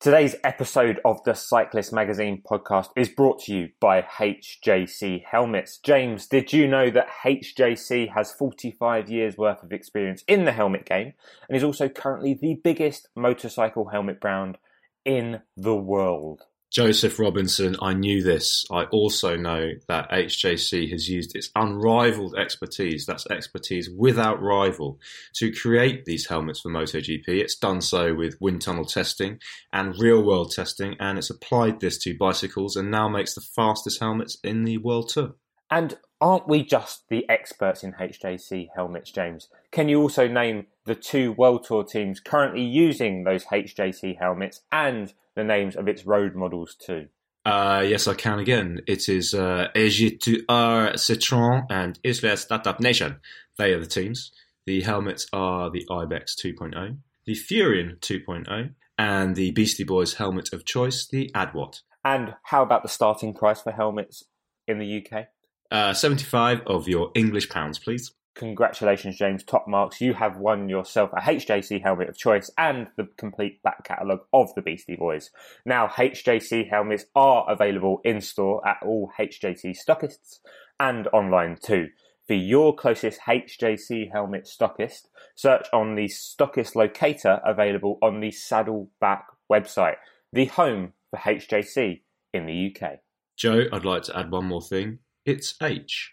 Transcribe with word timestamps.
Today's 0.00 0.34
episode 0.42 0.98
of 1.04 1.22
the 1.24 1.34
Cyclist 1.34 1.92
Magazine 1.92 2.40
podcast 2.50 2.88
is 2.96 3.10
brought 3.10 3.42
to 3.42 3.54
you 3.54 3.68
by 3.80 4.00
HJC 4.00 5.24
Helmets. 5.26 5.76
James, 5.76 6.26
did 6.26 6.54
you 6.54 6.66
know 6.66 6.88
that 6.88 7.06
HJC 7.22 8.14
has 8.14 8.32
45 8.32 9.10
years 9.10 9.36
worth 9.36 9.62
of 9.62 9.74
experience 9.74 10.24
in 10.26 10.46
the 10.46 10.52
helmet 10.52 10.86
game 10.86 11.12
and 11.46 11.54
is 11.54 11.62
also 11.62 11.90
currently 11.90 12.32
the 12.32 12.54
biggest 12.64 13.08
motorcycle 13.14 13.90
helmet 13.90 14.22
brand 14.22 14.56
in 15.04 15.42
the 15.54 15.76
world? 15.76 16.44
Joseph 16.70 17.18
Robinson, 17.18 17.74
I 17.82 17.94
knew 17.94 18.22
this. 18.22 18.64
I 18.70 18.84
also 18.84 19.34
know 19.34 19.72
that 19.88 20.08
HJC 20.08 20.88
has 20.92 21.08
used 21.08 21.34
its 21.34 21.50
unrivaled 21.56 22.36
expertise, 22.38 23.04
that's 23.06 23.26
expertise 23.26 23.90
without 23.90 24.40
rival, 24.40 25.00
to 25.34 25.52
create 25.52 26.04
these 26.04 26.28
helmets 26.28 26.60
for 26.60 26.70
MotoGP. 26.70 27.26
It's 27.26 27.56
done 27.56 27.80
so 27.80 28.14
with 28.14 28.40
wind 28.40 28.62
tunnel 28.62 28.84
testing 28.84 29.40
and 29.72 29.98
real 29.98 30.22
world 30.22 30.52
testing, 30.52 30.94
and 31.00 31.18
it's 31.18 31.30
applied 31.30 31.80
this 31.80 31.98
to 32.04 32.16
bicycles 32.16 32.76
and 32.76 32.88
now 32.88 33.08
makes 33.08 33.34
the 33.34 33.40
fastest 33.40 33.98
helmets 33.98 34.38
in 34.44 34.62
the 34.62 34.78
world 34.78 35.08
tour. 35.08 35.34
And 35.72 35.98
aren't 36.20 36.46
we 36.46 36.62
just 36.62 37.08
the 37.08 37.28
experts 37.28 37.82
in 37.82 37.94
HJC 37.94 38.68
helmets, 38.76 39.10
James? 39.10 39.48
Can 39.72 39.88
you 39.88 40.00
also 40.00 40.28
name 40.28 40.66
the 40.90 40.96
two 40.96 41.30
World 41.30 41.62
Tour 41.62 41.84
teams 41.84 42.18
currently 42.18 42.64
using 42.64 43.22
those 43.22 43.44
HJC 43.44 44.18
helmets 44.18 44.62
and 44.72 45.14
the 45.36 45.44
names 45.44 45.76
of 45.76 45.86
its 45.86 46.04
road 46.04 46.34
models 46.34 46.74
too? 46.74 47.06
Uh, 47.46 47.84
yes, 47.86 48.08
I 48.08 48.14
can 48.14 48.40
again. 48.40 48.80
It 48.88 49.08
is 49.08 49.32
uh, 49.32 49.68
AG2R 49.76 50.94
Citroën 50.94 51.66
and 51.70 51.96
Isla 52.02 52.36
Startup 52.36 52.80
Nation. 52.80 53.20
They 53.56 53.72
are 53.72 53.78
the 53.78 53.86
teams. 53.86 54.32
The 54.66 54.80
helmets 54.80 55.28
are 55.32 55.70
the 55.70 55.86
Ibex 55.88 56.34
2.0, 56.34 56.96
the 57.24 57.34
Furion 57.34 58.00
2.0, 58.00 58.70
and 58.98 59.36
the 59.36 59.52
Beastie 59.52 59.84
Boys 59.84 60.14
helmet 60.14 60.52
of 60.52 60.64
choice, 60.64 61.06
the 61.06 61.30
Adwatt. 61.36 61.82
And 62.04 62.34
how 62.42 62.64
about 62.64 62.82
the 62.82 62.88
starting 62.88 63.32
price 63.32 63.62
for 63.62 63.70
helmets 63.70 64.24
in 64.66 64.80
the 64.80 65.06
UK? 65.06 65.28
Uh, 65.70 65.94
75 65.94 66.62
of 66.66 66.88
your 66.88 67.12
English 67.14 67.48
pounds, 67.48 67.78
please. 67.78 68.12
Congratulations, 68.34 69.16
James. 69.16 69.42
Top 69.42 69.66
marks. 69.66 70.00
You 70.00 70.14
have 70.14 70.36
won 70.38 70.68
yourself 70.68 71.10
a 71.12 71.20
HJC 71.20 71.82
helmet 71.82 72.08
of 72.08 72.16
choice 72.16 72.50
and 72.56 72.86
the 72.96 73.08
complete 73.16 73.62
back 73.62 73.84
catalogue 73.84 74.20
of 74.32 74.54
the 74.54 74.62
Beastie 74.62 74.96
Boys. 74.96 75.30
Now, 75.66 75.88
HJC 75.88 76.70
helmets 76.70 77.06
are 77.14 77.44
available 77.50 78.00
in 78.04 78.20
store 78.20 78.66
at 78.66 78.78
all 78.84 79.10
HJC 79.18 79.76
stockists 79.76 80.38
and 80.78 81.08
online 81.08 81.58
too. 81.62 81.88
For 82.26 82.34
your 82.34 82.76
closest 82.76 83.22
HJC 83.22 84.12
helmet 84.12 84.44
stockist, 84.44 85.08
search 85.34 85.66
on 85.72 85.96
the 85.96 86.06
stockist 86.06 86.76
locator 86.76 87.40
available 87.44 87.98
on 88.00 88.20
the 88.20 88.30
Saddleback 88.30 89.26
website, 89.50 89.96
the 90.32 90.44
home 90.44 90.92
for 91.10 91.18
HJC 91.18 92.02
in 92.32 92.46
the 92.46 92.72
UK. 92.72 93.00
Joe, 93.36 93.64
I'd 93.72 93.84
like 93.84 94.04
to 94.04 94.16
add 94.16 94.30
one 94.30 94.46
more 94.46 94.62
thing. 94.62 95.00
It's 95.26 95.56
H, 95.60 96.12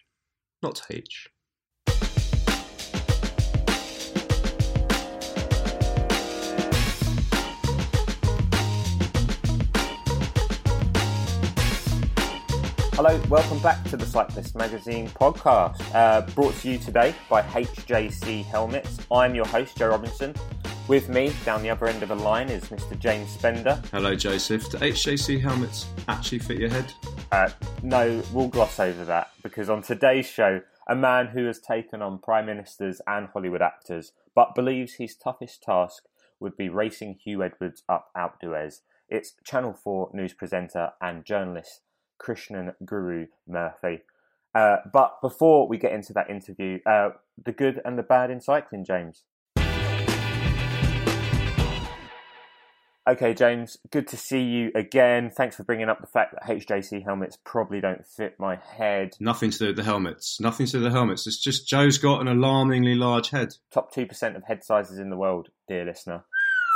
not 0.64 0.82
H. 0.90 1.30
Hello, 12.98 13.22
welcome 13.30 13.59
back 13.59 13.84
to 13.92 13.95
the 13.95 14.08
Cyclist 14.08 14.56
Magazine 14.56 15.08
podcast, 15.09 15.80
uh, 15.94 16.22
brought 16.34 16.56
to 16.56 16.72
you 16.72 16.80
today 16.80 17.14
by 17.30 17.44
HJC 17.44 18.44
Helmets. 18.45 18.98
I'm 19.12 19.36
your 19.36 19.45
host, 19.45 19.78
Joe 19.78 19.89
Robinson. 19.89 20.34
With 20.88 21.08
me, 21.08 21.31
down 21.45 21.62
the 21.62 21.70
other 21.70 21.86
end 21.86 22.02
of 22.02 22.09
the 22.09 22.16
line, 22.16 22.50
is 22.50 22.64
Mr. 22.70 22.98
James 22.98 23.30
Spender. 23.30 23.80
Hello, 23.92 24.16
Joseph. 24.16 24.72
Do 24.72 24.80
HJC 24.80 25.39
helmets 25.39 25.86
actually 26.08 26.39
fit 26.39 26.58
your 26.58 26.72
head? 26.72 26.92
Uh, 27.31 27.52
no, 27.84 28.23
we'll 28.34 28.48
gloss 28.48 28.80
over 28.80 29.06
that 29.06 29.30
because 29.44 29.70
on 29.70 29.84
today's 29.84 30.26
show, 30.26 30.61
a 30.88 30.95
man 30.95 31.28
who 31.28 31.45
has 31.45 31.59
taken 31.59 32.02
on 32.02 32.17
prime 32.17 32.48
ministers 32.48 32.99
and 33.05 33.27
Hollywood 33.27 33.61
actors, 33.61 34.11
but 34.33 34.55
believes 34.55 34.95
his 34.95 35.16
toughest 35.16 35.61
task 35.61 36.05
would 36.39 36.58
be 36.58 36.67
racing 36.67 37.20
Huw 37.23 37.45
Edwards 37.45 37.83
up 37.88 38.10
Alpe 38.17 38.39
d'Huez. 38.42 38.80
It's 39.08 39.36
Channel 39.45 39.73
4 39.83 40.10
news 40.16 40.33
presenter 40.33 40.93
and 40.99 41.23
journalist 41.23 41.82
Krishnan 42.20 42.73
Guru 42.86 43.28
Murthy. 43.50 44.02
Uh, 44.55 44.78
but 44.92 45.22
before 45.22 45.67
we 45.67 45.78
get 45.78 45.92
into 45.92 46.14
that 46.14 46.30
interview, 46.30 46.80
uh, 46.86 47.10
the 47.44 47.52
good 47.52 47.82
and 47.86 47.98
the 47.98 48.04
bad 48.04 48.32
in 48.32 48.42
cycling, 48.42 48.86
James. 48.86 49.23
Okay, 53.08 53.33
James, 53.33 53.78
good 53.89 54.05
to 54.10 54.17
see 54.17 54.42
you 54.42 54.70
again. 54.76 55.30
Thanks 55.30 55.55
for 55.55 55.64
bringing 55.64 55.88
up 55.88 56.02
the 56.02 56.08
fact 56.08 56.33
that 56.33 56.44
HJC 56.44 57.05
helmets 57.05 57.38
probably 57.45 57.80
don't 57.80 58.05
fit 58.05 58.36
my 58.38 58.58
head. 58.58 59.11
Nothing 59.22 59.49
to 59.52 59.58
do 59.58 59.67
with 59.67 59.78
the 59.78 59.84
helmets. 59.84 60.42
Nothing 60.42 60.66
to 60.66 60.72
do 60.73 60.78
with 60.80 60.92
the 60.92 60.98
helmets. 60.98 61.26
It's 61.26 61.42
just 61.42 61.70
Joe's 61.70 61.98
got 61.98 62.20
an 62.20 62.28
alarmingly 62.28 62.95
large 62.95 63.30
head. 63.30 63.54
Top 63.72 63.94
2% 63.94 64.36
of 64.36 64.44
head 64.44 64.61
sizes 64.61 64.99
in 64.99 65.10
the 65.10 65.16
world, 65.16 65.48
dear 65.70 65.86
listener. 65.86 66.26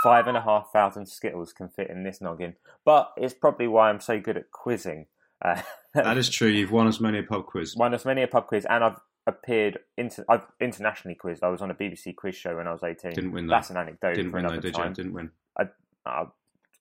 Five 0.06 0.28
and 0.28 0.38
a 0.38 0.42
half 0.42 0.72
thousand 0.72 1.08
Skittles 1.08 1.52
can 1.52 1.68
fit 1.68 1.90
in 1.90 2.04
this 2.04 2.22
noggin. 2.22 2.56
But 2.86 3.12
it's 3.18 3.34
probably 3.34 3.68
why 3.68 3.90
I'm 3.90 4.00
so 4.00 4.18
good 4.18 4.38
at 4.38 4.52
quizzing. 4.52 5.08
Uh, 5.44 5.62
that 5.94 6.18
is 6.18 6.30
true. 6.30 6.48
You've 6.50 6.72
won 6.72 6.88
as 6.88 7.00
many 7.00 7.20
a 7.20 7.24
pub 7.24 7.46
quiz. 7.46 7.76
Won 7.76 7.94
as 7.94 8.06
many 8.06 8.24
a 8.24 8.28
pub 8.28 8.48
quiz, 8.48 8.66
and 8.70 8.84
I've 8.84 9.00
appeared. 9.28 9.80
Inter- 9.98 10.26
I've 10.30 10.46
internationally 10.60 11.16
quizzed. 11.16 11.44
I 11.44 11.50
was 11.50 11.62
on 11.62 11.72
a 11.72 11.76
BBC 11.76 12.16
quiz 12.16 12.36
show 12.36 12.56
when 12.58 12.68
I 12.68 12.72
was 12.72 12.84
eighteen. 12.84 13.14
Didn't 13.14 13.32
win. 13.32 13.48
Though. 13.48 13.56
That's 13.56 13.70
an 13.70 13.78
anecdote 13.78 14.16
Didn't 14.16 14.32
for 14.32 14.38
win 14.38 14.46
another 14.46 14.58
though, 14.58 14.62
did 14.62 14.74
time. 14.76 14.90
you? 14.90 14.96
Didn't 14.96 15.14
win. 15.14 15.32
I, 15.58 15.64
I, 16.06 16.24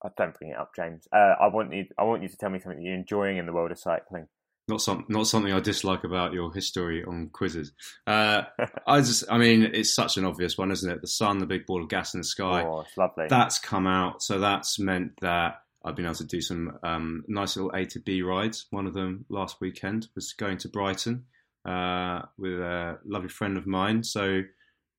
I 0.04 0.08
don't 0.16 0.38
bring 0.38 0.50
it 0.52 0.58
up, 0.58 0.72
James. 0.74 1.06
Uh, 1.12 1.34
I 1.40 1.48
want 1.48 1.72
you. 1.72 1.86
I 1.98 2.04
want 2.04 2.22
you 2.22 2.28
to 2.28 2.36
tell 2.36 2.50
me 2.50 2.58
something 2.58 2.78
that 2.78 2.84
you're 2.84 2.94
enjoying 2.94 3.38
in 3.38 3.46
the 3.46 3.52
world 3.52 3.70
of 3.70 3.78
cycling. 3.78 4.26
Not 4.68 4.80
some, 4.80 5.04
not 5.08 5.26
something 5.26 5.52
I 5.52 5.58
dislike 5.58 6.04
about 6.04 6.32
your 6.32 6.52
history 6.52 7.02
on 7.02 7.30
quizzes. 7.32 7.72
Uh, 8.06 8.42
I 8.86 9.00
just, 9.00 9.24
I 9.28 9.36
mean, 9.36 9.64
it's 9.64 9.92
such 9.92 10.16
an 10.16 10.24
obvious 10.24 10.56
one, 10.56 10.70
isn't 10.70 10.88
it? 10.88 11.00
The 11.00 11.08
sun, 11.08 11.38
the 11.40 11.46
big 11.46 11.66
ball 11.66 11.82
of 11.82 11.88
gas 11.88 12.14
in 12.14 12.20
the 12.20 12.24
sky. 12.24 12.62
Oh, 12.64 12.82
it's 12.82 12.96
lovely. 12.96 13.26
That's 13.28 13.58
come 13.58 13.88
out, 13.88 14.22
so 14.22 14.38
that's 14.38 14.78
meant 14.78 15.18
that 15.22 15.62
I've 15.84 15.96
been 15.96 16.04
able 16.04 16.14
to 16.16 16.24
do 16.24 16.40
some 16.40 16.78
um, 16.82 17.24
nice 17.26 17.56
little 17.56 17.72
A 17.72 17.86
to 17.86 18.00
B 18.00 18.22
rides. 18.22 18.66
One 18.70 18.86
of 18.86 18.94
them 18.94 19.24
last 19.28 19.60
weekend 19.60 20.08
was 20.14 20.32
going 20.32 20.58
to 20.58 20.68
Brighton 20.68 21.24
uh, 21.64 22.22
with 22.36 22.60
a 22.60 22.98
lovely 23.04 23.28
friend 23.28 23.56
of 23.56 23.66
mine. 23.66 24.04
So 24.04 24.42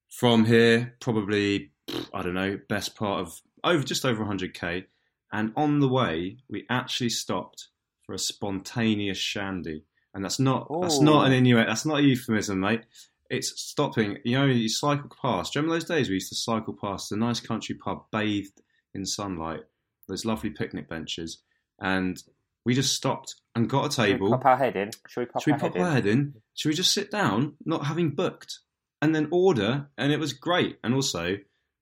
from 0.09 0.45
here, 0.45 0.95
probably 0.99 1.71
I 2.13 2.21
don't 2.21 2.33
know, 2.33 2.59
best 2.69 2.95
part 2.95 3.21
of 3.21 3.41
over 3.63 3.83
just 3.83 4.05
over 4.05 4.23
100k. 4.23 4.85
And 5.31 5.53
on 5.55 5.79
the 5.79 5.87
way, 5.87 6.37
we 6.49 6.65
actually 6.69 7.09
stopped 7.09 7.69
for 8.05 8.13
a 8.13 8.19
spontaneous 8.19 9.17
shandy, 9.17 9.85
and 10.13 10.23
that's 10.23 10.39
not 10.39 10.67
that's 10.81 10.99
not 10.99 11.27
an 11.27 11.33
Ooh. 11.33 11.37
inuit. 11.37 11.67
That's 11.67 11.85
not 11.85 11.99
a 11.99 12.03
euphemism, 12.03 12.59
mate. 12.59 12.81
It's 13.29 13.61
stopping. 13.61 14.17
You 14.25 14.39
know, 14.39 14.45
you 14.45 14.67
cycle 14.67 15.09
past. 15.21 15.53
Do 15.53 15.59
you 15.59 15.61
remember 15.61 15.79
those 15.79 15.87
days 15.87 16.09
we 16.09 16.15
used 16.15 16.29
to 16.29 16.35
cycle 16.35 16.73
past 16.73 17.11
a 17.13 17.15
nice 17.15 17.39
country 17.39 17.75
pub, 17.75 18.05
bathed 18.11 18.61
in 18.93 19.05
sunlight, 19.05 19.61
those 20.11 20.25
lovely 20.25 20.49
picnic 20.51 20.87
benches, 20.89 21.39
and 21.79 22.21
we 22.65 22.75
just 22.75 22.93
stopped 22.93 23.35
and 23.55 23.67
got 23.69 23.87
a 23.87 23.91
Should 23.91 24.03
we 24.05 24.11
table. 24.13 24.29
pop 24.29 24.45
our 24.45 24.57
head 24.57 24.75
in? 24.75 24.91
Should 25.07 25.21
we 25.21 25.25
pop 25.25 25.41
Should 25.41 25.47
we 25.47 25.53
our 25.53 25.59
pop 25.59 25.73
head 25.73 25.81
our 25.81 25.87
in? 25.87 25.93
head 25.95 26.05
in? 26.05 26.33
Should 26.53 26.69
we 26.69 26.75
just 26.75 26.93
sit 26.93 27.09
down, 27.09 27.53
not 27.65 27.85
having 27.87 28.11
booked, 28.11 28.59
and 29.01 29.15
then 29.15 29.27
order? 29.31 29.89
And 29.97 30.11
it 30.11 30.19
was 30.19 30.33
great. 30.33 30.77
And 30.83 30.93
also, 30.93 31.37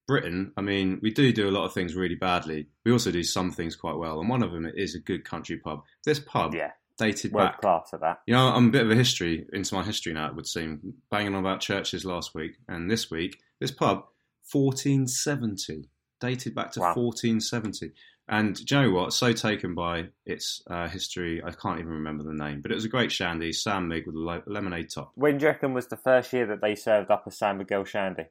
Britain, 0.07 0.53
I 0.57 0.61
mean, 0.61 0.99
we 1.03 1.11
do 1.11 1.33
do 1.33 1.49
a 1.49 1.51
lot 1.51 1.65
of 1.65 1.73
things 1.73 1.95
really 1.95 2.15
badly. 2.15 2.67
We 2.85 2.91
also 2.93 3.11
do 3.11 3.23
some 3.23 3.51
things 3.51 3.75
quite 3.75 3.97
well. 3.97 4.19
And 4.21 4.29
one 4.29 4.41
of 4.41 4.51
them 4.53 4.65
is 4.73 4.95
a 4.95 4.99
good 4.99 5.25
country 5.25 5.57
pub. 5.57 5.83
This 6.05 6.19
pub 6.19 6.55
Yeah, 6.55 6.71
dated 6.97 7.31
world 7.33 7.49
back. 7.51 7.61
class 7.61 7.89
at 7.93 7.99
that. 7.99 8.21
You 8.25 8.33
know, 8.35 8.47
I'm 8.47 8.69
a 8.69 8.71
bit 8.71 8.83
of 8.85 8.89
a 8.91 8.95
history, 8.95 9.45
into 9.53 9.75
my 9.75 9.83
history 9.83 10.13
now, 10.13 10.27
it 10.27 10.35
would 10.35 10.47
seem. 10.47 10.93
Banging 11.11 11.35
on 11.35 11.41
about 11.41 11.59
churches 11.59 12.05
last 12.05 12.33
week. 12.33 12.53
And 12.69 12.89
this 12.89 13.11
week, 13.11 13.37
this 13.59 13.71
pub, 13.71 14.05
1470. 14.51 15.89
Dated 16.19 16.53
back 16.55 16.71
to 16.73 16.79
Wow. 16.81 16.93
1470. 16.95 17.91
And 18.31 18.55
do 18.63 18.75
you 18.75 18.81
know 18.83 18.91
what? 18.91 19.13
So 19.13 19.33
taken 19.33 19.73
by 19.73 20.09
its 20.25 20.61
uh, 20.69 20.87
history, 20.87 21.41
I 21.43 21.49
can't 21.51 21.79
even 21.79 21.91
remember 21.93 22.23
the 22.23 22.33
name. 22.33 22.61
But 22.61 22.71
it 22.71 22.75
was 22.75 22.85
a 22.85 22.89
great 22.89 23.11
shandy, 23.11 23.51
Sam 23.51 23.87
Mig 23.87 24.05
with 24.05 24.15
a 24.15 24.19
lo- 24.19 24.43
lemonade 24.45 24.89
top. 24.93 25.11
When 25.15 25.37
do 25.39 25.43
you 25.45 25.49
reckon 25.49 25.73
was 25.73 25.87
the 25.87 25.97
first 25.97 26.31
year 26.31 26.45
that 26.47 26.61
they 26.61 26.75
served 26.75 27.09
up 27.09 27.25
a 27.25 27.31
San 27.31 27.57
Miguel 27.57 27.85
Shandy? 27.85 28.25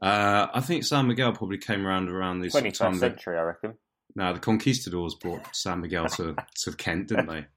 Uh, 0.00 0.46
I 0.54 0.60
think 0.60 0.84
San 0.84 1.08
Miguel 1.08 1.32
probably 1.32 1.58
came 1.58 1.86
around 1.86 2.08
around 2.08 2.40
the 2.40 2.50
sort 2.50 2.66
of 2.66 2.72
time 2.72 2.92
first 2.92 3.00
that 3.00 3.10
century, 3.16 3.36
I 3.38 3.42
reckon. 3.42 3.74
no, 4.14 4.32
the 4.32 4.38
conquistadors 4.38 5.14
brought 5.16 5.54
San 5.54 5.80
Miguel 5.80 6.08
to, 6.10 6.36
to 6.62 6.72
Kent, 6.72 7.08
didn't 7.08 7.26
they? 7.26 7.46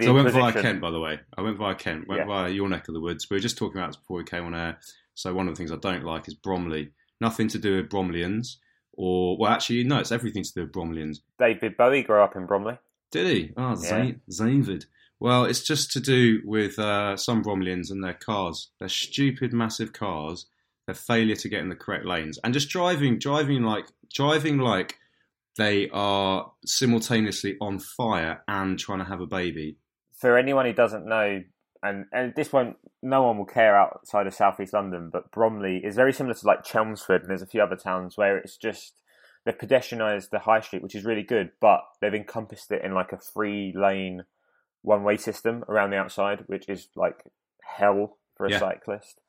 So 0.00 0.16
I 0.16 0.22
went 0.22 0.30
via 0.32 0.52
Kent, 0.52 0.80
by 0.80 0.92
the 0.92 1.00
way. 1.00 1.18
I 1.36 1.40
went 1.42 1.58
via 1.58 1.74
Kent, 1.74 2.06
went 2.06 2.20
Yeah. 2.20 2.26
via 2.28 2.48
your 2.48 2.68
neck 2.68 2.86
of 2.86 2.94
the 2.94 3.00
woods. 3.00 3.28
We 3.28 3.34
were 3.34 3.40
just 3.40 3.58
talking 3.58 3.76
about 3.80 3.88
this 3.88 3.96
before 3.96 4.18
we 4.18 4.22
came 4.24 4.44
on 4.44 4.54
air. 4.54 4.78
So 5.14 5.34
one 5.34 5.48
of 5.48 5.54
the 5.54 5.58
things 5.58 5.72
I 5.72 5.78
don't 5.78 6.04
like 6.04 6.28
is 6.28 6.34
Bromley. 6.34 6.92
Nothing 7.20 7.48
to 7.48 7.58
do 7.58 7.74
with 7.78 7.88
Bromleyans, 7.90 8.58
or 9.00 9.38
well, 9.38 9.50
actually, 9.50 9.82
no, 9.82 9.98
it's 9.98 10.12
everything 10.12 10.42
to 10.42 10.52
do 10.52 10.60
with 10.60 10.72
Bromleyans. 10.72 11.20
David 11.38 11.78
Bowie 11.78 12.02
grew 12.02 12.20
up 12.20 12.36
in 12.36 12.44
Bromley. 12.44 12.78
Did 13.10 13.26
he? 13.26 13.52
Oh, 13.56 13.70
Yeah. 13.70 14.12
Zayn 14.30 14.84
Well, 15.18 15.46
it's 15.46 15.62
just 15.62 15.90
to 15.92 16.00
do 16.00 16.42
with 16.44 16.78
uh, 16.78 17.16
some 17.16 17.42
Bromleyans 17.42 17.90
and 17.90 18.04
their 18.04 18.12
cars. 18.12 18.70
Their 18.78 18.90
stupid, 18.90 19.54
massive 19.54 19.94
cars. 19.94 20.46
Their 20.86 20.94
failure 20.94 21.36
to 21.36 21.48
get 21.48 21.62
in 21.62 21.70
the 21.70 21.76
correct 21.76 22.04
lanes 22.04 22.38
and 22.44 22.52
just 22.52 22.68
driving, 22.68 23.18
driving 23.18 23.62
like 23.62 23.86
driving 24.12 24.58
like 24.58 24.98
they 25.56 25.88
are 25.90 26.52
simultaneously 26.66 27.56
on 27.60 27.78
fire 27.78 28.42
and 28.48 28.78
trying 28.78 28.98
to 28.98 29.04
have 29.06 29.22
a 29.22 29.26
baby. 29.26 29.78
For 30.18 30.36
anyone 30.36 30.66
who 30.66 30.74
doesn't 30.74 31.06
know, 31.06 31.42
and, 31.82 32.06
and 32.12 32.34
this 32.34 32.52
won't, 32.52 32.76
no 33.02 33.22
one 33.22 33.38
will 33.38 33.46
care 33.46 33.76
outside 33.76 34.26
of 34.26 34.34
southeast 34.34 34.72
London, 34.72 35.08
but 35.10 35.30
Bromley 35.30 35.80
is 35.84 35.96
very 35.96 36.12
similar 36.12 36.34
to 36.34 36.46
like 36.46 36.64
Chelmsford, 36.64 37.22
and 37.22 37.30
there's 37.30 37.42
a 37.42 37.46
few 37.46 37.62
other 37.62 37.76
towns 37.76 38.16
where 38.16 38.36
it's 38.36 38.56
just 38.56 38.94
they've 39.44 39.56
pedestrianised 39.56 40.30
the 40.30 40.40
high 40.40 40.60
street, 40.60 40.82
which 40.82 40.94
is 40.94 41.04
really 41.04 41.22
good, 41.22 41.50
but 41.60 41.80
they've 42.00 42.14
encompassed 42.14 42.70
it 42.70 42.84
in 42.84 42.94
like 42.94 43.12
a 43.12 43.18
three 43.18 43.72
lane 43.74 44.24
one 44.82 45.02
way 45.04 45.16
system 45.16 45.64
around 45.68 45.90
the 45.90 45.96
outside, 45.96 46.44
which 46.46 46.68
is 46.68 46.88
like 46.96 47.24
hell 47.62 48.18
for 48.36 48.46
a 48.46 48.50
Yeah. 48.50 48.58
cyclist. 48.58 49.20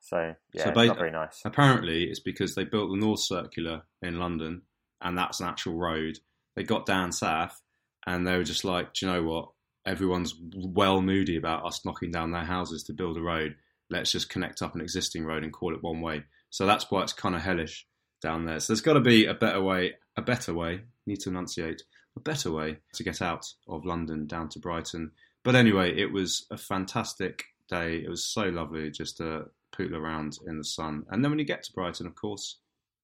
So 0.00 0.34
yeah, 0.52 0.64
So 0.64 0.68
it's 0.70 0.88
not 0.88 0.98
very 0.98 1.10
nice. 1.10 1.42
Apparently, 1.44 2.04
it's 2.04 2.20
because 2.20 2.54
they 2.54 2.64
built 2.64 2.90
the 2.90 2.96
North 2.96 3.20
Circular 3.20 3.82
in 4.02 4.18
London, 4.18 4.62
and 5.00 5.18
that's 5.18 5.40
an 5.40 5.48
actual 5.48 5.74
road. 5.74 6.18
They 6.54 6.62
got 6.62 6.86
down 6.86 7.12
south, 7.12 7.60
and 8.06 8.26
they 8.26 8.36
were 8.36 8.44
just 8.44 8.64
like, 8.64 8.94
"Do 8.94 9.06
you 9.06 9.12
know 9.12 9.22
what? 9.24 9.48
Everyone's 9.86 10.34
well 10.54 11.00
moody 11.00 11.36
about 11.36 11.64
us 11.64 11.84
knocking 11.84 12.10
down 12.10 12.32
their 12.32 12.44
houses 12.44 12.82
to 12.84 12.92
build 12.92 13.16
a 13.16 13.22
road. 13.22 13.56
Let's 13.88 14.10
just 14.10 14.28
connect 14.28 14.62
up 14.62 14.74
an 14.74 14.80
existing 14.80 15.24
road 15.24 15.44
and 15.44 15.52
call 15.52 15.74
it 15.74 15.82
one 15.82 16.00
way." 16.00 16.24
So 16.50 16.66
that's 16.66 16.90
why 16.90 17.02
it's 17.02 17.12
kind 17.12 17.34
of 17.34 17.42
hellish 17.42 17.86
down 18.20 18.44
there. 18.44 18.60
So 18.60 18.72
there's 18.72 18.80
got 18.80 18.94
to 18.94 19.00
be 19.00 19.26
a 19.26 19.34
better 19.34 19.62
way. 19.62 19.94
A 20.16 20.22
better 20.22 20.52
way. 20.52 20.82
Need 21.06 21.20
to 21.20 21.30
enunciate 21.30 21.82
a 22.16 22.20
better 22.20 22.50
way 22.50 22.78
to 22.94 23.04
get 23.04 23.20
out 23.22 23.52
of 23.68 23.84
London 23.84 24.26
down 24.26 24.48
to 24.48 24.58
Brighton. 24.58 25.12
But 25.44 25.54
anyway, 25.54 25.96
it 25.96 26.12
was 26.12 26.46
a 26.50 26.56
fantastic 26.56 27.44
day. 27.68 27.98
It 27.98 28.08
was 28.08 28.24
so 28.24 28.48
lovely 28.48 28.90
just 28.90 29.18
to 29.18 29.50
pootle 29.70 29.98
around 29.98 30.38
in 30.46 30.58
the 30.58 30.64
sun. 30.64 31.04
And 31.10 31.22
then 31.22 31.30
when 31.30 31.38
you 31.38 31.44
get 31.44 31.62
to 31.64 31.72
Brighton, 31.72 32.06
of 32.06 32.16
course, 32.16 32.58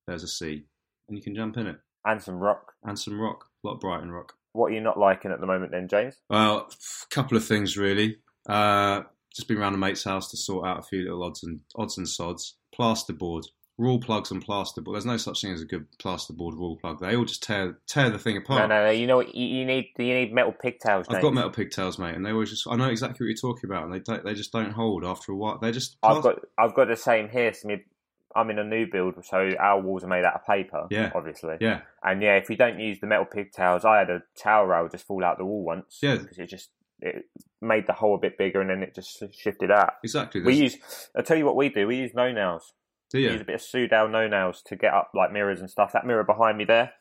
there's 0.06 0.22
a 0.22 0.28
sea 0.28 0.64
and 1.08 1.16
you 1.16 1.22
can 1.22 1.34
jump 1.34 1.56
in 1.56 1.66
it. 1.66 1.78
And 2.04 2.20
some 2.20 2.38
rock. 2.38 2.72
And 2.82 2.98
some 2.98 3.20
rock, 3.20 3.50
a 3.62 3.68
lot 3.68 3.74
of 3.74 3.80
Brighton 3.80 4.10
rock. 4.10 4.34
What 4.52 4.66
are 4.70 4.74
you 4.74 4.80
not 4.80 4.98
liking 4.98 5.30
at 5.30 5.40
the 5.40 5.46
moment, 5.46 5.72
then, 5.72 5.88
James? 5.88 6.16
Well, 6.28 6.68
a 6.70 7.14
couple 7.14 7.36
of 7.36 7.44
things 7.44 7.76
really. 7.76 8.18
Uh, 8.48 9.02
just 9.34 9.48
been 9.48 9.58
round 9.58 9.74
a 9.74 9.78
mate's 9.78 10.04
house 10.04 10.30
to 10.30 10.36
sort 10.36 10.66
out 10.66 10.78
a 10.78 10.82
few 10.82 11.02
little 11.02 11.22
odds 11.22 11.42
and 11.42 11.60
odds 11.76 11.96
and 11.96 12.08
sods. 12.08 12.56
Plasterboard, 12.78 13.44
rule 13.78 13.98
plugs 13.98 14.30
and 14.30 14.44
plasterboard. 14.44 14.92
There's 14.92 15.06
no 15.06 15.16
such 15.16 15.40
thing 15.40 15.52
as 15.52 15.62
a 15.62 15.66
good 15.66 15.86
plasterboard 15.98 16.52
rule 16.52 16.76
plug. 16.80 17.00
They 17.00 17.16
all 17.16 17.24
just 17.24 17.42
tear 17.42 17.78
tear 17.86 18.10
the 18.10 18.18
thing 18.18 18.36
apart. 18.36 18.68
no, 18.68 18.84
no. 18.84 18.90
You 18.90 19.06
know 19.06 19.16
what? 19.16 19.34
You, 19.34 19.46
you 19.46 19.64
need 19.64 19.86
you 19.98 20.14
need 20.14 20.32
metal 20.32 20.52
pigtails. 20.52 21.06
I've 21.08 21.22
got 21.22 21.34
metal 21.34 21.50
pigtails, 21.50 21.98
mate, 21.98 22.14
and 22.14 22.24
they 22.24 22.32
always 22.32 22.50
just. 22.50 22.66
I 22.68 22.76
know 22.76 22.88
exactly 22.88 23.24
what 23.24 23.28
you're 23.28 23.52
talking 23.52 23.70
about, 23.70 23.84
and 23.84 23.92
they 23.92 24.00
don't, 24.00 24.24
they 24.24 24.34
just 24.34 24.52
don't 24.52 24.72
hold 24.72 25.04
after 25.04 25.32
a 25.32 25.36
while. 25.36 25.58
They 25.58 25.72
just. 25.72 25.96
I've 26.02 26.22
got 26.22 26.40
I've 26.58 26.74
got 26.74 26.88
the 26.88 26.96
same 26.96 27.28
here. 27.28 27.52
So 27.54 27.68
me- 27.68 27.84
I'm 28.34 28.50
in 28.50 28.58
a 28.58 28.64
new 28.64 28.86
build, 28.90 29.14
so 29.24 29.50
our 29.58 29.80
walls 29.80 30.04
are 30.04 30.08
made 30.08 30.24
out 30.24 30.34
of 30.34 30.46
paper. 30.46 30.86
Yeah. 30.90 31.10
obviously. 31.14 31.56
Yeah, 31.60 31.82
And 32.02 32.22
yeah, 32.22 32.36
if 32.36 32.48
you 32.50 32.56
don't 32.56 32.78
use 32.78 33.00
the 33.00 33.06
metal 33.06 33.24
pigtails, 33.24 33.84
I 33.84 33.98
had 33.98 34.10
a 34.10 34.22
towel 34.36 34.66
rail 34.66 34.88
just 34.88 35.06
fall 35.06 35.24
out 35.24 35.38
the 35.38 35.44
wall 35.44 35.64
once. 35.64 35.98
Yeah. 36.02 36.16
because 36.16 36.38
it 36.38 36.46
just 36.46 36.70
it 37.00 37.24
made 37.60 37.86
the 37.86 37.92
hole 37.92 38.14
a 38.14 38.18
bit 38.18 38.38
bigger, 38.38 38.60
and 38.60 38.70
then 38.70 38.82
it 38.82 38.94
just 38.94 39.22
shifted 39.32 39.70
out. 39.70 39.94
exactly. 40.04 40.40
We 40.40 40.54
use. 40.54 40.76
I'll 41.16 41.24
tell 41.24 41.36
you 41.36 41.44
what 41.44 41.56
we 41.56 41.68
do. 41.68 41.86
We 41.86 41.96
use 41.96 42.12
no 42.14 42.32
nails. 42.32 42.72
do 43.10 43.18
We 43.18 43.24
use 43.24 43.40
a 43.40 43.44
bit 43.44 43.56
of 43.56 43.60
Soudal 43.60 44.10
no 44.10 44.28
nails 44.28 44.62
to 44.66 44.76
get 44.76 44.94
up 44.94 45.10
like 45.14 45.32
mirrors 45.32 45.60
and 45.60 45.68
stuff. 45.70 45.92
That 45.92 46.06
mirror 46.06 46.24
behind 46.24 46.58
me 46.58 46.64
there, 46.64 46.92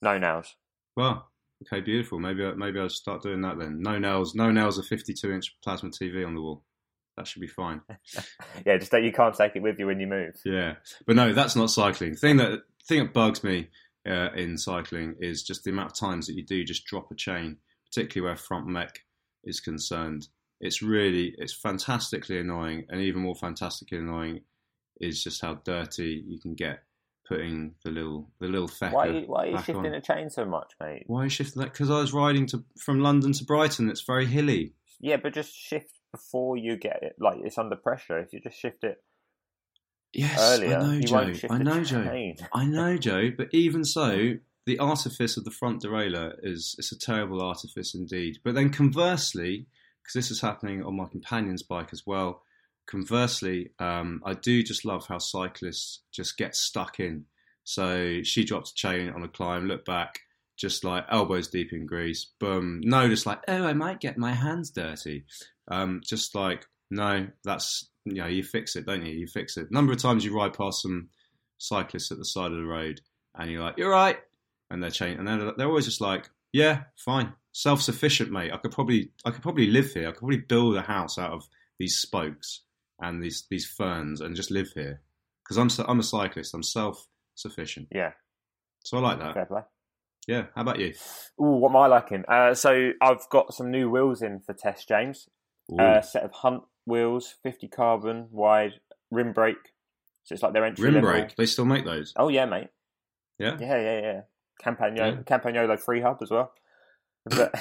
no 0.00 0.18
nails. 0.18 0.54
Well, 0.96 1.28
okay, 1.66 1.82
beautiful. 1.82 2.18
Maybe 2.18 2.50
maybe 2.56 2.80
I'll 2.80 2.88
start 2.88 3.22
doing 3.22 3.42
that 3.42 3.58
then. 3.58 3.80
No 3.82 3.98
nails, 3.98 4.34
no 4.34 4.50
nails. 4.50 4.78
A 4.78 4.82
52 4.82 5.30
inch 5.30 5.56
plasma 5.62 5.90
TV 5.90 6.26
on 6.26 6.34
the 6.34 6.40
wall. 6.40 6.64
That 7.16 7.26
should 7.26 7.40
be 7.40 7.46
fine. 7.48 7.80
Yeah, 8.64 8.78
just 8.78 8.90
that 8.92 9.02
you 9.04 9.12
can't 9.12 9.34
take 9.34 9.54
it 9.54 9.62
with 9.62 9.78
you 9.78 9.86
when 9.86 10.00
you 10.00 10.06
move. 10.06 10.34
Yeah, 10.44 10.74
but 11.06 11.14
no, 11.16 11.32
that's 11.32 11.54
not 11.56 11.70
cycling. 11.70 12.12
The 12.12 12.16
thing 12.18 12.36
that 12.38 12.62
thing 12.88 13.00
that 13.00 13.12
bugs 13.14 13.44
me 13.44 13.68
uh, 14.08 14.30
in 14.34 14.56
cycling 14.58 15.14
is 15.20 15.42
just 15.42 15.64
the 15.64 15.70
amount 15.70 15.92
of 15.92 15.98
times 15.98 16.26
that 16.26 16.34
you 16.34 16.44
do 16.44 16.64
just 16.64 16.86
drop 16.86 17.10
a 17.10 17.14
chain, 17.14 17.58
particularly 17.86 18.28
where 18.28 18.36
front 18.36 18.66
mech 18.66 19.00
is 19.44 19.60
concerned. 19.60 20.28
It's 20.60 20.82
really 20.82 21.34
it's 21.38 21.52
fantastically 21.54 22.38
annoying, 22.38 22.86
and 22.88 23.00
even 23.00 23.22
more 23.22 23.34
fantastically 23.34 23.98
annoying 23.98 24.40
is 25.00 25.22
just 25.22 25.42
how 25.42 25.54
dirty 25.64 26.24
you 26.26 26.40
can 26.40 26.54
get 26.54 26.82
putting 27.28 27.74
the 27.84 27.90
little 27.90 28.30
the 28.40 28.46
little 28.48 28.68
fecker. 28.68 28.92
Why, 28.92 29.08
are 29.08 29.12
you- 29.12 29.26
why 29.26 29.42
are 29.44 29.46
you 29.50 29.56
shifting 29.58 29.76
on. 29.86 29.92
the 29.92 30.00
chain 30.00 30.30
so 30.30 30.44
much, 30.44 30.72
mate? 30.80 31.04
Why 31.06 31.20
are 31.20 31.24
you 31.24 31.30
shifting 31.30 31.60
that? 31.62 31.72
Because 31.72 31.90
I 31.90 31.98
was 32.00 32.12
riding 32.12 32.46
to 32.46 32.64
from 32.78 33.00
London 33.00 33.32
to 33.32 33.44
Brighton. 33.44 33.90
It's 33.90 34.02
very 34.02 34.26
hilly. 34.26 34.74
Yeah, 34.98 35.18
but 35.18 35.34
just 35.34 35.54
shift 35.54 35.90
before 36.16 36.56
you 36.56 36.76
get 36.76 37.02
it. 37.02 37.16
Like 37.18 37.38
it's 37.44 37.58
under 37.58 37.76
pressure. 37.76 38.18
If 38.18 38.32
you 38.32 38.40
just 38.40 38.58
shift 38.58 38.84
it 38.84 39.02
Yes, 40.12 40.40
earlier, 40.40 40.78
I 40.80 40.82
know, 40.82 40.92
you 40.92 41.08
Joe. 41.08 41.14
won't 41.16 41.36
shift 41.36 41.52
I 41.52 41.58
know, 41.58 41.82
Joe. 41.84 42.34
I 42.52 42.64
know, 42.66 42.96
Joe. 42.96 43.30
But 43.36 43.48
even 43.52 43.84
so, 43.84 44.34
the 44.64 44.78
artifice 44.78 45.36
of 45.36 45.44
the 45.44 45.50
front 45.50 45.82
derailleur 45.82 46.36
is 46.42 46.74
it's 46.78 46.92
a 46.92 46.98
terrible 46.98 47.42
artifice 47.42 47.94
indeed. 47.94 48.38
But 48.42 48.54
then 48.54 48.70
conversely, 48.70 49.66
because 50.02 50.14
this 50.14 50.30
is 50.30 50.40
happening 50.40 50.82
on 50.82 50.96
my 50.96 51.06
companion's 51.06 51.62
bike 51.62 51.90
as 51.92 52.06
well. 52.06 52.42
Conversely, 52.86 53.72
um, 53.78 54.22
I 54.24 54.34
do 54.34 54.62
just 54.62 54.84
love 54.84 55.06
how 55.08 55.18
cyclists 55.18 56.00
just 56.12 56.38
get 56.38 56.54
stuck 56.54 57.00
in. 57.00 57.24
So 57.64 58.22
she 58.22 58.44
dropped 58.44 58.68
a 58.70 58.74
chain 58.74 59.10
on 59.10 59.24
a 59.24 59.28
climb, 59.28 59.66
look 59.66 59.84
back, 59.84 60.20
just 60.56 60.84
like 60.84 61.04
elbows 61.10 61.48
deep 61.48 61.72
in 61.72 61.84
grease, 61.84 62.26
boom. 62.38 62.80
No, 62.84 63.08
just 63.08 63.26
like, 63.26 63.40
oh, 63.48 63.64
I 63.66 63.72
might 63.72 64.00
get 64.00 64.16
my 64.16 64.32
hands 64.32 64.70
dirty. 64.70 65.24
Um, 65.68 66.00
just 66.04 66.34
like, 66.34 66.66
no, 66.90 67.26
that's, 67.44 67.88
you 68.04 68.14
know, 68.14 68.26
you 68.26 68.42
fix 68.44 68.76
it, 68.76 68.86
don't 68.86 69.04
you? 69.04 69.12
You 69.12 69.26
fix 69.26 69.56
it. 69.56 69.70
number 69.70 69.92
of 69.92 70.00
times 70.00 70.24
you 70.24 70.34
ride 70.36 70.54
past 70.54 70.82
some 70.82 71.08
cyclists 71.58 72.12
at 72.12 72.18
the 72.18 72.24
side 72.24 72.52
of 72.52 72.56
the 72.58 72.64
road 72.64 73.00
and 73.36 73.50
you're 73.50 73.62
like, 73.62 73.76
you're 73.78 73.90
right. 73.90 74.18
And 74.70 74.82
they're 74.82 74.90
chain, 74.90 75.18
and 75.18 75.28
they're, 75.28 75.52
they're 75.56 75.68
always 75.68 75.84
just 75.84 76.00
like, 76.00 76.28
yeah, 76.52 76.84
fine. 76.96 77.32
Self 77.52 77.80
sufficient, 77.82 78.30
mate. 78.32 78.52
I 78.52 78.56
could 78.56 78.72
probably, 78.72 79.12
I 79.24 79.30
could 79.30 79.42
probably 79.42 79.68
live 79.68 79.92
here. 79.92 80.08
I 80.08 80.10
could 80.10 80.18
probably 80.18 80.38
build 80.38 80.76
a 80.76 80.82
house 80.82 81.18
out 81.18 81.32
of 81.32 81.44
these 81.78 81.96
spokes 81.96 82.62
and 83.00 83.22
these, 83.22 83.44
these 83.48 83.64
ferns 83.66 84.20
and 84.20 84.34
just 84.34 84.50
live 84.50 84.70
here. 84.74 85.02
Because 85.44 85.56
I'm, 85.78 85.86
I'm 85.88 86.00
a 86.00 86.02
cyclist. 86.02 86.52
I'm 86.54 86.64
self 86.64 87.06
sufficient. 87.36 87.88
Yeah, 87.94 88.12
So 88.84 88.96
I 88.96 89.00
like 89.00 89.20
that. 89.20 89.34
fair 89.34 89.46
play. 89.46 89.60
Yeah. 90.26 90.46
How 90.56 90.62
about 90.62 90.80
you? 90.80 90.94
Ooh, 91.40 91.58
what 91.58 91.70
am 91.70 91.76
I 91.76 91.86
liking? 91.86 92.24
Uh, 92.26 92.54
so 92.54 92.90
I've 93.00 93.28
got 93.30 93.54
some 93.54 93.70
new 93.70 93.88
wheels 93.88 94.20
in 94.22 94.40
for 94.40 94.52
test, 94.54 94.88
James. 94.88 95.28
A 95.78 96.02
set 96.02 96.22
of 96.22 96.32
Hunt 96.32 96.62
wheels, 96.86 97.34
50 97.42 97.68
carbon 97.68 98.28
wide, 98.30 98.74
rim 99.10 99.32
brake. 99.32 99.72
So 100.24 100.34
it's 100.34 100.42
like 100.42 100.52
their 100.52 100.64
entry 100.64 100.84
Rim 100.84 100.94
level. 100.94 101.10
brake. 101.10 101.36
They 101.36 101.46
still 101.46 101.64
make 101.64 101.84
those. 101.84 102.12
Oh 102.16 102.28
yeah, 102.28 102.46
mate. 102.46 102.68
Yeah. 103.38 103.56
Yeah, 103.60 103.80
yeah, 103.80 104.00
yeah. 104.00 104.20
Campagno, 104.64 104.96
Yeah. 104.96 105.12
Campagnolo 105.22 105.78
free 105.78 106.00
hub 106.00 106.18
as 106.22 106.30
well. 106.30 106.52
Because 107.24 107.50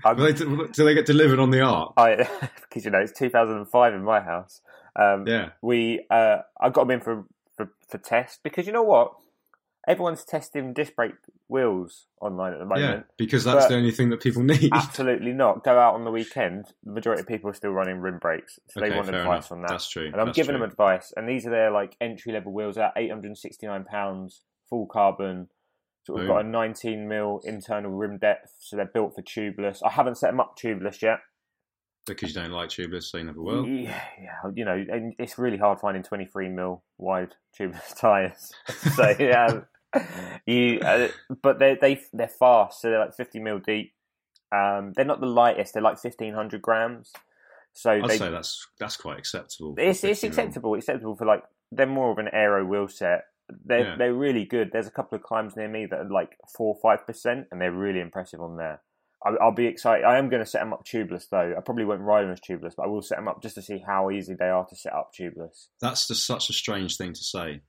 I'm 0.04 0.16
Do 0.16 0.32
they, 0.32 0.34
do 0.72 0.84
they 0.84 0.94
get 0.94 1.06
delivered 1.06 1.38
on 1.38 1.50
the 1.50 1.60
art? 1.60 1.92
I 1.96 2.16
because 2.62 2.84
you 2.84 2.90
know 2.90 3.00
it's 3.00 3.12
2005 3.12 3.94
in 3.94 4.04
my 4.04 4.20
house. 4.20 4.60
Um, 4.94 5.26
Yeah. 5.26 5.50
we 5.62 6.04
uh, 6.10 6.38
I 6.60 6.70
got 6.70 6.82
them 6.86 6.92
in 6.92 7.00
for, 7.00 7.24
for 7.56 7.72
for 7.88 7.98
test 7.98 8.40
because 8.42 8.66
you 8.66 8.72
know 8.72 8.82
what, 8.82 9.12
everyone's 9.88 10.24
testing 10.24 10.72
disc 10.72 10.94
brake 10.94 11.14
wheels 11.48 12.06
online 12.20 12.52
at 12.52 12.58
the 12.60 12.74
Yeah. 12.76 12.86
moment. 12.86 13.06
Because 13.16 13.44
that's 13.44 13.66
the 13.66 13.74
only 13.74 13.90
thing 13.90 14.10
that 14.10 14.20
people 14.20 14.42
need. 14.44 14.70
Absolutely 14.72 15.32
not. 15.32 15.64
Go 15.64 15.78
out 15.78 15.94
on 15.94 16.04
the 16.04 16.10
weekend. 16.10 16.66
The 16.84 16.92
majority 16.92 17.22
of 17.22 17.28
people 17.28 17.50
are 17.50 17.54
still 17.54 17.72
running 17.72 17.98
rim 17.98 18.18
brakes, 18.18 18.58
so 18.70 18.80
they 18.80 18.90
want 18.90 19.08
advice 19.08 19.24
enough. 19.50 19.52
on 19.52 19.62
that. 19.62 19.68
That's 19.70 19.88
true. 19.88 20.06
and 20.06 20.16
I'm 20.16 20.26
That's 20.26 20.36
giving 20.36 20.54
true. 20.54 20.60
them 20.60 20.70
advice. 20.70 21.12
And 21.16 21.28
these 21.28 21.46
are 21.46 21.50
their 21.50 21.70
like 21.70 21.96
entry 22.00 22.32
level 22.32 22.52
wheels 22.52 22.78
at 22.78 22.92
869 22.96 23.84
pounds, 23.84 24.42
full 24.70 24.86
carbon. 24.86 25.48
So 26.04 26.14
we've 26.14 26.22
Boom. 26.26 26.36
got 26.36 26.44
a 26.44 26.48
19 26.48 27.08
mil 27.08 27.40
internal 27.44 27.90
rim 27.92 28.18
depth, 28.18 28.52
so 28.58 28.76
they're 28.76 28.86
built 28.86 29.14
for 29.14 29.22
tubeless. 29.22 29.78
I 29.84 29.90
haven't 29.90 30.16
set 30.18 30.30
them 30.30 30.40
up 30.40 30.56
tubeless 30.58 31.00
yet. 31.02 31.18
Because 32.04 32.34
you 32.34 32.40
don't 32.42 32.50
like 32.50 32.68
tubeless, 32.70 33.04
so 33.04 33.18
you 33.18 33.24
never 33.24 33.40
will. 33.40 33.64
Yeah, 33.68 34.02
yeah, 34.20 34.50
you 34.56 34.64
know, 34.64 34.72
and 34.72 35.14
it's 35.20 35.38
really 35.38 35.56
hard 35.58 35.78
finding 35.78 36.02
23 36.02 36.48
mil 36.48 36.82
wide 36.98 37.36
tubeless 37.56 37.96
tires. 38.00 38.50
so 38.96 39.14
yeah, 39.20 39.60
you, 40.46 40.80
uh, 40.80 41.08
but 41.42 41.58
they 41.58 41.76
they 41.80 42.00
they're 42.12 42.28
fast, 42.28 42.80
so 42.80 42.90
they're 42.90 42.98
like 42.98 43.14
50 43.14 43.40
mil 43.40 43.58
deep. 43.58 43.92
Um, 44.50 44.92
they're 44.94 45.04
not 45.04 45.20
the 45.20 45.26
lightest; 45.26 45.74
they're 45.74 45.82
like 45.82 46.02
1500 46.02 46.60
grams. 46.62 47.12
So 47.74 47.90
I'd 47.90 48.08
they, 48.08 48.18
say 48.18 48.30
that's 48.30 48.66
that's 48.78 48.96
quite 48.96 49.18
acceptable. 49.18 49.74
it's 49.78 50.04
it's 50.04 50.24
acceptable. 50.24 50.74
Acceptable 50.74 51.16
for 51.16 51.26
like 51.26 51.42
they're 51.70 51.86
more 51.86 52.10
of 52.10 52.18
an 52.18 52.28
aero 52.32 52.64
wheel 52.64 52.88
set. 52.88 53.24
They're 53.64 53.80
Yeah. 53.80 53.96
they're 53.96 54.14
really 54.14 54.44
good. 54.44 54.70
There's 54.72 54.86
a 54.86 54.90
couple 54.90 55.16
of 55.16 55.22
climbs 55.22 55.56
near 55.56 55.68
me 55.68 55.86
that 55.86 55.98
are 55.98 56.08
like 56.08 56.36
four 56.56 56.76
five 56.82 57.06
percent, 57.06 57.46
and 57.50 57.60
they're 57.60 57.72
really 57.72 58.00
impressive 58.00 58.40
on 58.40 58.56
there. 58.56 58.82
I, 59.24 59.30
I'll 59.40 59.52
be 59.52 59.66
excited. 59.66 60.04
I 60.04 60.18
am 60.18 60.28
going 60.28 60.42
to 60.44 60.50
set 60.50 60.60
them 60.60 60.72
up 60.72 60.84
tubeless 60.84 61.28
though. 61.30 61.54
I 61.56 61.60
probably 61.60 61.84
won't 61.84 62.00
ride 62.02 62.24
them 62.24 62.32
as 62.32 62.40
tubeless, 62.40 62.74
but 62.76 62.84
I 62.84 62.86
will 62.88 63.02
set 63.02 63.16
them 63.18 63.28
up 63.28 63.42
just 63.42 63.54
to 63.54 63.62
see 63.62 63.78
how 63.78 64.10
easy 64.10 64.34
they 64.34 64.48
are 64.48 64.66
to 64.66 64.76
set 64.76 64.92
up 64.92 65.12
tubeless. 65.18 65.68
That's 65.80 66.08
just 66.08 66.26
such 66.26 66.50
a 66.50 66.52
strange 66.52 66.96
thing 66.96 67.12
to 67.12 67.22
say. 67.22 67.60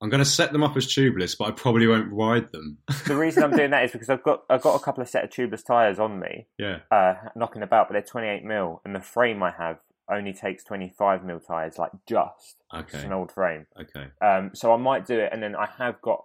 I'm 0.00 0.10
going 0.10 0.22
to 0.22 0.28
set 0.28 0.52
them 0.52 0.62
up 0.62 0.76
as 0.76 0.86
tubeless, 0.86 1.36
but 1.38 1.48
I 1.48 1.50
probably 1.52 1.86
won't 1.86 2.12
ride 2.12 2.52
them. 2.52 2.78
The 3.06 3.16
reason 3.16 3.42
I'm 3.42 3.56
doing 3.56 3.70
that 3.70 3.84
is 3.84 3.92
because 3.92 4.10
I've 4.10 4.22
got 4.22 4.44
I've 4.50 4.60
got 4.60 4.74
a 4.74 4.84
couple 4.84 5.02
of 5.02 5.08
set 5.08 5.24
of 5.24 5.30
tubeless 5.30 5.64
tires 5.64 5.98
on 5.98 6.20
me, 6.20 6.46
yeah. 6.58 6.80
uh, 6.90 7.14
knocking 7.34 7.62
about, 7.62 7.88
but 7.88 7.94
they're 7.94 8.02
28 8.02 8.44
mil, 8.44 8.82
and 8.84 8.94
the 8.94 9.00
frame 9.00 9.42
I 9.42 9.52
have 9.56 9.78
only 10.10 10.32
takes 10.34 10.64
25 10.64 11.24
mil 11.24 11.40
tires, 11.40 11.78
like 11.78 11.92
just. 12.06 12.56
Okay. 12.74 12.98
It's 12.98 13.04
an 13.04 13.12
old 13.12 13.32
frame. 13.32 13.66
Okay. 13.80 14.08
Um, 14.20 14.50
so 14.52 14.72
I 14.72 14.76
might 14.76 15.06
do 15.06 15.18
it, 15.18 15.30
and 15.32 15.42
then 15.42 15.56
I 15.56 15.68
have 15.78 16.00
got 16.02 16.24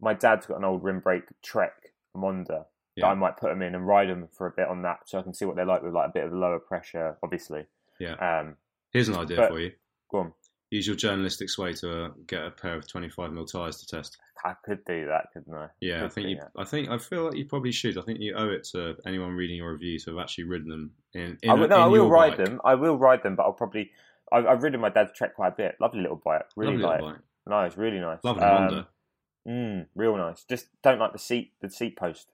my 0.00 0.14
dad's 0.14 0.46
got 0.46 0.58
an 0.58 0.64
old 0.64 0.82
rim 0.82 1.00
brake 1.00 1.24
Trek 1.44 1.92
Émonda. 2.16 2.64
Yeah. 2.96 3.04
That 3.04 3.10
I 3.12 3.14
might 3.14 3.36
put 3.36 3.50
them 3.50 3.60
in 3.60 3.74
and 3.74 3.86
ride 3.86 4.08
them 4.08 4.26
for 4.32 4.46
a 4.46 4.52
bit 4.56 4.68
on 4.68 4.82
that, 4.82 5.00
so 5.04 5.18
I 5.18 5.22
can 5.22 5.34
see 5.34 5.44
what 5.44 5.54
they're 5.54 5.66
like 5.66 5.82
with 5.82 5.92
like 5.92 6.08
a 6.08 6.12
bit 6.12 6.24
of 6.24 6.32
lower 6.32 6.58
pressure, 6.58 7.18
obviously. 7.22 7.66
Yeah. 8.00 8.14
Um, 8.14 8.56
Here's 8.90 9.08
an 9.08 9.16
idea 9.16 9.36
but- 9.36 9.50
for 9.50 9.60
you. 9.60 9.72
go 10.10 10.18
on. 10.18 10.32
Use 10.70 10.86
your 10.86 10.96
journalistic 10.96 11.48
sway 11.48 11.72
to 11.74 12.04
uh, 12.06 12.08
get 12.26 12.44
a 12.44 12.50
pair 12.50 12.74
of 12.74 12.88
25 12.88 13.32
mil 13.32 13.44
tires 13.46 13.76
to 13.78 13.86
test. 13.86 14.18
I 14.44 14.54
could 14.64 14.84
do 14.84 15.06
that, 15.06 15.28
couldn't 15.32 15.54
I? 15.54 15.68
Yeah, 15.80 16.04
I 16.04 16.08
think 16.08 16.28
you. 16.28 16.36
that. 16.36 16.50
I 16.56 16.64
think 16.64 16.88
I 16.88 16.98
feel 16.98 17.26
like 17.26 17.36
you 17.36 17.44
probably 17.44 17.70
should. 17.72 17.96
I 17.98 18.02
think 18.02 18.20
you 18.20 18.34
owe 18.34 18.48
it 18.50 18.64
to 18.72 18.96
anyone 19.06 19.30
reading 19.34 19.56
your 19.56 19.72
review 19.72 19.98
to 20.00 20.10
have 20.16 20.18
actually 20.24 20.44
ridden 20.44 20.68
them 20.68 20.90
in. 21.14 21.38
in 21.42 21.50
I 21.50 21.54
will, 21.54 21.68
no, 21.68 21.76
I 21.76 21.86
will 21.86 22.08
ride 22.10 22.36
bike. 22.36 22.46
them. 22.46 22.60
I 22.64 22.74
will 22.74 22.98
ride 22.98 23.22
them, 23.22 23.36
but 23.36 23.44
I'll 23.44 23.52
probably. 23.52 23.90
I've, 24.32 24.44
I've 24.46 24.62
ridden 24.64 24.80
my 24.80 24.88
dad's 24.88 25.12
Trek 25.12 25.36
quite 25.36 25.52
a 25.52 25.56
bit. 25.56 25.76
Lovely 25.80 26.00
little 26.00 26.20
bike. 26.24 26.46
Really 26.56 26.72
Lovely 26.72 26.84
like. 26.86 27.00
little 27.00 27.12
bike. 27.12 27.20
Nice, 27.48 27.76
really 27.76 28.00
nice. 28.00 28.18
Lovely 28.24 28.42
Um, 28.42 28.68
Émonda. 28.68 28.86
Mm, 29.48 29.86
real 29.94 30.16
nice. 30.16 30.42
Just 30.48 30.66
don't 30.82 30.98
like 30.98 31.12
the 31.12 31.18
seat, 31.20 31.52
the 31.60 31.70
seat 31.70 31.96
post. 31.96 32.26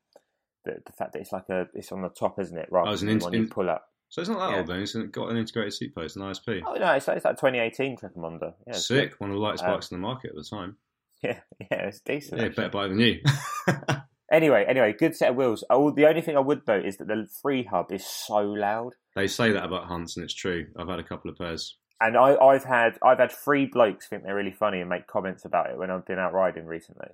The, 0.65 0.79
the 0.87 0.93
fact 0.93 1.13
that 1.13 1.19
it's 1.21 1.33
like 1.33 1.49
a, 1.51 1.69
it's 1.75 1.93
on 1.93 2.01
the 2.01 2.09
top, 2.09 2.39
isn't 2.39 2.57
it? 2.57 2.69
Rather 2.71 2.89
Oh, 2.89 2.93
it's 2.95 3.03
an 3.03 3.09
than 3.09 3.17
in- 3.19 3.23
one 3.23 3.33
you 3.35 3.39
in- 3.41 3.49
pull 3.51 3.69
up. 3.69 3.91
So 4.13 4.21
it's 4.21 4.29
not 4.29 4.41
that 4.41 4.51
yeah. 4.51 4.59
old 4.59 4.67
then. 4.67 4.83
It's 4.83 4.95
got 4.95 5.31
an 5.31 5.39
integrated 5.39 5.73
seat 5.73 5.95
post, 5.95 6.17
an 6.17 6.23
ISP. 6.23 6.63
Oh 6.67 6.75
no, 6.75 6.93
it's 6.93 7.09
like, 7.09 7.17
it's 7.17 7.25
like 7.25 7.37
2018 7.37 7.97
Trek 7.97 8.13
Émonda. 8.15 8.53
Yeah, 8.67 8.75
it's 8.75 8.87
Sick. 8.87 9.15
One 9.19 9.31
of 9.31 9.37
the 9.37 9.41
lightest 9.41 9.65
Uh, 9.65 9.73
bikes 9.75 9.91
in 9.91 9.97
the 9.97 10.07
market 10.07 10.31
at 10.31 10.37
the 10.37 10.45
time. 10.45 10.77
Yeah, 11.25 11.39
yeah, 11.61 11.87
it's 11.87 12.01
decent. 12.01 12.41
Yeah, 12.41 12.49
actually. 12.49 12.57
better 12.57 12.71
bike 12.71 12.89
than 12.91 12.99
you. 12.99 13.21
Anyway, 14.33 14.65
anyway, 14.67 14.95
good 14.99 15.15
set 15.15 15.29
of 15.29 15.37
wheels. 15.37 15.63
Oh, 15.69 15.91
the 15.91 16.07
only 16.07 16.23
thing 16.23 16.39
I 16.39 16.41
would 16.41 16.67
note 16.67 16.87
is 16.87 16.97
that 16.97 17.07
the 17.07 17.29
free 17.43 17.65
hub 17.65 17.93
is 17.93 18.07
so 18.07 18.39
loud. 18.39 18.95
they 19.15 19.27
say 19.27 19.53
that 19.53 19.63
about 19.63 19.85
Hunts, 19.85 20.17
and 20.17 20.25
it's 20.25 20.33
true. 20.33 20.69
I've 20.79 20.89
had 20.89 20.99
a 20.99 21.05
couple 21.05 21.31
of 21.31 21.37
pairs. 21.37 21.77
And 22.01 22.17
I, 22.17 22.35
I've 22.37 22.65
had 22.65 22.99
I've 23.03 23.19
had 23.19 23.31
three 23.31 23.67
blokes 23.67 24.09
think 24.09 24.23
they're 24.23 24.35
really 24.35 24.51
funny 24.51 24.81
and 24.81 24.89
make 24.89 25.07
comments 25.07 25.45
about 25.45 25.69
it 25.69 25.77
when 25.77 25.91
I've 25.91 26.07
been 26.07 26.19
out 26.19 26.33
riding 26.33 26.65
recently. 26.65 27.09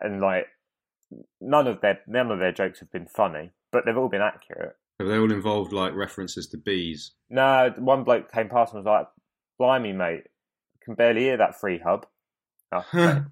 And 0.00 0.20
like 0.20 0.48
none 1.40 1.68
of 1.68 1.80
their 1.80 2.00
none 2.08 2.32
of 2.32 2.40
their 2.40 2.52
jokes 2.52 2.80
have 2.80 2.90
been 2.90 3.06
funny, 3.06 3.52
but 3.70 3.84
they've 3.86 3.96
all 3.96 4.08
been 4.08 4.20
accurate. 4.20 4.76
Have 4.98 5.08
they 5.08 5.18
all 5.18 5.32
involved 5.32 5.72
like 5.72 5.94
references 5.94 6.46
to 6.48 6.58
bees? 6.58 7.12
No, 7.28 7.72
one 7.78 8.04
bloke 8.04 8.30
came 8.30 8.48
past 8.48 8.74
and 8.74 8.84
was 8.84 8.90
like, 8.90 9.06
"Blimey, 9.58 9.92
mate, 9.92 10.24
can 10.82 10.94
barely 10.94 11.22
hear 11.22 11.36
that 11.38 11.58
free 11.58 11.78
hub." 11.78 12.06
Oh, 12.72 12.84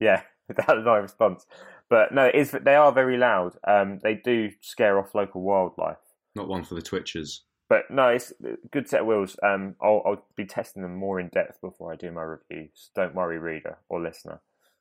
yeah, 0.00 0.22
that 0.48 0.68
was 0.68 0.84
my 0.84 0.96
response. 0.96 1.46
But 1.88 2.12
no, 2.12 2.24
it 2.24 2.34
is 2.34 2.50
they 2.50 2.74
are 2.74 2.92
very 2.92 3.16
loud. 3.16 3.56
Um, 3.66 4.00
they 4.02 4.14
do 4.14 4.50
scare 4.60 4.98
off 4.98 5.14
local 5.14 5.42
wildlife. 5.42 5.98
Not 6.34 6.48
one 6.48 6.64
for 6.64 6.74
the 6.74 6.82
twitchers. 6.82 7.40
But 7.68 7.90
no, 7.90 8.08
it's 8.08 8.32
a 8.44 8.56
good 8.70 8.88
set 8.88 9.00
of 9.00 9.06
wheels. 9.06 9.36
Um, 9.42 9.74
I'll, 9.80 10.02
I'll 10.04 10.26
be 10.36 10.44
testing 10.44 10.82
them 10.82 10.96
more 10.96 11.18
in 11.18 11.28
depth 11.28 11.60
before 11.60 11.92
I 11.92 11.96
do 11.96 12.10
my 12.10 12.22
reviews. 12.22 12.90
Don't 12.94 13.14
worry, 13.14 13.38
reader 13.38 13.78
or 13.88 14.02
listener. 14.02 14.40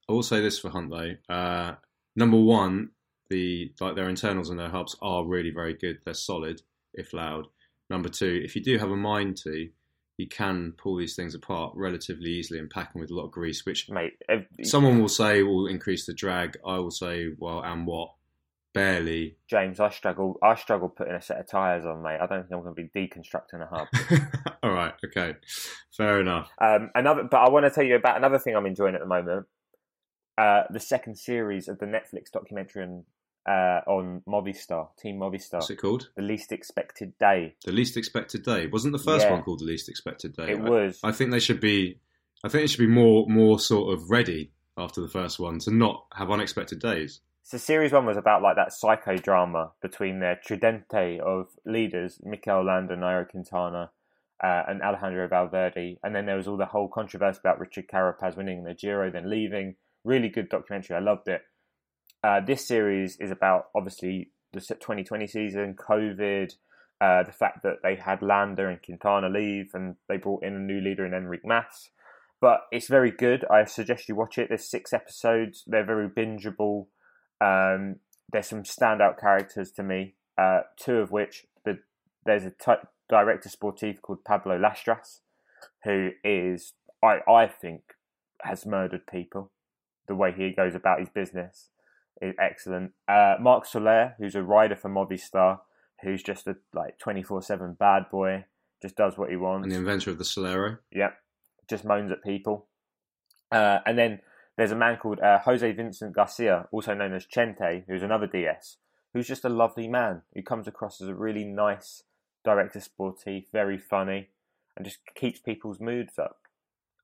I 0.10 0.12
will 0.12 0.24
say 0.24 0.42
this 0.42 0.60
for 0.60 0.70
Hunt 0.70 0.92
though. 0.92 1.34
Uh, 1.34 1.76
number 2.16 2.38
one, 2.38 2.90
the 3.30 3.74
like 3.80 3.96
their 3.96 4.10
internals 4.10 4.50
and 4.50 4.60
their 4.60 4.70
hubs 4.70 4.96
are 5.02 5.26
really 5.26 5.52
very 5.52 5.74
good. 5.74 6.00
They're 6.06 6.14
solid, 6.14 6.62
if 6.94 7.14
loud. 7.14 7.48
Number 7.90 8.10
two, 8.10 8.42
if 8.44 8.56
you 8.56 8.64
do 8.64 8.78
have 8.78 8.92
a 8.92 8.96
mind 8.96 9.38
to, 9.38 9.70
you 10.18 10.28
can 10.28 10.74
pull 10.78 10.98
these 10.98 11.16
things 11.16 11.36
apart 11.36 11.74
relatively 11.76 12.30
easily 12.30 12.60
and 12.60 12.70
pack 12.70 12.94
them 12.94 13.02
with 13.02 13.12
a 13.12 13.16
lot 13.16 13.26
of 13.26 13.32
grease, 13.32 13.66
which 13.66 13.90
Mate, 13.90 14.14
someone 14.64 15.00
will 15.00 15.10
say 15.10 15.44
will 15.44 15.68
increase 15.68 16.06
the 16.06 16.14
drag. 16.14 16.58
I 16.66 16.78
will 16.78 16.92
say, 16.92 17.30
well, 17.38 17.62
and 17.62 17.88
what? 17.88 18.14
Barely. 18.74 19.38
James, 19.48 19.80
I 19.80 19.92
struggle. 19.92 20.40
I 20.42 20.56
struggle 20.56 20.90
putting 20.90 21.14
a 21.14 21.22
set 21.22 21.40
of 21.40 21.48
tires 21.48 21.86
on, 21.86 22.02
mate. 22.02 22.18
I 22.20 22.26
don't 22.26 22.42
think 22.42 22.54
I'm 22.54 22.64
going 22.64 22.76
to 22.76 22.84
be 22.84 23.08
deconstructing 23.08 23.62
a 23.62 23.68
hub. 23.68 23.88
All 24.64 24.72
right, 24.72 24.94
okay, 25.06 25.36
fair 25.96 26.20
enough. 26.20 26.50
Um, 26.60 26.90
another, 26.96 27.24
but 27.30 27.38
I 27.38 27.50
want 27.50 27.66
to 27.66 27.70
tell 27.70 27.84
you 27.84 27.96
about 27.96 28.18
another 28.18 28.40
thing 28.40 28.56
I'm 28.56 28.66
enjoying 28.66 28.96
at 28.96 29.02
the 29.02 29.08
moment. 29.08 29.46
Uh, 30.38 30.64
the 30.72 30.80
second 30.80 31.16
series 31.18 31.68
of 31.68 31.78
the 31.80 31.86
Netflix 31.86 32.32
documentary 32.32 32.84
on, 32.84 33.04
uh, 33.48 33.82
on 33.86 34.22
Movistar, 34.28 34.88
Team 34.98 35.18
Movistar, 35.20 35.54
What's 35.56 35.70
it 35.70 35.76
called? 35.76 36.10
The 36.16 36.24
Least 36.24 36.52
Expected 36.52 37.18
Day. 37.20 37.56
The 37.66 37.72
least 37.72 37.98
expected 37.98 38.44
day. 38.44 38.66
Wasn't 38.68 38.94
the 38.94 39.00
first 39.04 39.26
Yeah. 39.26 39.34
one 39.34 39.44
called 39.44 39.60
the 39.60 39.66
least 39.66 39.90
expected 39.90 40.36
day? 40.36 40.54
It 40.54 40.60
I- 40.60 40.70
was. 40.70 41.00
I 41.04 41.12
think 41.12 41.32
they 41.32 41.40
should 41.40 41.60
be. 41.60 42.00
I 42.44 42.50
think 42.50 42.64
they 42.64 42.68
should 42.68 42.80
be 42.80 42.88
more 42.88 43.26
more 43.28 43.60
sort 43.60 43.94
of 43.94 44.10
ready 44.10 44.52
after 44.76 45.02
the 45.02 45.08
first 45.08 45.40
one 45.40 45.60
to 45.60 45.72
not 45.72 46.06
have 46.16 46.32
unexpected 46.32 46.80
days. 46.80 47.22
So 47.44 47.58
series 47.58 47.92
one 47.92 48.06
was 48.06 48.18
about 48.18 48.42
like 48.42 48.56
that 48.56 48.72
psychodrama 48.72 49.72
between 49.82 50.20
their 50.20 50.36
tridente 50.38 51.20
of 51.20 51.50
leaders, 51.66 52.20
Mikel 52.24 52.64
Landa, 52.66 52.96
Nairo 52.96 53.30
Quintana, 53.30 53.92
uh, 54.42 54.64
and 54.68 54.82
Alejandro 54.82 55.28
Valverde, 55.28 56.00
and 56.04 56.16
then 56.16 56.26
there 56.26 56.38
was 56.38 56.48
all 56.48 56.58
the 56.58 56.66
whole 56.66 56.88
controversy 56.88 57.40
about 57.40 57.60
Richard 57.60 57.88
Carapaz 57.88 58.36
winning 58.36 58.64
the 58.64 58.74
Giro, 58.74 59.12
then 59.12 59.30
leaving. 59.30 59.76
Really 60.04 60.30
good 60.30 60.50
documentary. 60.50 60.96
I 60.96 61.00
loved 61.00 61.28
it. 61.28 61.42
Uh, 62.24 62.40
this 62.40 62.66
series 62.66 63.18
is 63.18 63.32
about 63.32 63.66
obviously 63.76 64.32
the 64.54 64.60
2020 64.60 65.28
season, 65.28 65.76
COVID, 65.76 66.54
uh, 67.02 67.24
the 67.24 67.32
fact 67.32 67.64
that 67.64 67.78
they 67.84 67.96
had 67.96 68.22
Landa 68.22 68.68
and 68.68 68.82
Quintana 68.82 69.30
leave, 69.30 69.72
and 69.74 69.96
they 70.08 70.18
brought 70.18 70.44
in 70.44 70.56
a 70.56 70.60
new 70.60 70.80
leader 70.80 71.06
in 71.06 71.12
Enric 71.12 71.42
Mas. 71.44 71.90
But 72.40 72.62
it's 72.72 72.90
very 72.90 73.12
good. 73.12 73.46
I 73.50 73.64
suggest 73.66 74.10
you 74.10 74.16
watch 74.16 74.38
it. 74.38 74.50
There's 74.50 74.70
six 74.70 74.92
episodes. 74.92 75.64
They're 75.66 75.86
very 75.86 76.10
bingeable. 76.10 76.88
Um, 77.40 77.98
there's 78.32 78.48
some 78.48 78.64
standout 78.64 79.18
characters 79.18 79.72
to 79.74 79.84
me. 79.84 80.16
Uh, 80.38 80.62
two 80.78 80.98
of 80.98 81.12
which 81.12 81.46
the, 81.64 81.80
there's 82.26 82.44
a 82.44 82.52
t- 82.52 82.88
director 83.08 83.48
sportif 83.48 84.02
called 84.02 84.26
Pablo 84.26 84.58
Lastras, 84.58 85.22
who 85.86 86.12
is 86.24 86.74
I 87.02 87.20
I 87.30 87.48
think 87.48 87.82
has 88.42 88.66
murdered 88.66 89.08
people. 89.08 89.52
The 90.08 90.16
way 90.16 90.34
he 90.36 90.52
goes 90.52 90.76
about 90.76 91.00
his 91.00 91.10
business 91.10 91.70
is 92.22 92.36
excellent. 92.40 92.92
Uh, 93.08 93.36
Marc 93.40 93.66
Soler, 93.66 94.16
who's 94.18 94.36
a 94.36 94.44
rider 94.44 94.76
for 94.76 94.90
Movistar, 94.90 95.60
who's 96.02 96.24
just 96.24 96.48
a 96.48 96.58
like 96.74 97.00
twenty 97.00 97.24
four 97.24 97.42
seven 97.42 97.74
bad 97.74 98.10
boy, 98.12 98.46
just 98.82 98.96
does 98.96 99.18
what 99.18 99.30
he 99.30 99.36
wants. 99.36 99.66
And 99.66 99.72
the 99.72 99.78
inventor 99.78 100.12
of 100.12 100.18
the 100.18 100.24
Solero. 100.24 100.80
Yep, 100.92 101.18
just 101.70 101.86
moans 101.86 102.12
at 102.12 102.24
people. 102.24 102.68
Uh, 103.52 103.80
and 103.86 103.98
then 103.98 104.20
there's 104.58 104.72
a 104.72 104.76
man 104.76 104.98
called 104.98 105.20
uh, 105.20 105.40
Jose 105.40 105.72
Vicente 105.72 106.14
Garcia, 106.14 106.68
also 106.72 106.94
known 106.94 107.14
as 107.14 107.26
Chente, 107.26 107.84
who's 107.88 108.04
another 108.04 108.28
DS, 108.28 108.78
who's 109.14 109.28
just 109.28 109.46
a 109.46 109.50
lovely 109.50 109.88
man 109.88 110.22
who 110.34 110.42
comes 110.42 110.68
across 110.68 111.02
as 111.02 111.08
a 111.08 111.16
really 111.16 111.44
nice 111.44 112.04
director 112.44 112.80
sportif, 112.80 113.46
very 113.52 113.78
funny, 113.78 114.30
and 114.76 114.86
just 114.86 115.00
keeps 115.16 115.40
people's 115.40 115.80
moods 115.80 116.20
up. 116.20 116.40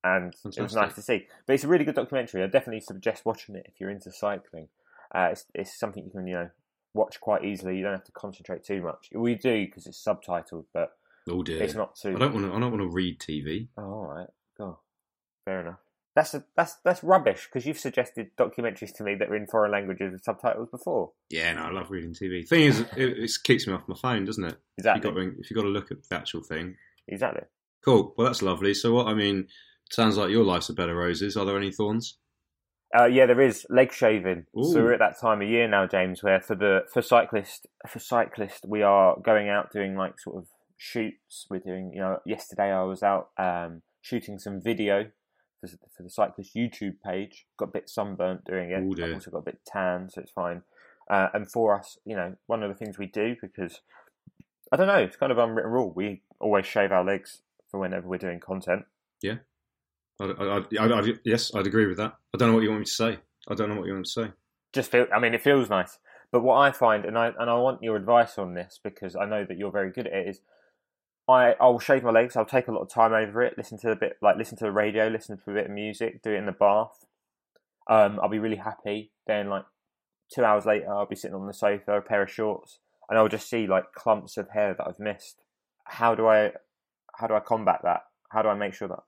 And 0.03 0.33
it 0.45 0.61
was 0.61 0.75
nice 0.75 0.95
to 0.95 1.01
see. 1.01 1.27
But 1.45 1.53
it's 1.53 1.63
a 1.63 1.67
really 1.67 1.83
good 1.85 1.95
documentary. 1.95 2.41
I 2.43 2.47
definitely 2.47 2.79
suggest 2.81 3.25
watching 3.25 3.55
it 3.55 3.65
if 3.67 3.79
you're 3.79 3.89
into 3.89 4.11
cycling. 4.11 4.69
Uh, 5.13 5.29
it's, 5.31 5.45
it's 5.53 5.77
something 5.77 6.05
you 6.05 6.11
can, 6.11 6.25
you 6.27 6.35
know, 6.35 6.49
watch 6.93 7.19
quite 7.19 7.43
easily. 7.43 7.75
You 7.77 7.83
don't 7.83 7.93
have 7.93 8.05
to 8.05 8.11
concentrate 8.13 8.63
too 8.63 8.81
much. 8.81 9.09
We 9.13 9.35
do 9.35 9.65
because 9.65 9.85
it's 9.87 10.01
subtitled, 10.03 10.65
but 10.73 10.91
Oh 11.29 11.43
dear. 11.43 11.61
it's 11.61 11.75
not 11.75 11.95
too. 11.95 12.15
I 12.15 12.19
don't 12.19 12.33
want 12.33 12.45
to. 12.45 12.53
I 12.55 12.59
don't 12.59 12.71
want 12.71 12.81
to 12.83 12.89
read 12.89 13.19
TV. 13.19 13.67
Oh, 13.77 13.83
all 13.83 14.05
right. 14.07 14.27
Go. 14.57 14.79
Fair 15.45 15.61
enough. 15.61 15.79
That's 16.15 16.33
a, 16.33 16.43
that's 16.55 16.75
that's 16.83 17.03
rubbish 17.03 17.45
because 17.47 17.65
you've 17.65 17.77
suggested 17.77 18.31
documentaries 18.37 18.93
to 18.97 19.03
me 19.03 19.15
that 19.15 19.29
are 19.29 19.35
in 19.35 19.47
foreign 19.47 19.71
languages 19.71 20.11
with 20.13 20.23
subtitles 20.23 20.69
before. 20.69 21.11
Yeah, 21.29 21.53
no, 21.53 21.61
I 21.63 21.71
love 21.71 21.91
reading 21.91 22.13
TV. 22.13 22.47
Thing 22.47 22.63
is, 22.63 22.79
it, 22.79 22.89
it 22.97 23.31
keeps 23.43 23.67
me 23.67 23.73
off 23.73 23.87
my 23.87 23.95
phone, 23.95 24.25
doesn't 24.25 24.43
it? 24.43 24.55
If 24.77 24.79
Exactly. 24.79 25.09
you 25.09 25.15
got 25.15 25.21
to, 25.21 25.39
if 25.39 25.49
you've 25.51 25.55
got 25.57 25.63
to 25.63 25.69
look 25.69 25.91
at 25.91 26.03
the 26.09 26.15
actual 26.15 26.41
thing. 26.41 26.75
Exactly. 27.07 27.43
Cool. 27.85 28.13
Well, 28.17 28.25
that's 28.27 28.41
lovely. 28.41 28.73
So, 28.73 28.93
what 28.93 29.07
I 29.07 29.13
mean, 29.13 29.47
sounds 29.89 30.17
like 30.17 30.29
your 30.29 30.43
life's 30.43 30.69
a 30.69 30.73
bed 30.73 30.89
of 30.89 30.95
roses. 30.95 31.35
Are 31.35 31.45
there 31.45 31.57
any 31.57 31.71
thorns? 31.71 32.17
Uh, 32.97 33.05
yeah, 33.05 33.25
there 33.27 33.41
is 33.41 33.67
leg 33.69 33.93
shaving. 33.93 34.45
Ooh. 34.57 34.63
So 34.71 34.81
we're 34.81 34.93
at 34.93 34.99
that 34.99 35.19
time 35.19 35.41
of 35.41 35.47
year 35.47 35.67
now, 35.67 35.85
James, 35.85 36.23
where 36.23 36.41
for 36.41 36.55
the 36.55 36.85
for 36.91 37.01
cyclist 37.01 37.67
for 37.87 37.99
cyclist 37.99 38.65
we 38.67 38.81
are 38.81 39.17
going 39.19 39.47
out 39.47 39.71
doing 39.71 39.95
like 39.95 40.19
sort 40.19 40.37
of 40.37 40.47
shoots. 40.77 41.45
We're 41.49 41.59
doing 41.59 41.91
you 41.93 41.99
know 41.99 42.19
yesterday 42.25 42.71
I 42.71 42.83
was 42.83 43.03
out 43.03 43.29
um, 43.37 43.83
shooting 44.01 44.39
some 44.39 44.59
video 44.59 45.11
for, 45.61 45.67
for 45.67 46.03
the 46.03 46.09
cyclist 46.09 46.55
YouTube 46.55 46.95
page. 47.05 47.45
Got 47.57 47.69
a 47.69 47.73
bit 47.73 47.89
sunburnt 47.89 48.45
doing 48.45 48.71
it. 48.71 48.79
Ooh. 48.81 49.03
I've 49.03 49.13
also 49.13 49.31
got 49.31 49.39
a 49.39 49.43
bit 49.43 49.59
tan, 49.67 50.09
so 50.09 50.21
it's 50.21 50.31
fine. 50.31 50.63
Uh, 51.09 51.27
and 51.33 51.49
for 51.49 51.77
us, 51.77 51.97
you 52.05 52.15
know, 52.15 52.35
one 52.47 52.63
of 52.63 52.69
the 52.69 52.75
things 52.75 52.97
we 52.97 53.07
do 53.07 53.35
because 53.39 53.81
I 54.71 54.77
don't 54.77 54.87
know, 54.87 54.97
it's 54.97 55.15
kind 55.15 55.31
of 55.31 55.37
unwritten 55.37 55.71
rule. 55.71 55.91
We 55.95 56.21
always 56.39 56.65
shave 56.65 56.91
our 56.91 57.03
legs 57.03 57.41
for 57.69 57.79
whenever 57.79 58.07
we're 58.07 58.17
doing 58.17 58.39
content. 58.39 58.85
I, 59.21 59.39
I, 60.19 60.25
I, 60.25 60.99
I, 60.99 61.13
yes, 61.23 61.53
I'd 61.55 61.67
agree 61.67 61.85
with 61.87 61.97
that. 61.97 62.15
I 62.33 62.37
don't 62.37 62.49
know 62.49 62.55
what 62.55 62.63
you 62.63 62.69
want 62.69 62.81
me 62.81 62.85
to 62.85 62.91
say. 62.91 63.17
I 63.47 63.55
don't 63.55 63.69
know 63.69 63.75
what 63.75 63.87
you 63.87 63.93
want 63.93 64.05
to 64.05 64.11
say. 64.11 64.31
just 64.73 64.91
feel 64.91 65.07
I 65.13 65.19
mean 65.19 65.33
it 65.33 65.41
feels 65.41 65.69
nice. 65.69 65.97
But 66.31 66.43
what 66.43 66.57
I 66.57 66.71
find 66.71 67.05
and 67.05 67.17
I 67.17 67.27
and 67.39 67.49
I 67.49 67.55
want 67.55 67.81
your 67.81 67.95
advice 67.95 68.37
on 68.37 68.53
this 68.53 68.79
because 68.83 69.15
I 69.15 69.25
know 69.25 69.45
that 69.45 69.57
you're 69.57 69.71
very 69.71 69.91
good 69.91 70.07
at 70.07 70.13
it 70.13 70.27
is 70.27 70.41
I 71.27 71.55
I'll 71.59 71.79
shave 71.79 72.03
my 72.03 72.11
legs, 72.11 72.35
I'll 72.35 72.45
take 72.45 72.67
a 72.67 72.71
lot 72.71 72.81
of 72.81 72.89
time 72.89 73.13
over 73.13 73.41
it, 73.41 73.57
listen 73.57 73.79
to 73.79 73.91
a 73.91 73.95
bit 73.95 74.17
like 74.21 74.37
listen 74.37 74.57
to 74.57 74.65
the 74.65 74.71
radio, 74.71 75.07
listen 75.07 75.37
to 75.37 75.51
a 75.51 75.53
bit 75.53 75.65
of 75.65 75.71
music, 75.71 76.21
do 76.21 76.31
it 76.31 76.37
in 76.37 76.45
the 76.45 76.51
bath. 76.51 77.05
Um, 77.89 78.19
I'll 78.21 78.29
be 78.29 78.39
really 78.39 78.57
happy. 78.57 79.11
Then 79.25 79.49
like 79.49 79.65
two 80.33 80.43
hours 80.43 80.65
later 80.65 80.93
I'll 80.93 81.05
be 81.07 81.15
sitting 81.15 81.35
on 81.35 81.47
the 81.47 81.53
sofa, 81.53 81.97
a 81.97 82.01
pair 82.01 82.21
of 82.21 82.29
shorts, 82.29 82.79
and 83.09 83.17
I'll 83.17 83.27
just 83.27 83.49
see 83.49 83.67
like 83.67 83.93
clumps 83.93 84.37
of 84.37 84.49
hair 84.49 84.75
that 84.75 84.87
I've 84.87 84.99
missed. 84.99 85.41
how 85.85 86.13
do 86.13 86.27
I 86.27 86.51
how 87.15 87.27
do 87.27 87.33
I 87.33 87.39
combat 87.39 87.79
that? 87.83 88.01
How 88.29 88.41
do 88.43 88.49
I 88.49 88.53
make 88.53 88.73
sure 88.73 88.87
that? 88.87 89.03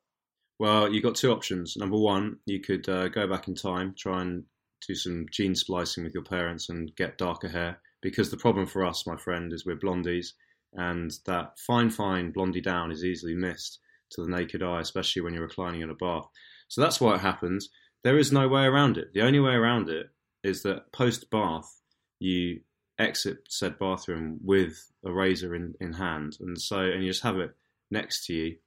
Well, 0.61 0.93
you've 0.93 1.01
got 1.01 1.15
two 1.15 1.31
options. 1.31 1.75
Number 1.75 1.97
one, 1.97 2.37
you 2.45 2.59
could 2.59 2.87
uh, 2.87 3.07
go 3.07 3.27
back 3.27 3.47
in 3.47 3.55
time, 3.55 3.95
try 3.97 4.21
and 4.21 4.43
do 4.87 4.93
some 4.93 5.25
gene 5.31 5.55
splicing 5.55 6.03
with 6.03 6.13
your 6.13 6.21
parents 6.21 6.69
and 6.69 6.95
get 6.95 7.17
darker 7.17 7.47
hair. 7.49 7.79
Because 8.03 8.29
the 8.29 8.37
problem 8.37 8.67
for 8.67 8.85
us, 8.85 9.07
my 9.07 9.17
friend, 9.17 9.51
is 9.53 9.65
we're 9.65 9.75
blondies, 9.75 10.33
and 10.73 11.11
that 11.25 11.57
fine, 11.57 11.89
fine 11.89 12.29
blondie 12.29 12.61
down 12.61 12.91
is 12.91 13.03
easily 13.03 13.33
missed 13.33 13.79
to 14.11 14.21
the 14.21 14.29
naked 14.29 14.61
eye, 14.61 14.81
especially 14.81 15.23
when 15.23 15.33
you're 15.33 15.47
reclining 15.47 15.81
in 15.81 15.89
a 15.89 15.95
bath. 15.95 16.27
So 16.67 16.79
that's 16.79 17.01
why 17.01 17.15
it 17.15 17.21
happens. 17.21 17.69
There 18.03 18.19
is 18.19 18.31
no 18.31 18.47
way 18.47 18.65
around 18.65 18.99
it. 18.99 19.13
The 19.15 19.23
only 19.23 19.39
way 19.39 19.53
around 19.53 19.89
it 19.89 20.11
is 20.43 20.61
that 20.61 20.93
post 20.93 21.31
bath, 21.31 21.81
you 22.19 22.59
exit 22.99 23.39
said 23.49 23.79
bathroom 23.79 24.39
with 24.43 24.91
a 25.03 25.11
razor 25.11 25.55
in, 25.55 25.73
in 25.81 25.93
hand, 25.93 26.37
and 26.39 26.61
so 26.61 26.81
and 26.81 27.03
you 27.03 27.09
just 27.09 27.23
have 27.23 27.39
it 27.39 27.55
next 27.89 28.27
to 28.27 28.33
you 28.35 28.57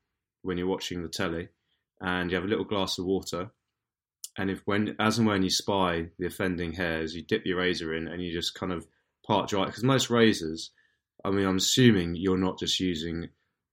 when 0.43 0.59
you're 0.59 0.67
watching 0.67 1.01
the 1.01 1.09
telly, 1.09 1.51
and 2.01 2.31
you 2.31 2.37
have 2.37 2.45
a 2.45 2.49
little 2.49 2.65
glass 2.65 2.99
of 2.99 3.05
water. 3.05 3.51
And 4.37 4.51
if 4.51 4.63
when 4.65 4.97
as 4.99 5.19
and 5.19 5.27
when 5.27 5.43
you 5.43 5.51
spy 5.51 6.09
the 6.19 6.27
offending 6.27 6.73
hairs, 6.73 7.15
you 7.15 7.23
dip 7.23 7.47
your 7.47 7.59
razor 7.59 7.95
in 7.95 8.09
and 8.09 8.23
you 8.23 8.33
just 8.33 8.55
kind 8.55 8.73
of 8.73 8.87
part 9.27 9.49
dry 9.49 9.67
because 9.67 9.85
most 9.85 10.11
razors, 10.11 10.71
I 11.25 11.31
mean, 11.31 11.47
I'm 11.47 11.57
assuming 11.57 12.17
you're 12.17 12.37
not 12.37 12.59
just 12.59 12.81
using 12.81 13.29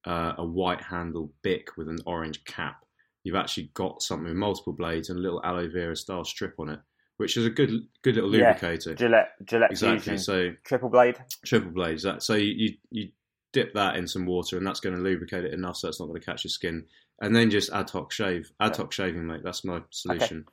uh, 0.06 0.34
a 0.38 0.46
white 0.46 0.82
handle 0.82 1.34
bic 1.42 1.78
with 1.78 1.90
an 1.90 2.00
orange 2.06 2.44
cap. 2.46 2.86
You've 3.24 3.36
actually 3.36 3.72
got 3.74 4.02
something 4.02 4.28
with 4.28 4.36
multiple 4.36 4.74
blades 4.74 5.10
and 5.10 5.20
a 5.20 5.22
little 5.22 5.42
aloe 5.44 5.70
vera 5.70 5.96
style 5.96 6.24
strip 6.24 6.56
on 6.60 6.70
it, 6.70 6.80
which 7.18 7.38
is 7.38 7.46
a 7.46 7.50
good 7.50 7.72
good 8.04 8.16
little 8.16 8.34
Yeah, 8.36 8.50
lubricator. 8.50 8.96
Gillette 8.96 9.30
Gillette 9.46 9.72
exactly. 9.72 10.00
Fusion 10.00 10.18
So 10.20 10.52
triple 10.64 10.90
blade. 10.90 11.18
triple 11.46 11.72
blades. 11.72 12.04
That 12.04 12.22
so 12.24 12.36
you, 12.36 12.54
you 12.56 12.74
you 12.92 13.10
dip 13.54 13.74
that 13.74 13.96
in 13.96 14.08
some 14.08 14.26
water, 14.26 14.58
and 14.58 14.66
that's 14.66 14.80
going 14.80 14.96
to 14.96 15.02
lubricate 15.02 15.46
it 15.46 15.54
enough 15.54 15.78
so 15.78 15.88
it's 15.88 16.00
not 16.00 16.08
going 16.08 16.20
to 16.20 16.26
catch 16.26 16.44
your 16.44 16.50
skin. 16.50 16.86
And 17.22 17.36
then 17.36 17.50
just 17.52 17.72
ad 17.72 17.90
hoc 17.90 18.12
shave, 18.12 18.52
ad 18.60 18.76
hoc 18.76 18.92
shaving, 18.92 19.26
mate. 19.28 19.42
That's 19.44 19.64
my 19.64 19.82
solution. 19.92 20.46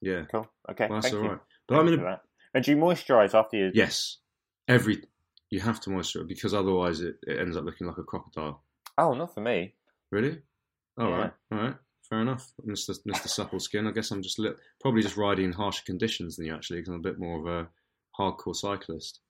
Yeah, 0.00 0.24
Cool. 0.30 0.46
Okay. 0.70 0.86
well, 0.88 1.00
that's 1.00 1.10
thank 1.12 1.16
all 1.18 1.24
you. 1.24 1.30
right. 1.30 1.40
But 1.66 1.78
I'm 1.78 1.86
Thank 1.86 2.00
in 2.00 2.06
a. 2.06 2.20
And 2.54 2.64
do 2.64 2.70
you 2.72 2.76
moisturise 2.76 3.34
after 3.34 3.56
you? 3.56 3.70
yes. 3.74 4.18
Every 4.68 5.02
you 5.50 5.60
have 5.60 5.80
to 5.80 5.90
moisturize 5.90 6.28
because 6.28 6.54
otherwise 6.54 7.00
it, 7.00 7.16
it 7.26 7.38
ends 7.40 7.56
up 7.56 7.64
looking 7.64 7.86
like 7.86 7.98
a 7.98 8.02
crocodile. 8.02 8.62
Oh, 8.98 9.14
not 9.14 9.34
for 9.34 9.40
me. 9.40 9.74
Really? 10.10 10.40
All 10.98 11.08
Yeah. 11.08 11.16
right, 11.16 11.32
all 11.50 11.58
right, 11.58 11.74
fair 12.08 12.20
enough, 12.20 12.52
Mister 12.64 12.92
Mister 13.06 13.28
Supple 13.28 13.60
Skin. 13.60 13.86
I 13.86 13.92
guess 13.92 14.10
I'm 14.10 14.22
just 14.22 14.38
li- 14.38 14.52
probably 14.80 15.02
just 15.02 15.16
riding 15.16 15.46
in 15.46 15.52
harsher 15.52 15.82
conditions 15.86 16.36
than 16.36 16.46
you 16.46 16.54
actually, 16.54 16.80
because 16.80 16.90
I'm 16.94 17.00
a 17.00 17.02
bit 17.02 17.18
more 17.18 17.40
of 17.40 17.46
a 17.46 17.68
hardcore 18.18 18.54
cyclist. 18.54 19.20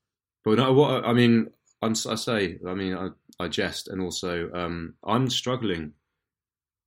But 0.45 0.59
no, 0.59 0.73
what 0.73 1.05
I 1.05 1.13
mean, 1.13 1.51
I'm, 1.83 1.93
I 2.09 2.15
say, 2.17 2.59
I 2.67 2.75
mean, 2.75 2.95
I, 2.95 3.09
I 3.39 3.49
jest, 3.49 3.89
and 3.89 4.01
also 4.03 4.51
um, 4.53 4.95
I'm 5.05 5.31
struggling 5.31 5.93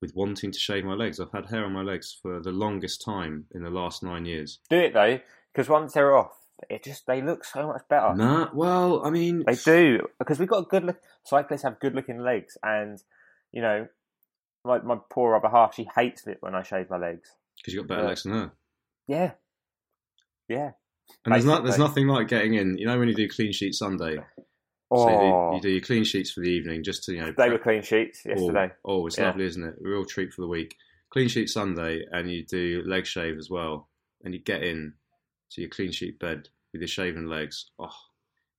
with 0.01 0.13
wanting 0.15 0.51
to 0.51 0.59
shave 0.59 0.83
my 0.85 0.93
legs. 0.93 1.19
I've 1.19 1.31
had 1.31 1.47
hair 1.47 1.65
on 1.65 1.73
my 1.73 1.81
legs 1.81 2.17
for 2.21 2.39
the 2.41 2.51
longest 2.51 3.03
time 3.03 3.45
in 3.53 3.63
the 3.63 3.69
last 3.69 4.03
nine 4.03 4.25
years. 4.25 4.59
Do 4.69 4.77
it 4.77 4.93
though, 4.93 5.19
because 5.53 5.69
once 5.69 5.93
they're 5.93 6.15
off, 6.15 6.37
it 6.69 6.83
just 6.83 7.05
they 7.07 7.21
look 7.21 7.43
so 7.43 7.67
much 7.67 7.81
better. 7.89 8.13
Nah, 8.15 8.49
well, 8.53 9.05
I 9.05 9.09
mean, 9.09 9.43
They 9.45 9.55
do 9.55 10.07
because 10.19 10.39
we've 10.39 10.47
got 10.49 10.69
good 10.69 10.83
look. 10.83 10.99
Cyclists 11.23 11.63
have 11.63 11.79
good 11.79 11.95
looking 11.95 12.19
legs, 12.19 12.57
and 12.63 13.01
you 13.51 13.61
know, 13.61 13.87
my 14.63 14.79
my 14.79 14.97
poor 15.09 15.35
other 15.35 15.49
half, 15.49 15.75
she 15.75 15.87
hates 15.95 16.27
it 16.27 16.37
when 16.41 16.55
I 16.55 16.63
shave 16.63 16.89
my 16.89 16.97
legs. 16.97 17.29
because 17.57 17.73
you 17.73 17.81
got 17.81 17.87
better 17.87 18.01
Yeah. 18.03 18.07
legs 18.07 18.23
than 18.23 18.31
her. 18.33 18.51
Yeah, 19.07 19.31
yeah. 20.47 20.71
And 21.23 21.33
there's 21.35 21.45
not, 21.45 21.63
there's 21.63 21.77
nothing 21.77 22.07
like 22.07 22.27
getting 22.27 22.55
in. 22.55 22.77
You 22.77 22.87
know 22.87 22.97
when 22.97 23.07
you 23.07 23.13
do 23.13 23.29
clean 23.29 23.51
sheet 23.51 23.75
Sunday, 23.75 24.17
Oh, 24.91 25.07
so 25.07 25.09
you 25.11 25.17
do, 25.17 25.55
you 25.55 25.61
do 25.61 25.69
your 25.69 25.81
clean 25.81 26.03
sheets 26.03 26.31
for 26.31 26.41
the 26.41 26.49
evening, 26.49 26.83
just 26.83 27.03
to 27.05 27.13
you 27.13 27.21
know. 27.21 27.33
they 27.35 27.49
were 27.49 27.57
clean 27.57 27.81
sheets 27.81 28.23
yesterday. 28.25 28.71
Oh, 28.85 29.01
oh 29.01 29.07
it's 29.07 29.17
Yeah. 29.17 29.27
lovely, 29.27 29.45
isn't 29.45 29.63
it? 29.63 29.75
A 29.83 29.89
real 29.89 30.05
treat 30.05 30.31
for 30.31 30.41
the 30.41 30.47
week. 30.47 30.75
Clean 31.09 31.27
sheet 31.27 31.49
Sunday, 31.49 32.05
and 32.11 32.29
you 32.29 32.45
do 32.45 32.83
leg 32.85 33.05
shave 33.05 33.37
as 33.37 33.49
well, 33.49 33.89
and 34.23 34.33
you 34.33 34.39
get 34.39 34.63
in 34.63 34.93
to 35.51 35.61
your 35.61 35.69
clean 35.69 35.91
sheet 35.91 36.19
bed 36.19 36.49
with 36.71 36.81
your 36.81 36.87
shaven 36.87 37.27
legs. 37.29 37.71
Oh, 37.79 37.89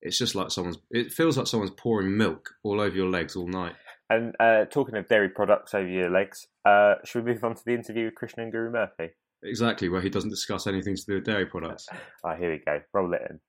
it's 0.03 0.19
just 0.19 0.35
like 0.35 0.51
someone's. 0.51 0.79
It 0.91 1.13
feels 1.13 1.37
like 1.39 1.47
someone's 1.47 1.73
pouring 1.77 2.17
milk 2.17 2.51
all 2.63 2.81
over 2.81 2.95
your 2.97 3.09
legs 3.09 3.37
all 3.37 3.47
night. 3.47 3.75
And 4.09 4.35
uh, 4.39 4.67
talking 4.67 4.97
of 4.97 5.09
dairy 5.09 5.29
products 5.29 5.75
over 5.75 5.89
your 5.89 6.11
legs, 6.11 6.47
uh, 6.65 6.95
should 7.05 7.25
we 7.25 7.33
move 7.33 7.43
on 7.45 7.55
to 7.57 7.63
the 7.65 7.75
interview 7.75 8.05
with 8.07 8.15
Krishnan 8.15 8.53
Guru 8.53 8.71
Murthy? 8.71 9.11
Exactly, 9.43 9.89
where 9.89 10.01
he 10.01 10.09
doesn't 10.09 10.31
discuss 10.31 10.67
anything 10.67 10.97
to 10.97 11.03
do 11.07 11.15
with 11.15 11.25
dairy 11.25 11.47
products. 11.47 11.89
Ah, 12.25 12.35
here 12.37 12.51
we 12.51 12.59
go. 12.65 12.81
Roll 12.93 13.13
it 13.15 13.23
in. 13.31 13.41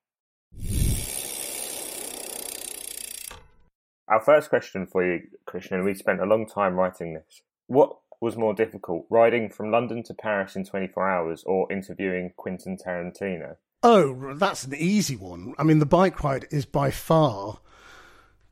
Our 4.07 4.21
first 4.21 4.49
question 4.49 4.87
for 4.87 5.05
you, 5.05 5.23
Krishnan, 5.47 5.83
we 5.83 5.93
spent 5.93 6.21
a 6.21 6.25
long 6.25 6.47
time 6.47 6.75
writing 6.75 7.13
this. 7.13 7.41
What 7.67 7.97
was 8.21 8.37
more 8.37 8.53
difficult, 8.53 9.05
riding 9.09 9.49
from 9.49 9.71
London 9.71 10.01
to 10.03 10.13
Paris 10.13 10.55
in 10.55 10.65
24 10.65 11.09
hours 11.09 11.43
or 11.45 11.71
interviewing 11.71 12.31
Quentin 12.37 12.77
Tarantino? 12.77 13.57
Oh, 13.83 14.33
that's 14.35 14.63
an 14.63 14.75
easy 14.75 15.15
one. 15.15 15.53
I 15.57 15.63
mean, 15.63 15.79
the 15.79 15.85
bike 15.85 16.23
ride 16.23 16.47
is 16.49 16.65
by 16.65 16.89
far 16.89 17.59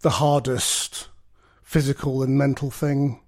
the 0.01 0.11
hardest 0.11 1.09
physical 1.63 2.21
and 2.21 2.37
mental 2.37 2.69
thing 2.69 3.21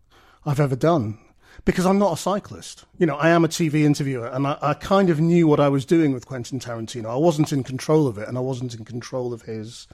I've 0.45 0.59
ever 0.59 0.75
done 0.75 1.17
because 1.65 1.85
I'm 1.85 1.97
not 1.97 2.13
a 2.13 2.17
cyclist. 2.17 2.85
You 2.97 3.07
know, 3.07 3.15
I 3.15 3.29
am 3.29 3.43
a 3.43 3.47
TV 3.49 3.83
interviewer 3.83 4.27
and 4.27 4.45
I, 4.45 4.57
I 4.61 4.73
kind 4.73 5.09
of 5.09 5.19
knew 5.19 5.47
what 5.47 5.59
I 5.59 5.69
was 5.69 5.85
doing 5.85 6.13
with 6.13 6.27
Quentin 6.27 6.59
Tarantino. 6.59 7.07
I 7.07 7.15
wasn't 7.15 7.51
in 7.51 7.63
control 7.63 8.05
of 8.05 8.17
it 8.17 8.27
and 8.27 8.37
I 8.37 8.41
wasn't 8.41 8.75
in 8.75 8.85
control 8.85 9.33
of 9.33 9.43
his 9.43 9.87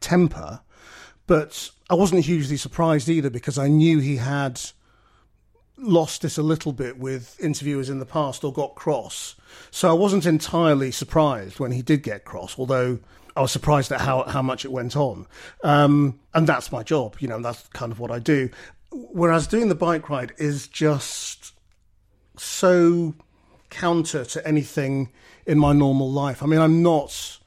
temper, 0.00 0.60
but 1.28 1.70
I 1.88 1.94
wasn't 1.94 2.24
hugely 2.24 2.56
surprised 2.56 3.08
either 3.08 3.30
because 3.30 3.58
I 3.58 3.68
knew 3.68 4.00
he 4.00 4.16
had 4.16 4.60
lost 5.76 6.24
it 6.24 6.38
a 6.38 6.42
little 6.42 6.72
bit 6.72 6.98
with 6.98 7.38
interviewers 7.38 7.88
in 7.88 8.00
the 8.00 8.06
past 8.06 8.42
or 8.42 8.52
got 8.52 8.74
cross. 8.74 9.36
So 9.70 9.88
I 9.88 9.92
wasn't 9.92 10.26
entirely 10.26 10.90
surprised 10.90 11.60
when 11.60 11.70
he 11.70 11.82
did 11.82 12.02
get 12.02 12.24
cross, 12.24 12.58
although 12.58 12.98
I 13.36 13.42
was 13.42 13.52
surprised 13.52 13.92
at 13.92 14.00
how, 14.00 14.24
how 14.24 14.42
much 14.42 14.64
it 14.64 14.72
went 14.72 14.96
on. 14.96 15.26
Um, 15.62 16.18
and 16.34 16.46
that's 16.46 16.72
my 16.72 16.82
job, 16.82 17.16
you 17.20 17.28
know, 17.28 17.40
that's 17.40 17.68
kind 17.68 17.92
of 17.92 18.00
what 18.00 18.10
I 18.10 18.18
do. 18.18 18.50
Whereas 18.90 19.46
doing 19.46 19.68
the 19.68 19.74
bike 19.74 20.08
ride 20.08 20.32
is 20.38 20.66
just 20.66 21.52
so 22.38 23.14
counter 23.68 24.24
to 24.24 24.48
anything 24.48 25.10
in 25.46 25.58
my 25.58 25.74
normal 25.74 26.10
life. 26.10 26.42
I 26.42 26.46
mean, 26.46 26.58
I'm 26.58 26.82
not 26.82 27.38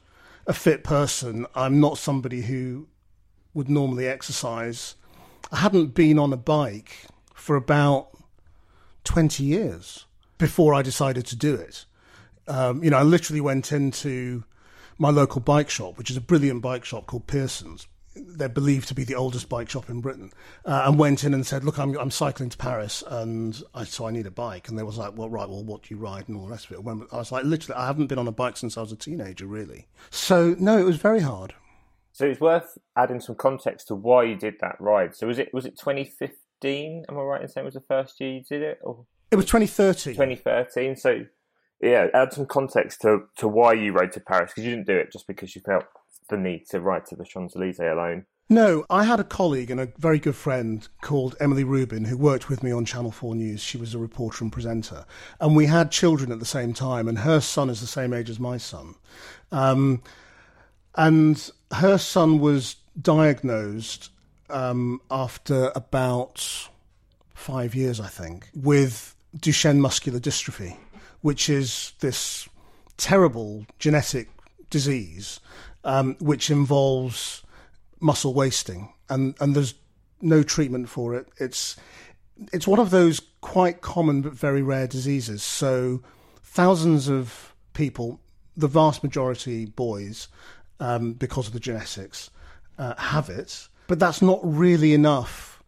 a 0.46 0.52
fit 0.52 0.84
person, 0.84 1.46
I'm 1.54 1.80
not 1.80 1.98
somebody 1.98 2.42
who 2.42 2.86
would 3.54 3.68
normally 3.68 4.06
exercise. 4.06 4.94
I 5.50 5.58
hadn't 5.58 5.94
been 5.94 6.18
on 6.18 6.32
a 6.32 6.36
bike 6.36 7.06
for 7.34 7.56
about 7.56 8.08
20 9.04 9.42
years 9.44 10.06
before 10.38 10.74
I 10.74 10.82
decided 10.82 11.26
to 11.26 11.36
do 11.36 11.54
it. 11.54 11.84
Um, 12.48 12.82
you 12.82 12.90
know, 12.90 12.98
I 12.98 13.02
literally 13.02 13.40
went 13.40 13.72
into 13.72 14.44
my 14.98 15.10
local 15.10 15.40
bike 15.40 15.70
shop, 15.70 15.98
which 15.98 16.10
is 16.10 16.16
a 16.16 16.20
brilliant 16.20 16.62
bike 16.62 16.84
shop 16.84 17.06
called 17.06 17.26
Pearson's. 17.26 17.86
They're 18.14 18.48
believed 18.48 18.88
to 18.88 18.94
be 18.94 19.04
the 19.04 19.14
oldest 19.14 19.48
bike 19.48 19.70
shop 19.70 19.88
in 19.88 20.00
Britain, 20.00 20.32
uh, 20.66 20.84
and 20.86 20.98
went 20.98 21.24
in 21.24 21.32
and 21.32 21.46
said, 21.46 21.64
"Look, 21.64 21.78
I'm 21.78 21.96
I'm 21.96 22.10
cycling 22.10 22.50
to 22.50 22.58
Paris, 22.58 23.02
and 23.06 23.62
I, 23.74 23.84
so 23.84 24.06
I 24.06 24.10
need 24.10 24.26
a 24.26 24.30
bike." 24.30 24.68
And 24.68 24.78
they 24.78 24.82
was 24.82 24.98
like, 24.98 25.16
"Well, 25.16 25.30
right, 25.30 25.48
well, 25.48 25.64
what 25.64 25.82
do 25.82 25.94
you 25.94 25.98
ride?" 25.98 26.28
and 26.28 26.36
all 26.36 26.44
the 26.44 26.50
rest 26.50 26.66
of 26.66 26.72
it. 26.72 26.84
When, 26.84 27.06
I 27.10 27.16
was 27.16 27.32
like, 27.32 27.44
"Literally, 27.44 27.80
I 27.80 27.86
haven't 27.86 28.08
been 28.08 28.18
on 28.18 28.28
a 28.28 28.32
bike 28.32 28.58
since 28.58 28.76
I 28.76 28.82
was 28.82 28.92
a 28.92 28.96
teenager, 28.96 29.46
really." 29.46 29.86
So 30.10 30.54
no, 30.58 30.76
it 30.76 30.84
was 30.84 30.96
very 30.96 31.20
hard. 31.20 31.54
So 32.12 32.26
it's 32.26 32.40
worth 32.40 32.76
adding 32.96 33.20
some 33.20 33.34
context 33.34 33.88
to 33.88 33.94
why 33.94 34.24
you 34.24 34.36
did 34.36 34.54
that 34.60 34.76
ride. 34.78 35.14
So 35.14 35.26
was 35.26 35.38
it 35.38 35.52
was 35.52 35.66
it 35.66 35.78
2015? 35.78 37.06
Am 37.08 37.18
I 37.18 37.20
right 37.20 37.42
in 37.42 37.48
saying 37.48 37.64
it 37.64 37.66
was 37.66 37.74
the 37.74 37.80
first 37.80 38.20
year 38.20 38.30
you 38.30 38.42
did 38.42 38.62
it, 38.62 38.78
or 38.82 39.06
It 39.30 39.36
was 39.36 39.46
2013. 39.46 40.14
2013? 40.14 40.96
So 40.96 41.24
yeah, 41.80 42.08
add 42.14 42.32
some 42.32 42.46
context 42.46 43.00
to 43.02 43.24
to 43.38 43.48
why 43.48 43.72
you 43.72 43.92
rode 43.92 44.12
to 44.12 44.20
Paris 44.20 44.52
because 44.52 44.64
you 44.64 44.70
didn't 44.70 44.86
do 44.86 44.96
it 44.96 45.10
just 45.12 45.26
because 45.26 45.54
you 45.54 45.62
felt 45.62 45.84
the 46.28 46.36
need 46.36 46.66
to 46.70 46.80
ride 46.80 47.06
to 47.06 47.16
the 47.16 47.24
Champs 47.24 47.56
Elysees 47.56 47.80
alone. 47.80 48.26
No, 48.48 48.84
I 48.90 49.04
had 49.04 49.18
a 49.18 49.24
colleague 49.24 49.70
and 49.70 49.80
a 49.80 49.88
very 49.96 50.18
good 50.18 50.36
friend 50.36 50.86
called 51.00 51.36
Emily 51.40 51.64
Reuben 51.64 52.04
who 52.04 52.18
worked 52.18 52.50
with 52.50 52.62
me 52.62 52.70
on 52.70 52.84
Channel 52.84 53.10
4 53.10 53.34
News. 53.34 53.62
She 53.62 53.78
was 53.78 53.94
a 53.94 53.98
reporter 53.98 54.44
and 54.44 54.52
presenter. 54.52 55.06
And 55.40 55.56
we 55.56 55.66
had 55.66 55.90
children 55.90 56.30
at 56.30 56.38
the 56.38 56.44
same 56.44 56.74
time, 56.74 57.08
and 57.08 57.18
her 57.20 57.40
son 57.40 57.70
is 57.70 57.80
the 57.80 57.86
same 57.86 58.12
age 58.12 58.28
as 58.28 58.38
my 58.38 58.58
son. 58.58 58.96
Um, 59.52 60.02
and 60.96 61.50
her 61.72 61.98
son 61.98 62.38
was 62.38 62.76
diagnosed 63.00 64.10
um, 64.50 65.00
after 65.10 65.72
about 65.74 66.68
five 67.34 67.74
years, 67.74 68.00
I 68.00 68.08
think, 68.08 68.48
with 68.54 69.14
Duchenne 69.36 69.78
muscular 69.78 70.20
dystrophy, 70.20 70.76
which 71.22 71.48
is 71.48 71.92
this 72.00 72.48
terrible 72.96 73.66
genetic 73.78 74.28
disease 74.70 75.40
um, 75.84 76.16
which 76.20 76.50
involves 76.50 77.42
muscle 78.00 78.34
wasting, 78.34 78.92
and 79.08 79.34
and 79.40 79.54
there's 79.54 79.74
no 80.20 80.42
treatment 80.42 80.88
for 80.88 81.14
it. 81.14 81.28
It's 81.38 81.76
it's 82.52 82.66
one 82.66 82.78
of 82.78 82.90
those 82.90 83.20
quite 83.40 83.80
common 83.80 84.22
but 84.22 84.32
very 84.32 84.62
rare 84.62 84.86
diseases. 84.86 85.42
So 85.42 86.02
thousands 86.42 87.08
of 87.08 87.54
people, 87.72 88.20
the 88.56 88.68
vast 88.68 89.02
majority 89.02 89.66
boys, 89.66 90.28
um, 90.82 91.12
because 91.12 91.46
of 91.46 91.52
the 91.52 91.60
genetics, 91.60 92.28
uh, 92.76 92.94
have 92.96 93.28
it. 93.30 93.68
but 93.86 93.98
that's 93.98 94.20
not 94.20 94.40
really 94.42 94.92
enough, 94.92 95.62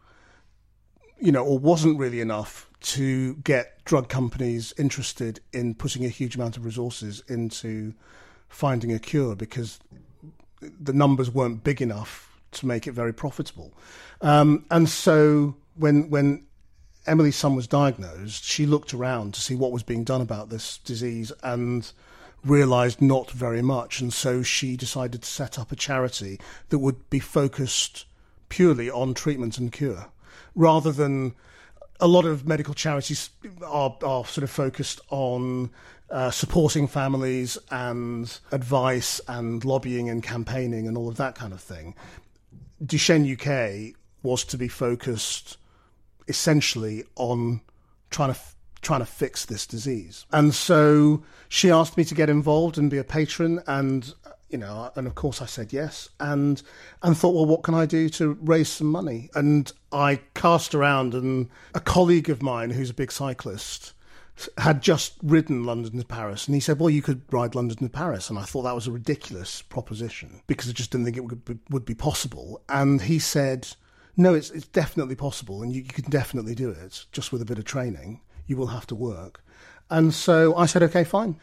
you 1.19 1.31
know, 1.31 1.43
or 1.43 1.57
wasn't 1.57 1.97
really 1.97 2.19
enough 2.19 2.69
to 2.81 3.35
get 3.35 3.83
drug 3.85 4.09
companies 4.09 4.73
interested 4.77 5.39
in 5.53 5.73
putting 5.73 6.03
a 6.03 6.09
huge 6.09 6.35
amount 6.35 6.57
of 6.57 6.65
resources 6.65 7.23
into 7.29 7.93
finding 8.49 8.91
a 8.91 8.99
cure 8.99 9.35
because 9.35 9.79
the 10.61 10.93
numbers 10.93 11.31
weren't 11.31 11.63
big 11.63 11.81
enough 11.81 12.37
to 12.51 12.65
make 12.65 12.85
it 12.85 12.91
very 12.91 13.13
profitable. 13.13 13.73
Um, 14.21 14.65
and 14.69 14.89
so 14.89 15.55
when 15.75 16.09
when 16.09 16.45
Emily's 17.07 17.37
son 17.37 17.55
was 17.55 17.67
diagnosed, 17.67 18.43
she 18.43 18.65
looked 18.65 18.93
around 18.93 19.33
to 19.35 19.39
see 19.39 19.55
what 19.55 19.71
was 19.71 19.83
being 19.83 20.03
done 20.03 20.21
about 20.21 20.49
this 20.49 20.79
disease 20.79 21.31
and 21.41 21.91
realized 22.45 23.01
not 23.01 23.31
very 23.31 23.61
much. 23.61 23.99
And 23.99 24.13
so 24.13 24.43
she 24.43 24.77
decided 24.77 25.23
to 25.23 25.29
set 25.29 25.57
up 25.59 25.71
a 25.71 25.75
charity 25.75 26.39
that 26.69 26.79
would 26.79 27.09
be 27.09 27.19
focused 27.19 28.05
purely 28.49 28.89
on 28.89 29.13
treatment 29.13 29.57
and 29.57 29.71
cure 29.71 30.07
rather 30.53 30.91
than 30.91 31.35
a 31.99 32.07
lot 32.07 32.25
of 32.25 32.47
medical 32.47 32.73
charities 32.73 33.29
are, 33.65 33.97
are 34.03 34.25
sort 34.25 34.43
of 34.43 34.49
focused 34.49 35.01
on 35.09 35.69
uh, 36.09 36.29
supporting 36.29 36.87
families 36.87 37.57
and 37.71 38.39
advice 38.51 39.19
and 39.27 39.65
lobbying 39.65 40.09
and 40.09 40.21
campaigning 40.21 40.87
and 40.87 40.97
all 40.97 41.07
of 41.07 41.17
that 41.17 41.35
kind 41.35 41.53
of 41.53 41.61
thing. 41.61 41.95
Duchenne 42.83 43.25
UK 43.25 43.95
was 44.23 44.43
to 44.45 44.57
be 44.57 44.67
focused 44.67 45.57
essentially 46.27 47.03
on 47.15 47.61
trying 48.09 48.33
to 48.33 48.39
trying 48.85 48.99
to 49.01 49.05
fix 49.05 49.45
this 49.45 49.65
disease. 49.65 50.25
And 50.31 50.53
so 50.53 51.23
she 51.49 51.71
asked 51.71 51.97
me 51.97 52.05
to 52.05 52.15
get 52.15 52.29
involved 52.29 52.77
and 52.77 52.89
be 52.89 52.99
a 52.99 53.03
patron 53.03 53.61
and 53.67 54.13
you 54.49 54.59
know 54.59 54.91
and 54.95 55.07
of 55.07 55.15
course 55.15 55.41
I 55.41 55.47
said 55.47 55.73
yes 55.73 56.07
and 56.19 56.61
and 57.01 57.17
thought 57.17 57.33
well 57.33 57.47
what 57.47 57.63
can 57.63 57.73
I 57.73 57.87
do 57.87 58.09
to 58.09 58.37
raise 58.41 58.69
some 58.69 58.87
money 58.87 59.29
and 59.33 59.71
I 59.91 60.21
cast 60.35 60.75
around 60.75 61.15
and 61.15 61.49
a 61.73 61.79
colleague 61.79 62.29
of 62.29 62.43
mine 62.43 62.69
who's 62.69 62.91
a 62.91 62.93
big 62.93 63.11
cyclist 63.11 63.93
had 64.57 64.81
just 64.81 65.13
ridden 65.23 65.63
London 65.63 65.97
to 65.97 66.05
Paris, 66.05 66.45
and 66.45 66.55
he 66.55 66.59
said, 66.59 66.77
"Well, 66.77 66.89
you 66.89 67.01
could 67.01 67.21
ride 67.31 67.55
London 67.55 67.77
to 67.77 67.89
Paris," 67.89 68.29
and 68.29 68.37
I 68.37 68.43
thought 68.43 68.63
that 68.63 68.75
was 68.75 68.85
a 68.85 68.91
ridiculous 68.91 69.61
proposition 69.61 70.41
because 70.45 70.69
I 70.69 70.73
just 70.73 70.91
didn't 70.91 71.05
think 71.05 71.15
it 71.15 71.21
would 71.21 71.45
be, 71.45 71.57
would 71.69 71.85
be 71.85 71.95
possible. 71.95 72.61
And 72.67 73.01
he 73.03 73.17
said, 73.17 73.67
"No, 74.17 74.33
it's 74.33 74.49
it's 74.51 74.67
definitely 74.67 75.15
possible, 75.15 75.63
and 75.63 75.71
you, 75.71 75.83
you 75.83 75.87
can 75.87 76.09
definitely 76.09 76.53
do 76.53 76.69
it 76.69 77.05
just 77.13 77.31
with 77.31 77.41
a 77.41 77.45
bit 77.45 77.59
of 77.59 77.63
training. 77.63 78.19
You 78.47 78.57
will 78.57 78.67
have 78.67 78.87
to 78.87 78.95
work." 78.95 79.43
And 79.89 80.13
so 80.13 80.55
I 80.55 80.65
said, 80.65 80.83
"Okay, 80.83 81.03
fine." 81.03 81.37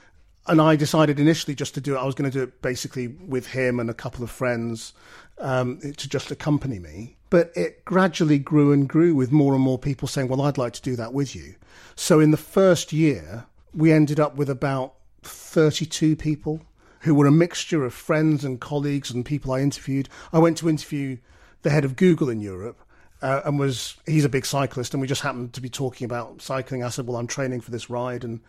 And 0.46 0.60
I 0.60 0.74
decided 0.74 1.20
initially 1.20 1.54
just 1.54 1.74
to 1.74 1.80
do 1.80 1.94
it. 1.94 1.98
I 1.98 2.04
was 2.04 2.16
going 2.16 2.30
to 2.30 2.36
do 2.36 2.42
it 2.42 2.62
basically 2.62 3.06
with 3.06 3.46
him 3.48 3.78
and 3.78 3.88
a 3.88 3.94
couple 3.94 4.24
of 4.24 4.30
friends 4.30 4.92
um, 5.38 5.78
to 5.78 6.08
just 6.08 6.30
accompany 6.30 6.78
me. 6.78 7.16
But 7.30 7.52
it 7.54 7.84
gradually 7.84 8.38
grew 8.38 8.72
and 8.72 8.88
grew 8.88 9.14
with 9.14 9.32
more 9.32 9.54
and 9.54 9.62
more 9.62 9.78
people 9.78 10.08
saying, 10.08 10.28
Well, 10.28 10.42
I'd 10.42 10.58
like 10.58 10.72
to 10.74 10.82
do 10.82 10.96
that 10.96 11.14
with 11.14 11.34
you. 11.34 11.54
So 11.94 12.20
in 12.20 12.30
the 12.30 12.36
first 12.36 12.92
year, 12.92 13.46
we 13.74 13.92
ended 13.92 14.20
up 14.20 14.36
with 14.36 14.50
about 14.50 14.94
32 15.22 16.16
people 16.16 16.60
who 17.00 17.14
were 17.14 17.26
a 17.26 17.32
mixture 17.32 17.84
of 17.84 17.94
friends 17.94 18.44
and 18.44 18.60
colleagues 18.60 19.10
and 19.10 19.24
people 19.24 19.52
I 19.52 19.60
interviewed. 19.60 20.08
I 20.32 20.38
went 20.38 20.58
to 20.58 20.68
interview 20.68 21.18
the 21.62 21.70
head 21.70 21.84
of 21.84 21.96
Google 21.96 22.28
in 22.28 22.40
Europe. 22.40 22.78
Uh, 23.22 23.40
and 23.44 23.58
was 23.58 23.96
he's 24.04 24.24
a 24.24 24.28
big 24.28 24.44
cyclist, 24.44 24.92
and 24.92 25.00
we 25.00 25.06
just 25.06 25.22
happened 25.22 25.52
to 25.52 25.60
be 25.60 25.68
talking 25.68 26.04
about 26.04 26.42
cycling. 26.42 26.82
I 26.82 26.88
said, 26.88 27.06
"Well, 27.06 27.16
I'm 27.16 27.28
training 27.28 27.60
for 27.60 27.70
this 27.70 27.88
ride," 27.88 28.24
and 28.24 28.40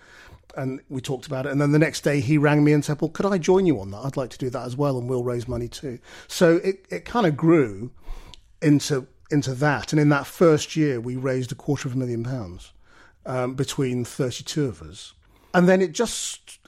and 0.57 0.81
we 0.89 0.99
talked 0.99 1.27
about 1.27 1.45
it. 1.45 1.51
And 1.51 1.61
then 1.61 1.71
the 1.71 1.79
next 1.79 2.01
day, 2.01 2.19
he 2.19 2.37
rang 2.37 2.63
me 2.63 2.73
and 2.73 2.83
said, 2.83 2.99
"Well, 2.99 3.09
could 3.09 3.25
I 3.25 3.37
join 3.37 3.65
you 3.65 3.79
on 3.79 3.91
that? 3.91 3.99
I'd 3.99 4.17
like 4.17 4.31
to 4.31 4.37
do 4.37 4.49
that 4.49 4.65
as 4.65 4.75
well, 4.75 4.97
and 4.97 5.07
we'll 5.07 5.23
raise 5.23 5.47
money 5.47 5.67
too." 5.67 5.99
So 6.27 6.57
it 6.57 6.85
it 6.89 7.05
kind 7.05 7.27
of 7.27 7.37
grew 7.37 7.91
into 8.61 9.07
into 9.29 9.53
that, 9.55 9.93
and 9.93 9.99
in 9.99 10.09
that 10.09 10.25
first 10.25 10.75
year, 10.75 10.99
we 10.99 11.15
raised 11.15 11.51
a 11.51 11.55
quarter 11.55 11.87
of 11.87 11.93
a 11.93 11.97
million 11.97 12.23
pounds 12.23 12.73
um, 13.25 13.55
between 13.55 14.05
32 14.05 14.65
of 14.65 14.81
us. 14.81 15.13
And 15.53 15.67
then 15.67 15.81
it 15.81 15.91
just 15.91 16.59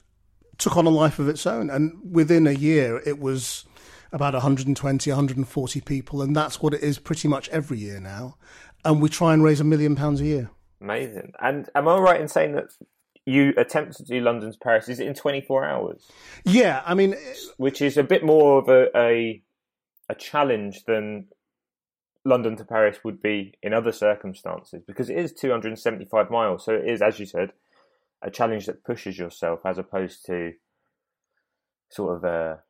took 0.58 0.76
on 0.76 0.86
a 0.86 0.90
life 0.90 1.18
of 1.18 1.28
its 1.28 1.46
own. 1.46 1.70
And 1.70 1.98
within 2.10 2.46
a 2.46 2.52
year, 2.52 3.02
it 3.04 3.18
was 3.18 3.64
about 4.12 4.34
120, 4.34 5.10
140 5.10 5.80
people. 5.80 6.22
And 6.22 6.34
that's 6.34 6.60
what 6.60 6.74
it 6.74 6.82
is 6.82 6.98
pretty 6.98 7.28
much 7.28 7.48
every 7.50 7.78
year 7.78 8.00
now. 8.00 8.36
And 8.84 9.00
we 9.00 9.08
try 9.08 9.34
and 9.34 9.42
raise 9.42 9.60
a 9.60 9.64
million 9.64 9.96
pounds 9.96 10.20
a 10.20 10.24
year. 10.24 10.50
Amazing. 10.80 11.32
And 11.40 11.68
am 11.74 11.88
I 11.88 11.98
right 11.98 12.20
in 12.20 12.28
saying 12.28 12.54
that 12.54 12.70
you 13.24 13.52
attempt 13.56 13.96
to 13.96 14.04
do 14.04 14.20
London 14.20 14.52
to 14.52 14.58
Paris? 14.58 14.88
Is 14.88 15.00
it 15.00 15.06
in 15.06 15.14
24 15.14 15.64
hours? 15.64 16.08
Yeah. 16.44 16.82
I 16.86 16.94
mean, 16.94 17.16
which 17.56 17.82
is 17.82 17.96
a 17.96 18.04
bit 18.04 18.24
more 18.24 18.58
of 18.58 18.68
a, 18.68 18.86
a, 18.96 19.42
a 20.08 20.14
challenge 20.14 20.84
than 20.84 21.26
London 22.24 22.56
to 22.56 22.64
Paris 22.64 22.98
would 23.04 23.22
be 23.22 23.54
in 23.62 23.72
other 23.72 23.92
circumstances 23.92 24.82
because 24.86 25.08
it 25.08 25.16
is 25.16 25.32
275 25.32 26.30
miles. 26.30 26.64
So 26.64 26.74
it 26.74 26.88
is, 26.88 27.00
as 27.00 27.18
you 27.18 27.26
said, 27.26 27.52
a 28.22 28.30
challenge 28.30 28.66
that 28.66 28.84
pushes 28.84 29.18
yourself 29.18 29.60
as 29.64 29.78
opposed 29.78 30.26
to 30.26 30.52
sort 31.90 32.16
of 32.16 32.24
a, 32.24 32.60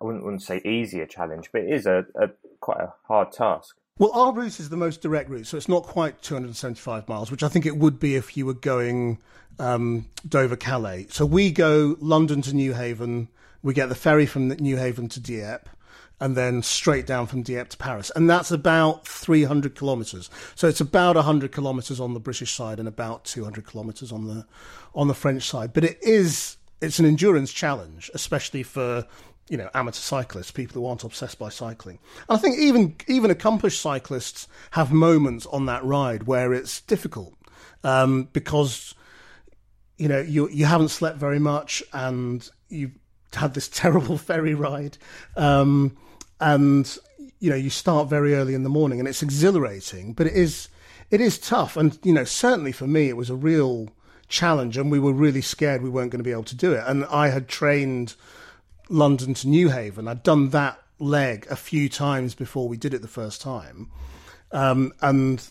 I 0.00 0.04
wouldn't, 0.04 0.24
wouldn't 0.24 0.42
say 0.42 0.60
easier 0.64 1.06
challenge, 1.06 1.50
but 1.52 1.62
it 1.62 1.72
is 1.72 1.86
a, 1.86 2.06
a 2.14 2.30
quite 2.60 2.80
a 2.80 2.92
hard 3.04 3.32
task. 3.32 3.76
Well, 3.98 4.12
our 4.12 4.32
route 4.32 4.60
is 4.60 4.68
the 4.68 4.76
most 4.76 5.00
direct 5.00 5.28
route, 5.28 5.46
so 5.46 5.56
it's 5.56 5.68
not 5.68 5.82
quite 5.82 6.22
275 6.22 7.08
miles, 7.08 7.32
which 7.32 7.42
I 7.42 7.48
think 7.48 7.66
it 7.66 7.76
would 7.76 7.98
be 7.98 8.14
if 8.14 8.36
you 8.36 8.46
were 8.46 8.54
going 8.54 9.18
um, 9.58 10.06
Dover 10.28 10.56
Calais. 10.56 11.08
So 11.10 11.26
we 11.26 11.50
go 11.50 11.96
London 11.98 12.40
to 12.42 12.52
Newhaven, 12.52 13.26
we 13.62 13.74
get 13.74 13.88
the 13.88 13.96
ferry 13.96 14.24
from 14.24 14.50
Newhaven 14.50 15.10
to 15.10 15.20
Dieppe, 15.20 15.68
and 16.20 16.36
then 16.36 16.62
straight 16.62 17.06
down 17.06 17.26
from 17.26 17.42
Dieppe 17.42 17.70
to 17.70 17.76
Paris. 17.76 18.10
And 18.14 18.28
that's 18.28 18.50
about 18.50 19.06
300 19.06 19.74
kilometres. 19.74 20.30
So 20.54 20.68
it's 20.68 20.80
about 20.80 21.16
100 21.16 21.52
kilometres 21.52 22.00
on 22.00 22.14
the 22.14 22.20
British 22.20 22.54
side 22.54 22.78
and 22.78 22.88
about 22.88 23.24
200 23.24 23.66
kilometres 23.66 24.12
on 24.12 24.26
the, 24.26 24.46
on 24.94 25.08
the 25.08 25.14
French 25.14 25.44
side. 25.44 25.72
But 25.72 25.84
it 25.84 25.98
is, 26.02 26.56
it's 26.80 26.98
an 26.98 27.06
endurance 27.06 27.52
challenge, 27.52 28.10
especially 28.14 28.64
for, 28.64 29.06
you 29.48 29.56
know, 29.56 29.70
amateur 29.74 30.00
cyclists, 30.00 30.50
people 30.50 30.80
who 30.80 30.86
aren't 30.86 31.04
obsessed 31.04 31.38
by 31.38 31.48
cycling. 31.48 31.98
And 32.28 32.38
I 32.38 32.40
think 32.40 32.58
even, 32.58 32.96
even 33.06 33.30
accomplished 33.30 33.80
cyclists 33.80 34.48
have 34.72 34.92
moments 34.92 35.46
on 35.46 35.66
that 35.66 35.84
ride 35.84 36.24
where 36.24 36.52
it's 36.52 36.80
difficult, 36.82 37.34
um, 37.84 38.28
because, 38.32 38.94
you 39.96 40.08
know, 40.08 40.20
you, 40.20 40.48
you 40.50 40.66
haven't 40.66 40.88
slept 40.88 41.18
very 41.18 41.38
much 41.38 41.82
and 41.92 42.48
you've 42.68 42.98
had 43.32 43.54
this 43.54 43.68
terrible 43.72 44.18
ferry 44.18 44.54
ride. 44.54 44.98
Um, 45.36 45.96
and 46.40 46.98
you 47.40 47.50
know 47.50 47.56
you 47.56 47.70
start 47.70 48.08
very 48.08 48.34
early 48.34 48.54
in 48.54 48.62
the 48.62 48.68
morning 48.68 48.98
and 48.98 49.08
it's 49.08 49.22
exhilarating 49.22 50.12
but 50.12 50.26
it 50.26 50.34
is 50.34 50.68
it 51.10 51.20
is 51.20 51.38
tough 51.38 51.76
and 51.76 51.98
you 52.02 52.12
know 52.12 52.24
certainly 52.24 52.72
for 52.72 52.86
me 52.86 53.08
it 53.08 53.16
was 53.16 53.30
a 53.30 53.36
real 53.36 53.88
challenge 54.28 54.76
and 54.76 54.90
we 54.90 54.98
were 54.98 55.12
really 55.12 55.40
scared 55.40 55.82
we 55.82 55.88
weren't 55.88 56.10
going 56.10 56.20
to 56.20 56.24
be 56.24 56.32
able 56.32 56.44
to 56.44 56.56
do 56.56 56.72
it 56.72 56.82
and 56.86 57.04
i 57.06 57.28
had 57.28 57.48
trained 57.48 58.14
london 58.88 59.34
to 59.34 59.46
newhaven 59.46 60.08
i'd 60.08 60.22
done 60.22 60.50
that 60.50 60.80
leg 60.98 61.46
a 61.50 61.56
few 61.56 61.88
times 61.88 62.34
before 62.34 62.68
we 62.68 62.76
did 62.76 62.92
it 62.92 63.02
the 63.02 63.08
first 63.08 63.40
time 63.40 63.90
um, 64.50 64.92
and 65.00 65.50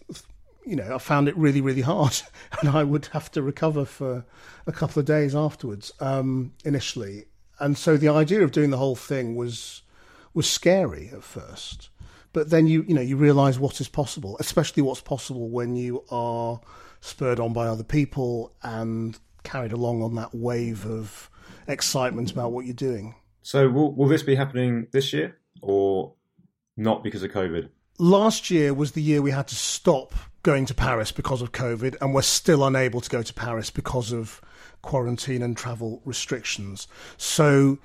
you 0.65 0.75
know 0.75 0.95
i 0.95 0.97
found 0.97 1.27
it 1.27 1.37
really 1.37 1.61
really 1.61 1.81
hard 1.81 2.19
and 2.59 2.69
i 2.69 2.83
would 2.83 3.05
have 3.07 3.31
to 3.31 3.41
recover 3.41 3.85
for 3.85 4.25
a 4.65 4.71
couple 4.71 4.99
of 4.99 5.05
days 5.05 5.35
afterwards 5.35 5.91
um, 5.99 6.51
initially 6.65 7.25
and 7.59 7.77
so 7.77 7.97
the 7.97 8.09
idea 8.09 8.43
of 8.43 8.51
doing 8.51 8.69
the 8.69 8.77
whole 8.77 8.95
thing 8.95 9.35
was 9.35 9.81
was 10.33 10.49
scary 10.49 11.09
at 11.13 11.23
first. 11.23 11.89
But 12.33 12.49
then 12.49 12.67
you 12.67 12.85
you 12.87 12.93
know 12.93 13.01
you 13.01 13.17
realise 13.17 13.57
what 13.57 13.81
is 13.81 13.87
possible, 13.87 14.37
especially 14.39 14.83
what's 14.83 15.01
possible 15.01 15.49
when 15.49 15.75
you 15.75 16.03
are 16.11 16.61
spurred 17.01 17.39
on 17.39 17.53
by 17.53 17.67
other 17.67 17.83
people 17.83 18.53
and 18.61 19.17
carried 19.43 19.71
along 19.71 20.03
on 20.03 20.15
that 20.15 20.35
wave 20.35 20.85
of 20.85 21.29
excitement 21.67 22.31
about 22.31 22.51
what 22.51 22.65
you're 22.65 22.73
doing. 22.73 23.15
So 23.47 23.69
will 23.69 23.93
will 23.93 24.09
this 24.09 24.23
be 24.23 24.35
happening 24.35 24.87
this 24.91 25.13
year 25.13 25.37
or 25.61 26.11
not 26.75 27.01
because 27.01 27.23
of 27.23 27.31
COVID? 27.31 27.69
Last 27.97 28.51
year 28.51 28.73
was 28.73 28.91
the 28.91 29.01
year 29.01 29.21
we 29.21 29.31
had 29.31 29.47
to 29.47 29.55
stop 29.55 30.13
going 30.43 30.65
to 30.65 30.73
Paris 30.73 31.13
because 31.13 31.41
of 31.41 31.53
COVID, 31.53 31.95
and 32.01 32.13
we're 32.13 32.23
still 32.23 32.65
unable 32.65 32.99
to 32.99 33.09
go 33.09 33.21
to 33.21 33.33
Paris 33.33 33.69
because 33.69 34.11
of 34.11 34.41
quarantine 34.81 35.41
and 35.41 35.55
travel 35.55 36.01
restrictions. 36.03 36.89
So 37.15 37.77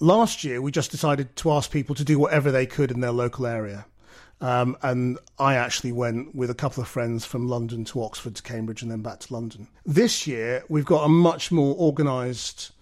last 0.00 0.44
year 0.44 0.62
we 0.62 0.72
just 0.72 0.92
decided 0.92 1.36
to 1.36 1.52
ask 1.52 1.70
people 1.70 1.94
to 1.94 2.02
do 2.02 2.18
whatever 2.18 2.50
they 2.50 2.64
could 2.64 2.90
in 2.90 3.00
their 3.00 3.12
local 3.12 3.46
area. 3.46 3.84
Um, 4.40 4.78
and 4.80 5.18
I 5.38 5.56
actually 5.56 5.92
went 5.92 6.34
with 6.34 6.48
a 6.48 6.54
couple 6.54 6.82
of 6.82 6.88
friends 6.88 7.26
from 7.26 7.48
London 7.48 7.84
to 7.84 8.02
Oxford 8.02 8.34
to 8.36 8.42
Cambridge 8.42 8.80
and 8.80 8.90
then 8.90 9.02
back 9.02 9.20
to 9.20 9.34
London. 9.34 9.68
This 9.84 10.26
year 10.26 10.64
we've 10.70 10.86
got 10.86 11.04
a 11.04 11.08
much 11.10 11.52
more 11.52 11.76
organised 11.76 12.72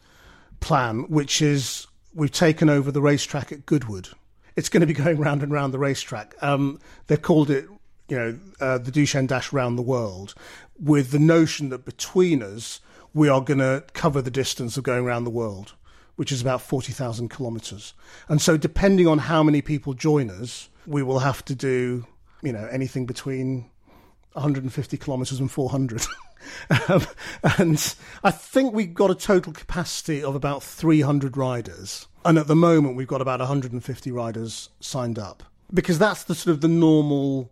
plan, 0.60 1.10
which 1.10 1.42
is 1.42 1.88
we've 2.14 2.32
taken 2.32 2.68
over 2.68 2.90
the 2.90 3.02
racetrack 3.02 3.52
at 3.52 3.66
Goodwood. 3.66 4.08
It's 4.56 4.68
going 4.68 4.80
to 4.82 4.86
be 4.86 4.92
going 5.02 5.18
round 5.18 5.42
and 5.42 5.52
round 5.52 5.74
the 5.74 5.78
racetrack. 5.78 6.34
Um, 6.40 6.78
they've 7.06 7.20
called 7.20 7.50
it, 7.50 7.66
you 8.08 8.16
know, 8.16 8.38
uh, 8.60 8.78
the 8.78 8.92
Duchenne 8.92 9.26
Dash 9.26 9.52
round 9.52 9.78
the 9.78 9.82
world, 9.82 10.34
with 10.78 11.10
the 11.10 11.18
notion 11.18 11.68
that 11.70 11.84
between 11.84 12.42
us 12.42 12.80
we 13.12 13.28
are 13.28 13.40
going 13.40 13.58
to 13.58 13.84
cover 13.92 14.20
the 14.20 14.30
distance 14.30 14.76
of 14.76 14.82
going 14.82 15.04
around 15.04 15.24
the 15.24 15.30
world 15.30 15.74
which 16.16 16.30
is 16.30 16.40
about 16.40 16.62
40,000 16.62 17.28
kilometers. 17.28 17.94
And 18.28 18.40
so, 18.40 18.56
depending 18.56 19.06
on 19.06 19.18
how 19.18 19.42
many 19.42 19.62
people 19.62 19.94
join 19.94 20.30
us, 20.30 20.68
we 20.86 21.02
will 21.02 21.20
have 21.20 21.44
to 21.46 21.54
do, 21.54 22.06
you 22.42 22.52
know, 22.52 22.68
anything 22.70 23.06
between 23.06 23.70
150 24.34 24.96
kilometers 24.98 25.40
and 25.40 25.50
400. 25.50 26.06
um, 26.88 27.06
and 27.58 27.94
I 28.22 28.30
think 28.30 28.74
we've 28.74 28.94
got 28.94 29.10
a 29.10 29.14
total 29.14 29.52
capacity 29.52 30.22
of 30.22 30.34
about 30.34 30.62
300 30.62 31.36
riders. 31.36 32.06
And 32.24 32.38
at 32.38 32.46
the 32.46 32.56
moment, 32.56 32.96
we've 32.96 33.06
got 33.08 33.20
about 33.20 33.40
150 33.40 34.10
riders 34.10 34.70
signed 34.80 35.18
up 35.18 35.42
because 35.72 35.98
that's 35.98 36.24
the 36.24 36.34
sort 36.34 36.54
of 36.54 36.60
the 36.60 36.68
normal 36.68 37.50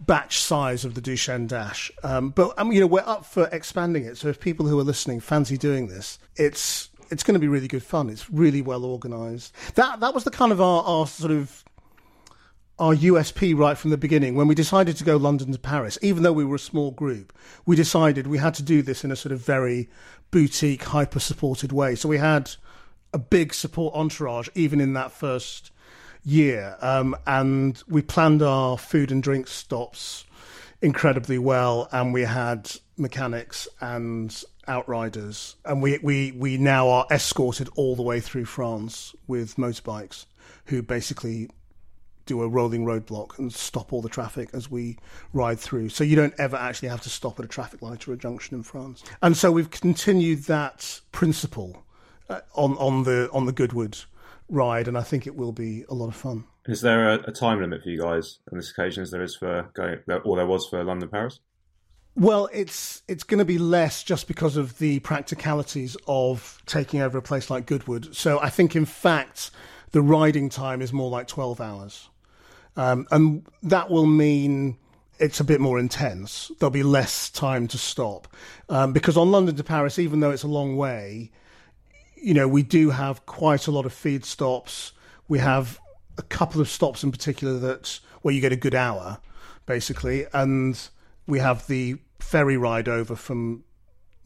batch 0.00 0.38
size 0.38 0.84
of 0.84 0.94
the 0.94 1.00
Duchenne 1.00 1.48
Dash. 1.48 1.90
Um, 2.02 2.30
but 2.30 2.56
um, 2.58 2.72
you 2.72 2.80
know, 2.80 2.86
we're 2.86 3.02
up 3.06 3.24
for 3.24 3.48
expanding 3.50 4.04
it. 4.04 4.16
So 4.16 4.28
if 4.28 4.40
people 4.40 4.66
who 4.66 4.78
are 4.78 4.84
listening 4.84 5.20
fancy 5.20 5.56
doing 5.58 5.88
this, 5.88 6.18
it's 6.36 6.90
it's 7.10 7.22
going 7.22 7.34
to 7.34 7.40
be 7.40 7.48
really 7.48 7.68
good 7.68 7.82
fun. 7.82 8.10
It's 8.10 8.30
really 8.30 8.62
well 8.62 8.84
organised. 8.84 9.54
That 9.74 10.00
that 10.00 10.14
was 10.14 10.24
the 10.24 10.30
kind 10.30 10.52
of 10.52 10.60
our, 10.60 10.82
our 10.84 11.06
sort 11.06 11.32
of 11.32 11.64
our 12.78 12.94
USP 12.94 13.56
right 13.56 13.76
from 13.76 13.90
the 13.90 13.96
beginning. 13.96 14.34
When 14.34 14.48
we 14.48 14.54
decided 14.54 14.96
to 14.96 15.04
go 15.04 15.16
London 15.16 15.52
to 15.52 15.58
Paris, 15.58 15.98
even 16.02 16.22
though 16.22 16.32
we 16.32 16.44
were 16.44 16.56
a 16.56 16.60
small 16.60 16.90
group, 16.90 17.32
we 17.66 17.76
decided 17.76 18.26
we 18.26 18.38
had 18.38 18.54
to 18.54 18.62
do 18.62 18.82
this 18.82 19.04
in 19.04 19.10
a 19.10 19.16
sort 19.16 19.32
of 19.32 19.40
very 19.40 19.88
boutique, 20.30 20.84
hyper 20.84 21.20
supported 21.20 21.72
way. 21.72 21.94
So 21.94 22.08
we 22.08 22.18
had 22.18 22.50
a 23.12 23.18
big 23.18 23.54
support 23.54 23.94
entourage 23.94 24.48
even 24.54 24.80
in 24.80 24.92
that 24.92 25.12
first 25.12 25.72
year. 26.24 26.76
Um, 26.80 27.16
and 27.26 27.82
we 27.88 28.02
planned 28.02 28.42
our 28.42 28.78
food 28.78 29.10
and 29.10 29.22
drink 29.22 29.48
stops 29.48 30.24
incredibly 30.80 31.38
well, 31.38 31.88
and 31.90 32.12
we 32.12 32.22
had 32.22 32.70
mechanics 32.96 33.66
and 33.80 34.44
outriders, 34.68 35.56
and 35.64 35.82
we, 35.82 35.98
we, 36.02 36.32
we 36.32 36.56
now 36.56 36.88
are 36.88 37.06
escorted 37.10 37.68
all 37.74 37.96
the 37.96 38.02
way 38.02 38.20
through 38.20 38.44
France 38.44 39.14
with 39.26 39.56
motorbikes 39.56 40.26
who 40.66 40.82
basically 40.82 41.48
do 42.28 42.42
a 42.42 42.48
rolling 42.48 42.84
roadblock 42.84 43.38
and 43.38 43.52
stop 43.52 43.92
all 43.92 44.02
the 44.02 44.08
traffic 44.08 44.50
as 44.52 44.70
we 44.70 44.96
ride 45.32 45.58
through. 45.58 45.88
So 45.88 46.04
you 46.04 46.14
don't 46.14 46.34
ever 46.38 46.56
actually 46.56 46.88
have 46.88 47.02
to 47.02 47.08
stop 47.08 47.38
at 47.38 47.44
a 47.44 47.48
traffic 47.48 47.82
light 47.82 48.06
or 48.06 48.12
a 48.12 48.16
junction 48.16 48.56
in 48.56 48.62
France. 48.62 49.02
And 49.20 49.36
so 49.36 49.50
we've 49.50 49.70
continued 49.70 50.44
that 50.44 51.00
principle 51.10 51.84
uh, 52.28 52.40
on 52.54 52.76
on 52.78 53.02
the 53.04 53.28
on 53.32 53.46
the 53.46 53.52
Goodwood 53.52 53.98
ride, 54.48 54.88
and 54.88 54.96
I 54.96 55.02
think 55.02 55.26
it 55.26 55.34
will 55.34 55.52
be 55.52 55.84
a 55.88 55.94
lot 55.94 56.08
of 56.08 56.16
fun. 56.16 56.44
Is 56.66 56.80
there 56.82 57.08
a, 57.10 57.14
a 57.28 57.32
time 57.32 57.60
limit 57.60 57.82
for 57.82 57.88
you 57.88 58.00
guys 58.00 58.38
on 58.52 58.58
this 58.58 58.70
occasion, 58.70 59.02
as 59.02 59.10
there 59.10 59.22
is 59.22 59.34
for 59.36 59.70
going, 59.74 59.98
or 60.24 60.36
there 60.36 60.46
was 60.46 60.68
for 60.68 60.84
London 60.84 61.08
Paris? 61.08 61.40
Well, 62.14 62.48
it's 62.52 63.02
it's 63.06 63.24
going 63.24 63.38
to 63.38 63.44
be 63.44 63.58
less 63.58 64.02
just 64.02 64.26
because 64.26 64.56
of 64.56 64.78
the 64.78 64.98
practicalities 65.00 65.96
of 66.06 66.60
taking 66.66 67.00
over 67.00 67.16
a 67.18 67.22
place 67.22 67.48
like 67.48 67.64
Goodwood. 67.64 68.14
So 68.14 68.40
I 68.40 68.50
think, 68.50 68.74
in 68.74 68.86
fact, 68.86 69.50
the 69.92 70.02
riding 70.02 70.48
time 70.48 70.82
is 70.82 70.92
more 70.92 71.10
like 71.10 71.28
twelve 71.28 71.60
hours, 71.60 72.10
um, 72.78 73.06
and 73.10 73.44
that 73.64 73.90
will 73.90 74.06
mean 74.06 74.78
it's 75.18 75.40
a 75.40 75.44
bit 75.44 75.60
more 75.60 75.80
intense. 75.80 76.50
There'll 76.58 76.70
be 76.70 76.84
less 76.84 77.28
time 77.28 77.66
to 77.68 77.76
stop 77.76 78.28
um, 78.68 78.92
because 78.92 79.16
on 79.16 79.32
London 79.32 79.56
to 79.56 79.64
Paris, 79.64 79.98
even 79.98 80.20
though 80.20 80.30
it's 80.30 80.44
a 80.44 80.48
long 80.48 80.76
way, 80.76 81.32
you 82.14 82.34
know, 82.34 82.46
we 82.46 82.62
do 82.62 82.90
have 82.90 83.26
quite 83.26 83.66
a 83.66 83.72
lot 83.72 83.84
of 83.84 83.92
feed 83.92 84.24
stops. 84.24 84.92
We 85.26 85.40
have 85.40 85.80
a 86.16 86.22
couple 86.22 86.60
of 86.60 86.68
stops 86.68 87.02
in 87.02 87.10
particular 87.10 87.58
that 87.58 87.98
where 88.22 88.32
you 88.32 88.40
get 88.40 88.52
a 88.52 88.56
good 88.56 88.76
hour, 88.76 89.18
basically, 89.66 90.26
and 90.32 90.80
we 91.26 91.40
have 91.40 91.66
the 91.66 91.96
ferry 92.20 92.56
ride 92.56 92.88
over 92.88 93.16
from 93.16 93.64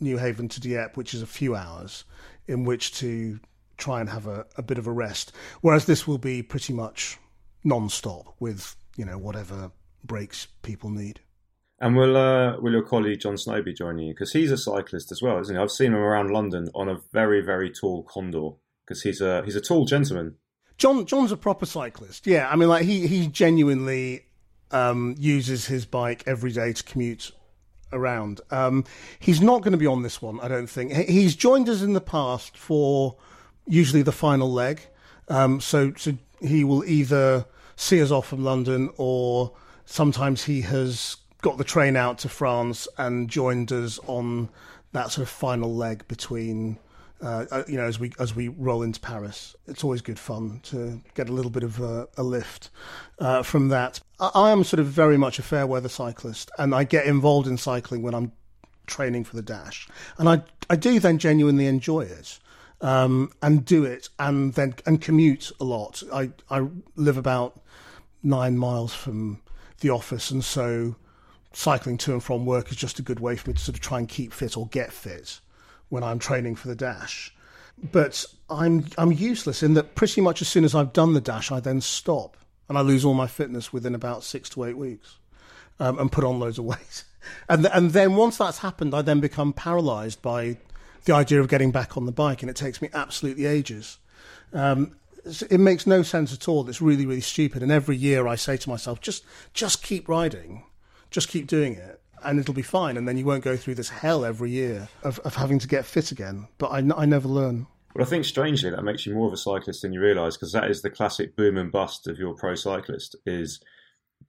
Newhaven 0.00 0.50
to 0.50 0.60
Dieppe, 0.60 0.94
which 0.94 1.14
is 1.14 1.22
a 1.22 1.26
few 1.26 1.54
hours 1.54 2.04
in 2.46 2.64
which 2.64 2.94
to 2.98 3.40
try 3.78 4.00
and 4.00 4.10
have 4.10 4.26
a, 4.26 4.44
a 4.56 4.62
bit 4.62 4.76
of 4.76 4.86
a 4.86 4.92
rest. 4.92 5.32
Whereas 5.62 5.86
this 5.86 6.06
will 6.06 6.18
be 6.18 6.42
pretty 6.42 6.74
much 6.74 7.18
non-stop 7.64 8.34
with 8.40 8.76
you 8.96 9.04
know 9.04 9.18
whatever 9.18 9.70
breaks 10.04 10.46
people 10.62 10.90
need. 10.90 11.20
And 11.80 11.96
will 11.96 12.16
uh, 12.16 12.60
will 12.60 12.72
your 12.72 12.82
colleague 12.82 13.20
Jon 13.20 13.36
Snow 13.36 13.62
be 13.62 13.72
joining 13.72 14.06
you? 14.06 14.14
Because 14.14 14.32
he's 14.32 14.52
a 14.52 14.56
cyclist 14.56 15.10
as 15.10 15.20
well, 15.20 15.38
isn't 15.40 15.54
he? 15.54 15.60
I've 15.60 15.70
seen 15.70 15.92
him 15.92 15.98
around 15.98 16.30
London 16.30 16.68
on 16.74 16.88
a 16.88 17.00
very 17.12 17.40
very 17.40 17.70
tall 17.70 18.04
Condor 18.04 18.50
because 18.86 19.02
he's 19.02 19.20
a 19.20 19.42
he's 19.44 19.56
a 19.56 19.60
tall 19.60 19.84
gentleman. 19.84 20.36
Jon 20.78 21.06
Jon's 21.06 21.32
a 21.32 21.36
proper 21.36 21.66
cyclist. 21.66 22.26
Yeah, 22.26 22.48
I 22.48 22.56
mean, 22.56 22.68
like 22.68 22.84
he 22.84 23.06
he 23.06 23.26
genuinely 23.26 24.26
um, 24.70 25.14
uses 25.18 25.66
his 25.66 25.84
bike 25.84 26.22
every 26.26 26.52
day 26.52 26.72
to 26.72 26.82
commute 26.84 27.32
around. 27.92 28.40
Um, 28.50 28.84
he's 29.18 29.40
not 29.40 29.62
going 29.62 29.72
to 29.72 29.78
be 29.78 29.86
on 29.86 30.02
this 30.02 30.22
one, 30.22 30.40
I 30.40 30.48
don't 30.48 30.68
think. 30.68 30.92
He's 30.92 31.36
joined 31.36 31.68
us 31.68 31.82
in 31.82 31.92
the 31.92 32.00
past 32.00 32.56
for 32.56 33.16
usually 33.66 34.02
the 34.02 34.12
final 34.12 34.50
leg. 34.50 34.80
Um, 35.28 35.60
so 35.60 35.92
so 35.96 36.16
he 36.42 36.64
will 36.64 36.84
either 36.84 37.46
see 37.76 38.02
us 38.02 38.10
off 38.10 38.26
from 38.26 38.44
London 38.44 38.90
or 38.96 39.52
sometimes 39.84 40.44
he 40.44 40.62
has 40.62 41.16
got 41.42 41.58
the 41.58 41.64
train 41.64 41.96
out 41.96 42.18
to 42.18 42.28
France 42.28 42.88
and 42.96 43.28
joined 43.28 43.72
us 43.72 43.98
on 44.06 44.48
that 44.92 45.10
sort 45.10 45.26
of 45.26 45.28
final 45.28 45.74
leg 45.74 46.06
between. 46.08 46.78
Uh, 47.20 47.46
uh, 47.52 47.62
you 47.68 47.76
know, 47.76 47.84
as 47.84 48.00
we 48.00 48.12
as 48.18 48.34
we 48.34 48.48
roll 48.48 48.82
into 48.82 48.98
Paris, 48.98 49.54
it's 49.68 49.84
always 49.84 50.02
good 50.02 50.18
fun 50.18 50.58
to 50.64 51.00
get 51.14 51.28
a 51.28 51.32
little 51.32 51.52
bit 51.52 51.62
of 51.62 51.78
a, 51.78 52.08
a 52.16 52.22
lift 52.24 52.68
uh, 53.20 53.44
from 53.44 53.68
that. 53.68 54.00
I, 54.18 54.30
I, 54.34 54.50
am 54.50 54.64
sort 54.64 54.80
of 54.80 54.86
very 54.86 55.16
much 55.16 55.38
a 55.38 55.42
fair 55.42 55.64
weather 55.64 55.88
cyclist, 55.88 56.50
and 56.58 56.74
I 56.74 56.82
get 56.82 57.06
involved 57.06 57.46
in 57.46 57.56
cycling 57.58 58.02
when 58.02 58.12
I'm 58.12 58.32
training 58.88 59.22
for 59.22 59.36
the 59.36 59.42
dash, 59.42 59.88
and 60.18 60.28
I 60.28 60.42
I 60.68 60.74
do 60.74 60.98
then 60.98 61.18
genuinely 61.18 61.66
enjoy 61.66 62.00
it. 62.00 62.40
Um, 62.82 63.30
and 63.40 63.64
do 63.64 63.84
it, 63.84 64.08
and 64.18 64.54
then 64.54 64.74
and 64.84 65.00
commute 65.00 65.52
a 65.60 65.64
lot. 65.64 66.02
I 66.12 66.30
I 66.50 66.66
live 66.96 67.16
about 67.16 67.60
nine 68.24 68.58
miles 68.58 68.92
from 68.92 69.40
the 69.80 69.90
office, 69.90 70.32
and 70.32 70.44
so 70.44 70.96
cycling 71.52 71.98
to 71.98 72.12
and 72.12 72.22
from 72.22 72.46
work 72.46 72.70
is 72.70 72.76
just 72.76 72.98
a 72.98 73.02
good 73.02 73.20
way 73.20 73.36
for 73.36 73.50
me 73.50 73.54
to 73.54 73.62
sort 73.62 73.76
of 73.76 73.82
try 73.82 73.98
and 73.98 74.08
keep 74.08 74.32
fit 74.32 74.56
or 74.56 74.66
get 74.68 74.92
fit 74.92 75.40
when 75.88 76.02
I'm 76.02 76.18
training 76.18 76.56
for 76.56 76.68
the 76.68 76.74
dash. 76.74 77.34
But 77.92 78.24
I'm 78.50 78.86
I'm 78.98 79.12
useless 79.12 79.62
in 79.62 79.74
that 79.74 79.94
pretty 79.94 80.20
much 80.20 80.42
as 80.42 80.48
soon 80.48 80.64
as 80.64 80.74
I've 80.74 80.92
done 80.92 81.14
the 81.14 81.20
dash, 81.20 81.50
I 81.52 81.60
then 81.60 81.80
stop 81.80 82.36
and 82.68 82.78
I 82.78 82.80
lose 82.80 83.04
all 83.04 83.14
my 83.14 83.26
fitness 83.26 83.72
within 83.72 83.94
about 83.94 84.24
six 84.24 84.48
to 84.50 84.64
eight 84.64 84.76
weeks, 84.76 85.18
um, 85.78 85.98
and 85.98 86.10
put 86.10 86.24
on 86.24 86.38
loads 86.38 86.58
of 86.58 86.64
weight. 86.64 87.04
And 87.48 87.66
and 87.66 87.92
then 87.92 88.16
once 88.16 88.38
that's 88.38 88.58
happened, 88.58 88.92
I 88.94 89.02
then 89.02 89.20
become 89.20 89.52
paralysed 89.52 90.22
by 90.22 90.56
the 91.04 91.14
idea 91.14 91.40
of 91.40 91.48
getting 91.48 91.70
back 91.70 91.96
on 91.96 92.06
the 92.06 92.12
bike, 92.12 92.42
and 92.42 92.50
it 92.50 92.56
takes 92.56 92.80
me 92.80 92.88
absolutely 92.94 93.46
ages. 93.46 93.98
Um, 94.52 94.96
it 95.50 95.60
makes 95.60 95.86
no 95.86 96.02
sense 96.02 96.32
at 96.32 96.48
all. 96.48 96.68
It's 96.68 96.82
really 96.82 97.06
really 97.06 97.20
stupid. 97.20 97.62
And 97.62 97.70
every 97.70 97.96
year 97.96 98.26
I 98.26 98.34
say 98.34 98.56
to 98.56 98.68
myself, 98.68 99.00
just 99.00 99.24
just 99.54 99.82
keep 99.82 100.08
riding 100.08 100.64
just 101.12 101.28
keep 101.28 101.46
doing 101.46 101.74
it 101.74 102.00
and 102.24 102.38
it'll 102.40 102.54
be 102.54 102.62
fine. 102.62 102.96
And 102.96 103.06
then 103.06 103.16
you 103.16 103.24
won't 103.24 103.44
go 103.44 103.56
through 103.56 103.76
this 103.76 103.88
hell 103.88 104.24
every 104.24 104.50
year 104.50 104.88
of, 105.02 105.18
of 105.20 105.36
having 105.36 105.58
to 105.60 105.68
get 105.68 105.84
fit 105.84 106.10
again. 106.10 106.48
But 106.58 106.68
I, 106.68 106.78
I 106.96 107.04
never 107.04 107.28
learn. 107.28 107.66
Well, 107.94 108.04
I 108.04 108.08
think 108.08 108.24
strangely 108.24 108.70
that 108.70 108.82
makes 108.82 109.06
you 109.06 109.14
more 109.14 109.26
of 109.26 109.32
a 109.32 109.36
cyclist 109.36 109.82
than 109.82 109.92
you 109.92 110.00
realise 110.00 110.36
because 110.36 110.52
that 110.52 110.70
is 110.70 110.82
the 110.82 110.90
classic 110.90 111.36
boom 111.36 111.58
and 111.58 111.70
bust 111.70 112.08
of 112.08 112.18
your 112.18 112.34
pro 112.34 112.54
cyclist 112.54 113.16
is 113.26 113.60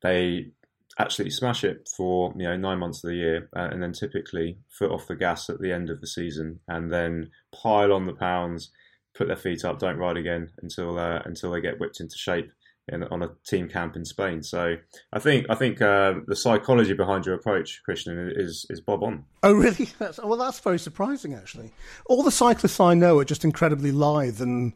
they 0.01 0.51
absolutely 0.99 1.32
smash 1.32 1.63
it 1.63 1.89
for 1.95 2.34
you 2.38 2.43
know 2.43 2.56
nine 2.56 2.79
months 2.79 3.03
of 3.03 3.10
the 3.10 3.15
year 3.15 3.49
uh, 3.56 3.69
and 3.71 3.82
then 3.82 3.93
typically 3.93 4.58
foot 4.69 4.91
off 4.91 5.08
the 5.08 5.15
gas 5.15 5.49
at 5.49 5.60
the 5.60 5.71
end 5.71 5.89
of 5.89 6.01
the 6.01 6.08
season 6.08 6.60
and 6.67 6.91
then 6.91 7.32
pile 7.51 7.91
on 7.91 8.06
the 8.06 8.13
pounds, 8.13 8.71
put 9.15 9.27
their 9.27 9.36
feet 9.36 9.65
up, 9.65 9.79
don't 9.79 9.97
ride 9.97 10.17
again 10.17 10.51
until 10.62 10.97
uh, 10.97 11.21
until 11.25 11.51
they 11.51 11.62
get 11.62 11.79
whipped 11.79 11.99
into 11.99 12.17
shape 12.17 12.51
in, 12.89 13.03
on 13.06 13.23
a 13.23 13.32
team 13.47 13.69
camp 13.69 13.95
in 13.95 14.06
Spain. 14.06 14.43
So 14.43 14.75
I 15.12 15.19
think 15.19 15.47
I 15.49 15.56
think 15.56 15.82
uh, 15.82 16.15
the 16.27 16.36
psychology 16.36 16.93
behind 16.93 17.25
your 17.25 17.36
approach, 17.36 17.82
Krishnan, 17.88 18.32
is 18.36 18.65
is 18.69 18.82
bob 18.82 19.03
on. 19.03 19.25
Oh, 19.41 19.53
really? 19.53 19.89
That's, 19.99 20.19
well, 20.19 20.38
that's 20.38 20.60
very 20.60 20.79
surprising, 20.79 21.34
actually. 21.34 21.71
All 22.06 22.23
the 22.23 22.32
cyclists 22.32 22.79
I 22.79 22.93
know 22.93 23.19
are 23.19 23.25
just 23.25 23.43
incredibly 23.43 23.91
lithe 23.91 24.41
and 24.41 24.73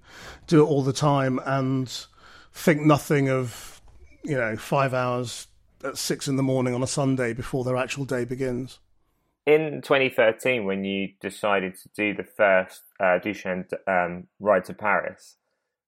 do 0.48 0.64
it 0.64 0.68
all 0.68 0.84
the 0.84 0.94
time 0.94 1.40
and 1.46 1.94
think 2.54 2.82
nothing 2.82 3.30
of 3.30 3.82
you 4.24 4.36
know 4.36 4.56
five 4.58 4.94
hours 4.94 5.48
at 5.84 5.98
six 5.98 6.28
in 6.28 6.36
the 6.36 6.44
morning 6.44 6.74
on 6.74 6.84
a 6.84 6.88
Sunday 6.88 7.34
before 7.34 7.64
their 7.64 7.78
actual 7.78 8.06
day 8.06 8.26
begins. 8.26 8.80
In 9.46 9.82
2013, 9.82 10.66
when 10.66 10.84
you 10.84 11.10
decided 11.22 11.76
to 11.76 11.90
do 11.96 12.14
the 12.14 12.24
first 12.24 12.82
uh, 13.00 13.20
Duchenne 13.24 13.72
um, 13.88 14.28
ride 14.40 14.66
to 14.66 14.74
Paris, 14.74 15.38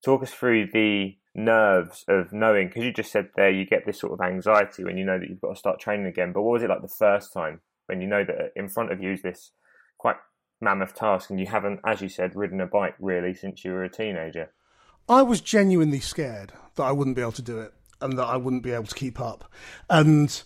talk 0.04 0.24
us 0.24 0.32
through 0.32 0.68
the 0.72 1.18
nerves 1.36 2.04
of 2.08 2.34
knowing 2.34 2.68
because 2.68 2.84
you 2.84 2.92
just 2.92 3.12
said 3.12 3.30
there 3.36 3.50
you 3.50 3.66
get 3.66 3.86
this 3.86 4.00
sort 4.00 4.14
of 4.14 4.22
anxiety 4.22 4.84
when 4.84 4.98
you 4.98 5.06
know 5.06 5.20
that 5.20 5.30
you've 5.30 5.42
got 5.42 5.54
to 5.54 5.56
start 5.56 5.80
training 5.80 6.08
again 6.08 6.32
but 6.34 6.42
what 6.42 6.54
was 6.54 6.64
it 6.64 6.70
like 6.70 6.82
the 6.82 6.88
first 6.88 7.32
time 7.32 7.62
when 7.86 8.02
you 8.02 8.08
know 8.08 8.24
that 8.24 8.52
in 8.56 8.68
front 8.68 8.92
of 8.92 9.02
you 9.02 9.12
is 9.12 9.22
this 9.22 9.52
quite 9.98 10.16
mammoth 10.60 10.96
task 10.96 11.30
and 11.30 11.40
you 11.40 11.46
haven't 11.46 11.80
as 11.86 12.02
you 12.02 12.10
said 12.10 12.36
ridden 12.36 12.60
a 12.60 12.66
bike 12.66 12.96
really 13.00 13.34
since 13.34 13.64
you 13.64 13.72
were 13.72 13.84
a 13.84 13.90
teenager 13.90 14.52
i 15.08 15.22
was 15.22 15.40
genuinely 15.40 16.00
scared 16.00 16.52
that 16.76 16.84
i 16.84 16.92
wouldn't 16.92 17.16
be 17.16 17.22
able 17.22 17.32
to 17.32 17.44
do 17.44 17.60
it 17.60 17.74
and 18.02 18.18
that 18.18 18.26
i 18.26 18.38
wouldn't 18.38 18.64
be 18.64 18.72
able 18.72 18.86
to 18.86 18.96
keep 18.96 19.20
up 19.20 19.52
and 19.90 20.44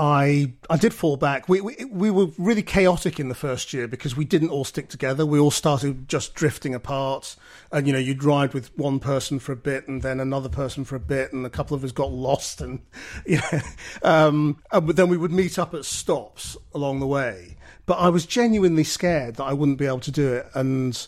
I 0.00 0.54
I 0.70 0.78
did 0.78 0.94
fall 0.94 1.18
back. 1.18 1.46
We, 1.46 1.60
we 1.60 1.84
we 1.90 2.10
were 2.10 2.28
really 2.38 2.62
chaotic 2.62 3.20
in 3.20 3.28
the 3.28 3.34
first 3.34 3.74
year 3.74 3.86
because 3.86 4.16
we 4.16 4.24
didn't 4.24 4.48
all 4.48 4.64
stick 4.64 4.88
together. 4.88 5.26
We 5.26 5.38
all 5.38 5.50
started 5.50 6.08
just 6.08 6.34
drifting 6.34 6.74
apart, 6.74 7.36
and 7.70 7.86
you 7.86 7.92
know 7.92 7.98
you'd 7.98 8.24
ride 8.24 8.54
with 8.54 8.76
one 8.78 8.98
person 8.98 9.38
for 9.38 9.52
a 9.52 9.56
bit, 9.56 9.88
and 9.88 10.00
then 10.00 10.18
another 10.18 10.48
person 10.48 10.86
for 10.86 10.96
a 10.96 11.00
bit, 11.00 11.34
and 11.34 11.44
a 11.44 11.50
couple 11.50 11.76
of 11.76 11.84
us 11.84 11.92
got 11.92 12.10
lost, 12.10 12.62
and 12.62 12.80
yeah, 13.26 13.60
um, 14.02 14.56
but 14.70 14.96
then 14.96 15.08
we 15.08 15.18
would 15.18 15.32
meet 15.32 15.58
up 15.58 15.74
at 15.74 15.84
stops 15.84 16.56
along 16.72 17.00
the 17.00 17.06
way. 17.06 17.58
But 17.84 17.98
I 17.98 18.08
was 18.08 18.24
genuinely 18.24 18.84
scared 18.84 19.34
that 19.36 19.44
I 19.44 19.52
wouldn't 19.52 19.78
be 19.78 19.86
able 19.86 20.00
to 20.00 20.10
do 20.10 20.32
it, 20.32 20.46
and 20.54 21.06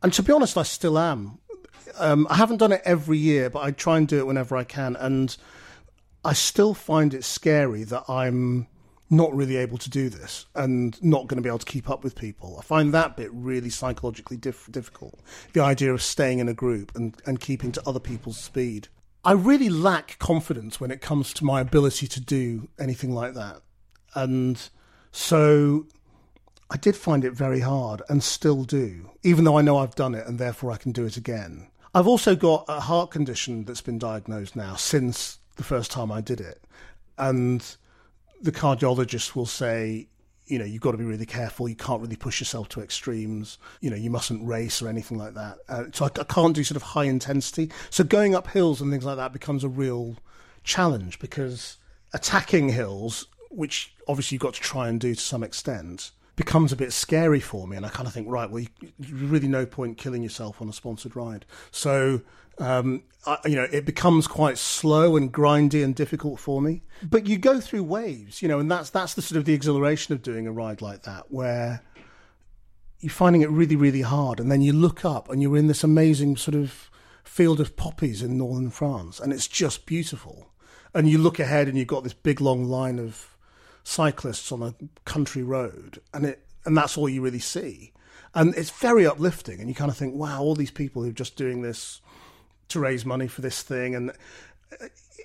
and 0.00 0.12
to 0.12 0.22
be 0.22 0.32
honest, 0.32 0.56
I 0.56 0.62
still 0.62 0.96
am. 0.96 1.38
Um, 1.96 2.26
I 2.30 2.36
haven't 2.36 2.58
done 2.58 2.72
it 2.72 2.82
every 2.84 3.18
year, 3.18 3.50
but 3.50 3.60
I 3.60 3.70
try 3.70 3.96
and 3.96 4.06
do 4.06 4.18
it 4.18 4.26
whenever 4.26 4.56
I 4.56 4.64
can, 4.64 4.96
and 4.96 5.36
I 6.24 6.32
still 6.32 6.74
find 6.74 7.14
it 7.14 7.24
scary 7.24 7.84
that 7.84 8.04
I'm 8.08 8.66
not 9.10 9.34
really 9.34 9.56
able 9.56 9.78
to 9.78 9.88
do 9.88 10.08
this 10.08 10.46
and 10.54 11.02
not 11.02 11.26
going 11.26 11.36
to 11.36 11.42
be 11.42 11.48
able 11.48 11.58
to 11.58 11.66
keep 11.66 11.88
up 11.88 12.04
with 12.04 12.14
people. 12.14 12.56
I 12.58 12.62
find 12.62 12.92
that 12.92 13.16
bit 13.16 13.30
really 13.32 13.70
psychologically 13.70 14.36
diff- 14.36 14.70
difficult. 14.70 15.18
The 15.54 15.62
idea 15.62 15.94
of 15.94 16.02
staying 16.02 16.40
in 16.40 16.48
a 16.48 16.54
group 16.54 16.92
and, 16.94 17.16
and 17.24 17.40
keeping 17.40 17.72
to 17.72 17.88
other 17.88 18.00
people's 18.00 18.36
speed. 18.38 18.88
I 19.24 19.32
really 19.32 19.68
lack 19.70 20.18
confidence 20.18 20.80
when 20.80 20.90
it 20.90 21.00
comes 21.00 21.32
to 21.34 21.44
my 21.44 21.60
ability 21.60 22.06
to 22.08 22.20
do 22.20 22.68
anything 22.78 23.14
like 23.14 23.34
that. 23.34 23.62
And 24.14 24.68
so 25.10 25.86
I 26.70 26.76
did 26.76 26.96
find 26.96 27.24
it 27.24 27.32
very 27.32 27.60
hard 27.60 28.02
and 28.08 28.22
still 28.22 28.64
do, 28.64 29.10
even 29.22 29.44
though 29.44 29.58
I 29.58 29.62
know 29.62 29.78
I've 29.78 29.94
done 29.94 30.14
it 30.14 30.26
and 30.26 30.38
therefore 30.38 30.70
I 30.70 30.76
can 30.76 30.92
do 30.92 31.06
it 31.06 31.16
again. 31.16 31.68
I've 31.94 32.06
also 32.06 32.36
got 32.36 32.64
a 32.68 32.80
heart 32.80 33.10
condition 33.10 33.64
that's 33.64 33.80
been 33.80 33.98
diagnosed 33.98 34.54
now 34.54 34.76
since 34.76 35.38
the 35.56 35.64
first 35.64 35.90
time 35.90 36.12
I 36.12 36.20
did 36.20 36.40
it. 36.40 36.62
And 37.16 37.64
the 38.40 38.52
cardiologist 38.52 39.34
will 39.34 39.46
say, 39.46 40.08
you 40.46 40.58
know, 40.58 40.64
you've 40.64 40.82
got 40.82 40.92
to 40.92 40.98
be 40.98 41.04
really 41.04 41.26
careful. 41.26 41.68
You 41.68 41.76
can't 41.76 42.00
really 42.00 42.16
push 42.16 42.40
yourself 42.40 42.68
to 42.70 42.80
extremes. 42.80 43.58
You 43.80 43.90
know, 43.90 43.96
you 43.96 44.10
mustn't 44.10 44.46
race 44.46 44.80
or 44.80 44.88
anything 44.88 45.18
like 45.18 45.34
that. 45.34 45.58
Uh, 45.68 45.84
so 45.92 46.06
I, 46.06 46.20
I 46.20 46.24
can't 46.24 46.54
do 46.54 46.64
sort 46.64 46.76
of 46.76 46.82
high 46.82 47.04
intensity. 47.04 47.70
So 47.90 48.04
going 48.04 48.34
up 48.34 48.48
hills 48.48 48.80
and 48.80 48.90
things 48.90 49.04
like 49.04 49.16
that 49.16 49.32
becomes 49.32 49.64
a 49.64 49.68
real 49.68 50.16
challenge 50.64 51.18
because 51.18 51.76
attacking 52.12 52.70
hills, 52.70 53.26
which 53.50 53.94
obviously 54.06 54.36
you've 54.36 54.42
got 54.42 54.54
to 54.54 54.60
try 54.60 54.88
and 54.88 55.00
do 55.00 55.14
to 55.14 55.20
some 55.20 55.42
extent, 55.42 56.12
becomes 56.38 56.72
a 56.72 56.76
bit 56.76 56.92
scary 56.92 57.40
for 57.40 57.68
me. 57.68 57.76
And 57.76 57.84
I 57.84 57.90
kind 57.90 58.06
of 58.06 58.14
think, 58.14 58.28
right, 58.30 58.50
well, 58.50 58.62
you, 58.62 58.68
really 59.26 59.48
no 59.48 59.66
point 59.66 59.98
killing 59.98 60.22
yourself 60.22 60.62
on 60.62 60.68
a 60.68 60.72
sponsored 60.72 61.14
ride. 61.14 61.44
So, 61.70 62.22
um, 62.58 63.02
I, 63.26 63.38
you 63.44 63.56
know, 63.56 63.66
it 63.70 63.84
becomes 63.84 64.26
quite 64.26 64.56
slow 64.56 65.16
and 65.16 65.30
grindy 65.32 65.84
and 65.84 65.94
difficult 65.94 66.40
for 66.40 66.62
me. 66.62 66.82
But 67.02 67.26
you 67.26 67.36
go 67.36 67.60
through 67.60 67.82
waves, 67.82 68.40
you 68.40 68.48
know, 68.48 68.60
and 68.60 68.70
that's 68.70 68.88
that's 68.90 69.14
the 69.14 69.22
sort 69.22 69.36
of 69.36 69.44
the 69.44 69.52
exhilaration 69.52 70.14
of 70.14 70.22
doing 70.22 70.46
a 70.46 70.52
ride 70.52 70.80
like 70.80 71.02
that, 71.02 71.30
where 71.30 71.82
you're 73.00 73.10
finding 73.10 73.42
it 73.42 73.50
really, 73.50 73.76
really 73.76 74.02
hard, 74.02 74.40
and 74.40 74.50
then 74.50 74.62
you 74.62 74.72
look 74.72 75.04
up 75.04 75.28
and 75.28 75.42
you're 75.42 75.56
in 75.56 75.66
this 75.66 75.84
amazing 75.84 76.36
sort 76.36 76.54
of 76.54 76.90
field 77.22 77.60
of 77.60 77.76
poppies 77.76 78.22
in 78.22 78.38
northern 78.38 78.70
France, 78.70 79.20
and 79.20 79.32
it's 79.32 79.48
just 79.48 79.86
beautiful. 79.86 80.48
And 80.94 81.08
you 81.08 81.18
look 81.18 81.38
ahead, 81.38 81.68
and 81.68 81.76
you've 81.76 81.86
got 81.86 82.02
this 82.02 82.14
big 82.14 82.40
long 82.40 82.64
line 82.64 82.98
of 82.98 83.36
cyclists 83.88 84.52
on 84.52 84.62
a 84.62 84.74
country 85.04 85.42
road, 85.42 86.00
and 86.12 86.26
it 86.26 86.44
and 86.64 86.76
that's 86.76 86.98
all 86.98 87.08
you 87.08 87.22
really 87.22 87.38
see. 87.38 87.92
And 88.34 88.54
it's 88.54 88.70
very 88.70 89.06
uplifting, 89.06 89.60
and 89.60 89.68
you 89.68 89.74
kind 89.74 89.90
of 89.90 89.96
think, 89.96 90.14
wow, 90.14 90.42
all 90.42 90.54
these 90.54 90.70
people 90.70 91.02
who 91.02 91.08
are 91.08 91.12
just 91.12 91.36
doing 91.36 91.62
this 91.62 92.00
to 92.68 92.78
raise 92.78 93.06
money 93.06 93.26
for 93.26 93.40
this 93.40 93.62
thing, 93.62 93.94
and 93.94 94.12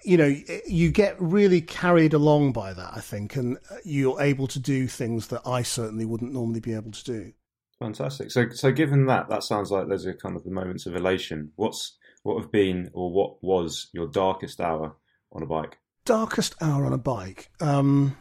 you 0.03 0.17
know, 0.17 0.35
you 0.67 0.91
get 0.91 1.19
really 1.19 1.61
carried 1.61 2.13
along 2.13 2.53
by 2.53 2.73
that, 2.73 2.91
I 2.93 2.99
think, 2.99 3.35
and 3.35 3.57
you're 3.83 4.21
able 4.21 4.47
to 4.47 4.59
do 4.59 4.87
things 4.87 5.27
that 5.27 5.41
I 5.45 5.61
certainly 5.61 6.05
wouldn't 6.05 6.33
normally 6.33 6.59
be 6.59 6.73
able 6.73 6.91
to 6.91 7.03
do. 7.03 7.33
Fantastic. 7.79 8.31
So, 8.31 8.49
so 8.49 8.71
given 8.71 9.05
that, 9.07 9.29
that 9.29 9.43
sounds 9.43 9.71
like 9.71 9.87
those 9.87 10.05
are 10.05 10.13
kind 10.13 10.35
of 10.35 10.43
the 10.43 10.51
moments 10.51 10.85
of 10.85 10.95
elation. 10.95 11.51
What's 11.55 11.97
what 12.23 12.41
have 12.41 12.51
been 12.51 12.89
or 12.93 13.11
what 13.11 13.43
was 13.43 13.89
your 13.91 14.07
darkest 14.07 14.61
hour 14.61 14.95
on 15.33 15.43
a 15.43 15.45
bike? 15.45 15.77
Darkest 16.05 16.55
hour 16.61 16.85
on 16.85 16.93
a 16.93 16.97
bike. 16.97 17.49
Um, 17.59 18.15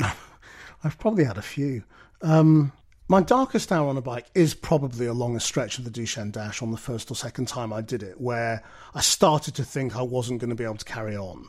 I've 0.84 0.98
probably 0.98 1.24
had 1.24 1.38
a 1.38 1.42
few. 1.42 1.84
Um, 2.22 2.72
my 3.08 3.20
darkest 3.20 3.72
hour 3.72 3.88
on 3.88 3.96
a 3.96 4.02
bike 4.02 4.26
is 4.34 4.54
probably 4.54 5.06
along 5.06 5.34
a 5.34 5.40
stretch 5.40 5.78
of 5.78 5.84
the 5.84 5.90
Duchenne 5.90 6.30
Dash 6.30 6.62
on 6.62 6.70
the 6.70 6.76
first 6.76 7.10
or 7.10 7.16
second 7.16 7.48
time 7.48 7.72
I 7.72 7.80
did 7.80 8.02
it, 8.02 8.20
where 8.20 8.62
I 8.94 9.00
started 9.00 9.54
to 9.56 9.64
think 9.64 9.96
I 9.96 10.02
wasn't 10.02 10.40
going 10.40 10.50
to 10.50 10.56
be 10.56 10.64
able 10.64 10.76
to 10.76 10.84
carry 10.84 11.16
on. 11.16 11.48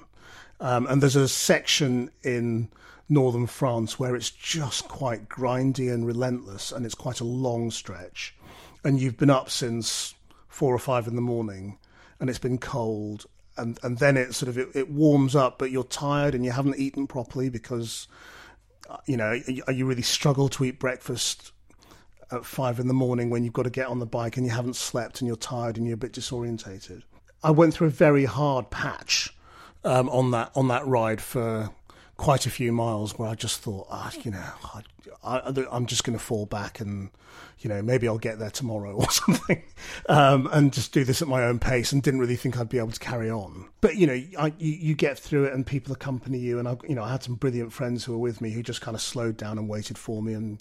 Um, 0.59 0.87
and 0.87 1.01
there's 1.01 1.15
a 1.15 1.27
section 1.27 2.09
in 2.23 2.69
northern 3.09 3.45
France 3.45 3.99
where 3.99 4.15
it's 4.15 4.31
just 4.31 4.87
quite 4.87 5.29
grindy 5.29 5.93
and 5.93 6.05
relentless, 6.05 6.71
and 6.71 6.85
it's 6.85 6.95
quite 6.95 7.19
a 7.19 7.25
long 7.25 7.69
stretch. 7.69 8.33
And 8.83 8.99
you've 8.99 9.17
been 9.17 9.29
up 9.29 9.49
since 9.49 10.15
four 10.47 10.73
or 10.73 10.79
five 10.79 11.07
in 11.07 11.15
the 11.15 11.21
morning, 11.21 11.77
and 12.19 12.29
it's 12.29 12.39
been 12.39 12.57
cold, 12.57 13.27
and 13.55 13.79
and 13.83 13.99
then 13.99 14.17
it 14.17 14.33
sort 14.33 14.49
of 14.49 14.57
it, 14.57 14.69
it 14.73 14.89
warms 14.89 15.35
up, 15.35 15.59
but 15.59 15.69
you're 15.69 15.83
tired 15.83 16.33
and 16.33 16.43
you 16.43 16.51
haven't 16.51 16.79
eaten 16.79 17.05
properly 17.05 17.49
because 17.49 18.07
you 19.06 19.17
know, 19.17 19.39
you 19.47 19.86
really 19.86 20.01
struggle 20.01 20.49
to 20.49 20.65
eat 20.65 20.80
breakfast 20.80 21.51
at 22.32 22.45
five 22.45 22.80
in 22.80 22.88
the 22.88 22.93
morning 22.93 23.30
when 23.30 23.43
you've 23.43 23.54
got 23.54 23.63
to 23.63 23.69
get 23.69 23.88
on 23.88 23.99
the 23.99 24.06
bike 24.06 24.38
and 24.38 24.45
you 24.45 24.51
haven't 24.51 24.75
slept 24.75 25.21
and 25.21 25.27
you're 25.27 25.36
tired 25.36 25.77
and 25.77 25.86
you're 25.86 25.95
a 25.95 25.97
bit 25.97 26.13
disorientated. 26.13 27.04
I 27.43 27.51
went 27.51 27.73
through 27.73 27.88
a 27.88 27.91
very 27.91 28.25
hard 28.25 28.69
patch 28.69 29.36
um, 29.84 30.10
on 30.10 30.32
that 30.32 30.51
on 30.56 30.67
that 30.67 30.86
ride 30.86 31.21
for 31.21 31.69
quite 32.21 32.45
a 32.45 32.51
few 32.51 32.71
miles 32.71 33.17
where 33.17 33.27
I 33.27 33.34
just 33.34 33.62
thought, 33.62 33.88
ah, 33.89 34.12
you 34.21 34.29
know, 34.29 34.43
I, 35.23 35.65
am 35.75 35.88
just 35.88 36.03
going 36.03 36.15
to 36.15 36.23
fall 36.23 36.45
back 36.45 36.79
and, 36.79 37.10
you 37.62 37.67
know, 37.67 37.81
maybe 37.81 38.07
I'll 38.07 38.19
get 38.19 38.38
there 38.38 38.51
tomorrow 38.51 38.93
or 38.95 39.10
something, 39.10 39.63
um, 40.07 40.47
and 40.51 40.71
just 40.71 40.93
do 40.93 41.03
this 41.03 41.23
at 41.23 41.27
my 41.27 41.43
own 41.43 41.57
pace. 41.57 41.91
And 41.91 42.03
didn't 42.03 42.19
really 42.19 42.36
think 42.36 42.60
I'd 42.60 42.69
be 42.69 42.77
able 42.77 42.91
to 42.91 42.99
carry 42.99 43.31
on. 43.31 43.69
But 43.81 43.95
you 43.95 44.05
know, 44.05 44.21
I, 44.38 44.53
you, 44.60 44.71
you, 44.71 44.93
get 44.93 45.17
through 45.17 45.45
it, 45.45 45.53
and 45.53 45.65
people 45.65 45.93
accompany 45.93 46.38
you. 46.38 46.60
And 46.60 46.67
I, 46.67 46.77
you 46.88 46.93
know, 46.93 47.03
I 47.03 47.10
had 47.10 47.23
some 47.23 47.36
brilliant 47.36 47.73
friends 47.73 48.03
who 48.03 48.12
were 48.12 48.19
with 48.19 48.39
me 48.39 48.51
who 48.51 48.62
just 48.62 48.81
kind 48.81 48.93
of 48.93 49.01
slowed 49.01 49.36
down 49.36 49.57
and 49.57 49.67
waited 49.67 49.97
for 49.97 50.21
me 50.21 50.34
and 50.34 50.60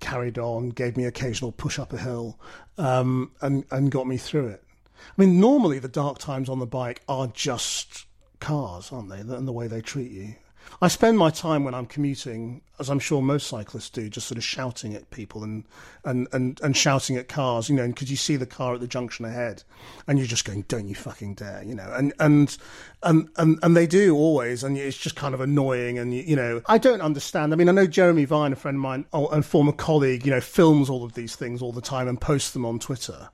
carried 0.00 0.38
on, 0.38 0.70
gave 0.70 0.96
me 0.96 1.04
occasional 1.04 1.52
push 1.52 1.78
up 1.78 1.92
a 1.92 1.98
hill, 1.98 2.40
um, 2.78 3.30
and 3.42 3.66
and 3.70 3.90
got 3.90 4.06
me 4.06 4.16
through 4.16 4.48
it. 4.48 4.64
I 4.98 5.20
mean, 5.20 5.38
normally 5.38 5.80
the 5.80 5.88
dark 5.88 6.16
times 6.16 6.48
on 6.48 6.60
the 6.60 6.66
bike 6.66 7.02
are 7.10 7.26
just 7.26 8.06
cars, 8.40 8.90
aren't 8.90 9.10
they? 9.10 9.18
And 9.18 9.46
the 9.46 9.52
way 9.52 9.66
they 9.66 9.82
treat 9.82 10.10
you. 10.10 10.34
I 10.80 10.88
spend 10.88 11.16
my 11.16 11.30
time 11.30 11.64
when 11.64 11.74
I'm 11.74 11.86
commuting, 11.86 12.60
as 12.80 12.90
I'm 12.90 12.98
sure 12.98 13.22
most 13.22 13.46
cyclists 13.46 13.88
do, 13.88 14.08
just 14.08 14.26
sort 14.26 14.38
of 14.38 14.44
shouting 14.44 14.94
at 14.94 15.10
people 15.10 15.44
and 15.44 15.64
and 16.04 16.26
and, 16.32 16.60
and 16.60 16.76
shouting 16.76 17.16
at 17.16 17.28
cars, 17.28 17.68
you 17.68 17.76
know, 17.76 17.86
because 17.86 18.10
you 18.10 18.16
see 18.16 18.34
the 18.34 18.46
car 18.46 18.74
at 18.74 18.80
the 18.80 18.88
junction 18.88 19.24
ahead, 19.24 19.62
and 20.08 20.18
you're 20.18 20.26
just 20.26 20.44
going, 20.44 20.62
"Don't 20.68 20.88
you 20.88 20.96
fucking 20.96 21.34
dare!" 21.34 21.62
you 21.62 21.74
know, 21.74 21.92
and 21.94 22.12
and 22.18 22.56
and 23.02 23.28
and, 23.36 23.58
and 23.62 23.76
they 23.76 23.86
do 23.86 24.16
always, 24.16 24.64
and 24.64 24.76
it's 24.76 24.96
just 24.96 25.14
kind 25.14 25.34
of 25.34 25.40
annoying, 25.40 25.98
and 25.98 26.12
you, 26.14 26.34
know, 26.34 26.62
I 26.66 26.78
don't 26.78 27.00
understand. 27.00 27.52
I 27.52 27.56
mean, 27.56 27.68
I 27.68 27.72
know 27.72 27.86
Jeremy 27.86 28.24
Vine, 28.24 28.52
a 28.52 28.56
friend 28.56 28.76
of 28.76 28.80
mine, 28.80 29.06
oh, 29.12 29.28
and 29.28 29.46
former 29.46 29.72
colleague, 29.72 30.26
you 30.26 30.32
know, 30.32 30.40
films 30.40 30.90
all 30.90 31.04
of 31.04 31.14
these 31.14 31.36
things 31.36 31.62
all 31.62 31.72
the 31.72 31.80
time 31.80 32.08
and 32.08 32.20
posts 32.20 32.50
them 32.52 32.66
on 32.66 32.78
Twitter, 32.78 33.28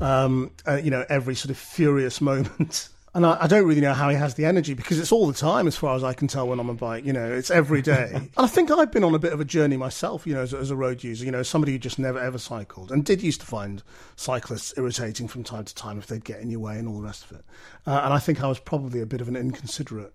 um, 0.00 0.52
uh, 0.66 0.76
you 0.76 0.90
know, 0.90 1.04
every 1.08 1.34
sort 1.34 1.50
of 1.50 1.58
furious 1.58 2.20
moment. 2.22 2.88
And 3.14 3.24
I, 3.24 3.38
I, 3.42 3.46
don't 3.46 3.64
really 3.64 3.80
know 3.80 3.94
how 3.94 4.08
he 4.08 4.16
has 4.16 4.34
the 4.34 4.44
energy 4.44 4.74
because 4.74 4.98
it's 4.98 5.12
all 5.12 5.28
the 5.28 5.32
time, 5.32 5.68
as 5.68 5.76
far 5.76 5.94
as 5.94 6.02
I 6.02 6.14
can 6.14 6.26
tell, 6.26 6.48
when 6.48 6.58
I'm 6.58 6.68
on 6.68 6.74
a 6.74 6.78
bike. 6.78 7.04
You 7.04 7.12
know, 7.12 7.32
it's 7.32 7.48
every 7.48 7.80
day. 7.80 8.10
and 8.14 8.30
I 8.36 8.48
think 8.48 8.72
I've 8.72 8.90
been 8.90 9.04
on 9.04 9.14
a 9.14 9.20
bit 9.20 9.32
of 9.32 9.40
a 9.40 9.44
journey 9.44 9.76
myself, 9.76 10.26
you 10.26 10.34
know, 10.34 10.42
as, 10.42 10.52
as, 10.52 10.72
a 10.72 10.76
road 10.76 11.04
user, 11.04 11.24
you 11.24 11.30
know, 11.30 11.44
somebody 11.44 11.72
who 11.72 11.78
just 11.78 11.98
never 11.98 12.18
ever 12.18 12.38
cycled 12.38 12.90
and 12.90 13.04
did 13.04 13.22
used 13.22 13.40
to 13.40 13.46
find 13.46 13.84
cyclists 14.16 14.74
irritating 14.76 15.28
from 15.28 15.44
time 15.44 15.64
to 15.64 15.74
time 15.74 15.98
if 15.98 16.08
they'd 16.08 16.24
get 16.24 16.40
in 16.40 16.50
your 16.50 16.60
way 16.60 16.76
and 16.76 16.88
all 16.88 16.96
the 16.96 17.04
rest 17.04 17.24
of 17.24 17.38
it. 17.38 17.44
Uh, 17.86 18.00
and 18.04 18.12
I 18.12 18.18
think 18.18 18.42
I 18.42 18.48
was 18.48 18.58
probably 18.58 19.00
a 19.00 19.06
bit 19.06 19.20
of 19.20 19.28
an 19.28 19.36
inconsiderate 19.36 20.14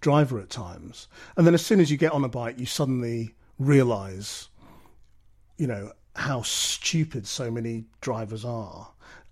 driver 0.00 0.38
at 0.38 0.48
times. 0.48 1.08
And 1.36 1.44
then 1.44 1.54
as 1.54 1.66
soon 1.66 1.80
as 1.80 1.90
you 1.90 1.96
get 1.96 2.12
on 2.12 2.24
a 2.24 2.28
bike, 2.28 2.58
you 2.58 2.66
suddenly 2.66 3.34
realize, 3.58 4.48
you 5.56 5.66
know, 5.66 5.90
how 6.14 6.42
stupid 6.42 7.26
so 7.26 7.50
many 7.50 7.86
drivers 8.00 8.44
are 8.44 8.88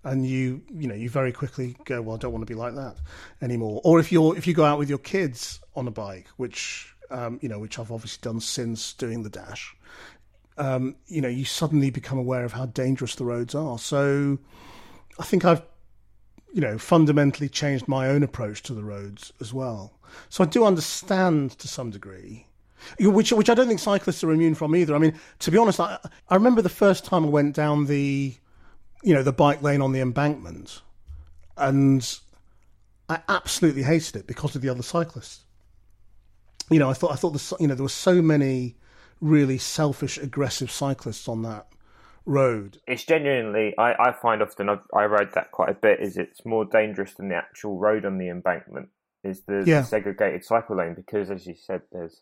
and 0.07 0.25
you 0.25 0.61
you 0.73 0.87
know 0.87 0.95
you 0.95 1.09
very 1.09 1.31
quickly 1.31 1.75
go 1.85 2.01
well 2.01 2.15
I 2.15 2.19
don't 2.19 2.31
want 2.31 2.41
to 2.41 2.51
be 2.51 2.57
like 2.57 2.75
that 2.75 2.97
anymore. 3.41 3.81
Or 3.83 3.99
if 3.99 4.11
you're 4.11 4.37
if 4.37 4.47
you 4.47 4.53
go 4.53 4.65
out 4.65 4.79
with 4.79 4.89
your 4.89 4.99
kids 4.99 5.59
on 5.75 5.87
a 5.87 5.91
bike 5.91 6.27
which 6.37 6.93
um, 7.09 7.39
you 7.41 7.49
know 7.49 7.59
which 7.59 7.77
I've 7.77 7.91
obviously 7.91 8.19
done 8.21 8.39
since 8.39 8.93
doing 8.93 9.23
the 9.23 9.29
dash 9.29 9.75
um, 10.57 10.95
you 11.07 11.21
know 11.21 11.27
you 11.27 11.45
suddenly 11.45 11.89
become 11.89 12.17
aware 12.17 12.45
of 12.45 12.53
how 12.53 12.65
dangerous 12.67 13.15
the 13.15 13.25
roads 13.25 13.53
are. 13.53 13.77
So 13.77 14.39
I 15.19 15.23
think 15.23 15.45
I've 15.45 15.61
you 16.53 16.61
know 16.61 16.77
fundamentally 16.77 17.49
changed 17.49 17.87
my 17.87 18.07
own 18.07 18.23
approach 18.23 18.63
to 18.63 18.73
the 18.73 18.83
roads 18.83 19.33
as 19.41 19.53
well. 19.53 19.99
So 20.29 20.43
I 20.43 20.47
do 20.47 20.65
understand 20.65 21.51
to 21.59 21.67
some 21.67 21.91
degree 21.91 22.47
which 22.99 23.33
which 23.33 23.49
I 23.49 23.53
don't 23.53 23.67
think 23.67 23.79
cyclists 23.79 24.23
are 24.23 24.31
immune 24.31 24.55
from 24.55 24.75
either. 24.75 24.95
I 24.95 24.99
mean 24.99 25.19
to 25.39 25.51
be 25.51 25.57
honest 25.57 25.79
I 25.79 25.99
I 26.29 26.35
remember 26.35 26.61
the 26.61 26.69
first 26.69 27.03
time 27.05 27.25
I 27.25 27.29
went 27.29 27.55
down 27.55 27.85
the 27.85 28.35
you 29.03 29.13
know, 29.13 29.23
the 29.23 29.33
bike 29.33 29.61
lane 29.61 29.81
on 29.81 29.91
the 29.91 29.99
embankment. 30.01 30.81
And 31.55 32.19
I 33.09 33.19
absolutely 33.29 33.83
hated 33.83 34.15
it 34.15 34.27
because 34.27 34.55
of 34.55 34.61
the 34.61 34.69
other 34.69 34.83
cyclists. 34.83 35.45
you 36.69 36.79
know, 36.79 36.89
I 36.89 36.93
thought 36.93 37.11
I 37.11 37.15
thought 37.15 37.31
the, 37.31 37.55
you 37.59 37.67
know 37.67 37.75
there 37.75 37.83
were 37.83 37.89
so 37.89 38.21
many 38.21 38.75
really 39.21 39.57
selfish, 39.57 40.17
aggressive 40.17 40.69
cyclists 40.69 41.27
on 41.27 41.41
that 41.43 41.67
road. 42.25 42.79
It's 42.87 43.03
genuinely, 43.05 43.73
I, 43.77 43.93
I 43.93 44.11
find 44.11 44.41
often, 44.43 44.69
I've, 44.69 44.81
I 44.93 45.05
rode 45.05 45.33
that 45.33 45.51
quite 45.51 45.69
a 45.69 45.73
bit, 45.73 45.99
is 46.01 46.17
it's 46.17 46.45
more 46.45 46.65
dangerous 46.65 47.13
than 47.13 47.29
the 47.29 47.35
actual 47.35 47.79
road 47.79 48.05
on 48.05 48.17
the 48.17 48.29
embankment, 48.29 48.89
is 49.23 49.41
the, 49.47 49.63
Yeah. 49.65 49.81
the 49.81 49.87
segregated 49.87 50.45
cycle 50.45 50.75
lane, 50.75 50.93
because 50.93 51.31
as 51.31 51.47
you 51.47 51.55
said, 51.55 51.81
there's, 51.91 52.21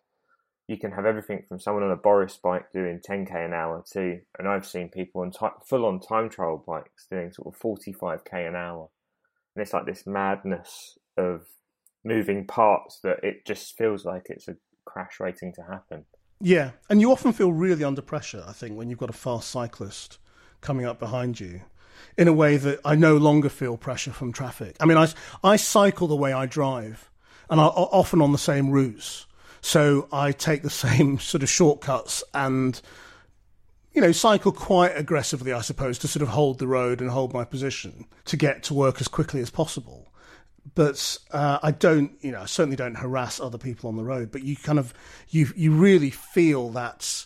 you 0.67 0.77
can 0.77 0.91
have 0.91 1.05
everything 1.05 1.43
from 1.47 1.59
someone 1.59 1.83
on 1.83 1.91
a 1.91 1.95
Boris 1.95 2.37
bike 2.37 2.71
doing 2.73 2.99
10k 2.99 3.45
an 3.45 3.53
hour 3.53 3.83
to, 3.93 4.19
and 4.39 4.47
I've 4.47 4.65
seen 4.65 4.89
people 4.89 5.21
on 5.21 5.31
ti 5.31 5.47
full 5.67 5.85
on 5.85 5.99
time 5.99 6.29
trial 6.29 6.63
bikes 6.65 7.07
doing 7.09 7.31
sort 7.31 7.53
of 7.53 7.59
45k 7.61 8.47
an 8.47 8.55
hour. 8.55 8.89
And 9.55 9.61
it's 9.61 9.73
like 9.73 9.85
this 9.85 10.07
madness 10.07 10.97
of 11.17 11.45
moving 12.03 12.45
parts 12.45 12.99
that 13.03 13.23
it 13.23 13.45
just 13.45 13.77
feels 13.77 14.05
like 14.05 14.27
it's 14.29 14.47
a 14.47 14.55
crash 14.85 15.19
waiting 15.19 15.53
to 15.53 15.61
happen. 15.63 16.05
Yeah, 16.41 16.71
and 16.89 16.99
you 16.99 17.11
often 17.11 17.31
feel 17.31 17.53
really 17.53 17.83
under 17.83 18.01
pressure. 18.01 18.43
I 18.45 18.51
think 18.51 18.75
when 18.75 18.89
you've 18.89 18.99
got 18.99 19.09
a 19.09 19.13
fast 19.13 19.49
cyclist 19.49 20.17
coming 20.61 20.85
up 20.85 20.99
behind 20.99 21.39
you, 21.39 21.61
in 22.17 22.27
a 22.27 22.33
way 22.33 22.57
that 22.57 22.79
I 22.83 22.95
no 22.95 23.17
longer 23.17 23.49
feel 23.49 23.77
pressure 23.77 24.11
from 24.11 24.33
traffic. 24.33 24.75
I 24.79 24.85
mean, 24.85 24.97
I 24.97 25.07
I 25.43 25.55
cycle 25.55 26.07
the 26.07 26.15
way 26.15 26.33
I 26.33 26.45
drive, 26.45 27.09
and 27.49 27.59
I 27.59 27.65
often 27.65 28.21
on 28.21 28.31
the 28.31 28.37
same 28.37 28.69
routes, 28.71 29.27
so 29.65 30.07
I 30.11 30.31
take 30.31 30.61
the 30.61 30.69
same 30.87 31.19
sort 31.19 31.43
of 31.43 31.49
shortcuts 31.49 32.23
and. 32.33 32.79
You 33.93 34.01
know, 34.01 34.11
cycle 34.11 34.51
quite 34.51 34.91
aggressively, 34.97 35.53
I 35.53 35.61
suppose, 35.61 35.97
to 35.99 36.09
sort 36.09 36.21
of 36.21 36.27
hold 36.27 36.59
the 36.59 36.67
road 36.67 36.99
and 36.99 37.09
hold 37.09 37.33
my 37.33 37.45
position 37.45 38.03
to 38.25 38.35
get 38.35 38.61
to 38.63 38.73
work 38.73 38.99
as 38.99 39.07
quickly 39.07 39.39
as 39.39 39.49
possible 39.49 40.11
but 40.73 41.17
uh, 41.31 41.59
I 41.61 41.71
don't, 41.71 42.11
you 42.21 42.31
know, 42.31 42.41
I 42.41 42.45
certainly 42.45 42.75
don't 42.75 42.95
harass 42.95 43.39
other 43.39 43.57
people 43.57 43.87
on 43.87 43.97
the 43.97 44.03
road. 44.03 44.31
But 44.31 44.43
you 44.43 44.55
kind 44.55 44.79
of, 44.79 44.93
you 45.29 45.51
you 45.55 45.71
really 45.71 46.09
feel 46.09 46.69
that 46.71 47.25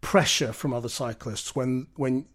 pressure 0.00 0.52
from 0.52 0.72
other 0.72 0.88
cyclists 0.88 1.54
when 1.54 1.88
when 1.96 2.26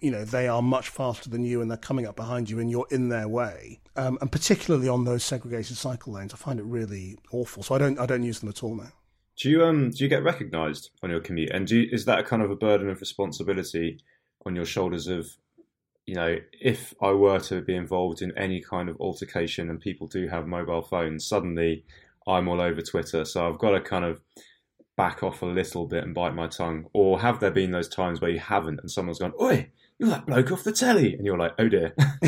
you 0.00 0.10
know 0.10 0.24
they 0.24 0.48
are 0.48 0.62
much 0.62 0.88
faster 0.88 1.28
than 1.28 1.44
you 1.44 1.60
and 1.60 1.70
they're 1.70 1.78
coming 1.78 2.06
up 2.06 2.16
behind 2.16 2.48
you 2.48 2.58
and 2.58 2.70
you're 2.70 2.86
in 2.90 3.10
their 3.10 3.28
way. 3.28 3.80
Um, 3.96 4.18
and 4.20 4.30
particularly 4.30 4.88
on 4.88 5.04
those 5.04 5.24
segregated 5.24 5.76
cycle 5.76 6.12
lanes, 6.12 6.34
I 6.34 6.36
find 6.36 6.58
it 6.58 6.64
really 6.64 7.18
awful. 7.32 7.62
So 7.62 7.74
I 7.74 7.78
don't 7.78 7.98
I 7.98 8.06
don't 8.06 8.22
use 8.22 8.40
them 8.40 8.48
at 8.48 8.62
all 8.62 8.74
now. 8.74 8.92
Do 9.40 9.50
you 9.50 9.64
um 9.64 9.90
do 9.90 10.04
you 10.04 10.08
get 10.08 10.22
recognised 10.22 10.90
on 11.02 11.10
your 11.10 11.20
commute, 11.20 11.50
and 11.50 11.66
do 11.66 11.80
you, 11.80 11.88
is 11.90 12.04
that 12.06 12.18
a 12.18 12.22
kind 12.22 12.42
of 12.42 12.50
a 12.50 12.56
burden 12.56 12.88
of 12.88 13.00
responsibility 13.00 14.00
on 14.44 14.54
your 14.54 14.64
shoulders 14.64 15.08
of 15.08 15.36
you 16.06 16.14
know, 16.14 16.38
if 16.52 16.94
I 17.02 17.10
were 17.10 17.40
to 17.40 17.60
be 17.60 17.74
involved 17.74 18.22
in 18.22 18.36
any 18.38 18.60
kind 18.60 18.88
of 18.88 18.96
altercation 19.00 19.68
and 19.68 19.80
people 19.80 20.06
do 20.06 20.28
have 20.28 20.46
mobile 20.46 20.82
phones, 20.82 21.26
suddenly 21.26 21.84
I'm 22.28 22.48
all 22.48 22.60
over 22.60 22.80
Twitter. 22.80 23.24
So 23.24 23.48
I've 23.48 23.58
got 23.58 23.70
to 23.70 23.80
kind 23.80 24.04
of 24.04 24.20
back 24.96 25.22
off 25.22 25.42
a 25.42 25.46
little 25.46 25.86
bit 25.86 26.04
and 26.04 26.14
bite 26.14 26.34
my 26.34 26.46
tongue. 26.46 26.86
Or 26.92 27.20
have 27.20 27.40
there 27.40 27.50
been 27.50 27.70
those 27.70 27.88
times 27.88 28.20
where 28.20 28.30
you 28.30 28.40
haven't 28.40 28.80
and 28.80 28.90
someone's 28.90 29.18
gone, 29.18 29.32
Oi, 29.40 29.70
you're 29.98 30.10
that 30.10 30.26
bloke 30.26 30.52
off 30.52 30.64
the 30.64 30.72
telly? 30.72 31.14
And 31.14 31.24
you're 31.24 31.38
like, 31.38 31.54
oh 31.58 31.68
dear. 31.68 31.94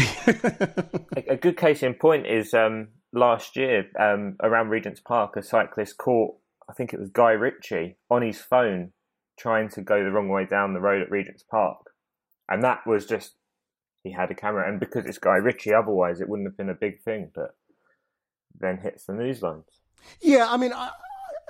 a, 1.16 1.32
a 1.32 1.36
good 1.36 1.56
case 1.56 1.82
in 1.82 1.94
point 1.94 2.26
is 2.26 2.54
um, 2.54 2.88
last 3.12 3.56
year 3.56 3.86
um, 3.98 4.36
around 4.42 4.68
Regent's 4.68 5.00
Park, 5.00 5.36
a 5.36 5.42
cyclist 5.42 5.98
caught, 5.98 6.34
I 6.68 6.72
think 6.72 6.92
it 6.92 7.00
was 7.00 7.10
Guy 7.10 7.32
Ritchie, 7.32 7.96
on 8.10 8.22
his 8.22 8.40
phone 8.40 8.92
trying 9.38 9.68
to 9.70 9.80
go 9.80 10.02
the 10.02 10.10
wrong 10.10 10.28
way 10.28 10.44
down 10.44 10.74
the 10.74 10.80
road 10.80 11.02
at 11.02 11.10
Regent's 11.10 11.44
Park. 11.44 11.90
And 12.48 12.62
that 12.64 12.86
was 12.86 13.06
just 13.06 13.34
he 14.04 14.12
had 14.12 14.30
a 14.30 14.34
camera, 14.34 14.68
and 14.68 14.80
because 14.80 15.06
it's 15.06 15.18
Guy 15.18 15.36
Ritchie, 15.36 15.74
otherwise 15.74 16.20
it 16.20 16.28
wouldn't 16.28 16.48
have 16.48 16.56
been 16.56 16.70
a 16.70 16.74
big 16.74 17.02
thing. 17.02 17.30
But 17.34 17.56
then 18.58 18.78
hits 18.78 19.04
the 19.04 19.12
news 19.12 19.42
lines. 19.42 19.64
Yeah, 20.20 20.46
I 20.48 20.56
mean, 20.56 20.72
I, 20.72 20.90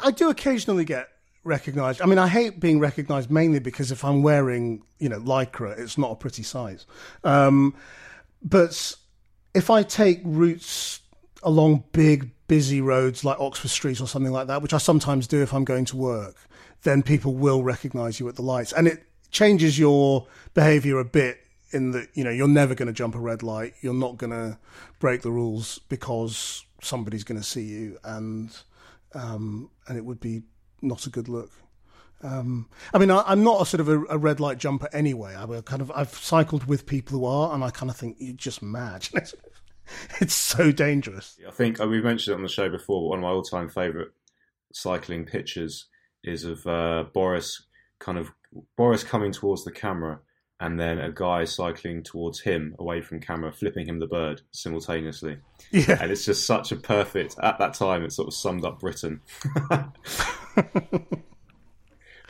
I 0.03 0.11
do 0.11 0.31
occasionally 0.31 0.85
get 0.85 1.09
recognised. 1.45 2.01
I 2.03 2.07
mean, 2.07 2.19
I 2.19 2.29
hate 2.29 2.61
being 2.61 2.79
recognised 2.79 3.31
mainly 3.31 3.59
because 3.59 3.91
if 3.91 4.05
I'm 4.05 4.23
wearing, 4.23 4.83
you 4.99 5.09
know, 5.09 5.21
lycra, 5.21 5.79
it's 5.79 5.99
not 5.99 6.13
a 6.13 6.17
pretty 6.17 6.43
size. 6.43 6.87
Um, 7.25 7.75
but 8.43 8.95
if 9.55 9.71
I 9.71 9.83
take 9.83 10.21
routes 10.25 11.01
along 11.43 11.85
big, 11.93 12.31
busy 12.47 12.81
roads 12.81 13.25
like 13.25 13.39
Oxford 13.41 13.69
Street 13.69 14.01
or 14.01 14.07
something 14.07 14.33
like 14.33 14.47
that, 14.47 14.63
which 14.63 14.73
I 14.73 14.79
sometimes 14.79 15.27
do 15.27 15.43
if 15.43 15.53
I'm 15.53 15.65
going 15.65 15.85
to 15.87 15.97
work, 15.97 16.37
then 16.83 17.03
people 17.03 17.35
will 17.35 17.63
recognise 17.63 18.21
you 18.21 18.29
at 18.29 18.37
the 18.37 18.43
lights, 18.43 18.73
and 18.73 18.87
it 18.87 19.05
changes 19.31 19.79
your 19.79 20.27
behaviour 20.55 20.99
a 20.99 21.05
bit 21.05 21.41
in 21.71 21.91
that 21.91 22.09
you 22.15 22.25
know 22.25 22.31
you're 22.31 22.49
never 22.49 22.75
going 22.75 22.87
to 22.87 22.95
jump 22.95 23.15
a 23.15 23.19
red 23.19 23.43
light 23.43 23.75
you're 23.83 23.93
not 23.93 24.17
going 24.17 24.31
to 24.31 24.57
break 25.01 25.21
the 25.21 25.31
rules 25.31 25.79
because 25.91 26.65
somebody's 26.81 27.25
going 27.25 27.39
to 27.39 27.47
see 27.47 27.65
you 27.65 27.99
and 28.05 28.63
um, 29.15 29.71
and 29.87 29.97
it 29.97 30.05
would 30.05 30.21
be 30.21 30.43
not 30.83 31.07
a 31.07 31.11
good 31.11 31.29
look 31.29 31.51
um, 32.23 32.69
I 32.93 32.99
mean, 32.99 33.11
I, 33.11 33.33
am 33.33 33.45
not 33.45 33.63
a 33.63 33.67
sort 33.67 33.81
of 33.81 33.89
a, 33.89 34.01
a, 34.11 34.19
red 34.19 34.41
light 34.41 34.59
jumper 34.59 34.89
anyway. 34.93 35.37
I 35.37 35.61
kind 35.61 35.81
of 35.81 35.93
I've 35.93 36.11
cycled 36.11 36.65
with 36.65 36.87
people 36.87 37.19
who 37.19 37.25
are, 37.25 37.55
and 37.55 37.63
I 37.63 37.71
kind 37.71 37.91
of 37.91 37.97
think 37.97 38.17
you're 38.19 38.35
just 38.35 38.61
mad. 38.61 39.09
it's 40.21 40.35
so 40.35 40.73
dangerous. 40.73 41.39
I 41.47 41.53
think 41.53 41.81
uh, 41.81 41.87
we 41.87 42.03
mentioned 42.03 42.33
it 42.33 42.37
on 42.37 42.43
the 42.43 42.49
show 42.49 42.69
before. 42.69 43.03
But 43.03 43.09
one 43.09 43.19
of 43.19 43.23
my 43.23 43.31
all-time 43.31 43.69
favourite 43.69 44.09
cycling 44.73 45.27
pictures 45.27 45.87
is 46.25 46.45
of 46.45 46.67
uh, 46.67 47.05
Boris, 47.15 47.67
kind 48.01 48.19
of 48.19 48.33
Boris 48.77 49.05
coming 49.05 49.31
towards 49.31 49.65
the 49.65 49.73
camera 49.73 50.19
and 50.61 50.79
then 50.79 50.99
a 50.99 51.13
guy 51.13 51.45
cycling 51.45 52.03
towards 52.03 52.41
him 52.41 52.75
away 52.79 53.01
from 53.01 53.21
camera, 53.21 53.53
flipping 53.53 53.87
him 53.87 54.01
the 54.01 54.07
bird 54.07 54.43
simultaneously. 54.51 55.39
Yeah. 55.71 55.99
And 56.01 56.11
it's 56.11 56.25
just 56.25 56.47
such 56.47 56.73
a 56.73 56.77
perfect, 56.77 57.37
at 57.43 57.59
that 57.59 57.75
time, 57.75 58.05
it 58.05 58.13
sort 58.13 58.29
of 58.29 58.35
summed 58.35 58.65
up 58.65 58.81
Britain. 58.81 59.21
but 59.71 59.93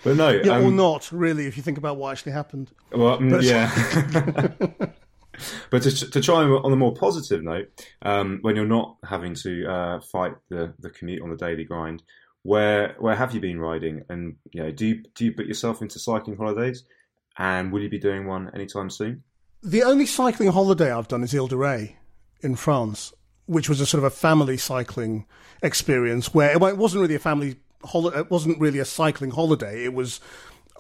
no. 0.04 0.30
Yeah, 0.30 0.56
um, 0.56 0.64
or 0.66 0.70
not, 0.70 1.10
really, 1.10 1.46
if 1.46 1.56
you 1.56 1.62
think 1.62 1.78
about 1.78 1.96
what 1.96 2.12
actually 2.12 2.32
happened. 2.32 2.70
Well, 2.92 3.18
mm, 3.18 3.30
But- 3.30 3.44
yeah. 3.44 4.90
but 5.70 5.82
to, 5.82 6.10
to 6.10 6.20
try 6.20 6.42
on 6.42 6.72
a 6.72 6.76
more 6.76 6.94
positive 6.94 7.42
note, 7.42 7.70
um, 8.02 8.38
when 8.42 8.56
you're 8.56 8.66
not 8.66 8.96
having 9.04 9.34
to 9.34 9.66
uh, 9.66 10.00
fight 10.00 10.32
the, 10.50 10.74
the 10.78 10.90
commute 10.90 11.22
on 11.22 11.30
the 11.30 11.36
daily 11.36 11.64
grind, 11.64 12.02
where 12.42 12.94
where 12.98 13.16
have 13.16 13.34
you 13.34 13.40
been 13.40 13.58
riding? 13.60 14.04
And 14.08 14.36
you 14.52 14.62
know, 14.62 14.70
do 14.70 14.86
you 14.86 15.02
do 15.14 15.24
you 15.24 15.32
put 15.32 15.46
yourself 15.46 15.82
into 15.82 15.98
cycling 15.98 16.36
holidays? 16.36 16.84
And 17.38 17.72
will 17.72 17.82
you 17.82 17.88
be 17.88 17.98
doing 17.98 18.26
one 18.26 18.50
anytime 18.52 18.90
soon? 18.90 19.22
The 19.62 19.82
only 19.82 20.06
cycling 20.06 20.50
holiday 20.50 20.92
I've 20.92 21.08
done 21.08 21.22
is 21.22 21.34
Ile 21.34 21.46
de 21.46 21.56
Ré 21.56 21.94
in 22.40 22.56
France, 22.56 23.12
which 23.46 23.68
was 23.68 23.80
a 23.80 23.86
sort 23.86 23.98
of 23.98 24.04
a 24.04 24.14
family 24.14 24.56
cycling 24.56 25.24
experience 25.62 26.34
where 26.34 26.50
it 26.52 26.60
wasn't 26.76 27.00
really 27.00 27.14
a 27.14 27.20
family 27.20 27.56
holiday. 27.84 28.18
It 28.18 28.30
wasn't 28.30 28.60
really 28.60 28.80
a 28.80 28.84
cycling 28.84 29.30
holiday. 29.30 29.84
It 29.84 29.94
was 29.94 30.20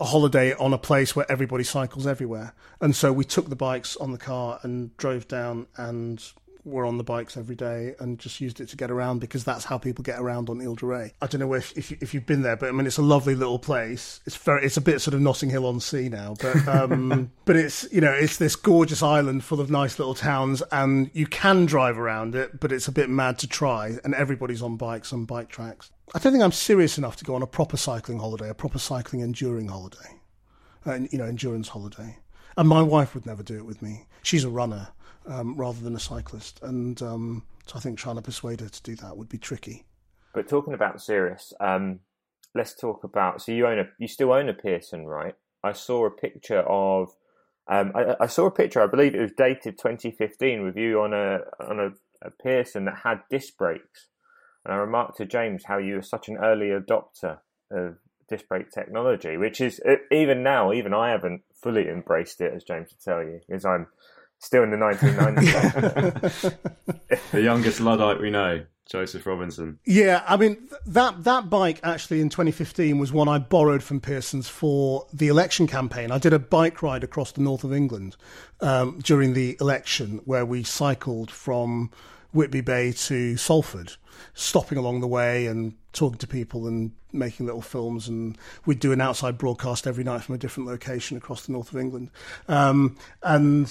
a 0.00 0.04
holiday 0.04 0.54
on 0.54 0.72
a 0.72 0.78
place 0.78 1.16
where 1.16 1.30
everybody 1.30 1.64
cycles 1.64 2.06
everywhere. 2.06 2.54
And 2.80 2.94
so 2.94 3.12
we 3.12 3.24
took 3.24 3.48
the 3.48 3.56
bikes 3.56 3.96
on 3.96 4.12
the 4.12 4.18
car 4.18 4.60
and 4.62 4.96
drove 4.96 5.26
down 5.26 5.66
and 5.76 6.24
were 6.68 6.84
on 6.84 6.98
the 6.98 7.04
bikes 7.04 7.36
every 7.36 7.56
day 7.56 7.94
and 7.98 8.18
just 8.18 8.40
used 8.40 8.60
it 8.60 8.68
to 8.68 8.76
get 8.76 8.90
around 8.90 9.18
because 9.18 9.44
that's 9.44 9.64
how 9.64 9.78
people 9.78 10.02
get 10.02 10.18
around 10.18 10.48
on 10.48 10.60
Ile 10.60 10.74
de 10.74 10.86
Ré. 10.86 11.12
I 11.20 11.26
don't 11.26 11.40
know 11.40 11.54
if 11.54 11.76
if, 11.76 11.90
if 12.02 12.14
you've 12.14 12.26
been 12.26 12.42
there, 12.42 12.56
but 12.56 12.68
I 12.68 12.72
mean 12.72 12.86
it's 12.86 12.98
a 12.98 13.02
lovely 13.02 13.34
little 13.34 13.58
place. 13.58 14.20
It's 14.26 14.36
very 14.36 14.64
it's 14.64 14.76
a 14.76 14.80
bit 14.80 15.00
sort 15.00 15.14
of 15.14 15.20
Notting 15.20 15.50
Hill 15.50 15.66
on 15.66 15.80
Sea 15.80 16.08
now, 16.08 16.34
but 16.40 16.68
um, 16.68 17.30
but 17.44 17.56
it's 17.56 17.90
you 17.92 18.00
know 18.00 18.12
it's 18.12 18.36
this 18.36 18.56
gorgeous 18.56 19.02
island 19.02 19.44
full 19.44 19.60
of 19.60 19.70
nice 19.70 19.98
little 19.98 20.14
towns 20.14 20.62
and 20.72 21.10
you 21.12 21.26
can 21.26 21.66
drive 21.66 21.98
around 21.98 22.34
it, 22.34 22.60
but 22.60 22.72
it's 22.72 22.88
a 22.88 22.92
bit 22.92 23.10
mad 23.10 23.38
to 23.38 23.46
try 23.46 23.98
and 24.04 24.14
everybody's 24.14 24.62
on 24.62 24.76
bikes 24.76 25.12
on 25.12 25.24
bike 25.24 25.48
tracks. 25.48 25.90
I 26.14 26.18
don't 26.18 26.32
think 26.32 26.44
I'm 26.44 26.52
serious 26.52 26.96
enough 26.96 27.16
to 27.16 27.24
go 27.24 27.34
on 27.34 27.42
a 27.42 27.46
proper 27.46 27.76
cycling 27.76 28.18
holiday, 28.18 28.48
a 28.48 28.54
proper 28.54 28.78
cycling 28.78 29.20
enduring 29.20 29.68
holiday, 29.68 30.20
and 30.84 31.08
you 31.12 31.18
know 31.18 31.24
endurance 31.24 31.68
holiday. 31.68 32.18
And 32.56 32.68
my 32.68 32.82
wife 32.82 33.14
would 33.14 33.24
never 33.24 33.42
do 33.42 33.56
it 33.56 33.64
with 33.64 33.82
me. 33.82 34.06
She's 34.22 34.42
a 34.42 34.50
runner 34.50 34.88
um, 35.28 35.54
rather 35.56 35.80
than 35.80 35.94
a 35.94 36.00
cyclist, 36.00 36.60
and 36.62 37.00
um, 37.02 37.42
so 37.66 37.76
I 37.76 37.80
think 37.80 37.98
trying 37.98 38.16
to 38.16 38.22
persuade 38.22 38.60
her 38.60 38.68
to 38.68 38.82
do 38.82 38.96
that 38.96 39.16
would 39.16 39.28
be 39.28 39.38
tricky. 39.38 39.84
But 40.34 40.48
talking 40.48 40.74
about 40.74 41.00
serious, 41.00 41.52
um, 41.60 42.00
let's 42.54 42.74
talk 42.74 43.04
about. 43.04 43.42
So 43.42 43.52
you 43.52 43.66
own 43.66 43.78
a, 43.78 43.84
you 43.98 44.08
still 44.08 44.32
own 44.32 44.48
a 44.48 44.54
Pearson, 44.54 45.06
right? 45.06 45.34
I 45.62 45.72
saw 45.72 46.06
a 46.06 46.10
picture 46.10 46.60
of. 46.60 47.14
Um, 47.70 47.92
I, 47.94 48.16
I 48.20 48.26
saw 48.26 48.46
a 48.46 48.50
picture. 48.50 48.80
I 48.82 48.86
believe 48.86 49.14
it 49.14 49.20
was 49.20 49.32
dated 49.36 49.78
2015 49.78 50.64
with 50.64 50.76
you 50.76 51.00
on 51.00 51.12
a 51.12 51.40
on 51.60 51.78
a, 51.78 52.26
a 52.26 52.30
Pearson 52.30 52.86
that 52.86 53.00
had 53.04 53.20
disc 53.30 53.56
brakes, 53.56 54.06
and 54.64 54.72
I 54.72 54.78
remarked 54.78 55.18
to 55.18 55.26
James 55.26 55.64
how 55.66 55.78
you 55.78 55.96
were 55.96 56.02
such 56.02 56.28
an 56.28 56.38
early 56.38 56.68
adopter 56.68 57.38
of 57.70 57.98
disc 58.28 58.46
brake 58.48 58.70
technology, 58.70 59.36
which 59.36 59.60
is 59.60 59.80
even 60.10 60.42
now, 60.42 60.72
even 60.72 60.94
I 60.94 61.10
haven't 61.10 61.42
fully 61.54 61.88
embraced 61.88 62.40
it, 62.40 62.52
as 62.54 62.64
James 62.64 62.90
would 62.90 63.02
tell 63.02 63.22
you, 63.22 63.40
because 63.46 63.64
I'm 63.64 63.88
still 64.38 64.62
in 64.62 64.70
the 64.70 64.76
1990s. 64.76 66.54
The 67.32 67.42
youngest 67.42 67.80
Luddite 67.80 68.20
we 68.20 68.30
know, 68.30 68.64
Joseph 68.86 69.26
Robinson. 69.26 69.78
Yeah, 69.84 70.22
I 70.26 70.36
mean 70.36 70.56
th- 70.56 70.80
that 70.86 71.24
that 71.24 71.50
bike 71.50 71.80
actually 71.82 72.20
in 72.20 72.30
2015 72.30 72.98
was 72.98 73.12
one 73.12 73.28
I 73.28 73.38
borrowed 73.38 73.82
from 73.82 74.00
Pearson's 74.00 74.48
for 74.48 75.06
the 75.12 75.28
election 75.28 75.66
campaign. 75.66 76.10
I 76.10 76.18
did 76.18 76.32
a 76.32 76.38
bike 76.38 76.82
ride 76.82 77.04
across 77.04 77.32
the 77.32 77.42
north 77.42 77.64
of 77.64 77.72
England 77.72 78.16
um, 78.60 78.98
during 79.02 79.34
the 79.34 79.56
election, 79.60 80.20
where 80.24 80.46
we 80.46 80.62
cycled 80.62 81.30
from 81.30 81.90
Whitley 82.32 82.62
Bay 82.62 82.92
to 82.92 83.36
Salford, 83.36 83.92
stopping 84.34 84.78
along 84.78 85.00
the 85.00 85.06
way 85.06 85.46
and 85.46 85.74
talking 85.92 86.18
to 86.18 86.26
people 86.26 86.66
and 86.66 86.92
making 87.12 87.46
little 87.46 87.62
films. 87.62 88.08
And 88.08 88.38
we'd 88.64 88.80
do 88.80 88.92
an 88.92 89.00
outside 89.00 89.38
broadcast 89.38 89.86
every 89.86 90.04
night 90.04 90.22
from 90.22 90.34
a 90.34 90.38
different 90.38 90.68
location 90.68 91.16
across 91.16 91.46
the 91.46 91.52
north 91.52 91.72
of 91.72 91.78
England. 91.78 92.10
Um, 92.48 92.96
and 93.22 93.70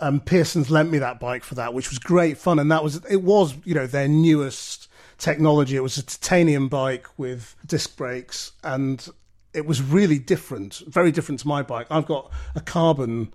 um, 0.00 0.20
Pearson's 0.20 0.70
lent 0.70 0.90
me 0.90 0.98
that 0.98 1.20
bike 1.20 1.44
for 1.44 1.54
that, 1.56 1.74
which 1.74 1.90
was 1.90 1.98
great 1.98 2.38
fun. 2.38 2.58
And 2.58 2.70
that 2.72 2.82
was 2.82 3.04
it 3.08 3.22
was 3.22 3.54
you 3.64 3.74
know 3.74 3.86
their 3.86 4.08
newest 4.08 4.88
technology. 5.18 5.76
It 5.76 5.82
was 5.82 5.98
a 5.98 6.02
titanium 6.02 6.68
bike 6.68 7.06
with 7.18 7.54
disc 7.66 7.96
brakes, 7.96 8.52
and 8.64 9.06
it 9.52 9.66
was 9.66 9.82
really 9.82 10.18
different, 10.18 10.82
very 10.86 11.12
different 11.12 11.40
to 11.40 11.48
my 11.48 11.62
bike. 11.62 11.86
I've 11.90 12.06
got 12.06 12.30
a 12.54 12.60
carbon 12.60 13.32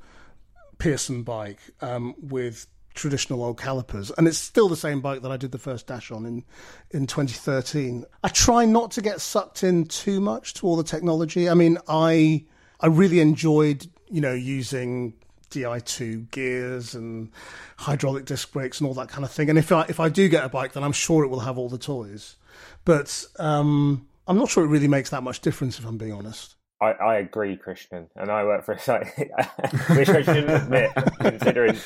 Pearson 0.77 1.23
bike 1.23 1.59
um, 1.81 2.15
with 2.19 2.67
traditional 2.93 3.43
old 3.43 3.59
calipers, 3.59 4.11
and 4.17 4.27
it's 4.27 4.37
still 4.37 4.67
the 4.67 4.75
same 4.75 5.01
bike 5.01 5.21
that 5.21 5.31
I 5.31 5.37
did 5.37 5.51
the 5.51 5.59
first 5.59 5.87
dash 5.87 6.11
on 6.11 6.25
in 6.25 6.43
in 6.91 7.07
2013. 7.07 8.05
I 8.23 8.27
try 8.29 8.65
not 8.65 8.91
to 8.91 9.01
get 9.01 9.21
sucked 9.21 9.63
in 9.63 9.85
too 9.85 10.19
much 10.19 10.55
to 10.55 10.67
all 10.67 10.75
the 10.75 10.83
technology. 10.83 11.49
I 11.49 11.53
mean, 11.53 11.77
I 11.87 12.45
I 12.79 12.87
really 12.87 13.19
enjoyed 13.19 13.87
you 14.09 14.21
know 14.21 14.33
using 14.33 15.13
Di2 15.55 16.31
gears 16.31 16.95
and 16.95 17.31
hydraulic 17.77 18.25
disc 18.25 18.51
brakes 18.51 18.79
and 18.79 18.87
all 18.87 18.93
that 18.95 19.09
kind 19.09 19.23
of 19.23 19.31
thing. 19.31 19.49
And 19.49 19.57
if 19.57 19.71
I 19.71 19.85
if 19.87 19.99
I 19.99 20.09
do 20.09 20.27
get 20.27 20.43
a 20.43 20.49
bike, 20.49 20.73
then 20.73 20.83
I'm 20.83 20.91
sure 20.91 21.23
it 21.23 21.29
will 21.29 21.41
have 21.41 21.57
all 21.57 21.69
the 21.69 21.77
toys. 21.77 22.35
But 22.83 23.25
um, 23.39 24.07
I'm 24.27 24.37
not 24.37 24.49
sure 24.49 24.63
it 24.63 24.69
really 24.69 24.87
makes 24.87 25.09
that 25.09 25.23
much 25.23 25.41
difference 25.41 25.79
if 25.79 25.85
I'm 25.85 25.97
being 25.97 26.13
honest. 26.13 26.55
I, 26.85 26.91
I 26.91 27.15
agree, 27.17 27.57
Krishnan, 27.57 28.07
and 28.15 28.29
I 28.29 28.43
work 28.43 28.65
for 28.65 28.73
a 28.73 28.79
site 28.79 29.07
which 29.89 30.09
I 30.09 30.21
shouldn't 30.21 30.49
admit, 30.49 30.91
considering. 31.19 31.77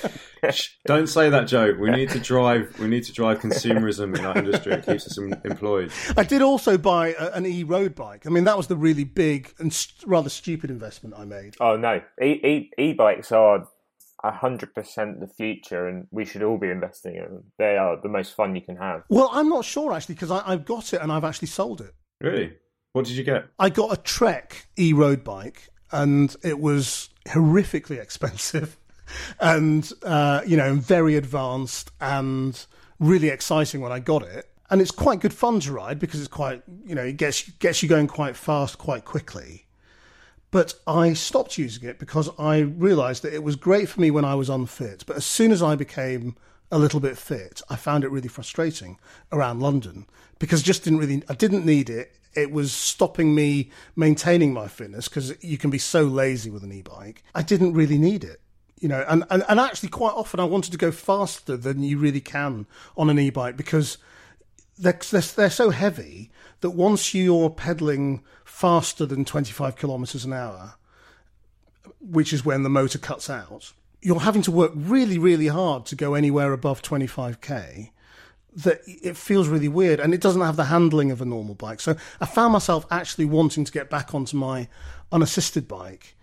Don't 0.86 1.08
say 1.08 1.30
that, 1.30 1.48
Joe. 1.48 1.76
We 1.80 1.90
need 1.90 2.10
to 2.10 2.20
drive. 2.20 2.78
We 2.80 2.88
need 2.88 3.04
to 3.06 3.14
drive 3.14 3.40
consumerism 3.40 4.18
in 4.18 4.26
our 4.26 4.38
industry. 4.38 4.74
It 4.74 4.86
keeps 4.86 5.08
us 5.08 5.18
employed. 5.18 5.92
I 6.18 6.24
did 6.24 6.42
also 6.42 6.78
buy 6.78 7.14
a, 7.14 7.32
an 7.32 7.46
e 7.46 7.64
road 7.64 7.96
bike. 7.96 8.28
I 8.28 8.30
mean, 8.30 8.44
that 8.44 8.58
was 8.58 8.68
the 8.68 8.76
really 8.76 9.04
big 9.04 9.54
and 9.60 9.74
st- 9.74 10.08
rather 10.08 10.30
stupid 10.30 10.70
investment 10.70 11.16
I 11.18 11.26
made. 11.26 11.56
Oh 11.60 11.76
no, 11.78 12.02
e 12.22 12.70
e 12.78 12.94
bikes 12.94 13.32
are 13.32 13.68
hundred 14.24 14.76
percent 14.76 15.20
the 15.20 15.28
future, 15.28 15.88
and 15.88 16.08
we 16.12 16.26
should 16.26 16.44
all 16.44 16.58
be 16.58 16.70
investing 16.70 17.16
in 17.16 17.24
them. 17.24 17.44
They 17.58 17.78
are 17.78 18.00
the 18.02 18.10
most 18.10 18.36
fun 18.36 18.56
you 18.56 18.62
can 18.62 18.76
have. 18.78 19.04
Well, 19.10 19.30
I'm 19.32 19.50
not 19.50 19.66
sure 19.66 19.94
actually 19.94 20.16
because 20.16 20.32
I've 20.32 20.66
got 20.66 20.94
it 20.94 21.02
and 21.02 21.12
I've 21.12 21.24
actually 21.24 21.48
sold 21.48 21.82
it. 21.82 21.94
Really? 22.20 22.54
What 22.94 23.06
did 23.06 23.18
you 23.18 23.24
get? 23.24 23.48
I 23.60 23.70
got 23.70 23.94
a 23.94 24.02
Trek 24.02 24.68
e 24.78 24.94
road 24.94 25.24
bike, 25.24 25.70
and 25.92 26.36
it 26.44 26.60
was 26.60 27.10
horrifically 27.28 28.00
expensive, 28.02 28.78
and 29.40 29.92
uh, 30.04 30.42
you 30.46 30.58
know, 30.58 30.76
very 30.76 31.16
advanced 31.16 31.92
and 32.02 32.66
really 33.00 33.30
exciting 33.30 33.82
when 33.82 33.92
I 33.92 34.00
got 34.00 34.24
it. 34.24 34.50
And 34.72 34.82
it's 34.82 34.92
quite 34.92 35.20
good 35.20 35.34
fun 35.34 35.60
to 35.62 35.72
ride 35.72 35.98
because 35.98 36.20
it's 36.20 36.28
quite, 36.28 36.62
you 36.86 36.94
know, 36.94 37.04
it 37.04 37.18
gets 37.18 37.50
gets 37.50 37.82
you 37.82 37.90
going 37.90 38.08
quite 38.08 38.36
fast, 38.36 38.78
quite 38.78 39.06
quickly. 39.06 39.66
But 40.52 40.74
I 40.88 41.14
stopped 41.14 41.60
using 41.60 41.88
it 41.88 42.00
because 42.00 42.30
I 42.40 42.60
realised 42.60 43.22
that 43.22 43.34
it 43.34 43.44
was 43.44 43.56
great 43.56 43.88
for 43.88 44.02
me 44.02 44.10
when 44.10 44.26
I 44.26 44.34
was 44.34 44.50
unfit. 44.50 45.04
But 45.06 45.18
as 45.18 45.26
soon 45.26 45.52
as 45.52 45.62
I 45.62 45.76
became 45.76 46.36
a 46.72 46.80
little 46.80 47.00
bit 47.00 47.20
fit, 47.20 47.62
I 47.70 47.76
found 47.76 48.04
it 48.04 48.10
really 48.10 48.28
frustrating 48.28 48.98
around 49.32 49.60
London 49.60 50.08
because 50.40 50.64
just 50.64 50.84
didn't 50.84 51.00
really 51.00 51.24
I 51.30 51.36
didn't 51.36 51.66
need 51.66 51.90
it 51.90 52.19
it 52.34 52.52
was 52.52 52.72
stopping 52.72 53.34
me 53.34 53.72
maintaining 53.96 54.54
my 54.54 54.68
fitness 54.68 55.08
because 55.08 55.34
you 55.44 55.58
can 55.58 55.70
be 55.70 55.78
so 55.78 56.04
lazy 56.04 56.50
with 56.50 56.64
an 56.64 56.72
e-bike. 56.72 57.24
I 57.34 57.42
didn't 57.42 57.74
really 57.74 57.98
need 57.98 58.24
it. 58.24 58.42
You 58.80 58.88
know, 58.88 59.04
and, 59.10 59.26
and, 59.30 59.44
and 59.50 59.60
actually 59.60 59.90
quite 59.90 60.14
often 60.14 60.40
I 60.40 60.46
wanted 60.46 60.72
to 60.72 60.78
go 60.78 60.92
faster 60.92 61.58
than 61.58 61.84
you 61.84 61.98
really 61.98 62.22
can 62.22 62.66
on 62.96 63.10
an 63.10 63.20
e-bike 63.20 63.58
because 63.58 63.98
they're, 64.78 65.00
they're, 65.12 65.22
they're 65.22 65.50
so 65.50 65.70
heavy 65.72 66.32
that 66.62 66.72
once 66.72 67.14
you're 67.14 67.50
pedaling 67.50 68.24
faster 68.46 69.06
than 69.06 69.26
25 69.26 69.76
kilometers 69.76 70.24
an 70.24 70.34
hour, 70.34 70.76
which 72.00 72.32
is 72.32 72.46
when 72.46 72.64
the 72.64 72.70
motor 72.70 72.98
cuts 72.98 73.30
out, 73.30 73.74
you're 74.02 74.22
having 74.22 74.42
to 74.44 74.52
work 74.52 74.72
really, 74.76 75.18
really 75.18 75.48
hard 75.48 75.86
to 75.88 75.96
go 75.96 76.14
anywhere 76.14 76.54
above 76.54 76.82
25k 76.82 77.90
that 78.56 78.82
it 78.86 79.16
feels 79.16 79.48
really 79.48 79.68
weird 79.68 80.00
and 80.00 80.14
it 80.14 80.22
doesn't 80.22 80.42
have 80.42 80.56
the 80.56 80.66
handling 80.66 81.12
of 81.12 81.22
a 81.22 81.26
normal 81.26 81.56
bike. 81.56 81.80
So 81.80 81.96
I 82.20 82.26
found 82.26 82.54
myself 82.54 82.86
actually 82.90 83.26
wanting 83.26 83.66
to 83.66 83.72
get 83.72 83.90
back 83.90 84.14
onto 84.14 84.38
my 84.38 84.68
unassisted 85.12 85.68
bike 85.68 86.16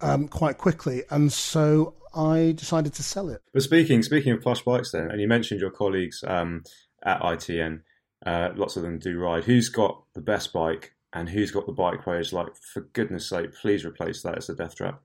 um, 0.00 0.28
quite 0.28 0.58
quickly, 0.58 1.04
and 1.10 1.32
so 1.32 1.94
I 2.14 2.54
decided 2.56 2.92
to 2.94 3.02
sell 3.02 3.28
it. 3.30 3.40
But 3.52 3.62
speaking 3.62 4.02
speaking 4.02 4.32
of 4.32 4.42
plush 4.42 4.62
bikes, 4.62 4.90
then, 4.90 5.10
and 5.10 5.20
you 5.20 5.28
mentioned 5.28 5.60
your 5.60 5.70
colleagues 5.70 6.24
um, 6.26 6.64
at 7.04 7.20
ITN, 7.20 7.82
uh, 8.26 8.50
lots 8.56 8.76
of 8.76 8.82
them 8.82 8.98
do 8.98 9.18
ride. 9.18 9.44
Who's 9.44 9.68
got 9.68 10.02
the 10.14 10.20
best 10.20 10.52
bike, 10.52 10.94
and 11.12 11.28
who's 11.28 11.50
got 11.50 11.66
the 11.66 11.72
bike 11.72 12.06
where 12.06 12.18
it's 12.18 12.32
like, 12.32 12.48
for 12.56 12.80
goodness 12.92 13.28
sake, 13.28 13.54
please 13.54 13.84
replace 13.84 14.22
that 14.22 14.38
as 14.38 14.48
a 14.48 14.54
death 14.54 14.76
trap? 14.76 15.00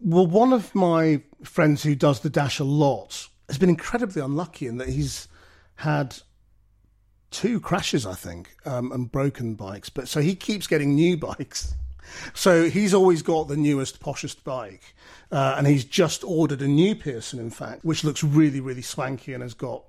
Well, 0.00 0.26
one 0.26 0.52
of 0.52 0.74
my 0.74 1.22
friends 1.44 1.82
who 1.82 1.94
does 1.94 2.20
the 2.20 2.30
dash 2.30 2.58
a 2.58 2.64
lot 2.64 3.28
has 3.48 3.58
been 3.58 3.68
incredibly 3.68 4.20
unlucky 4.20 4.66
in 4.66 4.78
that 4.78 4.88
he's 4.88 5.28
had 5.82 6.16
two 7.32 7.58
crashes, 7.58 8.06
I 8.06 8.14
think, 8.14 8.54
um, 8.64 8.92
and 8.92 9.10
broken 9.10 9.54
bikes. 9.54 9.90
But 9.90 10.06
so 10.06 10.20
he 10.20 10.36
keeps 10.36 10.68
getting 10.68 10.94
new 10.94 11.16
bikes. 11.28 11.74
So 12.34 12.68
he's 12.68 12.94
always 12.94 13.22
got 13.22 13.48
the 13.48 13.56
newest, 13.56 14.00
poshest 14.00 14.44
bike, 14.44 14.94
uh, 15.32 15.54
and 15.56 15.66
he's 15.66 15.84
just 15.84 16.22
ordered 16.24 16.62
a 16.62 16.68
new 16.68 16.94
Pearson, 16.94 17.40
in 17.40 17.50
fact, 17.50 17.84
which 17.84 18.04
looks 18.04 18.22
really, 18.22 18.60
really 18.60 18.82
swanky 18.82 19.32
and 19.32 19.42
has 19.42 19.54
got 19.54 19.82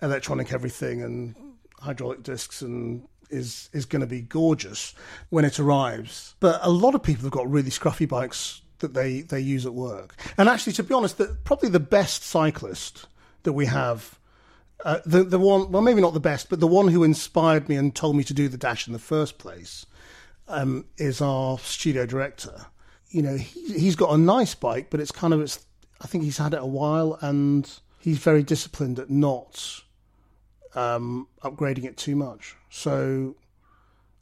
electronic 0.00 0.52
everything 0.52 1.02
and 1.02 1.34
hydraulic 1.80 2.22
discs 2.22 2.62
and 2.62 3.06
is 3.30 3.68
is 3.72 3.84
going 3.84 4.00
to 4.00 4.06
be 4.06 4.22
gorgeous 4.22 4.94
when 5.28 5.44
it 5.44 5.58
arrives. 5.58 6.36
But 6.40 6.60
a 6.62 6.70
lot 6.70 6.94
of 6.94 7.02
people 7.02 7.24
have 7.24 7.32
got 7.32 7.50
really 7.50 7.70
scruffy 7.70 8.08
bikes 8.08 8.62
that 8.78 8.94
they 8.94 9.22
they 9.22 9.40
use 9.40 9.66
at 9.66 9.74
work. 9.74 10.14
And 10.38 10.48
actually, 10.48 10.74
to 10.74 10.82
be 10.82 10.94
honest, 10.94 11.18
the, 11.18 11.36
probably 11.44 11.68
the 11.68 11.80
best 11.80 12.22
cyclist 12.22 13.06
that 13.42 13.52
we 13.52 13.66
have 13.66 14.18
uh, 14.84 14.98
the 15.04 15.24
the 15.24 15.38
one, 15.38 15.70
well, 15.72 15.82
maybe 15.82 16.00
not 16.00 16.14
the 16.14 16.20
best, 16.20 16.48
but 16.48 16.60
the 16.60 16.66
one 16.66 16.88
who 16.88 17.02
inspired 17.02 17.68
me 17.68 17.76
and 17.76 17.94
told 17.94 18.16
me 18.16 18.24
to 18.24 18.34
do 18.34 18.48
the 18.48 18.56
dash 18.56 18.86
in 18.86 18.92
the 18.92 18.98
first 18.98 19.38
place 19.38 19.86
um, 20.46 20.84
is 20.96 21.20
our 21.20 21.58
studio 21.58 22.06
director. 22.06 22.66
You 23.10 23.22
know, 23.22 23.36
he, 23.36 23.78
he's 23.78 23.96
got 23.96 24.12
a 24.12 24.18
nice 24.18 24.54
bike, 24.54 24.88
but 24.90 25.00
it's 25.00 25.12
kind 25.12 25.34
of 25.34 25.40
it's. 25.40 25.64
I 26.00 26.06
think 26.06 26.22
he's 26.22 26.38
had 26.38 26.54
it 26.54 26.60
a 26.60 26.66
while, 26.66 27.18
and 27.20 27.68
he's 27.98 28.18
very 28.18 28.44
disciplined 28.44 29.00
at 29.00 29.10
not 29.10 29.82
um, 30.74 31.26
upgrading 31.42 31.84
it 31.84 31.96
too 31.96 32.14
much. 32.14 32.54
So 32.70 33.34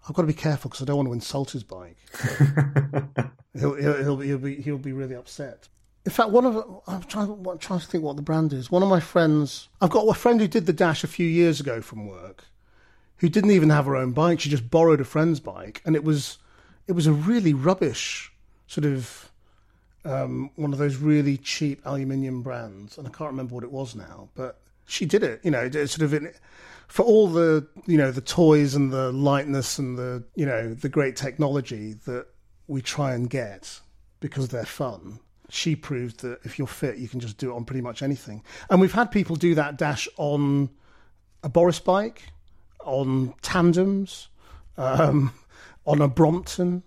I've 0.08 0.14
got 0.14 0.22
to 0.22 0.28
be 0.28 0.34
careful 0.34 0.70
because 0.70 0.82
I 0.82 0.86
don't 0.86 0.96
want 0.96 1.08
to 1.08 1.12
insult 1.12 1.50
his 1.50 1.64
bike. 1.64 1.96
he'll, 3.58 3.74
he'll, 3.74 3.96
he'll, 4.02 4.16
be, 4.16 4.26
he'll 4.26 4.38
be 4.38 4.56
he'll 4.56 4.78
be 4.78 4.92
really 4.92 5.14
upset. 5.14 5.68
In 6.06 6.12
fact, 6.12 6.30
one 6.30 6.46
of 6.46 6.82
I'm 6.86 7.02
trying, 7.02 7.28
I'm 7.30 7.58
trying 7.58 7.80
to 7.80 7.86
think 7.86 8.04
what 8.04 8.14
the 8.14 8.22
brand 8.22 8.52
is. 8.52 8.70
One 8.70 8.84
of 8.84 8.88
my 8.88 9.00
friends, 9.00 9.68
I've 9.80 9.90
got 9.90 10.06
a 10.06 10.14
friend 10.14 10.40
who 10.40 10.46
did 10.46 10.66
the 10.66 10.72
dash 10.72 11.02
a 11.02 11.08
few 11.08 11.26
years 11.26 11.58
ago 11.58 11.82
from 11.82 12.06
work, 12.06 12.44
who 13.16 13.28
didn't 13.28 13.50
even 13.50 13.70
have 13.70 13.86
her 13.86 13.96
own 13.96 14.12
bike. 14.12 14.38
She 14.38 14.48
just 14.48 14.70
borrowed 14.70 15.00
a 15.00 15.04
friend's 15.04 15.40
bike, 15.40 15.82
and 15.84 15.96
it 15.96 16.04
was 16.04 16.38
it 16.86 16.92
was 16.92 17.08
a 17.08 17.12
really 17.12 17.52
rubbish 17.52 18.30
sort 18.68 18.84
of 18.84 19.32
um, 20.04 20.50
one 20.54 20.72
of 20.72 20.78
those 20.78 20.96
really 20.96 21.38
cheap 21.38 21.80
aluminium 21.84 22.40
brands, 22.40 22.96
and 22.96 23.08
I 23.08 23.10
can't 23.10 23.32
remember 23.32 23.56
what 23.56 23.64
it 23.64 23.72
was 23.72 23.96
now. 23.96 24.28
But 24.36 24.60
she 24.86 25.06
did 25.06 25.24
it, 25.24 25.40
you 25.42 25.50
know, 25.50 25.68
sort 25.72 26.02
of 26.02 26.14
in, 26.14 26.32
for 26.86 27.04
all 27.04 27.26
the 27.26 27.66
you 27.86 27.98
know 27.98 28.12
the 28.12 28.20
toys 28.20 28.76
and 28.76 28.92
the 28.92 29.10
lightness 29.10 29.76
and 29.76 29.98
the 29.98 30.22
you 30.36 30.46
know 30.46 30.72
the 30.72 30.88
great 30.88 31.16
technology 31.16 31.94
that 32.04 32.28
we 32.68 32.80
try 32.80 33.12
and 33.12 33.28
get 33.28 33.80
because 34.20 34.50
they're 34.50 34.64
fun 34.64 35.18
she 35.48 35.76
proved 35.76 36.20
that 36.20 36.40
if 36.44 36.58
you're 36.58 36.66
fit, 36.66 36.98
you 36.98 37.08
can 37.08 37.20
just 37.20 37.38
do 37.38 37.52
it 37.52 37.54
on 37.54 37.64
pretty 37.64 37.80
much 37.80 38.02
anything. 38.02 38.42
And 38.70 38.80
we've 38.80 38.92
had 38.92 39.10
people 39.10 39.36
do 39.36 39.54
that 39.54 39.78
dash 39.78 40.08
on 40.16 40.70
a 41.42 41.48
Boris 41.48 41.78
bike, 41.78 42.22
on 42.84 43.34
tandems, 43.42 44.28
um, 44.76 45.32
on 45.86 46.00
a 46.00 46.08
Brompton. 46.08 46.82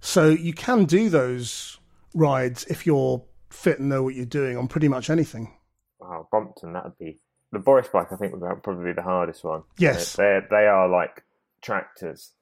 So 0.00 0.28
you 0.28 0.52
can 0.52 0.84
do 0.84 1.08
those 1.08 1.78
rides 2.14 2.64
if 2.64 2.86
you're 2.86 3.22
fit 3.50 3.78
and 3.78 3.88
know 3.88 4.02
what 4.02 4.14
you're 4.14 4.24
doing 4.24 4.56
on 4.56 4.66
pretty 4.66 4.88
much 4.88 5.10
anything. 5.10 5.54
Wow, 6.00 6.26
Brompton, 6.30 6.72
that 6.72 6.84
would 6.84 6.98
be 6.98 7.20
the 7.52 7.60
Boris 7.60 7.86
bike. 7.88 8.12
I 8.12 8.16
think 8.16 8.32
would 8.32 8.62
probably 8.62 8.86
be 8.86 8.92
the 8.92 9.02
hardest 9.02 9.44
one. 9.44 9.62
Yes, 9.78 10.14
they 10.14 10.40
they 10.50 10.66
are 10.66 10.88
like 10.88 11.22
tractors 11.60 12.32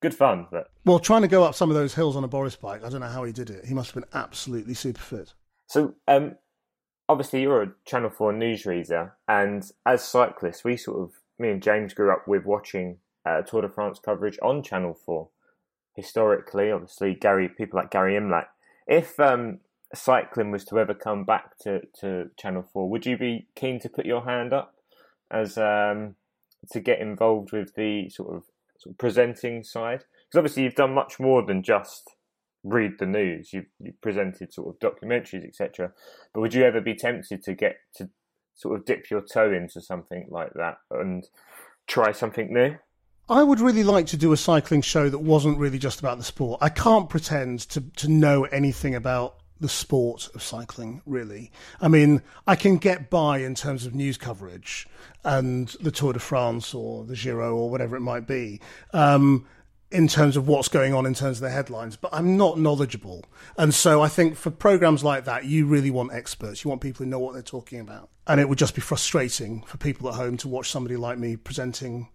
good 0.00 0.14
fun. 0.14 0.46
But 0.50 0.68
well, 0.84 0.98
trying 0.98 1.22
to 1.22 1.28
go 1.28 1.44
up 1.44 1.54
some 1.54 1.70
of 1.70 1.76
those 1.76 1.94
hills 1.94 2.16
on 2.16 2.24
a 2.24 2.28
Boris 2.28 2.56
bike, 2.56 2.84
I 2.84 2.88
don't 2.88 3.00
know 3.00 3.08
how 3.08 3.24
he 3.24 3.32
did 3.32 3.50
it. 3.50 3.64
He 3.64 3.74
must 3.74 3.92
have 3.92 4.02
been 4.02 4.10
absolutely 4.14 4.74
super 4.74 5.00
fit. 5.00 5.34
So, 5.66 5.94
um, 6.06 6.36
obviously, 7.08 7.42
you're 7.42 7.62
a 7.62 7.72
Channel 7.84 8.10
Four 8.10 8.32
newsreader, 8.32 9.12
and 9.26 9.70
as 9.84 10.04
cyclists, 10.04 10.64
we 10.64 10.76
sort 10.76 11.00
of 11.02 11.12
me 11.38 11.50
and 11.50 11.62
James 11.62 11.94
grew 11.94 12.12
up 12.12 12.26
with 12.26 12.44
watching 12.44 12.98
uh, 13.24 13.42
Tour 13.42 13.62
de 13.62 13.68
France 13.68 13.98
coverage 13.98 14.38
on 14.42 14.62
Channel 14.62 14.94
Four. 14.94 15.30
Historically, 15.94 16.70
obviously, 16.70 17.14
Gary 17.14 17.48
people 17.48 17.78
like 17.78 17.90
Gary 17.90 18.14
Imlach. 18.14 18.46
If 18.86 19.18
um, 19.18 19.58
cycling 19.94 20.50
was 20.50 20.64
to 20.66 20.78
ever 20.78 20.94
come 20.94 21.24
back 21.24 21.58
to, 21.58 21.80
to 22.00 22.30
Channel 22.38 22.68
Four, 22.72 22.88
would 22.88 23.04
you 23.04 23.18
be 23.18 23.48
keen 23.56 23.80
to 23.80 23.88
put 23.88 24.06
your 24.06 24.24
hand 24.24 24.52
up 24.52 24.74
as 25.30 25.58
um, 25.58 26.14
to 26.70 26.80
get 26.80 27.00
involved 27.00 27.52
with 27.52 27.74
the 27.74 28.08
sort 28.10 28.36
of, 28.36 28.44
sort 28.78 28.94
of 28.94 28.98
presenting 28.98 29.62
side? 29.62 30.04
Because 30.28 30.38
obviously 30.38 30.62
you've 30.64 30.74
done 30.74 30.94
much 30.94 31.20
more 31.20 31.44
than 31.44 31.62
just 31.62 32.10
read 32.64 32.92
the 32.98 33.06
news. 33.06 33.52
You've, 33.52 33.66
you've 33.80 34.00
presented 34.00 34.52
sort 34.52 34.74
of 34.74 34.78
documentaries, 34.80 35.46
etc. 35.46 35.92
But 36.32 36.40
would 36.40 36.54
you 36.54 36.64
ever 36.64 36.80
be 36.80 36.94
tempted 36.94 37.42
to 37.44 37.54
get 37.54 37.76
to 37.96 38.08
sort 38.54 38.78
of 38.78 38.84
dip 38.84 39.10
your 39.10 39.22
toe 39.22 39.52
into 39.52 39.80
something 39.80 40.26
like 40.30 40.52
that 40.54 40.78
and 40.90 41.26
try 41.86 42.12
something 42.12 42.52
new? 42.52 42.76
I 43.30 43.42
would 43.42 43.60
really 43.60 43.84
like 43.84 44.06
to 44.06 44.16
do 44.16 44.32
a 44.32 44.38
cycling 44.38 44.80
show 44.80 45.10
that 45.10 45.18
wasn't 45.18 45.58
really 45.58 45.78
just 45.78 46.00
about 46.00 46.16
the 46.16 46.24
sport. 46.24 46.60
I 46.62 46.70
can't 46.70 47.10
pretend 47.10 47.60
to, 47.70 47.82
to 47.96 48.08
know 48.08 48.44
anything 48.44 48.94
about 48.94 49.37
the 49.60 49.68
sport 49.68 50.28
of 50.34 50.42
cycling, 50.42 51.02
really. 51.04 51.50
I 51.80 51.88
mean, 51.88 52.22
I 52.46 52.56
can 52.56 52.76
get 52.76 53.10
by 53.10 53.38
in 53.38 53.54
terms 53.54 53.86
of 53.86 53.94
news 53.94 54.16
coverage 54.16 54.86
and 55.24 55.68
the 55.80 55.90
Tour 55.90 56.12
de 56.12 56.20
France 56.20 56.74
or 56.74 57.04
the 57.04 57.16
Giro 57.16 57.56
or 57.56 57.70
whatever 57.70 57.96
it 57.96 58.00
might 58.00 58.26
be. 58.26 58.60
Um, 58.92 59.46
in 59.90 60.06
terms 60.06 60.36
of 60.36 60.46
what's 60.46 60.68
going 60.68 60.92
on 60.92 61.06
in 61.06 61.14
terms 61.14 61.38
of 61.38 61.42
the 61.42 61.50
headlines, 61.50 61.96
but 61.96 62.12
I'm 62.12 62.36
not 62.36 62.58
knowledgeable. 62.58 63.24
And 63.56 63.72
so 63.72 64.02
I 64.02 64.08
think 64.08 64.36
for 64.36 64.50
programs 64.50 65.02
like 65.02 65.24
that, 65.24 65.46
you 65.46 65.66
really 65.66 65.90
want 65.90 66.12
experts. 66.12 66.62
You 66.62 66.68
want 66.68 66.82
people 66.82 67.04
who 67.04 67.10
know 67.10 67.18
what 67.18 67.32
they're 67.32 67.42
talking 67.42 67.80
about. 67.80 68.10
And 68.26 68.38
it 68.38 68.48
would 68.50 68.58
just 68.58 68.74
be 68.74 68.82
frustrating 68.82 69.62
for 69.62 69.78
people 69.78 70.08
at 70.10 70.16
home 70.16 70.36
to 70.38 70.48
watch 70.48 70.70
somebody 70.70 70.96
like 70.96 71.18
me 71.18 71.36
presenting 71.36 72.10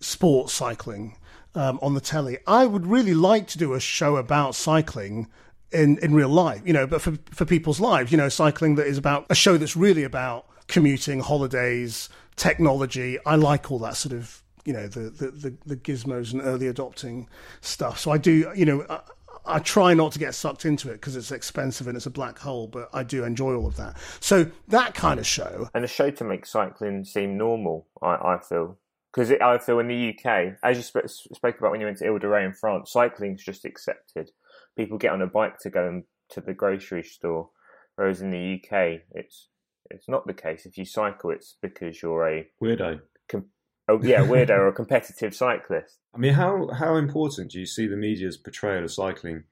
sports 0.00 0.54
cycling 0.54 1.18
um, 1.54 1.78
on 1.82 1.92
the 1.92 2.00
telly. 2.00 2.38
I 2.46 2.64
would 2.64 2.86
really 2.86 3.14
like 3.14 3.46
to 3.48 3.58
do 3.58 3.74
a 3.74 3.80
show 3.80 4.16
about 4.16 4.54
cycling 4.54 5.28
in, 5.72 5.98
in 5.98 6.14
real 6.14 6.28
life, 6.28 6.62
you 6.64 6.72
know, 6.72 6.86
but 6.86 7.00
for, 7.00 7.16
for 7.30 7.44
people's 7.44 7.80
lives, 7.80 8.10
you 8.10 8.18
know, 8.18 8.28
cycling 8.28 8.74
that 8.76 8.86
is 8.86 8.98
about 8.98 9.26
a 9.30 9.34
show 9.34 9.56
that's 9.56 9.76
really 9.76 10.04
about 10.04 10.46
commuting, 10.68 11.20
holidays, 11.20 12.08
technology. 12.36 13.18
I 13.24 13.36
like 13.36 13.70
all 13.70 13.78
that 13.80 13.96
sort 13.96 14.14
of, 14.14 14.42
you 14.64 14.72
know, 14.72 14.88
the, 14.88 15.10
the, 15.10 15.30
the, 15.30 15.56
the 15.66 15.76
gizmos 15.76 16.32
and 16.32 16.42
early 16.42 16.66
adopting 16.66 17.28
stuff. 17.60 17.98
So 17.98 18.10
I 18.10 18.18
do, 18.18 18.52
you 18.54 18.64
know, 18.64 18.84
I, 18.88 19.00
I 19.46 19.58
try 19.58 19.94
not 19.94 20.12
to 20.12 20.18
get 20.18 20.34
sucked 20.34 20.64
into 20.64 20.90
it 20.90 20.94
because 20.94 21.16
it's 21.16 21.32
expensive 21.32 21.86
and 21.86 21.96
it's 21.96 22.06
a 22.06 22.10
black 22.10 22.38
hole, 22.38 22.66
but 22.66 22.88
I 22.92 23.02
do 23.02 23.24
enjoy 23.24 23.54
all 23.54 23.66
of 23.66 23.76
that. 23.76 23.96
So 24.20 24.50
that 24.68 24.94
kind 24.94 25.18
of 25.18 25.26
show. 25.26 25.68
And 25.74 25.84
a 25.84 25.88
show 25.88 26.10
to 26.10 26.24
make 26.24 26.46
cycling 26.46 27.04
seem 27.04 27.36
normal, 27.36 27.86
I, 28.02 28.14
I 28.14 28.38
feel. 28.38 28.78
Because 29.12 29.32
I 29.32 29.58
feel 29.58 29.80
in 29.80 29.88
the 29.88 30.10
UK, 30.10 30.54
as 30.62 30.76
you 30.76 30.84
sp- 30.86 31.08
spoke 31.08 31.58
about 31.58 31.72
when 31.72 31.80
you 31.80 31.86
went 31.86 31.98
to 31.98 32.06
Ile 32.06 32.18
de 32.18 32.28
Ré 32.28 32.46
in 32.46 32.52
France, 32.52 32.92
cycling's 32.92 33.42
just 33.42 33.64
accepted 33.64 34.30
people 34.76 34.98
get 34.98 35.12
on 35.12 35.22
a 35.22 35.26
bike 35.26 35.58
to 35.60 35.70
go 35.70 36.02
to 36.30 36.40
the 36.40 36.54
grocery 36.54 37.02
store, 37.02 37.50
whereas 37.96 38.20
in 38.20 38.30
the 38.30 38.54
UK, 38.54 39.02
it's 39.12 39.48
it's 39.90 40.08
not 40.08 40.26
the 40.26 40.34
case. 40.34 40.66
If 40.66 40.78
you 40.78 40.84
cycle, 40.84 41.30
it's 41.30 41.56
because 41.60 42.02
you're 42.02 42.28
a 42.28 42.46
weirdo. 42.62 43.00
Com- 43.28 43.50
oh 43.88 44.00
yeah, 44.02 44.20
weirdo 44.20 44.50
or 44.50 44.68
a 44.68 44.72
competitive 44.72 45.34
cyclist. 45.34 45.98
I 46.14 46.18
mean, 46.18 46.34
how 46.34 46.68
how 46.68 46.96
important 46.96 47.50
do 47.52 47.60
you 47.60 47.66
see 47.66 47.86
the 47.86 47.96
media's 47.96 48.36
portrayal 48.36 48.84
of 48.84 48.92
cycling 48.92 49.44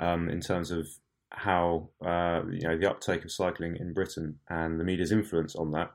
um, 0.00 0.28
in 0.28 0.40
terms 0.40 0.70
of 0.70 0.88
how 1.30 1.90
uh, 2.04 2.42
you 2.50 2.66
know 2.66 2.78
the 2.78 2.90
uptake 2.90 3.24
of 3.24 3.32
cycling 3.32 3.76
in 3.76 3.92
Britain 3.92 4.38
and 4.48 4.80
the 4.80 4.84
media's 4.84 5.12
influence 5.12 5.54
on 5.56 5.72
that? 5.72 5.90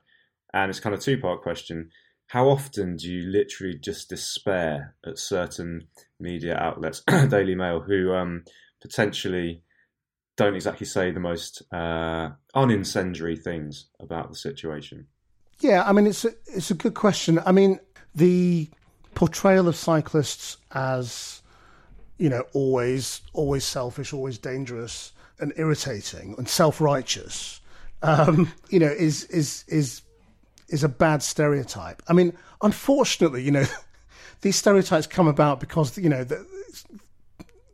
And 0.53 0.69
it's 0.69 0.79
kind 0.79 0.95
of 0.95 1.01
two 1.01 1.17
part 1.19 1.41
question. 1.41 1.89
How 2.27 2.49
often 2.49 2.97
do 2.97 3.09
you 3.09 3.29
literally 3.29 3.77
just 3.77 4.09
despair 4.09 4.95
at 5.05 5.17
certain 5.17 5.87
media 6.19 6.57
outlets, 6.57 7.01
Daily 7.29 7.55
Mail, 7.55 7.79
who 7.79 8.13
um, 8.13 8.43
potentially 8.81 9.63
don't 10.35 10.55
exactly 10.55 10.85
say 10.85 11.11
the 11.11 11.19
most 11.19 11.63
uh, 11.71 12.29
unincendiary 12.55 13.41
things 13.41 13.87
about 13.99 14.29
the 14.29 14.35
situation. 14.35 15.07
Yeah, 15.59 15.83
I 15.83 15.91
mean 15.91 16.05
it's 16.07 16.25
a, 16.25 16.31
it's 16.47 16.71
a 16.71 16.75
good 16.75 16.93
question. 16.93 17.39
I 17.45 17.51
mean 17.51 17.79
the 18.13 18.69
portrayal 19.15 19.67
of 19.67 19.75
cyclists 19.75 20.57
as 20.71 21.41
you 22.17 22.29
know 22.29 22.43
always 22.53 23.21
always 23.33 23.63
selfish, 23.63 24.13
always 24.13 24.37
dangerous 24.37 25.13
and 25.39 25.53
irritating 25.55 26.35
and 26.37 26.47
self-righteous, 26.47 27.61
um, 28.01 28.51
you 28.69 28.79
know, 28.79 28.87
is 28.87 29.23
is 29.25 29.63
is 29.67 30.01
is 30.69 30.83
a 30.83 30.89
bad 30.89 31.23
stereotype. 31.23 32.01
I 32.07 32.13
mean, 32.13 32.33
unfortunately, 32.61 33.43
you 33.43 33.51
know, 33.51 33.65
these 34.41 34.55
stereotypes 34.55 35.07
come 35.07 35.27
about 35.27 35.59
because 35.59 35.97
you 35.97 36.09
know 36.09 36.23
the, 36.23 36.45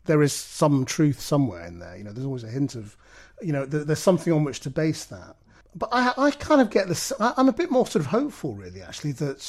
there 0.05 0.21
is 0.21 0.33
some 0.33 0.85
truth 0.85 1.19
somewhere 1.19 1.65
in 1.65 1.79
there. 1.79 1.95
You 1.95 2.03
know, 2.03 2.11
there's 2.11 2.25
always 2.25 2.43
a 2.43 2.49
hint 2.49 2.75
of, 2.75 2.97
you 3.41 3.53
know, 3.53 3.65
there's 3.65 3.99
something 3.99 4.33
on 4.33 4.43
which 4.43 4.59
to 4.61 4.69
base 4.69 5.05
that. 5.05 5.35
But 5.75 5.89
I, 5.91 6.13
I 6.17 6.31
kind 6.31 6.61
of 6.61 6.69
get 6.69 6.87
this. 6.87 7.11
I'm 7.19 7.49
a 7.49 7.53
bit 7.53 7.71
more 7.71 7.87
sort 7.87 8.05
of 8.05 8.11
hopeful, 8.11 8.53
really, 8.53 8.81
actually, 8.81 9.13
that 9.13 9.41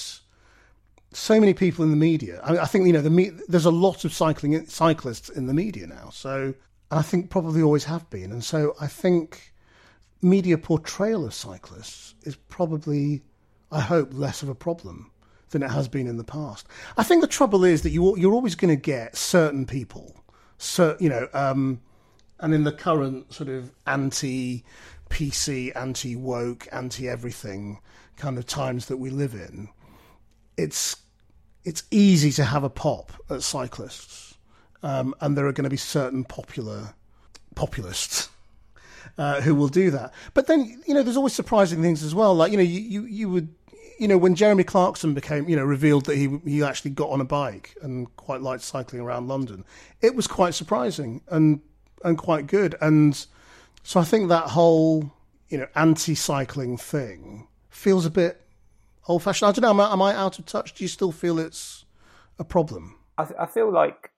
so 1.12 1.40
many 1.40 1.54
people 1.54 1.84
in 1.84 1.90
the 1.90 1.96
media. 1.96 2.40
I, 2.42 2.52
mean, 2.52 2.60
I 2.60 2.64
think 2.64 2.86
you 2.86 2.92
know, 2.92 3.02
the 3.02 3.42
there's 3.48 3.66
a 3.66 3.70
lot 3.70 4.04
of 4.04 4.12
cycling 4.12 4.66
cyclists 4.66 5.28
in 5.28 5.46
the 5.46 5.54
media 5.54 5.86
now. 5.86 6.10
So 6.10 6.54
I 6.90 7.02
think 7.02 7.30
probably 7.30 7.62
always 7.62 7.84
have 7.84 8.08
been, 8.10 8.32
and 8.32 8.42
so 8.42 8.74
I 8.80 8.86
think 8.86 9.52
media 10.22 10.56
portrayal 10.56 11.26
of 11.26 11.34
cyclists 11.34 12.14
is 12.22 12.36
probably, 12.36 13.22
I 13.70 13.80
hope, 13.80 14.08
less 14.12 14.42
of 14.42 14.48
a 14.48 14.54
problem 14.54 15.10
than 15.50 15.62
it 15.62 15.70
has 15.70 15.88
been 15.88 16.06
in 16.06 16.16
the 16.16 16.24
past. 16.24 16.66
I 16.96 17.02
think 17.02 17.20
the 17.20 17.28
trouble 17.28 17.64
is 17.64 17.82
that 17.82 17.90
you 17.90 18.16
you're 18.16 18.34
always 18.34 18.54
going 18.54 18.74
to 18.74 18.80
get 18.80 19.14
certain 19.14 19.66
people 19.66 20.23
so 20.58 20.96
you 21.00 21.08
know, 21.08 21.28
um, 21.32 21.80
and 22.40 22.54
in 22.54 22.64
the 22.64 22.72
current 22.72 23.32
sort 23.32 23.48
of 23.48 23.70
anti 23.86 24.64
PC, 25.10 25.74
anti 25.76 26.16
woke, 26.16 26.66
anti 26.72 27.08
everything 27.08 27.80
kind 28.16 28.38
of 28.38 28.46
times 28.46 28.86
that 28.86 28.96
we 28.96 29.10
live 29.10 29.34
in, 29.34 29.68
it's 30.56 30.96
it's 31.64 31.82
easy 31.90 32.30
to 32.32 32.44
have 32.44 32.64
a 32.64 32.70
pop 32.70 33.12
at 33.30 33.42
cyclists, 33.42 34.34
um, 34.82 35.14
and 35.20 35.36
there 35.36 35.46
are 35.46 35.52
going 35.52 35.64
to 35.64 35.70
be 35.70 35.76
certain 35.76 36.24
popular 36.24 36.94
populists. 37.54 38.28
Uh, 39.16 39.40
who 39.42 39.54
will 39.54 39.68
do 39.68 39.92
that? 39.92 40.12
But 40.32 40.48
then, 40.48 40.82
you 40.88 40.94
know, 40.94 41.02
there's 41.02 41.16
always 41.16 41.34
surprising 41.34 41.80
things 41.82 42.02
as 42.02 42.16
well. 42.16 42.34
Like, 42.34 42.50
you 42.50 42.56
know, 42.56 42.64
you, 42.64 42.80
you, 42.80 43.04
you 43.04 43.28
would 43.28 43.54
you 43.98 44.08
know, 44.08 44.18
when 44.18 44.34
Jeremy 44.34 44.64
Clarkson 44.64 45.14
became, 45.14 45.48
you 45.48 45.56
know, 45.56 45.64
revealed 45.64 46.06
that 46.06 46.16
he 46.16 46.40
he 46.44 46.62
actually 46.62 46.92
got 46.92 47.10
on 47.10 47.20
a 47.20 47.24
bike 47.24 47.76
and 47.82 48.14
quite 48.16 48.40
liked 48.40 48.62
cycling 48.62 49.02
around 49.02 49.28
London, 49.28 49.64
it 50.00 50.14
was 50.14 50.26
quite 50.26 50.54
surprising 50.54 51.22
and 51.28 51.60
and 52.04 52.18
quite 52.18 52.46
good. 52.46 52.74
And 52.80 53.26
so 53.82 54.00
I 54.00 54.04
think 54.04 54.28
that 54.28 54.48
whole, 54.50 55.12
you 55.48 55.58
know, 55.58 55.66
anti-cycling 55.74 56.76
thing 56.76 57.48
feels 57.68 58.06
a 58.06 58.10
bit 58.10 58.40
old-fashioned. 59.08 59.48
I 59.48 59.52
don't 59.52 59.62
know. 59.62 59.70
Am 59.70 59.80
I, 59.80 59.92
am 59.92 60.02
I 60.02 60.14
out 60.14 60.38
of 60.38 60.46
touch? 60.46 60.74
Do 60.74 60.84
you 60.84 60.88
still 60.88 61.12
feel 61.12 61.38
it's 61.38 61.84
a 62.38 62.44
problem? 62.44 62.98
I, 63.18 63.26
I 63.40 63.46
feel 63.46 63.72
like 63.72 64.10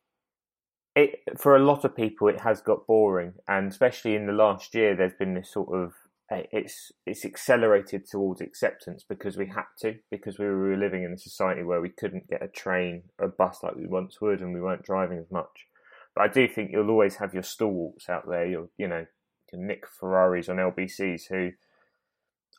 it 0.94 1.20
for 1.36 1.54
a 1.56 1.60
lot 1.60 1.84
of 1.84 1.94
people 1.94 2.28
it 2.28 2.40
has 2.40 2.60
got 2.60 2.86
boring, 2.86 3.34
and 3.46 3.70
especially 3.70 4.14
in 4.14 4.26
the 4.26 4.32
last 4.32 4.74
year, 4.74 4.96
there's 4.96 5.14
been 5.18 5.34
this 5.34 5.50
sort 5.50 5.68
of 5.68 5.92
it's 6.30 6.90
it's 7.06 7.24
accelerated 7.24 8.08
towards 8.10 8.40
acceptance 8.40 9.04
because 9.08 9.36
we 9.36 9.46
had 9.46 9.64
to 9.80 9.94
because 10.10 10.38
we 10.38 10.46
were 10.46 10.76
living 10.76 11.04
in 11.04 11.12
a 11.12 11.18
society 11.18 11.62
where 11.62 11.80
we 11.80 11.88
couldn't 11.88 12.28
get 12.28 12.42
a 12.42 12.48
train 12.48 13.04
or 13.18 13.26
a 13.26 13.30
bus 13.30 13.58
like 13.62 13.76
we 13.76 13.86
once 13.86 14.20
would 14.20 14.40
and 14.40 14.52
we 14.52 14.60
weren't 14.60 14.82
driving 14.82 15.18
as 15.18 15.30
much. 15.30 15.66
But 16.14 16.22
i 16.22 16.28
do 16.28 16.48
think 16.48 16.70
you'll 16.72 16.90
always 16.90 17.16
have 17.16 17.34
your 17.34 17.42
stalwarts 17.42 18.08
out 18.08 18.28
there 18.28 18.46
your 18.46 18.68
you 18.78 18.88
know 18.88 19.04
your 19.52 19.62
nick 19.62 19.84
ferraris 19.86 20.48
on 20.48 20.56
lbcs 20.56 21.28
who 21.28 21.50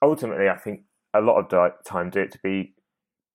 ultimately 0.01 0.47
i 0.47 0.55
think 0.55 0.81
a 1.13 1.19
lot 1.19 1.39
of 1.39 1.73
time 1.83 2.11
do 2.11 2.19
it 2.19 2.31
to 2.31 2.39
be 2.43 2.75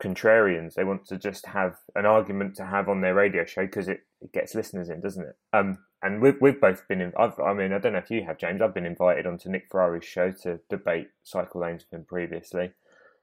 contrarians. 0.02 0.74
They 0.74 0.84
want 0.84 1.06
to 1.06 1.16
just 1.16 1.46
have 1.46 1.76
an 1.94 2.06
argument 2.06 2.56
to 2.56 2.66
have 2.66 2.88
on 2.88 3.00
their 3.00 3.14
radio 3.14 3.44
show 3.44 3.64
because 3.64 3.88
it, 3.88 4.00
it 4.20 4.32
gets 4.32 4.54
listeners 4.54 4.88
in 4.88 5.00
doesn't 5.00 5.24
it? 5.24 5.36
Um 5.52 5.78
and 6.02 6.20
we've 6.20 6.36
we've 6.40 6.60
both 6.60 6.86
been. 6.88 7.00
In, 7.00 7.12
I've, 7.16 7.38
I 7.38 7.54
mean, 7.54 7.72
I 7.72 7.78
don't 7.78 7.92
know 7.92 8.00
if 8.00 8.10
you 8.10 8.24
have, 8.24 8.38
James. 8.38 8.60
I've 8.60 8.74
been 8.74 8.86
invited 8.86 9.26
onto 9.26 9.48
Nick 9.48 9.68
Ferrari's 9.70 10.04
show 10.04 10.32
to 10.42 10.60
debate 10.68 11.08
cycle 11.22 11.60
lanes 11.60 11.84
with 11.84 12.00
him 12.00 12.04
previously, 12.04 12.72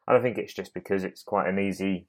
and 0.08 0.18
I 0.18 0.22
think 0.22 0.38
it's 0.38 0.54
just 0.54 0.74
because 0.74 1.04
it's 1.04 1.22
quite 1.22 1.50
an 1.50 1.60
easy, 1.60 2.08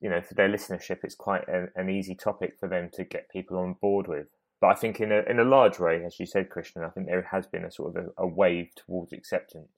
you 0.00 0.08
know, 0.08 0.22
for 0.22 0.34
their 0.34 0.48
listenership, 0.48 1.00
it's 1.04 1.14
quite 1.14 1.46
an, 1.46 1.68
an 1.76 1.90
easy 1.90 2.14
topic 2.14 2.54
for 2.58 2.68
them 2.68 2.88
to 2.94 3.04
get 3.04 3.30
people 3.30 3.58
on 3.58 3.74
board 3.74 4.08
with. 4.08 4.26
But 4.60 4.68
I 4.68 4.74
think 4.74 5.00
in 5.00 5.12
a 5.12 5.20
in 5.28 5.38
a 5.38 5.44
large 5.44 5.78
way, 5.78 6.02
as 6.04 6.18
you 6.18 6.26
said, 6.26 6.48
Krishnan, 6.48 6.86
I 6.86 6.90
think 6.90 7.06
there 7.06 7.28
has 7.30 7.46
been 7.46 7.64
a 7.64 7.70
sort 7.70 7.94
of 7.94 8.04
a, 8.04 8.22
a 8.22 8.26
wave 8.26 8.70
towards 8.74 9.12
acceptance. 9.12 9.68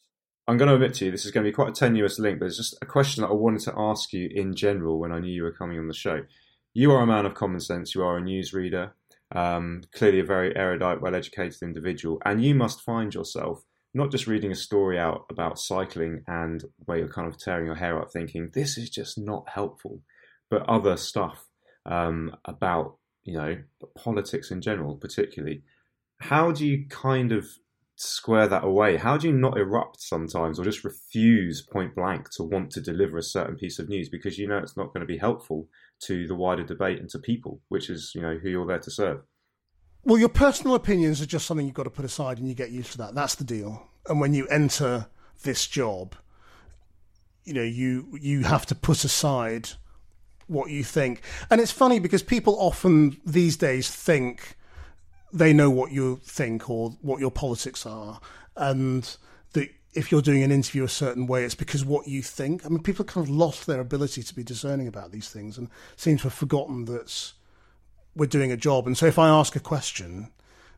I'm 0.47 0.57
going 0.57 0.69
to 0.69 0.75
admit 0.75 0.95
to 0.95 1.05
you, 1.05 1.11
this 1.11 1.25
is 1.25 1.31
going 1.31 1.45
to 1.45 1.51
be 1.51 1.55
quite 1.55 1.69
a 1.69 1.73
tenuous 1.73 2.19
link, 2.19 2.41
but 2.41 2.47
it's 2.47 2.57
just 2.57 2.77
a 2.83 2.87
question 2.87 3.23
that 3.23 3.29
I 3.29 3.35
wanted 3.35 3.61
to 3.63 3.75
ask 3.77 4.13
you 4.13 4.29
in 4.35 4.55
general 4.55 4.99
when 4.99 5.13
I 5.13 5.21
knew 5.21 5.33
you 5.33 5.45
were 5.45 5.53
coming 5.53 5.79
on 5.79 5.87
the 5.87 5.95
show. 5.95 6.23
You 6.73 6.93
are 6.93 7.03
a 7.03 7.07
man 7.07 7.27
of 7.27 7.35
common 7.35 7.61
sense. 7.61 7.95
You 7.95 8.03
are 8.03 8.17
a 8.17 8.23
newsreader 8.23 8.93
um, 9.35 9.83
clearly 9.95 10.21
a 10.21 10.25
very 10.25 10.57
erudite, 10.57 11.01
well 11.01 11.15
educated 11.15 11.63
individual. 11.63 12.21
And 12.25 12.45
you 12.45 12.55
must 12.55 12.83
find 12.83 13.15
yourself 13.15 13.65
not 13.93 14.11
just 14.11 14.27
reading 14.27 14.53
a 14.53 14.57
story 14.57 14.99
out 14.99 15.25
about 15.31 15.59
cycling 15.59 16.23
and 16.27 16.65
where 16.85 16.99
you're 16.99 17.09
kind 17.09 17.29
of 17.29 17.39
tearing 17.39 17.67
your 17.67 17.75
hair 17.75 17.99
out 17.99 18.13
thinking, 18.13 18.51
this 18.55 18.79
is 18.79 18.89
just 18.89 19.19
not 19.19 19.49
helpful, 19.49 20.01
but 20.49 20.69
other 20.69 20.97
stuff 20.97 21.47
um, 21.87 22.37
about, 22.45 22.97
you 23.25 23.35
know, 23.35 23.57
politics 23.97 24.51
in 24.51 24.61
general, 24.61 24.97
particularly. 24.97 25.63
How 26.21 26.53
do 26.53 26.67
you 26.67 26.87
kind 26.89 27.33
of 27.33 27.47
square 28.01 28.49
that 28.49 28.65
away? 28.65 28.97
How 28.97 29.17
do 29.17 29.29
you 29.29 29.33
not 29.33 29.59
erupt 29.59 30.01
sometimes 30.01 30.59
or 30.59 30.65
just 30.65 30.85
refuse 30.85 31.63
point 31.63 31.95
blank 31.95 32.31
to 32.33 32.43
want 32.43 32.71
to 32.73 32.81
deliver 32.81 33.19
a 33.19 33.23
certain 33.23 33.57
piece 33.57 33.79
of 33.79 33.89
news 33.89 34.09
because 34.09 34.39
you 34.39 34.49
know 34.49 34.59
it's 34.59 34.77
not 34.77 34.89
going 34.89 35.01
to 35.01 35.07
be 35.07 35.19
helpful 35.19 35.69
to 36.01 36.27
the 36.27 36.35
wider 36.35 36.65
debate 36.65 36.99
and 36.99 37.11
to 37.11 37.19
people, 37.19 37.61
which 37.69 37.91
is, 37.91 38.13
you 38.15 38.23
know, 38.23 38.37
who 38.37 38.49
you're 38.49 38.67
there 38.67 38.79
to 38.79 38.91
serve? 38.91 39.23
Well, 40.03 40.19
your 40.19 40.31
personal 40.31 40.75
opinions 40.75 41.21
are 41.21 41.27
just 41.27 41.47
something 41.47 41.67
you've 41.67 41.75
got 41.75 41.83
to 41.83 41.91
put 41.91 42.07
aside 42.07 42.39
and 42.39 42.49
you 42.49 42.55
get 42.55 42.71
used 42.71 42.93
to 42.93 42.99
that. 42.99 43.15
That's 43.15 43.35
the 43.35 43.45
deal. 43.45 43.87
And 44.09 44.19
when 44.19 44.33
you 44.33 44.47
enter 44.49 45.07
this 45.43 45.67
job, 45.67 46.17
you 47.45 47.53
know, 47.53 47.63
you 47.63 48.19
you 48.21 48.45
have 48.45 48.65
to 48.67 48.75
put 48.75 49.05
aside 49.05 49.71
what 50.47 50.71
you 50.71 50.85
think. 50.85 51.23
And 51.51 51.61
it's 51.61 51.73
funny 51.73 51.99
because 51.99 52.23
people 52.23 52.57
often 52.59 53.21
these 53.27 53.57
days 53.57 53.91
think 53.91 54.57
they 55.33 55.53
know 55.53 55.71
what 55.71 55.93
you 55.93 56.21
think 56.25 56.69
or 56.69 56.91
what 57.03 57.21
your 57.21 57.31
politics 57.31 57.87
are, 57.87 58.21
and 58.57 59.17
that 59.53 59.69
if 59.95 60.11
you're 60.11 60.23
doing 60.23 60.43
an 60.43 60.53
interview 60.53 60.85
a 60.85 60.89
certain 60.89 61.27
way, 61.27 61.45
it's 61.45 61.55
because 61.55 61.85
what 61.85 62.07
you 62.07 62.23
think. 62.23 62.65
I 62.65 62.69
mean, 62.69 62.83
people 62.83 63.05
have 63.05 63.13
kind 63.13 63.27
of 63.27 63.35
lost 63.35 63.67
their 63.67 63.81
ability 63.81 64.23
to 64.23 64.35
be 64.35 64.43
discerning 64.43 64.87
about 64.87 65.13
these 65.13 65.29
things 65.29 65.59
and 65.59 65.69
seem 65.97 66.17
to 66.19 66.25
have 66.25 66.35
forgotten 66.35 66.85
that 66.87 67.33
we're 68.15 68.27
doing 68.27 68.53
a 68.53 68.57
job. 68.57 68.87
And 68.87 68.97
so, 68.97 69.07
if 69.07 69.19
I 69.19 69.29
ask 69.29 69.57
a 69.57 69.61
question 69.61 70.31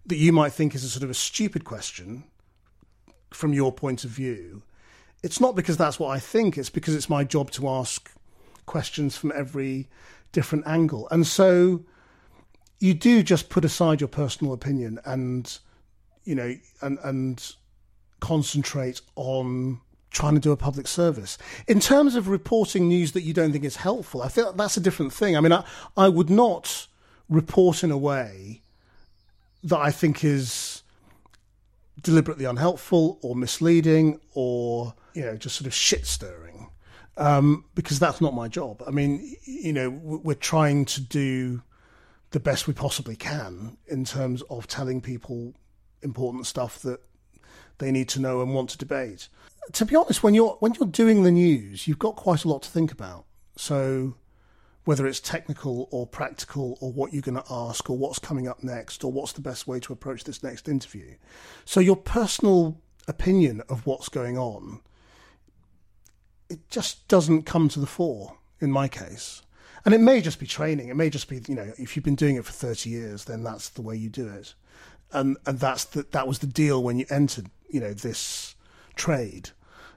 that 0.07 0.17
you 0.17 0.33
might 0.33 0.53
think 0.53 0.75
is 0.75 0.85
a 0.85 0.89
sort 0.89 1.05
of 1.05 1.11
a 1.11 1.15
stupid 1.15 1.65
question 1.65 2.25
from 3.31 3.53
your 3.53 3.73
point 3.73 4.05
of 4.05 4.11
view, 4.11 4.63
it's 5.23 5.41
not 5.41 5.55
because 5.55 5.77
that's 5.77 5.99
what 5.99 6.09
I 6.09 6.19
think. 6.19 6.59
It's 6.59 6.71
because 6.71 6.95
it's 6.95 7.09
my 7.09 7.25
job 7.25 7.51
to 7.53 7.69
ask 7.69 8.11
questions 8.67 9.17
from 9.17 9.33
every 9.35 9.89
different 10.33 10.67
angle. 10.67 11.09
And 11.11 11.27
so 11.27 11.85
you 12.83 12.95
do 12.95 13.23
just 13.23 13.49
put 13.49 13.65
aside 13.65 14.01
your 14.01 14.09
personal 14.09 14.53
opinion 14.53 14.99
and 15.05 15.59
you 16.25 16.35
know 16.35 16.57
and 16.81 16.99
and 17.05 17.55
concentrate 18.19 19.01
on 19.15 19.81
trying 20.11 20.35
to 20.35 20.41
do 20.41 20.53
a 20.53 20.57
public 20.57 20.87
service. 20.87 21.39
In 21.67 21.81
terms 21.81 22.17
of 22.17 22.29
reporting 22.29 22.89
news 22.89 23.13
that 23.13 23.23
you 23.23 23.33
don't 23.33 23.53
think 23.53 23.65
is 23.65 23.77
helpful, 23.77 24.21
I 24.21 24.29
feel 24.29 24.53
that's 24.53 24.77
a 24.77 24.81
different 24.81 25.13
thing. 25.13 25.37
I 25.37 25.41
mean, 25.41 25.53
I, 25.53 25.65
I 25.97 26.09
would 26.09 26.29
not 26.29 26.87
report 27.29 27.83
in 27.83 27.91
a 27.91 27.97
way 27.97 28.61
that 29.65 29.79
I 29.79 29.91
think 29.91 30.23
is 30.23 30.83
deliberately 32.03 32.45
unhelpful 32.45 33.19
or 33.23 33.35
misleading 33.35 34.21
or, 34.35 34.93
you 35.15 35.23
know, 35.23 35.37
just 35.37 35.57
sort 35.57 35.67
of 35.67 35.73
shit 35.73 36.05
stirring. 36.05 36.69
Um, 37.17 37.65
because 37.75 37.99
that's 37.99 38.21
not 38.21 38.35
my 38.35 38.49
job. 38.49 38.83
I 38.87 38.91
mean, 38.91 39.37
you 39.45 39.73
know, 39.73 39.89
we're 39.91 40.35
trying 40.35 40.85
to 40.87 41.01
do 41.01 41.63
the 42.33 42.41
best 42.41 42.67
we 42.67 42.75
possibly 42.75 43.17
can 43.17 43.77
in 43.87 44.05
terms 44.05 44.43
of 44.51 44.67
telling 44.67 45.01
people 45.01 45.55
important 46.03 46.47
stuff 46.47 46.81
that 46.81 47.01
they 47.79 47.91
need 47.91 48.09
to 48.11 48.21
know 48.21 48.41
and 48.41 48.55
want 48.55 48.71
to 48.71 48.79
debate. 48.79 49.29
To 49.73 49.85
be 49.85 49.95
honest, 49.95 50.23
when 50.23 50.35
you're 50.35 50.57
when 50.61 50.75
you're 50.75 50.89
doing 50.89 51.23
the 51.23 51.31
news, 51.31 51.87
you've 51.87 51.99
got 51.99 52.17
quite 52.17 52.45
a 52.45 52.49
lot 52.49 52.63
to 52.63 52.71
think 52.71 52.91
about. 52.91 53.25
So 53.57 54.17
whether 54.85 55.07
it's 55.07 55.21
technical 55.21 55.89
or 55.93 56.07
practical 56.07 56.77
or 56.81 56.91
what 56.91 57.13
you're 57.13 57.23
going 57.23 57.41
to 57.41 57.53
ask 57.53 57.89
or 57.89 57.97
what's 57.97 58.19
coming 58.19 58.49
up 58.49 58.65
next 58.65 59.05
or 59.05 59.13
what's 59.13 59.33
the 59.33 59.41
best 59.41 59.69
way 59.69 59.79
to 59.79 59.93
approach 59.93 60.25
this 60.25 60.43
next 60.43 60.69
interview. 60.69 61.15
So 61.65 61.79
your 61.79 61.95
personal 61.95 62.81
opinion 63.07 63.63
of 63.69 63.87
what's 63.87 64.09
going 64.09 64.37
on 64.39 64.81
it 66.53 66.69
just 66.69 67.09
doesn't 67.09 67.45
come 67.47 67.69
to 67.71 67.81
the 67.81 67.87
fore 67.87 68.37
in 68.61 68.71
my 68.71 68.87
case. 68.87 69.43
And 69.85 69.95
it 69.95 70.01
may 70.01 70.21
just 70.21 70.39
be 70.39 70.47
training. 70.47 70.89
It 70.89 70.97
may 70.97 71.11
just 71.11 71.29
be, 71.29 71.43
you 71.49 71.55
know, 71.55 71.73
if 71.77 71.97
you've 71.97 72.05
been 72.05 72.15
doing 72.15 72.37
it 72.37 72.45
for 72.45 72.53
30 72.53 72.91
years, 72.91 73.25
then 73.25 73.43
that's 73.43 73.71
the 73.71 73.83
way 73.83 73.97
you 73.97 74.09
do 74.09 74.29
it. 74.29 74.55
And, 75.13 75.37
and 75.45 75.59
that's 75.59 75.85
the, 75.85 76.07
that 76.13 76.29
was 76.29 76.39
the 76.39 76.47
deal 76.47 76.83
when 76.83 76.99
you 76.99 77.07
entered, 77.11 77.51
you 77.69 77.81
know, 77.81 77.93
this 77.93 78.55
trade. 78.95 79.51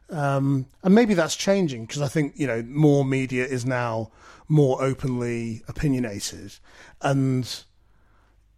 Um, 0.10 0.68
and 0.84 0.94
maybe 0.94 1.14
that's 1.14 1.36
changing 1.36 1.86
because 1.86 2.02
I 2.02 2.08
think, 2.08 2.34
you 2.36 2.48
know, 2.48 2.64
more 2.64 3.06
media 3.06 3.46
is 3.46 3.66
now 3.66 4.12
more 4.48 4.82
openly 4.82 5.64
opinionated. 5.68 6.54
And 7.02 7.64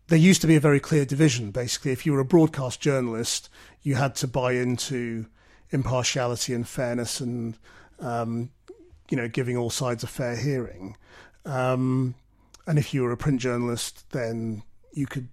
there 0.07 0.17
used 0.17 0.41
to 0.41 0.47
be 0.47 0.55
a 0.55 0.61
very 0.61 0.79
clear 0.79 1.05
division. 1.05 1.51
Basically, 1.51 1.91
if 1.91 2.05
you 2.05 2.13
were 2.13 2.19
a 2.19 2.25
broadcast 2.25 2.81
journalist, 2.81 3.49
you 3.81 3.95
had 3.95 4.15
to 4.15 4.27
buy 4.27 4.53
into 4.53 5.27
impartiality 5.71 6.53
and 6.53 6.67
fairness 6.67 7.19
and 7.19 7.57
um, 7.99 8.49
you 9.09 9.17
know, 9.17 9.27
giving 9.27 9.57
all 9.57 9.69
sides 9.69 10.03
a 10.03 10.07
fair 10.07 10.35
hearing. 10.35 10.95
Um, 11.45 12.15
and 12.65 12.77
if 12.77 12.93
you 12.93 13.03
were 13.03 13.11
a 13.11 13.17
print 13.17 13.39
journalist, 13.39 14.09
then 14.11 14.63
you 14.93 15.07
could 15.07 15.29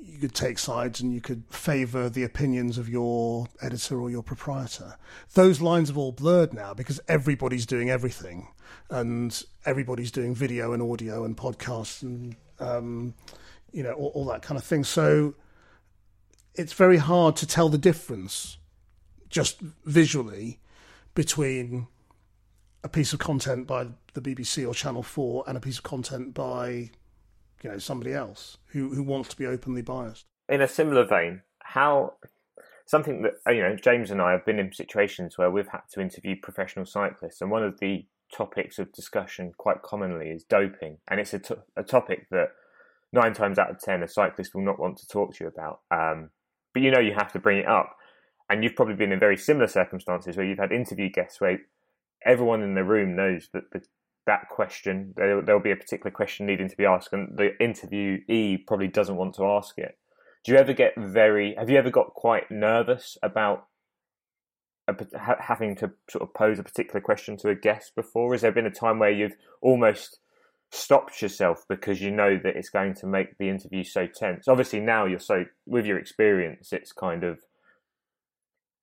you 0.00 0.18
could 0.18 0.34
take 0.34 0.58
sides 0.58 1.00
and 1.00 1.12
you 1.12 1.20
could 1.20 1.44
favour 1.48 2.08
the 2.08 2.24
opinions 2.24 2.76
of 2.78 2.88
your 2.88 3.46
editor 3.60 4.00
or 4.00 4.10
your 4.10 4.22
proprietor. 4.22 4.96
Those 5.34 5.60
lines 5.60 5.88
have 5.90 5.98
all 5.98 6.12
blurred 6.12 6.52
now 6.52 6.74
because 6.74 6.98
everybody's 7.06 7.66
doing 7.66 7.90
everything, 7.90 8.48
and 8.90 9.40
everybody's 9.64 10.10
doing 10.10 10.34
video 10.34 10.72
and 10.72 10.82
audio 10.82 11.24
and 11.24 11.36
podcasts 11.36 12.02
and 12.02 12.34
um, 12.58 13.14
you 13.70 13.82
know 13.82 13.92
all, 13.92 14.12
all 14.14 14.24
that 14.26 14.42
kind 14.42 14.58
of 14.58 14.64
thing. 14.64 14.82
So 14.82 15.34
it's 16.54 16.72
very 16.72 16.96
hard 16.96 17.36
to 17.36 17.46
tell 17.46 17.68
the 17.68 17.78
difference 17.78 18.58
just 19.28 19.60
visually 19.84 20.58
between 21.14 21.86
a 22.84 22.88
piece 22.88 23.12
of 23.12 23.18
content 23.18 23.66
by 23.66 23.88
the 24.14 24.20
BBC 24.20 24.66
or 24.66 24.74
Channel 24.74 25.02
Four 25.02 25.44
and 25.46 25.56
a 25.56 25.60
piece 25.60 25.78
of 25.78 25.84
content 25.84 26.34
by 26.34 26.90
you 27.62 27.70
know 27.70 27.78
somebody 27.78 28.12
else 28.12 28.58
who 28.68 28.94
who 28.94 29.02
wants 29.02 29.28
to 29.30 29.36
be 29.36 29.46
openly 29.46 29.82
biased. 29.82 30.26
In 30.48 30.60
a 30.60 30.68
similar 30.68 31.04
vein, 31.04 31.42
how 31.60 32.14
something 32.86 33.22
that 33.22 33.34
uh, 33.46 33.52
you 33.52 33.62
know 33.62 33.76
James 33.76 34.10
and 34.10 34.20
I 34.20 34.32
have 34.32 34.44
been 34.44 34.58
in 34.58 34.72
situations 34.72 35.36
where 35.36 35.50
we've 35.50 35.68
had 35.68 35.82
to 35.92 36.00
interview 36.00 36.36
professional 36.40 36.86
cyclists, 36.86 37.40
and 37.40 37.50
one 37.50 37.64
of 37.64 37.78
the 37.80 38.06
topics 38.32 38.78
of 38.78 38.92
discussion 38.92 39.52
quite 39.56 39.82
commonly 39.82 40.28
is 40.28 40.44
doping, 40.44 40.98
and 41.08 41.20
it's 41.20 41.34
a 41.34 41.40
a 41.76 41.82
topic 41.82 42.28
that 42.30 42.48
nine 43.12 43.32
times 43.32 43.58
out 43.58 43.70
of 43.70 43.80
ten 43.80 44.02
a 44.02 44.08
cyclist 44.08 44.54
will 44.54 44.64
not 44.64 44.78
want 44.78 44.96
to 44.98 45.06
talk 45.06 45.34
to 45.34 45.44
you 45.44 45.48
about. 45.48 45.80
Um, 45.90 46.30
but 46.72 46.82
you 46.82 46.90
know 46.90 47.00
you 47.00 47.14
have 47.14 47.32
to 47.32 47.38
bring 47.38 47.58
it 47.58 47.66
up, 47.66 47.96
and 48.48 48.62
you've 48.62 48.76
probably 48.76 48.94
been 48.94 49.12
in 49.12 49.18
very 49.18 49.36
similar 49.36 49.66
circumstances 49.66 50.36
where 50.36 50.46
you've 50.46 50.58
had 50.58 50.72
interview 50.72 51.10
guests 51.10 51.40
where 51.40 51.58
everyone 52.24 52.62
in 52.62 52.74
the 52.74 52.84
room 52.84 53.16
knows 53.16 53.48
that 53.52 53.70
the, 53.72 53.82
that 54.26 54.48
question 54.48 55.14
there, 55.16 55.42
there'll 55.42 55.60
be 55.60 55.72
a 55.72 55.76
particular 55.76 56.10
question 56.10 56.46
needing 56.46 56.68
to 56.68 56.76
be 56.76 56.84
asked, 56.84 57.12
and 57.12 57.36
the 57.36 57.50
interviewee 57.60 58.66
probably 58.66 58.88
doesn't 58.88 59.16
want 59.16 59.34
to 59.34 59.46
ask 59.46 59.78
it. 59.78 59.98
Do 60.44 60.52
you 60.52 60.58
ever 60.58 60.72
get 60.72 60.92
very? 60.96 61.54
Have 61.58 61.70
you 61.70 61.78
ever 61.78 61.90
got 61.90 62.14
quite 62.14 62.50
nervous 62.50 63.16
about 63.22 63.66
a, 64.86 64.94
having 65.40 65.76
to 65.76 65.90
sort 66.08 66.22
of 66.22 66.34
pose 66.34 66.58
a 66.58 66.62
particular 66.62 67.00
question 67.00 67.36
to 67.38 67.48
a 67.48 67.54
guest 67.54 67.94
before? 67.94 68.32
Has 68.32 68.42
there 68.42 68.52
been 68.52 68.66
a 68.66 68.70
time 68.70 68.98
where 68.98 69.10
you've 69.10 69.36
almost 69.60 70.18
stopped 70.70 71.22
yourself 71.22 71.64
because 71.68 72.00
you 72.00 72.10
know 72.10 72.38
that 72.42 72.56
it's 72.56 72.68
going 72.68 72.94
to 72.94 73.06
make 73.06 73.38
the 73.38 73.48
interview 73.48 73.84
so 73.84 74.06
tense? 74.06 74.48
Obviously, 74.48 74.80
now 74.80 75.06
you're 75.06 75.18
so 75.18 75.44
with 75.66 75.86
your 75.86 75.98
experience, 75.98 76.72
it's 76.72 76.92
kind 76.92 77.24
of 77.24 77.38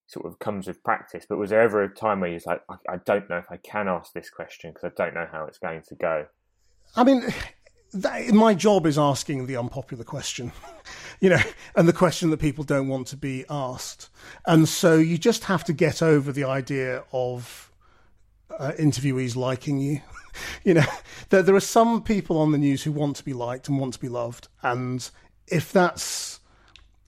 sort 0.08 0.26
of 0.26 0.40
comes 0.40 0.68
with 0.68 0.84
practice. 0.84 1.26
But 1.28 1.38
was 1.38 1.50
there 1.50 1.62
ever 1.62 1.84
a 1.84 1.90
time 1.90 2.20
where 2.20 2.30
you 2.30 2.36
was 2.36 2.46
like, 2.46 2.62
I, 2.70 2.94
I 2.94 2.98
don't 2.98 3.30
know 3.30 3.38
if 3.38 3.46
I 3.50 3.58
can 3.58 3.88
ask 3.88 4.14
this 4.14 4.30
question 4.30 4.72
because 4.72 4.92
I 4.92 5.04
don't 5.04 5.14
know 5.14 5.28
how 5.32 5.46
it's 5.46 5.58
going 5.58 5.82
to 5.88 5.96
go? 5.96 6.26
I 6.96 7.04
mean, 7.04 7.24
that, 7.94 8.34
my 8.34 8.54
job 8.54 8.86
is 8.86 8.98
asking 8.98 9.48
the 9.48 9.58
unpopular 9.58 10.04
question, 10.04 10.52
you 11.20 11.30
know, 11.30 11.42
and 11.76 11.88
the 11.88 11.94
question 11.94 12.30
that 12.30 12.40
people 12.40 12.64
don't 12.64 12.88
want 12.88 13.08
to 13.08 13.18
be 13.18 13.46
asked. 13.50 14.10
And 14.46 14.68
so 14.70 14.96
you 14.96 15.18
just 15.18 15.46
have 15.46 15.64
to 15.66 15.74
get 15.74 16.02
over 16.02 16.32
the 16.32 16.44
idea 16.44 17.04
of 17.12 17.72
uh, 18.58 18.74
interviewees 18.78 19.36
liking 19.36 19.80
you. 19.80 20.02
you 20.64 20.76
know, 20.76 20.86
there, 21.30 21.42
there 21.42 21.56
are 21.56 21.60
some 21.60 22.04
people 22.04 22.38
on 22.38 22.52
the 22.52 22.58
news 22.58 22.84
who 22.84 22.92
want 22.92 23.16
to 23.18 23.24
be 23.24 23.34
liked 23.34 23.70
and 23.70 23.80
want 23.80 23.94
to 23.94 24.00
be 24.00 24.10
loved. 24.10 24.48
And 24.62 25.10
if 25.48 25.72
that's 25.72 26.40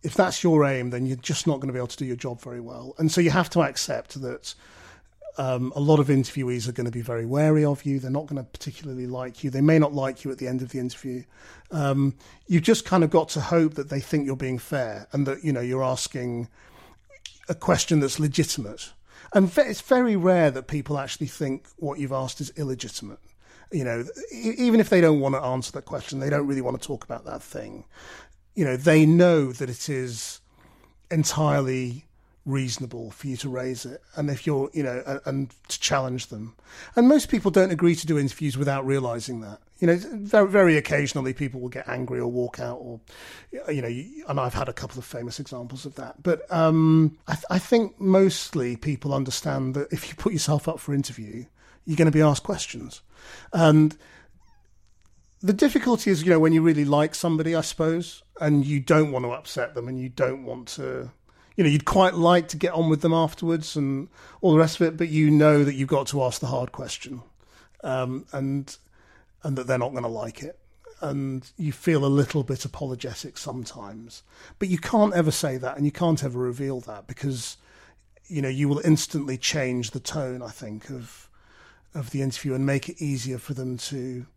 if 0.07 0.13
that's 0.13 0.41
your 0.41 0.63
aim, 0.63 0.91
then 0.91 1.05
you're 1.05 1.17
just 1.17 1.45
not 1.45 1.55
going 1.55 1.67
to 1.67 1.73
be 1.73 1.79
able 1.79 1.87
to 1.87 1.97
do 1.97 2.05
your 2.05 2.15
job 2.15 2.39
very 2.39 2.61
well. 2.61 2.95
And 2.97 3.11
so 3.11 3.19
you 3.19 3.29
have 3.29 3.49
to 3.49 3.61
accept 3.61 4.21
that 4.21 4.55
um, 5.37 5.73
a 5.75 5.81
lot 5.81 5.99
of 5.99 6.07
interviewees 6.07 6.65
are 6.69 6.71
going 6.71 6.85
to 6.85 6.91
be 6.91 7.01
very 7.01 7.25
wary 7.25 7.65
of 7.65 7.83
you. 7.83 7.99
They're 7.99 8.09
not 8.09 8.25
going 8.25 8.41
to 8.41 8.49
particularly 8.49 9.05
like 9.05 9.43
you. 9.43 9.49
They 9.49 9.59
may 9.59 9.77
not 9.77 9.93
like 9.93 10.23
you 10.23 10.31
at 10.31 10.37
the 10.37 10.47
end 10.47 10.61
of 10.61 10.69
the 10.69 10.79
interview. 10.79 11.23
Um, 11.71 12.15
you've 12.47 12.63
just 12.63 12.85
kind 12.85 13.03
of 13.03 13.09
got 13.09 13.27
to 13.29 13.41
hope 13.41 13.73
that 13.73 13.89
they 13.89 13.99
think 13.99 14.25
you're 14.25 14.37
being 14.37 14.59
fair 14.59 15.09
and 15.11 15.27
that 15.27 15.43
you 15.43 15.51
know 15.51 15.59
you're 15.59 15.83
asking 15.83 16.47
a 17.49 17.53
question 17.53 17.99
that's 17.99 18.17
legitimate. 18.17 18.93
And 19.33 19.51
it's 19.57 19.81
very 19.81 20.15
rare 20.15 20.51
that 20.51 20.67
people 20.67 20.97
actually 20.97 21.27
think 21.27 21.67
what 21.75 21.99
you've 21.99 22.13
asked 22.13 22.39
is 22.39 22.49
illegitimate. 22.55 23.19
You 23.73 23.83
know, 23.83 24.05
even 24.31 24.79
if 24.79 24.87
they 24.87 25.01
don't 25.01 25.19
want 25.19 25.35
to 25.35 25.41
answer 25.41 25.73
that 25.73 25.83
question, 25.83 26.19
they 26.21 26.29
don't 26.29 26.47
really 26.47 26.61
want 26.61 26.81
to 26.81 26.87
talk 26.87 27.03
about 27.03 27.25
that 27.25 27.43
thing 27.43 27.83
you 28.57 28.65
know, 28.65 28.75
they 28.75 29.05
know 29.05 29.51
that 29.53 29.69
it 29.69 29.87
is 29.87 30.41
entirely 31.11 32.05
reasonable 32.43 33.11
for 33.11 33.27
you 33.27 33.37
to 33.37 33.49
raise 33.49 33.85
it. 33.85 34.01
And 34.15 34.31
if 34.31 34.47
you're 34.47 34.71
you 34.73 34.81
know 34.81 35.03
and, 35.05 35.21
and, 35.25 35.55
to 35.67 35.79
challenge 35.79 36.27
them. 36.27 36.55
And 36.95 37.07
most 37.07 37.29
people 37.29 37.51
don't 37.51 37.71
agree 37.71 37.93
to 37.93 38.07
do 38.07 38.17
interviews 38.17 38.57
without 38.57 38.83
realizing 38.85 39.41
that. 39.41 39.59
You 39.77 39.85
know, 39.85 39.99
very, 40.01 40.47
very 40.47 40.75
occasionally 40.75 41.33
people 41.33 41.59
will 41.59 41.69
get 41.69 41.87
angry 41.87 42.19
or 42.19 42.27
walk 42.27 42.59
out, 42.59 42.79
or 42.81 42.99
you 43.69 43.81
know, 43.83 44.23
and 44.27 44.39
I've 44.39 44.55
had 44.55 44.69
a 44.69 44.73
couple 44.73 44.97
of 44.97 45.05
famous 45.05 45.39
examples 45.39 45.85
of 45.85 45.93
that. 45.95 46.23
But 46.23 46.51
um, 46.51 47.15
I, 47.27 47.33
th- 47.33 47.45
I 47.51 47.59
think 47.59 48.01
mostly 48.01 48.75
people 48.75 49.13
understand 49.13 49.75
that 49.75 49.93
if 49.93 50.09
you 50.09 50.15
put 50.15 50.33
yourself 50.33 50.67
up 50.67 50.79
for 50.79 50.95
interview, 50.95 51.45
you're 51.85 51.95
going 51.95 52.07
to 52.07 52.11
be 52.11 52.23
asked 52.23 52.41
questions, 52.41 53.01
and 53.53 53.95
the 55.41 55.53
difficulty 55.53 56.11
is, 56.11 56.23
you 56.23 56.29
know, 56.29 56.39
when 56.39 56.53
you 56.53 56.61
really 56.61 56.85
like 56.85 57.15
somebody, 57.15 57.55
I 57.55 57.61
suppose, 57.61 58.23
and 58.39 58.65
you 58.65 58.79
don't 58.79 59.11
want 59.11 59.25
to 59.25 59.31
upset 59.31 59.75
them, 59.75 59.87
and 59.87 59.99
you 59.99 60.09
don't 60.09 60.43
want 60.43 60.67
to 60.69 61.11
you 61.57 61.63
know, 61.63 61.69
you'd 61.69 61.85
quite 61.85 62.13
like 62.13 62.47
to 62.49 62.57
get 62.57 62.73
on 62.73 62.87
with 62.87 63.01
them 63.01 63.13
afterwards 63.13 63.75
and 63.75 64.07
all 64.41 64.51
the 64.51 64.59
rest 64.59 64.79
of 64.79 64.87
it, 64.87 64.95
but 64.95 65.09
you 65.09 65.31
know 65.31 65.63
that 65.63 65.73
you've 65.73 65.89
got 65.89 66.05
to 66.07 66.23
ask 66.23 66.39
the 66.39 66.47
hard 66.47 66.71
question, 66.71 67.23
um, 67.83 68.25
and 68.31 68.77
and 69.43 69.57
that 69.57 69.65
they're 69.65 69.79
not 69.79 69.91
going 69.91 70.03
to 70.03 70.09
like 70.09 70.43
it, 70.43 70.59
and 71.01 71.49
you 71.57 71.71
feel 71.71 72.05
a 72.05 72.07
little 72.07 72.43
bit 72.43 72.63
apologetic 72.63 73.39
sometimes, 73.39 74.21
but 74.59 74.69
you 74.69 74.77
can't 74.77 75.15
ever 75.15 75.31
say 75.31 75.57
that, 75.57 75.75
and 75.75 75.85
you 75.85 75.91
can't 75.91 76.23
ever 76.23 76.39
reveal 76.39 76.79
that 76.81 77.07
because, 77.07 77.57
you 78.27 78.41
know, 78.41 78.49
you 78.49 78.69
will 78.69 78.81
instantly 78.85 79.37
change 79.37 79.91
the 79.91 79.99
tone. 79.99 80.43
I 80.43 80.49
think 80.49 80.91
of 80.91 81.27
of 81.95 82.11
the 82.11 82.21
interview 82.21 82.53
and 82.53 82.67
make 82.67 82.87
it 82.87 83.01
easier 83.01 83.39
for 83.39 83.55
them 83.55 83.77
to 83.77 84.27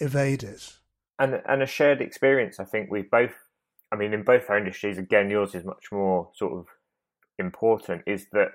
evade 0.00 0.42
it. 0.42 0.76
And 1.18 1.42
and 1.46 1.62
a 1.62 1.66
shared 1.66 2.00
experience. 2.00 2.58
I 2.58 2.64
think 2.64 2.90
we 2.90 3.02
both 3.02 3.34
I 3.92 3.96
mean, 3.96 4.14
in 4.14 4.22
both 4.22 4.48
our 4.48 4.58
industries, 4.58 4.98
again, 4.98 5.30
yours 5.30 5.54
is 5.54 5.64
much 5.64 5.90
more 5.90 6.30
sort 6.34 6.52
of 6.52 6.66
important, 7.38 8.02
is 8.06 8.26
that 8.32 8.48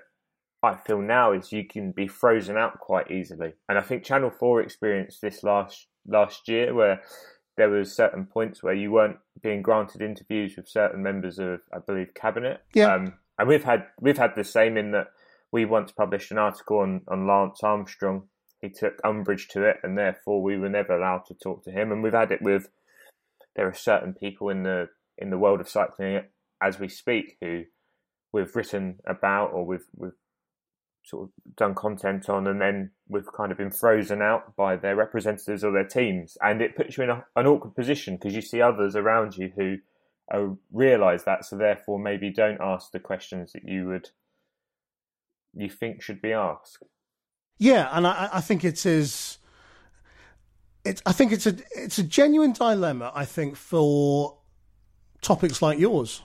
I 0.62 0.76
feel 0.76 1.00
now 1.00 1.32
is 1.32 1.52
you 1.52 1.66
can 1.66 1.92
be 1.92 2.08
frozen 2.08 2.56
out 2.56 2.80
quite 2.80 3.10
easily. 3.10 3.52
And 3.68 3.78
I 3.78 3.82
think 3.82 4.02
Channel 4.02 4.30
4 4.30 4.62
experienced 4.62 5.20
this 5.20 5.42
last 5.42 5.86
last 6.06 6.48
year 6.48 6.72
where 6.72 7.02
there 7.56 7.68
was 7.68 7.94
certain 7.94 8.26
points 8.26 8.62
where 8.62 8.74
you 8.74 8.92
weren't 8.92 9.18
being 9.42 9.60
granted 9.60 10.00
interviews 10.00 10.54
with 10.56 10.68
certain 10.68 11.02
members 11.02 11.38
of, 11.38 11.60
I 11.72 11.78
believe, 11.78 12.14
cabinet. 12.14 12.62
Yeah. 12.74 12.94
Um, 12.94 13.14
and 13.38 13.48
we've 13.48 13.64
had 13.64 13.86
we've 14.00 14.18
had 14.18 14.34
the 14.34 14.44
same 14.44 14.76
in 14.78 14.92
that 14.92 15.08
we 15.52 15.66
once 15.66 15.92
published 15.92 16.30
an 16.30 16.38
article 16.38 16.78
on, 16.78 17.02
on 17.08 17.26
Lance 17.26 17.60
Armstrong. 17.62 18.28
He 18.66 18.72
took 18.72 19.00
umbrage 19.04 19.46
to 19.48 19.62
it, 19.62 19.76
and 19.84 19.96
therefore 19.96 20.42
we 20.42 20.56
were 20.58 20.68
never 20.68 20.96
allowed 20.96 21.24
to 21.26 21.34
talk 21.34 21.62
to 21.64 21.70
him. 21.70 21.92
And 21.92 22.02
we've 22.02 22.12
had 22.12 22.32
it 22.32 22.42
with 22.42 22.68
there 23.54 23.68
are 23.68 23.74
certain 23.74 24.12
people 24.12 24.48
in 24.48 24.64
the 24.64 24.88
in 25.16 25.30
the 25.30 25.38
world 25.38 25.60
of 25.60 25.68
cycling 25.68 26.20
as 26.60 26.78
we 26.78 26.88
speak 26.88 27.36
who 27.40 27.64
we've 28.32 28.54
written 28.56 28.98
about 29.06 29.52
or 29.52 29.64
we've 29.64 29.86
we've 29.94 30.18
sort 31.04 31.28
of 31.28 31.56
done 31.56 31.74
content 31.74 32.28
on 32.28 32.48
and 32.48 32.60
then 32.60 32.90
we've 33.08 33.32
kind 33.32 33.52
of 33.52 33.58
been 33.58 33.70
frozen 33.70 34.20
out 34.20 34.56
by 34.56 34.74
their 34.74 34.96
representatives 34.96 35.62
or 35.62 35.72
their 35.72 35.86
teams 35.86 36.36
and 36.42 36.60
it 36.60 36.74
puts 36.74 36.98
you 36.98 37.04
in 37.04 37.10
a, 37.10 37.24
an 37.36 37.46
awkward 37.46 37.74
position 37.76 38.16
because 38.16 38.34
you 38.34 38.42
see 38.42 38.60
others 38.60 38.96
around 38.96 39.36
you 39.36 39.52
who 39.56 39.76
realize 40.72 41.22
that 41.22 41.44
so 41.44 41.56
therefore 41.56 42.00
maybe 42.00 42.32
don't 42.32 42.60
ask 42.60 42.90
the 42.90 42.98
questions 42.98 43.52
that 43.52 43.62
you 43.64 43.86
would 43.86 44.10
you 45.54 45.70
think 45.70 46.02
should 46.02 46.20
be 46.20 46.32
asked 46.32 46.82
yeah 47.58 47.88
and 47.92 48.06
i, 48.06 48.28
I 48.32 48.40
think 48.40 48.64
it 48.64 48.84
is 48.84 49.38
it, 50.86 51.02
I 51.04 51.12
think 51.12 51.32
it's 51.32 51.46
a 51.46 51.56
it's 51.74 51.98
a 51.98 52.02
genuine 52.02 52.52
dilemma. 52.52 53.10
I 53.14 53.24
think 53.24 53.56
for 53.56 54.38
topics 55.20 55.60
like 55.60 55.78
yours, 55.78 56.22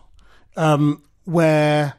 um, 0.56 1.04
where 1.26 1.96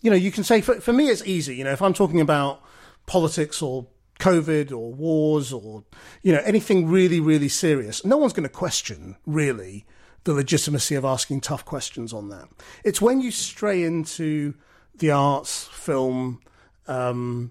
you 0.00 0.10
know 0.10 0.16
you 0.16 0.30
can 0.30 0.44
say 0.44 0.60
for, 0.60 0.80
for 0.80 0.92
me 0.92 1.08
it's 1.08 1.26
easy. 1.26 1.56
You 1.56 1.64
know, 1.64 1.72
if 1.72 1.82
I'm 1.82 1.92
talking 1.92 2.20
about 2.20 2.62
politics 3.06 3.60
or 3.60 3.86
COVID 4.20 4.70
or 4.70 4.92
wars 4.92 5.52
or 5.52 5.84
you 6.22 6.32
know 6.32 6.40
anything 6.44 6.88
really 6.88 7.18
really 7.18 7.48
serious, 7.48 8.04
no 8.04 8.16
one's 8.16 8.32
going 8.32 8.48
to 8.48 8.54
question 8.54 9.16
really 9.26 9.84
the 10.24 10.32
legitimacy 10.32 10.94
of 10.94 11.04
asking 11.04 11.40
tough 11.40 11.64
questions 11.64 12.12
on 12.12 12.28
that. 12.28 12.48
It's 12.84 13.02
when 13.02 13.20
you 13.20 13.32
stray 13.32 13.82
into 13.82 14.54
the 14.94 15.10
arts, 15.10 15.64
film. 15.64 16.40
Um, 16.86 17.50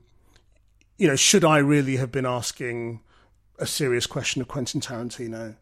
you 1.02 1.08
know, 1.08 1.16
should 1.16 1.44
I 1.44 1.58
really 1.58 1.96
have 1.96 2.12
been 2.12 2.28
asking 2.28 3.00
a 3.58 3.66
serious 3.66 4.06
question 4.06 4.40
of 4.40 4.48
Quentin 4.48 4.80
Tarantino? 4.80 5.56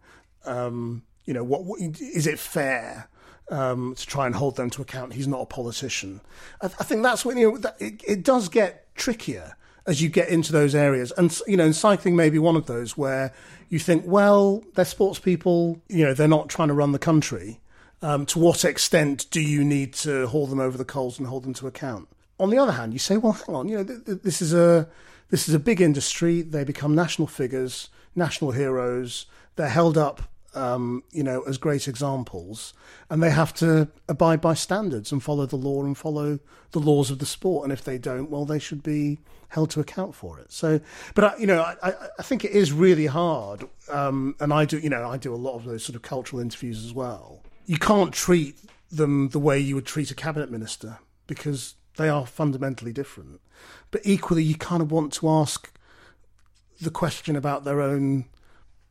Um, 0.44 1.04
you 1.24 1.34
know, 1.34 1.46
what, 1.46 1.64
what 1.64 1.80
is 1.80 2.28
it 2.28 2.38
fair 2.38 3.08
um, 3.50 3.96
to 3.96 4.06
try 4.06 4.26
and 4.26 4.36
hold 4.36 4.58
them 4.58 4.70
to 4.72 4.82
account? 4.82 5.14
He's 5.14 5.30
not 5.30 5.40
a 5.40 5.46
politician. 5.46 6.20
I, 6.62 6.66
I 6.66 6.84
think 6.84 7.04
that's 7.04 7.24
when 7.24 7.38
you 7.38 7.54
know 7.54 7.58
that, 7.60 7.78
it, 7.80 8.04
it 8.06 8.24
does 8.24 8.50
get 8.50 8.94
trickier 8.96 9.56
as 9.88 10.02
you 10.02 10.10
get 10.10 10.28
into 10.28 10.52
those 10.52 10.76
areas. 10.76 11.14
And 11.14 11.40
you 11.48 11.56
know, 11.56 11.64
and 11.64 11.76
cycling 11.76 12.18
may 12.18 12.30
be 12.30 12.38
one 12.38 12.58
of 12.58 12.66
those 12.66 12.98
where 12.98 13.34
you 13.70 13.80
think, 13.80 14.04
well, 14.06 14.62
they're 14.76 14.84
sports 14.84 15.20
people. 15.20 15.82
You 15.88 16.04
know, 16.04 16.14
they're 16.14 16.28
not 16.28 16.50
trying 16.50 16.68
to 16.68 16.74
run 16.74 16.92
the 16.92 17.00
country. 17.00 17.62
Um, 18.02 18.26
to 18.26 18.40
what 18.40 18.66
extent 18.66 19.26
do 19.32 19.40
you 19.40 19.64
need 19.64 19.94
to 19.94 20.28
haul 20.28 20.48
them 20.48 20.60
over 20.60 20.78
the 20.78 20.84
coals 20.84 21.18
and 21.18 21.30
hold 21.30 21.46
them 21.46 21.54
to 21.54 21.68
account? 21.68 22.10
On 22.42 22.50
the 22.50 22.58
other 22.58 22.74
hand, 22.74 22.92
you 22.92 23.00
say, 23.00 23.16
well, 23.16 23.32
hang 23.32 23.56
on, 23.56 23.70
you 23.70 23.78
know, 23.78 23.84
th- 23.86 24.06
th- 24.06 24.22
this 24.22 24.42
is 24.42 24.54
a 24.54 24.90
this 25.30 25.48
is 25.48 25.56
a 25.56 25.60
big 25.60 25.82
industry. 25.82 26.42
They 26.42 26.64
become 26.64 26.96
national 26.96 27.28
figures, 27.28 27.90
national 28.16 28.52
heroes. 28.52 29.26
They're 29.56 29.70
held 29.70 29.98
up 29.98 30.24
um, 30.56 31.04
you 31.12 31.24
know, 31.24 31.44
as 31.44 31.58
great 31.58 31.88
examples, 31.88 32.74
and 33.10 33.22
they 33.22 33.30
have 33.30 33.54
to 33.56 33.88
abide 34.08 34.42
by 34.42 34.54
standards 34.54 35.12
and 35.12 35.22
follow 35.22 35.46
the 35.46 35.56
law 35.56 35.84
and 35.84 35.98
follow 35.98 36.40
the 36.72 36.80
laws 36.80 37.12
of 37.12 37.20
the 37.20 37.26
sport. 37.26 37.64
And 37.64 37.74
if 37.74 37.84
they 37.84 37.98
don't, 37.98 38.30
well, 38.30 38.46
they 38.46 38.60
should 38.60 38.82
be 38.82 39.20
held 39.50 39.70
to 39.72 39.80
account 39.80 40.16
for 40.16 40.40
it. 40.40 40.52
So, 40.52 40.80
but 41.16 41.24
I, 41.24 41.38
you 41.38 41.48
know, 41.48 41.62
I, 41.62 41.94
I 42.18 42.24
think 42.24 42.46
it 42.46 42.52
is 42.52 42.72
really 42.72 43.06
hard, 43.06 43.66
um, 43.92 44.36
and 44.40 44.54
I 44.54 44.66
do, 44.66 44.80
you 44.80 44.90
know, 44.90 45.10
I 45.10 45.18
do 45.18 45.34
a 45.34 45.38
lot 45.38 45.56
of 45.56 45.66
those 45.66 45.84
sort 45.84 45.96
of 45.96 46.02
cultural 46.02 46.42
interviews 46.42 46.84
as 46.84 46.94
well. 46.94 47.44
You 47.66 47.78
can't 47.78 48.14
treat 48.14 48.58
them 48.92 49.30
the 49.30 49.40
way 49.40 49.60
you 49.60 49.76
would 49.76 49.86
treat 49.86 50.10
a 50.10 50.16
cabinet 50.16 50.50
minister 50.50 50.98
because 51.28 51.76
they 52.00 52.10
are 52.10 52.26
fundamentally 52.26 52.94
different. 52.94 53.42
But 53.92 54.02
equally, 54.06 54.42
you 54.42 54.56
kind 54.56 54.82
of 54.82 54.92
want 54.92 55.12
to 55.14 55.30
ask 55.30 55.72
the 56.82 56.90
question 56.90 57.36
about 57.36 57.66
their 57.66 57.82
own 57.82 58.26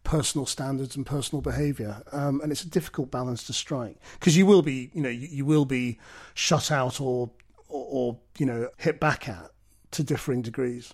personal 0.05 0.45
standards 0.45 0.95
and 0.95 1.07
personal 1.07 1.41
behaviour, 1.41 2.03
um, 2.13 2.41
and 2.43 2.53
it's 2.53 2.63
a 2.63 2.69
difficult 2.69 3.11
balance 3.11 3.45
to 3.45 3.53
strike 3.55 3.97
because 4.21 4.37
you 4.37 4.45
will 4.45 4.61
be, 4.61 4.91
you 4.93 5.01
know, 5.01 5.09
you, 5.09 5.27
you 5.31 5.45
will 5.47 5.65
be 5.65 5.99
shut 6.35 6.71
out 6.71 7.01
or, 7.01 7.31
or, 7.69 7.87
or 7.91 8.19
you 8.39 8.45
know 8.45 8.69
hit 8.77 9.01
back 9.01 9.27
at 9.27 9.51
to 9.93 10.03
differing 10.03 10.43
degrees. 10.43 10.93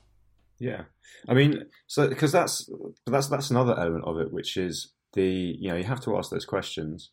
Yeah, 0.60 0.82
I 1.28 1.34
mean, 1.34 1.66
so 1.88 2.08
because 2.08 2.30
that's 2.30 2.70
that's 3.06 3.26
that's 3.26 3.50
another 3.50 3.76
element 3.78 4.04
of 4.04 4.18
it, 4.18 4.32
which 4.32 4.56
is 4.56 4.92
the 5.14 5.56
you 5.58 5.68
know 5.68 5.76
you 5.76 5.84
have 5.84 6.00
to 6.02 6.16
ask 6.16 6.30
those 6.30 6.46
questions, 6.46 7.10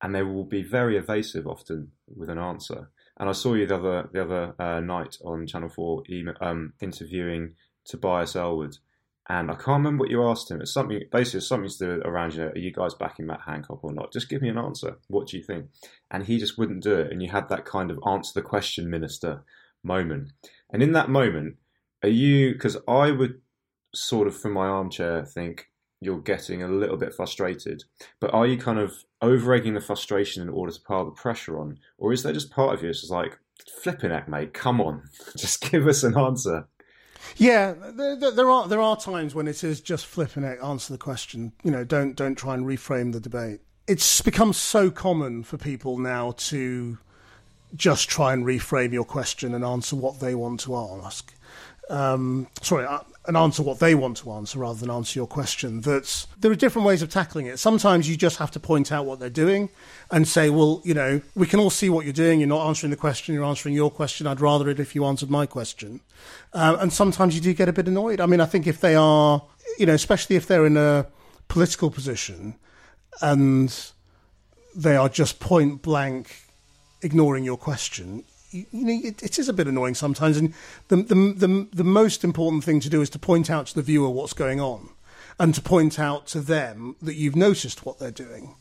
and 0.00 0.14
they 0.14 0.22
will 0.22 0.44
be 0.44 0.62
very 0.62 0.96
evasive 0.96 1.48
often 1.48 1.90
with 2.06 2.30
an 2.30 2.38
answer. 2.38 2.90
And 3.20 3.28
I 3.28 3.32
saw 3.32 3.52
you 3.52 3.66
the 3.66 3.76
other 3.76 4.08
the 4.10 4.22
other 4.22 4.54
uh, 4.58 4.80
night 4.80 5.18
on 5.22 5.46
Channel 5.46 5.68
Four 5.68 6.02
email, 6.08 6.34
um, 6.40 6.72
interviewing 6.80 7.54
Tobias 7.84 8.34
Ellwood, 8.34 8.78
and 9.28 9.50
I 9.50 9.54
can't 9.54 9.84
remember 9.84 10.02
what 10.02 10.10
you 10.10 10.26
asked 10.26 10.50
him. 10.50 10.62
It's 10.62 10.72
something 10.72 11.02
basically 11.12 11.40
something 11.40 11.70
to 11.70 11.78
do 11.78 12.02
around 12.04 12.34
you 12.34 12.40
know, 12.40 12.48
are 12.48 12.58
you 12.58 12.72
guys 12.72 12.94
backing 12.94 13.26
Matt 13.26 13.42
Hancock 13.46 13.84
or 13.84 13.92
not? 13.92 14.10
Just 14.10 14.30
give 14.30 14.40
me 14.40 14.48
an 14.48 14.58
answer. 14.58 14.96
What 15.08 15.28
do 15.28 15.36
you 15.36 15.42
think? 15.42 15.66
And 16.10 16.24
he 16.24 16.38
just 16.38 16.56
wouldn't 16.56 16.82
do 16.82 16.94
it. 16.94 17.12
And 17.12 17.22
you 17.22 17.30
had 17.30 17.50
that 17.50 17.66
kind 17.66 17.90
of 17.90 18.00
answer 18.06 18.32
the 18.34 18.42
question 18.42 18.88
minister 18.88 19.44
moment. 19.84 20.32
And 20.72 20.82
in 20.82 20.92
that 20.92 21.10
moment, 21.10 21.56
are 22.02 22.08
you 22.08 22.54
because 22.54 22.78
I 22.88 23.10
would 23.10 23.42
sort 23.94 24.28
of 24.28 24.36
from 24.36 24.52
my 24.52 24.66
armchair 24.66 25.26
think 25.26 25.66
you're 26.00 26.20
getting 26.20 26.62
a 26.62 26.68
little 26.68 26.96
bit 26.96 27.14
frustrated. 27.14 27.84
But 28.20 28.32
are 28.32 28.46
you 28.46 28.56
kind 28.56 28.78
of 28.78 29.04
over 29.20 29.52
egging 29.52 29.74
the 29.74 29.80
frustration 29.80 30.42
in 30.42 30.48
order 30.48 30.72
to 30.72 30.80
pile 30.80 31.04
the 31.04 31.10
pressure 31.10 31.58
on? 31.58 31.78
Or 31.98 32.12
is 32.12 32.22
there 32.22 32.32
just 32.32 32.50
part 32.50 32.74
of 32.74 32.82
you 32.82 32.88
that's 32.88 33.10
like, 33.10 33.38
flipping 33.82 34.10
it, 34.10 34.28
mate, 34.28 34.54
come 34.54 34.80
on, 34.80 35.02
just 35.36 35.70
give 35.70 35.86
us 35.86 36.02
an 36.02 36.16
answer? 36.16 36.66
Yeah, 37.36 37.74
there, 37.94 38.16
there, 38.16 38.50
are 38.50 38.66
there 38.66 38.80
are 38.80 38.96
times 38.96 39.34
when 39.34 39.46
it 39.46 39.62
is 39.62 39.80
just 39.80 40.06
flipping 40.06 40.42
it, 40.42 40.58
answer 40.62 40.92
the 40.92 40.98
question. 40.98 41.52
You 41.62 41.70
know, 41.70 41.84
don't 41.84 42.16
don't 42.16 42.36
try 42.36 42.54
and 42.54 42.64
reframe 42.64 43.12
the 43.12 43.20
debate. 43.20 43.60
It's 43.86 44.20
become 44.20 44.52
so 44.52 44.90
common 44.90 45.42
for 45.42 45.58
people 45.58 45.98
now 45.98 46.32
to 46.32 46.98
just 47.74 48.08
try 48.08 48.32
and 48.32 48.44
reframe 48.44 48.92
your 48.92 49.04
question 49.04 49.54
and 49.54 49.64
answer 49.64 49.96
what 49.96 50.20
they 50.20 50.34
want 50.34 50.60
to 50.60 50.76
ask. 50.76 51.32
Um, 51.88 52.46
sorry, 52.62 52.86
and 53.30 53.36
answer 53.36 53.62
what 53.62 53.78
they 53.78 53.94
want 53.94 54.16
to 54.16 54.32
answer 54.32 54.58
rather 54.58 54.80
than 54.80 54.90
answer 54.90 55.16
your 55.16 55.26
question. 55.28 55.82
That 55.82 56.26
there 56.40 56.50
are 56.50 56.56
different 56.56 56.84
ways 56.84 57.00
of 57.00 57.10
tackling 57.10 57.46
it. 57.46 57.60
Sometimes 57.60 58.08
you 58.08 58.16
just 58.16 58.38
have 58.38 58.50
to 58.50 58.58
point 58.58 58.90
out 58.90 59.06
what 59.06 59.20
they're 59.20 59.30
doing 59.30 59.70
and 60.10 60.26
say, 60.26 60.50
well, 60.50 60.82
you 60.84 60.94
know, 60.94 61.20
we 61.36 61.46
can 61.46 61.60
all 61.60 61.70
see 61.70 61.88
what 61.88 62.04
you're 62.04 62.12
doing. 62.12 62.40
You're 62.40 62.48
not 62.48 62.66
answering 62.66 62.90
the 62.90 62.96
question, 62.96 63.32
you're 63.32 63.44
answering 63.44 63.72
your 63.72 63.88
question. 63.88 64.26
I'd 64.26 64.40
rather 64.40 64.68
it 64.68 64.80
if 64.80 64.96
you 64.96 65.04
answered 65.04 65.30
my 65.30 65.46
question. 65.46 66.00
Uh, 66.52 66.78
and 66.80 66.92
sometimes 66.92 67.36
you 67.36 67.40
do 67.40 67.54
get 67.54 67.68
a 67.68 67.72
bit 67.72 67.86
annoyed. 67.86 68.20
I 68.20 68.26
mean, 68.26 68.40
I 68.40 68.46
think 68.46 68.66
if 68.66 68.80
they 68.80 68.96
are, 68.96 69.40
you 69.78 69.86
know, 69.86 69.94
especially 69.94 70.34
if 70.34 70.48
they're 70.48 70.66
in 70.66 70.76
a 70.76 71.06
political 71.46 71.88
position 71.88 72.56
and 73.22 73.92
they 74.74 74.96
are 74.96 75.08
just 75.08 75.38
point 75.38 75.82
blank 75.82 76.46
ignoring 77.00 77.44
your 77.44 77.56
question, 77.56 78.24
you, 78.50 78.66
know, 78.72 79.08
it, 79.08 79.22
it 79.22 79.38
is 79.38 79.48
a 79.48 79.52
bit 79.52 79.66
annoying 79.66 79.94
sometimes. 79.94 80.36
And 80.36 80.54
the, 80.88 80.96
the, 80.96 81.14
the, 81.14 81.68
the 81.72 81.84
most 81.84 82.24
important 82.24 82.64
thing 82.64 82.80
to 82.80 82.88
do 82.88 83.02
is 83.02 83.10
to 83.10 83.18
point 83.18 83.50
out 83.50 83.66
to 83.68 83.74
the 83.74 83.82
viewer 83.82 84.10
what's 84.10 84.32
going 84.32 84.60
on. 84.60 84.90
and 85.40 85.54
to 85.54 85.62
point 85.62 85.98
out 85.98 86.26
to 86.26 86.40
them 86.40 86.94
that 87.00 87.14
you've 87.14 87.34
noticed 87.34 87.86
what 87.86 87.98
they're 87.98 88.10
doing 88.10 88.54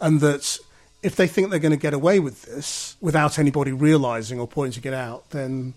and 0.00 0.20
that 0.20 0.58
if 1.02 1.14
they 1.14 1.26
think 1.26 1.50
they're 1.50 1.58
going 1.58 1.70
to 1.70 1.76
get 1.76 1.92
away 1.92 2.18
with 2.18 2.42
this 2.42 2.96
without 3.02 3.38
anybody 3.38 3.70
realizing 3.70 4.40
or 4.40 4.48
pointing 4.48 4.82
it 4.84 4.94
out, 4.94 5.30
then 5.30 5.74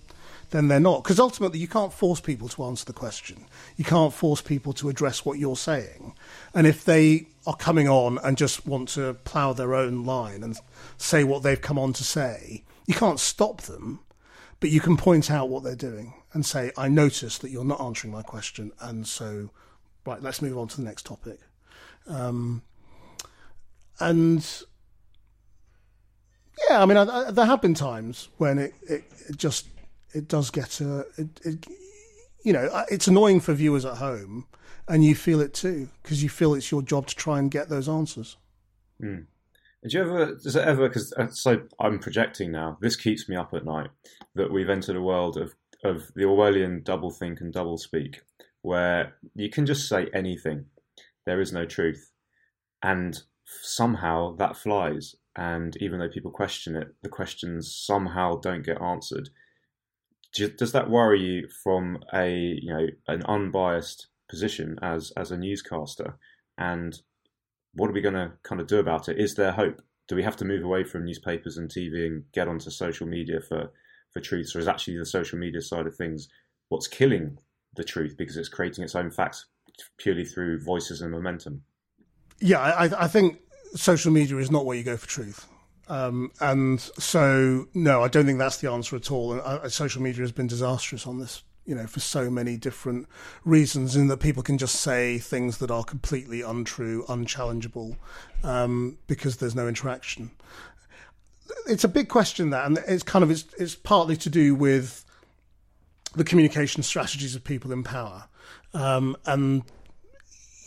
then 0.52 0.68
they're 0.68 0.80
not. 0.80 1.04
Because 1.04 1.20
ultimately, 1.20 1.60
you 1.60 1.68
can't 1.68 1.92
force 1.92 2.22
people 2.22 2.48
to 2.50 2.64
answer 2.64 2.86
the 2.86 2.94
question. 2.94 3.46
You 3.78 3.84
can't 3.84 4.14
force 4.14 4.42
people 4.42 4.74
to 4.74 4.90
address 4.90 5.26
what 5.26 5.40
you're 5.40 5.58
saying. 5.58 6.14
And 6.54 6.68
if 6.68 6.86
they 6.86 7.26
are 7.48 7.56
coming 7.56 7.90
on 7.90 8.20
and 8.24 8.38
just 8.38 8.66
want 8.66 8.90
to 8.90 9.16
plough 9.26 9.54
their 9.54 9.74
own 9.74 10.06
line 10.06 10.44
and 10.44 10.58
say 10.98 11.24
what 11.24 11.42
they've 11.42 11.60
come 11.60 11.80
on 11.80 11.94
to 11.94 12.04
say, 12.04 12.64
you 12.86 12.94
can't 12.94 13.20
stop 13.20 13.64
them, 13.64 14.00
but 14.60 14.70
you 14.70 14.80
can 14.80 14.98
point 14.98 15.32
out 15.32 15.50
what 15.50 15.64
they're 15.64 15.76
doing 15.76 16.14
and 16.34 16.46
say, 16.46 16.72
I 16.78 16.88
notice 16.88 17.38
that 17.40 17.50
you're 17.50 17.66
not 17.66 17.82
answering 17.82 18.12
my 18.14 18.22
question. 18.22 18.72
And 18.80 19.08
so, 19.08 19.50
right, 20.06 20.22
let's 20.22 20.42
move 20.42 20.58
on 20.58 20.68
to 20.70 20.78
the 20.78 20.84
next 20.84 21.06
topic. 21.06 21.40
Um, 22.08 22.62
and 24.00 24.64
yeah, 26.70 26.82
I 26.82 26.86
mean, 26.86 26.98
I, 26.98 27.04
I, 27.04 27.32
there 27.32 27.46
have 27.46 27.62
been 27.62 27.74
times 27.74 28.30
when 28.38 28.58
it, 28.60 28.74
it, 28.88 29.04
it 29.30 29.38
just 29.38 29.68
it 30.14 30.28
does 30.28 30.50
get 30.50 30.80
a 30.82 31.00
it, 31.18 31.28
it, 31.44 31.68
you 32.44 32.54
know 32.54 32.86
it's 32.90 33.08
annoying 33.08 33.40
for 33.40 33.54
viewers 33.54 33.86
at 33.86 33.98
home, 33.98 34.48
and 34.88 35.04
you 35.04 35.16
feel 35.16 35.42
it 35.42 35.54
too 35.54 35.90
because 36.02 36.24
you 36.24 36.30
feel 36.30 36.54
it's 36.54 36.72
your 36.72 36.82
job 36.82 37.08
to 37.08 37.16
try 37.16 37.40
and 37.40 37.52
get 37.52 37.70
those 37.70 37.90
answers. 37.90 38.38
Mm. 39.02 39.26
Do 39.88 39.98
you 39.98 40.04
ever 40.04 40.26
does 40.36 40.56
it 40.56 40.68
ever 40.68 40.88
because 40.88 41.14
uh, 41.14 41.28
so 41.28 41.64
I'm 41.80 42.00
projecting 42.00 42.52
now. 42.52 42.78
This 42.82 42.96
keeps 42.96 43.30
me 43.30 43.36
up 43.36 43.54
at 43.54 43.66
night 43.66 43.90
that 44.34 44.52
we've 44.52 44.70
entered 44.70 44.96
a 44.96 45.02
world 45.02 45.38
of 45.38 45.54
of 45.84 46.12
the 46.16 46.24
Orwellian 46.24 46.84
double 46.84 47.12
think 47.12 47.42
and 47.42 47.54
double 47.54 47.78
speak, 47.78 48.22
where 48.62 49.16
you 49.36 49.50
can 49.50 49.66
just 49.66 49.88
say 49.88 50.08
anything. 50.14 50.66
There 51.26 51.40
is 51.40 51.54
no 51.54 51.66
truth, 51.66 52.12
and 52.82 53.22
somehow 53.62 54.36
that 54.38 54.58
flies 54.58 55.16
and 55.36 55.76
even 55.78 56.00
though 56.00 56.10
people 56.10 56.32
question 56.32 56.76
it, 56.76 56.96
the 57.02 57.10
questions 57.10 57.76
somehow 57.76 58.40
don't 58.40 58.66
get 58.66 58.82
answered. 58.82 59.30
Does 60.34 60.72
that 60.74 60.90
worry 60.90 61.22
you 61.22 61.48
from 61.64 62.00
a 62.14 62.30
you 62.30 62.74
know 62.74 62.88
an 63.08 63.24
unbiased 63.24 64.08
position 64.30 64.78
as 64.82 65.12
as 65.16 65.32
a 65.32 65.38
newscaster? 65.38 66.18
And 66.58 67.00
what 67.76 67.90
are 67.90 67.94
we 67.94 68.02
going 68.02 68.16
to 68.16 68.32
kind 68.44 68.60
of 68.60 68.68
do 68.68 68.80
about 68.80 69.10
it? 69.10 69.20
Is 69.20 69.36
there 69.36 69.52
hope? 69.52 69.82
Do 70.08 70.16
we 70.16 70.24
have 70.24 70.38
to 70.38 70.46
move 70.46 70.64
away 70.64 70.84
from 70.84 71.06
newspapers 71.06 71.58
and 71.58 71.70
TV 71.70 72.06
and 72.06 72.24
get 72.32 72.48
onto 72.48 72.70
social 72.70 73.08
media 73.08 73.40
for 73.42 73.72
for 74.12 74.22
truths, 74.22 74.56
or 74.56 74.60
is 74.60 74.68
actually 74.68 74.98
the 74.98 75.06
social 75.06 75.38
media 75.38 75.62
side 75.62 75.88
of 75.88 75.96
things 75.96 76.30
what's 76.70 76.88
killing 76.88 77.38
the 77.76 77.84
truth 77.84 78.16
because 78.18 78.38
it's 78.38 78.50
creating 78.50 78.84
its 78.84 78.96
own 78.96 79.12
facts 79.12 79.46
purely 79.98 80.24
through 80.24 80.60
voices 80.60 81.02
and 81.02 81.12
momentum? 81.12 81.64
Yeah, 82.40 82.60
I, 82.60 83.04
I 83.04 83.08
think 83.08 83.40
social 83.76 84.12
media 84.12 84.38
is 84.38 84.52
not 84.52 84.66
where 84.66 84.78
you 84.78 84.84
go 84.84 84.98
for 84.98 85.08
truth. 85.08 85.48
Um, 85.88 86.32
and 86.40 86.80
so, 86.80 87.68
no, 87.74 88.04
I 88.04 88.08
don't 88.08 88.26
think 88.26 88.40
that's 88.40 88.58
the 88.58 88.72
answer 88.72 88.96
at 88.96 89.12
all. 89.12 89.34
And 89.34 89.42
uh, 89.42 89.70
social 89.70 90.02
media 90.02 90.22
has 90.22 90.32
been 90.32 90.48
disastrous 90.48 91.06
on 91.06 91.20
this, 91.20 91.44
you 91.66 91.76
know, 91.76 91.88
for 91.88 92.00
so 92.00 92.30
many 92.30 92.58
different 92.58 93.08
reasons, 93.44 93.96
in 93.96 94.08
that 94.08 94.18
people 94.18 94.44
can 94.44 94.58
just 94.58 94.76
say 94.76 95.18
things 95.18 95.58
that 95.58 95.72
are 95.72 95.84
completely 95.84 96.42
untrue, 96.42 97.04
unchallengeable, 97.08 97.98
um, 98.44 98.98
because 99.08 99.38
there's 99.38 99.56
no 99.56 99.68
interaction. 99.68 100.32
It's 101.68 101.84
a 101.84 101.90
big 101.90 102.08
question 102.08 102.52
that, 102.52 102.66
and 102.66 102.78
it's 102.88 103.04
kind 103.04 103.24
of 103.24 103.32
it's, 103.32 103.46
it's 103.58 103.76
partly 103.76 104.16
to 104.18 104.30
do 104.30 104.56
with 104.56 105.06
the 106.16 106.24
communication 106.24 106.84
strategies 106.84 107.36
of 107.36 107.44
people 107.44 107.72
in 107.72 107.84
power, 107.84 108.26
um, 108.74 109.18
and 109.26 109.64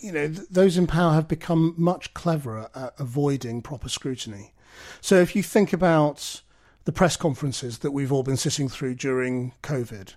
you 0.00 0.12
know, 0.12 0.28
th- 0.28 0.48
those 0.50 0.76
in 0.76 0.86
power 0.86 1.14
have 1.14 1.28
become 1.28 1.74
much 1.76 2.14
cleverer 2.14 2.70
at 2.74 2.94
avoiding 2.98 3.62
proper 3.62 3.88
scrutiny. 3.88 4.52
So 5.00 5.16
if 5.16 5.34
you 5.34 5.42
think 5.42 5.72
about 5.72 6.42
the 6.84 6.92
press 6.92 7.16
conferences 7.16 7.78
that 7.78 7.90
we've 7.90 8.12
all 8.12 8.22
been 8.22 8.36
sitting 8.36 8.68
through 8.68 8.94
during 8.94 9.52
COVID, 9.62 10.14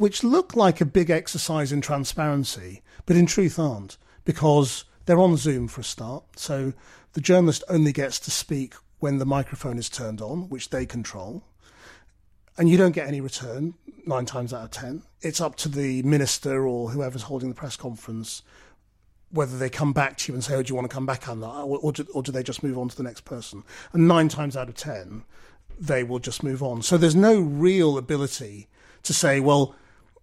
which 0.00 0.24
look 0.24 0.56
like 0.56 0.80
a 0.80 0.86
big 0.86 1.10
exercise 1.10 1.72
in 1.72 1.82
transparency, 1.82 2.80
but 3.04 3.16
in 3.16 3.26
truth 3.26 3.58
aren't, 3.58 3.98
because 4.24 4.84
they're 5.04 5.20
on 5.20 5.36
Zoom 5.36 5.68
for 5.68 5.82
a 5.82 5.84
start. 5.84 6.24
So 6.36 6.72
the 7.12 7.20
journalist 7.20 7.62
only 7.68 7.92
gets 7.92 8.18
to 8.20 8.30
speak 8.30 8.72
when 9.00 9.18
the 9.18 9.26
microphone 9.26 9.76
is 9.76 9.90
turned 9.90 10.22
on, 10.22 10.48
which 10.48 10.70
they 10.70 10.86
control. 10.86 11.44
And 12.56 12.66
you 12.66 12.78
don't 12.78 12.94
get 12.94 13.08
any 13.08 13.20
return 13.20 13.74
nine 14.06 14.24
times 14.24 14.54
out 14.54 14.64
of 14.64 14.70
ten. 14.70 15.02
It's 15.20 15.38
up 15.38 15.56
to 15.56 15.68
the 15.68 16.02
minister 16.02 16.66
or 16.66 16.88
whoever's 16.88 17.24
holding 17.24 17.50
the 17.50 17.54
press 17.54 17.76
conference 17.76 18.40
whether 19.28 19.58
they 19.58 19.68
come 19.68 19.92
back 19.92 20.16
to 20.16 20.32
you 20.32 20.34
and 20.34 20.42
say, 20.42 20.54
"Oh, 20.54 20.62
do 20.62 20.70
you 20.70 20.74
want 20.76 20.88
to 20.88 20.94
come 20.94 21.06
back 21.06 21.28
on 21.28 21.40
that?" 21.40 21.46
Or, 21.46 21.78
or, 21.78 21.92
do, 21.92 22.06
or 22.14 22.22
do 22.22 22.32
they 22.32 22.42
just 22.42 22.62
move 22.62 22.78
on 22.78 22.88
to 22.88 22.96
the 22.96 23.02
next 23.02 23.26
person? 23.26 23.64
And 23.92 24.08
nine 24.08 24.30
times 24.30 24.56
out 24.56 24.70
of 24.70 24.76
ten, 24.76 25.24
they 25.78 26.02
will 26.04 26.20
just 26.20 26.42
move 26.42 26.62
on. 26.62 26.80
So 26.80 26.96
there's 26.96 27.14
no 27.14 27.38
real 27.38 27.98
ability 27.98 28.66
to 29.02 29.12
say, 29.12 29.40
"Well, 29.40 29.74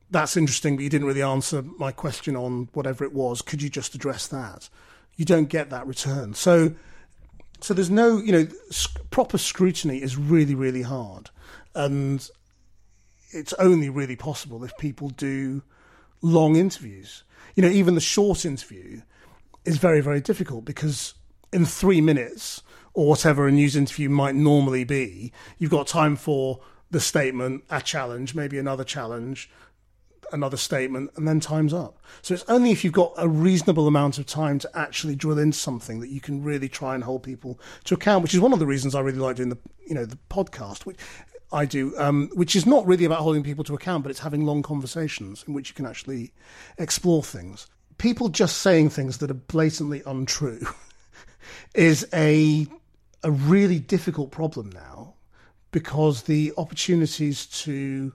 that's 0.10 0.38
interesting, 0.38 0.76
but 0.76 0.84
you 0.84 0.90
didn't 0.90 1.08
really 1.08 1.22
answer 1.22 1.62
my 1.78 1.92
question 1.92 2.36
on 2.36 2.70
whatever 2.74 3.04
it 3.04 3.14
was. 3.14 3.42
Could 3.42 3.62
you 3.62 3.70
just 3.70 3.96
address 3.96 4.28
that?" 4.28 4.70
You 5.16 5.26
don't 5.26 5.50
get 5.50 5.72
that 5.72 5.88
return. 5.88 6.36
So, 6.36 6.76
so 7.60 7.74
there's 7.74 7.90
no, 7.90 8.18
you 8.20 8.32
know, 8.32 8.48
sc- 8.70 9.00
proper 9.10 9.40
scrutiny 9.40 10.02
is 10.02 10.16
really, 10.16 10.54
really 10.54 10.84
hard, 10.84 11.32
and 11.74 12.30
it's 13.32 13.54
only 13.54 13.90
really 13.90 14.16
possible 14.16 14.64
if 14.64 14.78
people 14.78 15.10
do 15.10 15.64
long 16.22 16.56
interviews 16.56 17.24
you 17.58 17.64
know, 17.64 17.70
even 17.70 17.96
the 17.96 18.02
short 18.02 18.46
interview 18.46 19.02
is 19.66 19.78
very, 19.80 20.00
very 20.00 20.22
difficult 20.22 20.64
because 20.64 21.16
in 21.52 21.66
three 21.66 22.00
minutes 22.00 22.62
or 22.94 23.10
whatever 23.10 23.48
a 23.48 23.52
news 23.52 23.76
interview 23.76 24.10
might 24.10 24.36
normally 24.36 24.84
be, 24.84 25.34
you've 25.58 25.72
got 25.72 25.88
time 25.88 26.16
for 26.16 26.60
the 26.92 27.00
statement, 27.00 27.64
a 27.72 27.82
challenge, 27.82 28.36
maybe 28.36 28.60
another 28.60 28.84
challenge, 28.84 29.50
another 30.32 30.58
statement, 30.58 31.12
and 31.16 31.28
then 31.28 31.40
time's 31.40 31.74
up. 31.74 32.00
So 32.22 32.34
it's 32.34 32.46
only 32.48 32.72
if 32.72 32.84
you've 32.84 32.94
got 32.94 33.14
a 33.18 33.28
reasonable 33.28 33.88
amount 33.88 34.18
of 34.18 34.26
time 34.26 34.60
to 34.60 34.70
actually 34.78 35.16
drill 35.16 35.40
into 35.40 35.58
something 35.58 36.00
that 36.00 36.10
you 36.10 36.22
can 36.22 36.44
really 36.44 36.70
try 36.70 36.96
and 36.96 37.04
hold 37.04 37.24
people 37.24 37.60
to 37.86 37.96
account, 37.96 38.24
which 38.24 38.34
is 38.34 38.40
one 38.40 38.54
of 38.54 38.60
the 38.60 38.66
reasons 38.66 38.96
I 38.96 39.02
really 39.02 39.20
like 39.20 39.38
doing 39.38 39.50
the 39.50 39.58
you 39.86 39.96
know 39.96 40.06
the 40.06 40.18
podcast. 40.30 40.86
Which, 40.86 40.98
I 41.52 41.66
do, 41.66 41.98
um, 41.98 42.30
which 42.34 42.56
is 42.56 42.66
not 42.66 42.86
really 42.86 43.06
about 43.06 43.20
holding 43.20 43.44
people 43.44 43.64
to 43.66 43.74
account, 43.74 44.04
but 44.04 44.10
it's 44.10 44.20
having 44.20 44.46
long 44.46 44.64
conversations 44.64 45.46
in 45.48 45.54
which 45.54 45.70
you 45.70 45.76
can 45.76 45.86
actually 45.86 46.34
explore 46.78 47.24
things. 47.24 47.68
People 47.98 48.30
just 48.30 48.58
saying 48.58 48.90
things 48.90 49.20
that 49.20 49.32
are 49.32 49.36
blatantly 49.36 50.04
untrue 50.06 50.68
is 51.74 52.06
a 52.14 52.68
a 53.24 53.32
really 53.32 53.80
difficult 53.80 54.32
problem 54.32 54.70
now 54.72 55.14
because 55.72 56.24
the 56.24 56.54
opportunities 56.58 57.46
to 57.46 58.14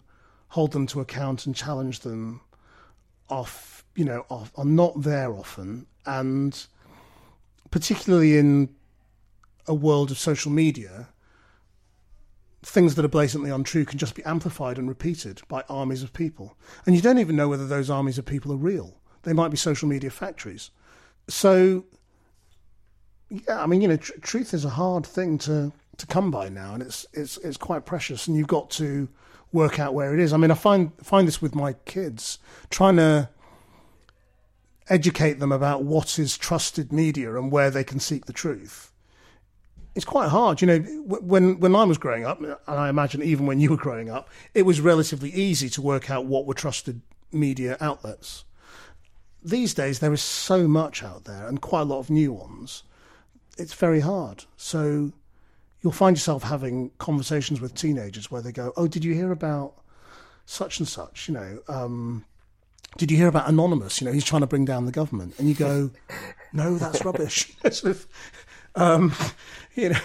hold 0.53 0.73
them 0.73 0.87
to 0.87 1.01
account 1.01 1.47
and 1.47 1.57
challenge 1.57 2.01
them 2.01 2.39
are, 3.31 3.47
you 3.97 4.05
know, 4.05 4.27
are, 4.29 4.47
are 4.55 4.67
not 4.67 5.01
there 5.01 5.33
often, 5.33 5.87
and 6.05 6.67
particularly 7.71 8.37
in 8.37 8.69
a 9.67 9.73
world 9.73 10.11
of 10.11 10.19
social 10.19 10.53
media 10.53 11.09
things 12.63 12.97
that 12.97 13.05
are 13.05 13.09
blatantly 13.09 13.49
untrue 13.49 13.87
can 13.87 13.99
just 13.99 14.15
be 14.15 14.23
amplified 14.25 14.77
and 14.77 14.89
repeated 14.89 15.41
by 15.49 15.65
armies 15.71 16.03
of 16.03 16.13
people. 16.13 16.55
And 16.85 16.95
you 16.95 17.01
don't 17.01 17.19
even 17.19 17.35
know 17.35 17.49
whether 17.49 17.67
those 17.67 17.89
armies 17.89 18.19
of 18.19 18.27
people 18.27 18.53
are 18.53 18.57
real. 18.57 19.01
They 19.23 19.33
might 19.33 19.51
be 19.51 19.57
social 19.57 19.89
media 19.89 20.11
factories. 20.11 20.71
So, 21.29 21.87
yeah, 23.31 23.63
I 23.63 23.67
mean, 23.67 23.81
you 23.81 23.89
know, 23.89 23.97
tr- 23.97 24.19
truth 24.21 24.53
is 24.53 24.67
a 24.67 24.71
hard 24.71 25.07
thing 25.07 25.39
to, 25.39 25.73
to 25.99 26.07
come 26.07 26.31
by 26.31 26.49
now, 26.49 26.75
and 26.75 26.83
it's 26.83 27.07
it's 27.13 27.37
it's 27.39 27.57
quite 27.57 27.85
precious, 27.87 28.27
and 28.27 28.37
you've 28.37 28.47
got 28.47 28.71
to 28.73 29.09
work 29.53 29.79
out 29.79 29.95
where 29.95 30.15
it 30.15 30.21
is. 30.21 30.33
I 30.33 30.37
mean, 30.37 30.51
I 30.51 30.55
find 30.55 30.93
find 31.03 31.29
this 31.29 31.43
with 31.43 31.55
my 31.55 31.75
kids, 31.85 32.39
trying 32.71 32.97
to 32.97 33.29
educate 34.89 35.35
them 35.35 35.53
about 35.53 35.85
what 35.85 36.19
is 36.19 36.37
trusted 36.37 36.93
media 36.93 37.37
and 37.37 37.53
where 37.53 37.71
they 37.71 37.85
can 37.85 38.01
seek 38.01 38.27
the 38.27 38.33
truth 38.33 38.93
it's 39.95 40.05
quite 40.05 40.29
hard. 40.29 40.61
You 40.61 40.67
know, 40.67 40.79
when 41.05 41.61
when 41.61 41.75
I 41.77 41.85
was 41.85 41.99
growing 41.99 42.25
up, 42.25 42.41
and 42.41 42.57
I 42.67 42.89
imagine 42.89 43.23
even 43.23 43.47
when 43.47 43.61
you 43.61 43.71
were 43.71 43.77
growing 43.77 44.09
up, 44.09 44.31
it 44.55 44.63
was 44.63 44.81
relatively 44.81 45.31
easy 45.31 45.69
to 45.71 45.83
work 45.83 46.11
out 46.11 46.25
what 46.25 46.47
were 46.47 46.55
trusted 46.55 47.03
media 47.31 47.77
outlets. 47.81 48.45
These 49.45 49.75
days, 49.75 49.99
there 49.99 50.13
is 50.13 50.23
so 50.23 50.67
much 50.67 51.03
out 51.03 51.25
there, 51.25 51.47
and 51.47 51.61
quite 51.61 51.83
a 51.83 51.85
lot 51.85 51.99
of 51.99 52.11
new 52.11 52.33
ones. 52.33 52.85
It's 53.59 53.75
very 53.75 54.01
hard. 54.01 54.45
So 54.57 55.13
you'll 55.83 55.93
find 55.93 56.17
yourself 56.17 56.43
having 56.45 56.91
conversations 56.99 57.61
with 57.61 57.75
teenagers 57.75 58.31
where 58.31 58.43
they 58.43 58.53
go, 58.53 58.73
"Oh, 58.77 58.87
did 58.87 59.05
you 59.05 59.15
hear 59.15 59.33
about 59.33 59.75
such 60.47 60.79
and 60.79 60.89
such?" 60.89 61.29
You 61.29 61.35
know. 61.35 61.59
Um, 61.69 62.25
did 62.99 63.11
you 63.11 63.17
hear 63.17 63.29
about 63.29 63.49
Anonymous? 63.49 64.03
You 64.03 64.07
know, 64.07 64.13
he's 64.13 64.25
trying 64.25 64.43
to 64.43 64.47
bring 64.47 64.67
down 64.67 64.85
the 64.85 64.93
government. 64.93 65.33
And 65.39 65.49
you 65.49 65.55
go, 65.55 65.91
no, 66.53 66.77
that's 66.77 67.03
rubbish. 67.07 67.51
Sort 67.71 68.05
um, 68.75 69.15
you 69.75 69.89
know, 69.89 69.99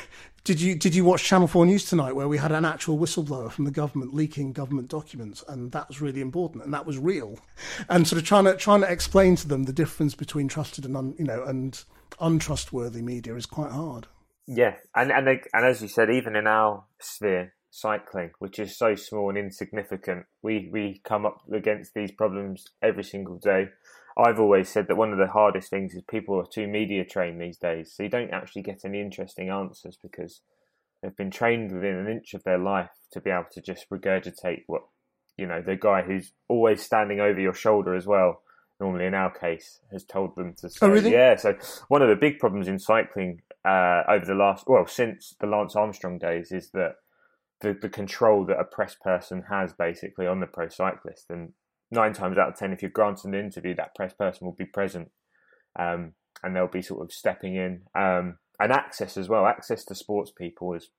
Did 0.47 0.61
you 0.61 0.75
did 0.75 0.95
you 0.95 1.03
watch 1.03 1.25
Channel 1.25 1.49
Four 1.49 1.65
News 1.65 1.83
tonight, 1.83 2.15
where 2.15 2.29
we 2.29 2.37
had 2.37 2.53
an 2.53 2.63
actual 2.63 2.97
whistleblower 2.97 3.51
from 3.51 3.65
the 3.65 3.71
government 3.71 4.13
leaking 4.13 4.53
government 4.53 4.87
documents, 4.87 5.43
and 5.45 5.73
that 5.73 5.89
was 5.89 5.99
really 5.99 6.21
important, 6.21 6.63
and 6.63 6.73
that 6.73 6.85
was 6.85 6.97
real, 6.97 7.37
and 7.89 8.07
sort 8.07 8.21
of 8.21 8.25
trying 8.25 8.45
to 8.45 8.55
trying 8.55 8.79
to 8.79 8.89
explain 8.89 9.35
to 9.35 9.47
them 9.49 9.65
the 9.65 9.73
difference 9.73 10.15
between 10.15 10.47
trusted 10.47 10.85
and 10.85 10.95
un, 10.95 11.15
you 11.19 11.25
know 11.25 11.43
and 11.43 11.83
untrustworthy 12.21 13.01
media 13.01 13.35
is 13.35 13.45
quite 13.45 13.73
hard. 13.73 14.07
Yeah, 14.47 14.75
and 14.95 15.11
and 15.11 15.27
they, 15.27 15.41
and 15.53 15.65
as 15.65 15.81
you 15.81 15.89
said, 15.89 16.09
even 16.09 16.35
in 16.35 16.47
our 16.47 16.85
sphere, 17.01 17.53
cycling, 17.69 18.31
which 18.39 18.59
is 18.59 18.77
so 18.77 18.95
small 18.95 19.29
and 19.29 19.37
insignificant, 19.37 20.25
we 20.41 20.69
we 20.71 21.01
come 21.03 21.25
up 21.25 21.41
against 21.53 21.93
these 21.93 22.11
problems 22.11 22.65
every 22.81 23.03
single 23.03 23.37
day. 23.37 23.67
I've 24.17 24.39
always 24.39 24.69
said 24.69 24.87
that 24.87 24.95
one 24.95 25.11
of 25.11 25.19
the 25.19 25.27
hardest 25.27 25.69
things 25.69 25.93
is 25.93 26.01
people 26.09 26.39
are 26.39 26.47
too 26.51 26.65
media 26.67 27.05
trained 27.05 27.41
these 27.41 27.57
days, 27.57 27.93
so 27.93 28.03
you 28.03 28.09
don't 28.09 28.33
actually 28.33 28.63
get 28.63 28.85
any 28.85 29.01
interesting 29.01 29.49
answers 29.49 29.97
because 30.01 30.41
they've 31.01 31.15
been 31.15 31.29
trained 31.29 31.71
within 31.73 31.95
an 31.95 32.07
inch 32.07 32.33
of 32.33 32.43
their 32.43 32.57
life 32.57 32.89
to 33.11 33.21
be 33.21 33.29
able 33.29 33.45
to 33.51 33.61
just 33.61 33.89
regurgitate 33.89 34.63
what 34.67 34.83
you 35.37 35.45
know 35.45 35.61
the 35.61 35.75
guy 35.75 36.03
who's 36.03 36.31
always 36.47 36.81
standing 36.81 37.19
over 37.19 37.39
your 37.39 37.53
shoulder 37.53 37.93
as 37.95 38.07
well. 38.07 38.41
Normally, 38.79 39.05
in 39.05 39.15
our 39.15 39.31
case, 39.31 39.79
has 39.91 40.03
told 40.03 40.35
them 40.35 40.53
to 40.59 40.69
say, 40.69 40.77
oh, 40.83 40.89
really? 40.89 41.11
yeah. 41.11 41.35
So 41.35 41.55
one 41.87 42.01
of 42.01 42.09
the 42.09 42.15
big 42.15 42.37
problems 42.37 42.67
in 42.67 42.77
cycling 42.77 43.41
uh, 43.65 44.03
over 44.07 44.25
the 44.25 44.35
last 44.35 44.65
well 44.67 44.85
since 44.85 45.35
the 45.39 45.47
Lance 45.47 45.75
Armstrong 45.75 46.19
days 46.19 46.51
is 46.51 46.69
that 46.71 46.95
the, 47.61 47.75
the 47.81 47.89
control 47.89 48.45
that 48.45 48.59
a 48.59 48.63
press 48.63 48.95
person 48.95 49.45
has 49.49 49.73
basically 49.73 50.27
on 50.27 50.39
the 50.39 50.45
pro 50.45 50.69
cyclist 50.69 51.25
and 51.29 51.53
nine 51.91 52.13
times 52.13 52.37
out 52.37 52.49
of 52.49 52.55
ten, 52.55 52.73
if 52.73 52.81
you're 52.81 52.91
granted 52.91 53.25
an 53.25 53.33
interview, 53.33 53.75
that 53.75 53.95
press 53.95 54.13
person 54.13 54.45
will 54.45 54.53
be 54.53 54.65
present, 54.65 55.09
um, 55.79 56.13
and 56.43 56.55
they'll 56.55 56.67
be 56.67 56.81
sort 56.81 57.01
of 57.01 57.11
stepping 57.11 57.55
in. 57.55 57.81
Um, 57.95 58.37
and 58.59 58.71
access 58.71 59.17
as 59.17 59.29
well, 59.29 59.45
access 59.45 59.83
to 59.85 59.95
sports 59.95 60.31
people 60.31 60.73
is 60.73 60.89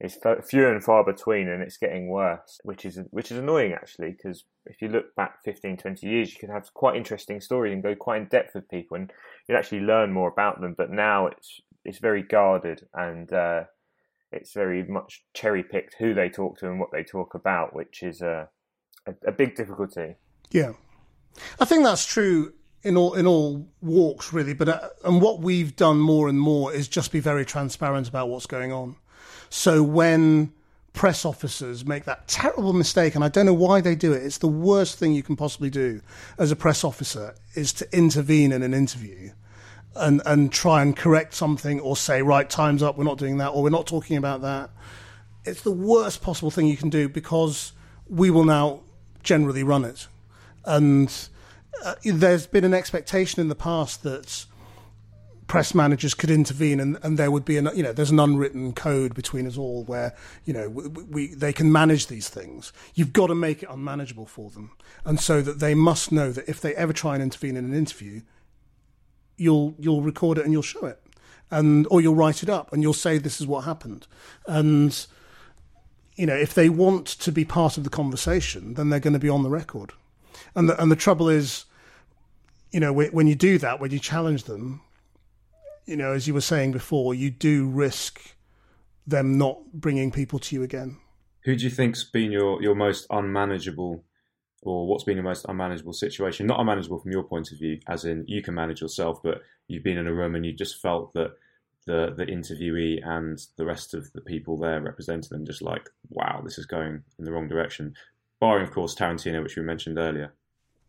is 0.00 0.18
few 0.48 0.68
and 0.68 0.84
far 0.84 1.04
between, 1.04 1.48
and 1.48 1.62
it's 1.62 1.78
getting 1.78 2.08
worse, 2.08 2.60
which 2.64 2.84
is 2.84 3.00
which 3.10 3.30
is 3.30 3.38
annoying 3.38 3.72
actually. 3.72 4.10
Because 4.10 4.44
if 4.66 4.82
you 4.82 4.88
look 4.88 5.14
back 5.14 5.42
15, 5.44 5.78
20 5.78 6.06
years, 6.06 6.32
you 6.32 6.38
could 6.38 6.50
have 6.50 6.72
quite 6.74 6.96
interesting 6.96 7.40
stories 7.40 7.72
and 7.72 7.82
go 7.82 7.94
quite 7.94 8.22
in 8.22 8.28
depth 8.28 8.54
with 8.54 8.68
people, 8.68 8.96
and 8.96 9.12
you'd 9.48 9.56
actually 9.56 9.80
learn 9.80 10.12
more 10.12 10.28
about 10.28 10.60
them. 10.60 10.74
But 10.76 10.90
now 10.90 11.26
it's 11.28 11.60
it's 11.84 11.98
very 11.98 12.22
guarded 12.22 12.86
and. 12.94 13.32
Uh, 13.32 13.64
it's 14.32 14.52
very 14.52 14.82
much 14.84 15.24
cherry 15.34 15.62
picked 15.62 15.94
who 15.98 16.12
they 16.12 16.28
talk 16.28 16.58
to 16.58 16.66
and 16.66 16.80
what 16.80 16.90
they 16.92 17.04
talk 17.04 17.34
about, 17.34 17.74
which 17.74 18.02
is 18.02 18.20
a, 18.20 18.48
a, 19.06 19.14
a 19.28 19.32
big 19.32 19.54
difficulty. 19.54 20.16
Yeah, 20.50 20.72
I 21.60 21.64
think 21.64 21.84
that's 21.84 22.04
true 22.04 22.52
in 22.82 22.96
all 22.96 23.14
in 23.14 23.26
all 23.26 23.68
walks 23.82 24.32
really. 24.32 24.54
But 24.54 24.68
uh, 24.68 24.88
and 25.04 25.20
what 25.20 25.40
we've 25.40 25.74
done 25.76 25.98
more 25.98 26.28
and 26.28 26.38
more 26.38 26.72
is 26.72 26.88
just 26.88 27.12
be 27.12 27.20
very 27.20 27.44
transparent 27.44 28.08
about 28.08 28.28
what's 28.28 28.46
going 28.46 28.72
on. 28.72 28.96
So 29.48 29.82
when 29.82 30.52
press 30.96 31.26
officers 31.26 31.84
make 31.84 32.04
that 32.06 32.26
terrible 32.26 32.72
mistake, 32.72 33.14
and 33.14 33.22
I 33.22 33.28
don't 33.28 33.46
know 33.46 33.54
why 33.54 33.80
they 33.82 33.94
do 33.94 34.12
it. 34.12 34.22
It's 34.24 34.38
the 34.38 34.48
worst 34.48 34.98
thing 34.98 35.12
you 35.12 35.22
can 35.22 35.36
possibly 35.36 35.70
do 35.70 36.00
as 36.38 36.50
a 36.50 36.56
press 36.56 36.82
officer 36.82 37.34
is 37.54 37.72
to 37.74 37.96
intervene 37.96 38.50
in 38.50 38.62
an 38.62 38.72
interview 38.74 39.30
and 39.94 40.22
and 40.26 40.52
try 40.52 40.82
and 40.82 40.96
correct 40.96 41.34
something 41.34 41.80
or 41.80 41.96
say 41.96 42.22
right 42.22 42.50
time's 42.50 42.82
up 42.82 42.98
we're 42.98 43.04
not 43.04 43.18
doing 43.18 43.38
that 43.38 43.48
or 43.48 43.62
we're 43.62 43.70
not 43.70 43.86
talking 43.86 44.16
about 44.16 44.42
that 44.42 44.70
it's 45.44 45.62
the 45.62 45.72
worst 45.72 46.20
possible 46.20 46.50
thing 46.50 46.66
you 46.66 46.76
can 46.76 46.90
do 46.90 47.08
because 47.08 47.72
we 48.08 48.30
will 48.30 48.44
now 48.44 48.80
generally 49.22 49.62
run 49.62 49.84
it 49.84 50.06
and 50.64 51.28
uh, 51.84 51.94
there's 52.04 52.46
been 52.46 52.64
an 52.64 52.74
expectation 52.74 53.40
in 53.40 53.48
the 53.48 53.54
past 53.54 54.02
that 54.02 54.44
press 55.46 55.74
managers 55.74 56.14
could 56.14 56.30
intervene 56.30 56.80
and, 56.80 56.98
and 57.02 57.18
there 57.18 57.30
would 57.30 57.44
be 57.44 57.56
an 57.56 57.68
you 57.74 57.82
know 57.82 57.92
there's 57.92 58.10
an 58.10 58.18
unwritten 58.18 58.72
code 58.72 59.14
between 59.14 59.46
us 59.46 59.56
all 59.56 59.84
where 59.84 60.14
you 60.44 60.52
know 60.52 60.68
we, 60.68 60.88
we, 60.88 61.34
they 61.34 61.52
can 61.52 61.70
manage 61.70 62.08
these 62.08 62.28
things. 62.28 62.72
You've 62.94 63.12
got 63.12 63.28
to 63.28 63.34
make 63.34 63.62
it 63.62 63.68
unmanageable 63.70 64.26
for 64.26 64.50
them. 64.50 64.72
And 65.04 65.20
so 65.20 65.42
that 65.42 65.60
they 65.60 65.74
must 65.74 66.10
know 66.10 66.32
that 66.32 66.48
if 66.48 66.60
they 66.60 66.74
ever 66.74 66.92
try 66.92 67.14
and 67.14 67.22
intervene 67.22 67.56
in 67.56 67.64
an 67.64 67.74
interview 67.74 68.22
you'll 69.36 69.74
you'll 69.78 70.02
record 70.02 70.38
it 70.38 70.44
and 70.44 70.52
you'll 70.52 70.62
show 70.62 70.86
it. 70.86 71.00
And 71.50 71.86
or 71.90 72.00
you'll 72.00 72.16
write 72.16 72.42
it 72.42 72.48
up 72.48 72.72
and 72.72 72.82
you'll 72.82 72.92
say 72.92 73.18
this 73.18 73.40
is 73.40 73.46
what 73.46 73.64
happened. 73.64 74.06
And 74.46 75.06
you 76.16 76.26
know 76.26 76.36
if 76.36 76.54
they 76.54 76.68
want 76.68 77.06
to 77.06 77.30
be 77.30 77.44
part 77.44 77.76
of 77.78 77.84
the 77.84 77.90
conversation 77.90 78.74
then 78.74 78.88
they're 78.90 79.00
going 79.00 79.12
to 79.12 79.18
be 79.18 79.28
on 79.28 79.42
the 79.42 79.50
record. 79.50 79.92
And 80.54 80.68
the, 80.68 80.80
and 80.80 80.90
the 80.90 80.96
trouble 80.96 81.28
is, 81.28 81.66
you 82.70 82.80
know, 82.80 82.92
when 82.92 83.26
you 83.26 83.34
do 83.34 83.58
that, 83.58 83.80
when 83.80 83.90
you 83.90 83.98
challenge 83.98 84.44
them, 84.44 84.80
you 85.86 85.96
know, 85.96 86.12
as 86.12 86.26
you 86.26 86.34
were 86.34 86.40
saying 86.40 86.72
before, 86.72 87.14
you 87.14 87.30
do 87.30 87.68
risk 87.68 88.20
them 89.06 89.38
not 89.38 89.72
bringing 89.72 90.10
people 90.10 90.38
to 90.40 90.54
you 90.54 90.62
again. 90.62 90.98
Who 91.44 91.54
do 91.54 91.64
you 91.64 91.70
think's 91.70 92.02
been 92.02 92.32
your, 92.32 92.60
your 92.60 92.74
most 92.74 93.06
unmanageable, 93.10 94.04
or 94.62 94.86
what's 94.88 95.04
been 95.04 95.16
your 95.16 95.24
most 95.24 95.46
unmanageable 95.48 95.92
situation? 95.92 96.46
Not 96.46 96.58
unmanageable 96.58 96.98
from 96.98 97.12
your 97.12 97.22
point 97.22 97.52
of 97.52 97.58
view, 97.58 97.78
as 97.86 98.04
in 98.04 98.24
you 98.26 98.42
can 98.42 98.54
manage 98.54 98.80
yourself, 98.80 99.22
but 99.22 99.42
you've 99.68 99.84
been 99.84 99.96
in 99.96 100.08
a 100.08 100.12
room 100.12 100.34
and 100.34 100.44
you 100.44 100.52
just 100.52 100.82
felt 100.82 101.12
that 101.14 101.32
the 101.86 102.12
the 102.16 102.26
interviewee 102.26 102.98
and 103.06 103.46
the 103.56 103.64
rest 103.64 103.94
of 103.94 104.12
the 104.12 104.20
people 104.20 104.58
there 104.58 104.80
representing 104.80 105.28
them 105.30 105.46
just 105.46 105.62
like, 105.62 105.88
wow, 106.10 106.40
this 106.44 106.58
is 106.58 106.66
going 106.66 107.02
in 107.18 107.24
the 107.24 107.30
wrong 107.30 107.46
direction. 107.46 107.94
Barring, 108.40 108.64
of 108.64 108.72
course, 108.72 108.94
Tarantino, 108.94 109.42
which 109.42 109.56
we 109.56 109.62
mentioned 109.62 109.98
earlier. 109.98 110.32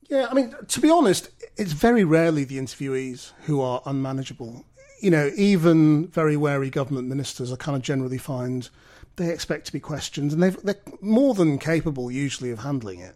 Yeah, 0.10 0.28
I 0.30 0.34
mean, 0.34 0.56
to 0.68 0.80
be 0.80 0.90
honest, 0.90 1.30
it's 1.56 1.74
very 1.74 2.04
rarely 2.04 2.46
the 2.46 2.58
interviewees 2.58 3.34
who 3.42 3.62
are 3.62 3.82
unmanageable. 3.86 4.66
You 5.00 5.12
know, 5.12 5.32
even 5.36 6.08
very 6.08 6.36
wary 6.38 6.70
government 6.70 7.08
ministers 7.08 7.52
are 7.52 7.58
kind 7.58 7.76
of 7.76 7.84
generally 7.84 8.18
find 8.18 8.70
they 9.16 9.32
expect 9.32 9.66
to 9.66 9.74
be 9.74 9.80
questioned, 9.80 10.32
and 10.32 10.42
they're 10.42 10.76
more 11.02 11.34
than 11.34 11.58
capable 11.58 12.12
usually 12.12 12.52
of 12.52 12.60
handling 12.60 13.00
it. 13.00 13.16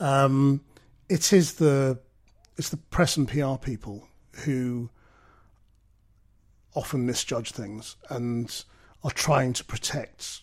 Um, 0.00 0.62
it 1.08 1.32
is 1.32 1.54
the 1.54 1.98
it's 2.56 2.68
the 2.70 2.76
press 2.76 3.16
and 3.16 3.28
PR 3.28 3.54
people 3.54 4.08
who 4.44 4.90
often 6.74 7.06
misjudge 7.06 7.52
things 7.52 7.96
and 8.10 8.64
are 9.02 9.10
trying 9.10 9.52
to 9.52 9.64
protect 9.64 10.42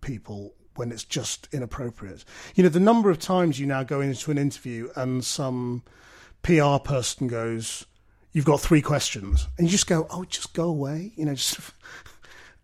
people 0.00 0.54
when 0.76 0.90
it's 0.90 1.04
just 1.04 1.48
inappropriate. 1.52 2.24
You 2.54 2.62
know, 2.62 2.68
the 2.70 2.80
number 2.80 3.10
of 3.10 3.18
times 3.18 3.60
you 3.60 3.66
now 3.66 3.82
go 3.82 4.00
into 4.00 4.30
an 4.30 4.38
interview 4.38 4.88
and 4.96 5.24
some 5.24 5.82
PR 6.42 6.78
person 6.78 7.28
goes, 7.28 7.86
You've 8.32 8.44
got 8.44 8.60
three 8.60 8.82
questions. 8.82 9.48
And 9.58 9.66
you 9.66 9.70
just 9.70 9.86
go, 9.86 10.06
Oh, 10.10 10.24
just 10.24 10.52
go 10.52 10.64
away. 10.68 11.12
You 11.16 11.26
know, 11.26 11.34
just 11.34 11.60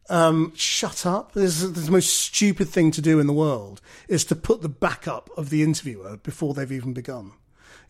um, 0.09 0.53
shut 0.55 1.05
up. 1.07 1.33
This 1.33 1.63
is 1.63 1.73
the 1.73 1.91
most 1.91 2.13
stupid 2.13 2.69
thing 2.69 2.91
to 2.93 3.01
do 3.01 3.19
in 3.19 3.27
the 3.27 3.33
world 3.33 3.81
is 4.09 4.25
to 4.27 4.37
put 4.37 4.63
the 4.63 4.69
backup 4.69 5.31
of 5.37 5.51
the 5.51 5.63
interviewer 5.63 6.19
before 6.19 6.55
they've 6.55 6.71
even 6.71 6.93
begun. 6.93 7.33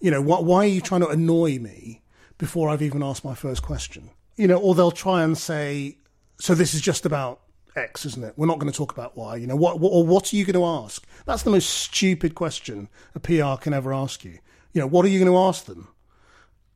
You 0.00 0.10
know, 0.10 0.22
wh- 0.22 0.42
why 0.42 0.64
are 0.64 0.68
you 0.68 0.80
trying 0.80 1.02
to 1.02 1.08
annoy 1.08 1.58
me 1.58 2.02
before 2.38 2.68
I've 2.68 2.82
even 2.82 3.02
asked 3.02 3.24
my 3.24 3.34
first 3.34 3.62
question? 3.62 4.10
You 4.36 4.46
know, 4.46 4.58
or 4.58 4.74
they'll 4.74 4.90
try 4.90 5.22
and 5.22 5.36
say, 5.36 5.98
so 6.38 6.54
this 6.54 6.74
is 6.74 6.80
just 6.80 7.06
about 7.06 7.40
X, 7.74 8.06
isn't 8.06 8.24
it? 8.24 8.34
We're 8.36 8.46
not 8.46 8.58
going 8.58 8.72
to 8.72 8.76
talk 8.76 8.92
about 8.92 9.16
Y. 9.16 9.36
You 9.36 9.46
know, 9.46 9.56
what, 9.56 9.80
what 9.80 9.90
or 9.90 10.04
what 10.04 10.32
are 10.32 10.36
you 10.36 10.44
going 10.44 10.54
to 10.54 10.64
ask? 10.64 11.06
That's 11.26 11.42
the 11.42 11.50
most 11.50 11.68
stupid 11.68 12.34
question 12.34 12.88
a 13.14 13.20
PR 13.20 13.60
can 13.60 13.72
ever 13.72 13.92
ask 13.92 14.24
you. 14.24 14.38
You 14.72 14.80
know, 14.80 14.86
what 14.86 15.04
are 15.04 15.08
you 15.08 15.18
going 15.18 15.30
to 15.30 15.38
ask 15.38 15.64
them? 15.64 15.88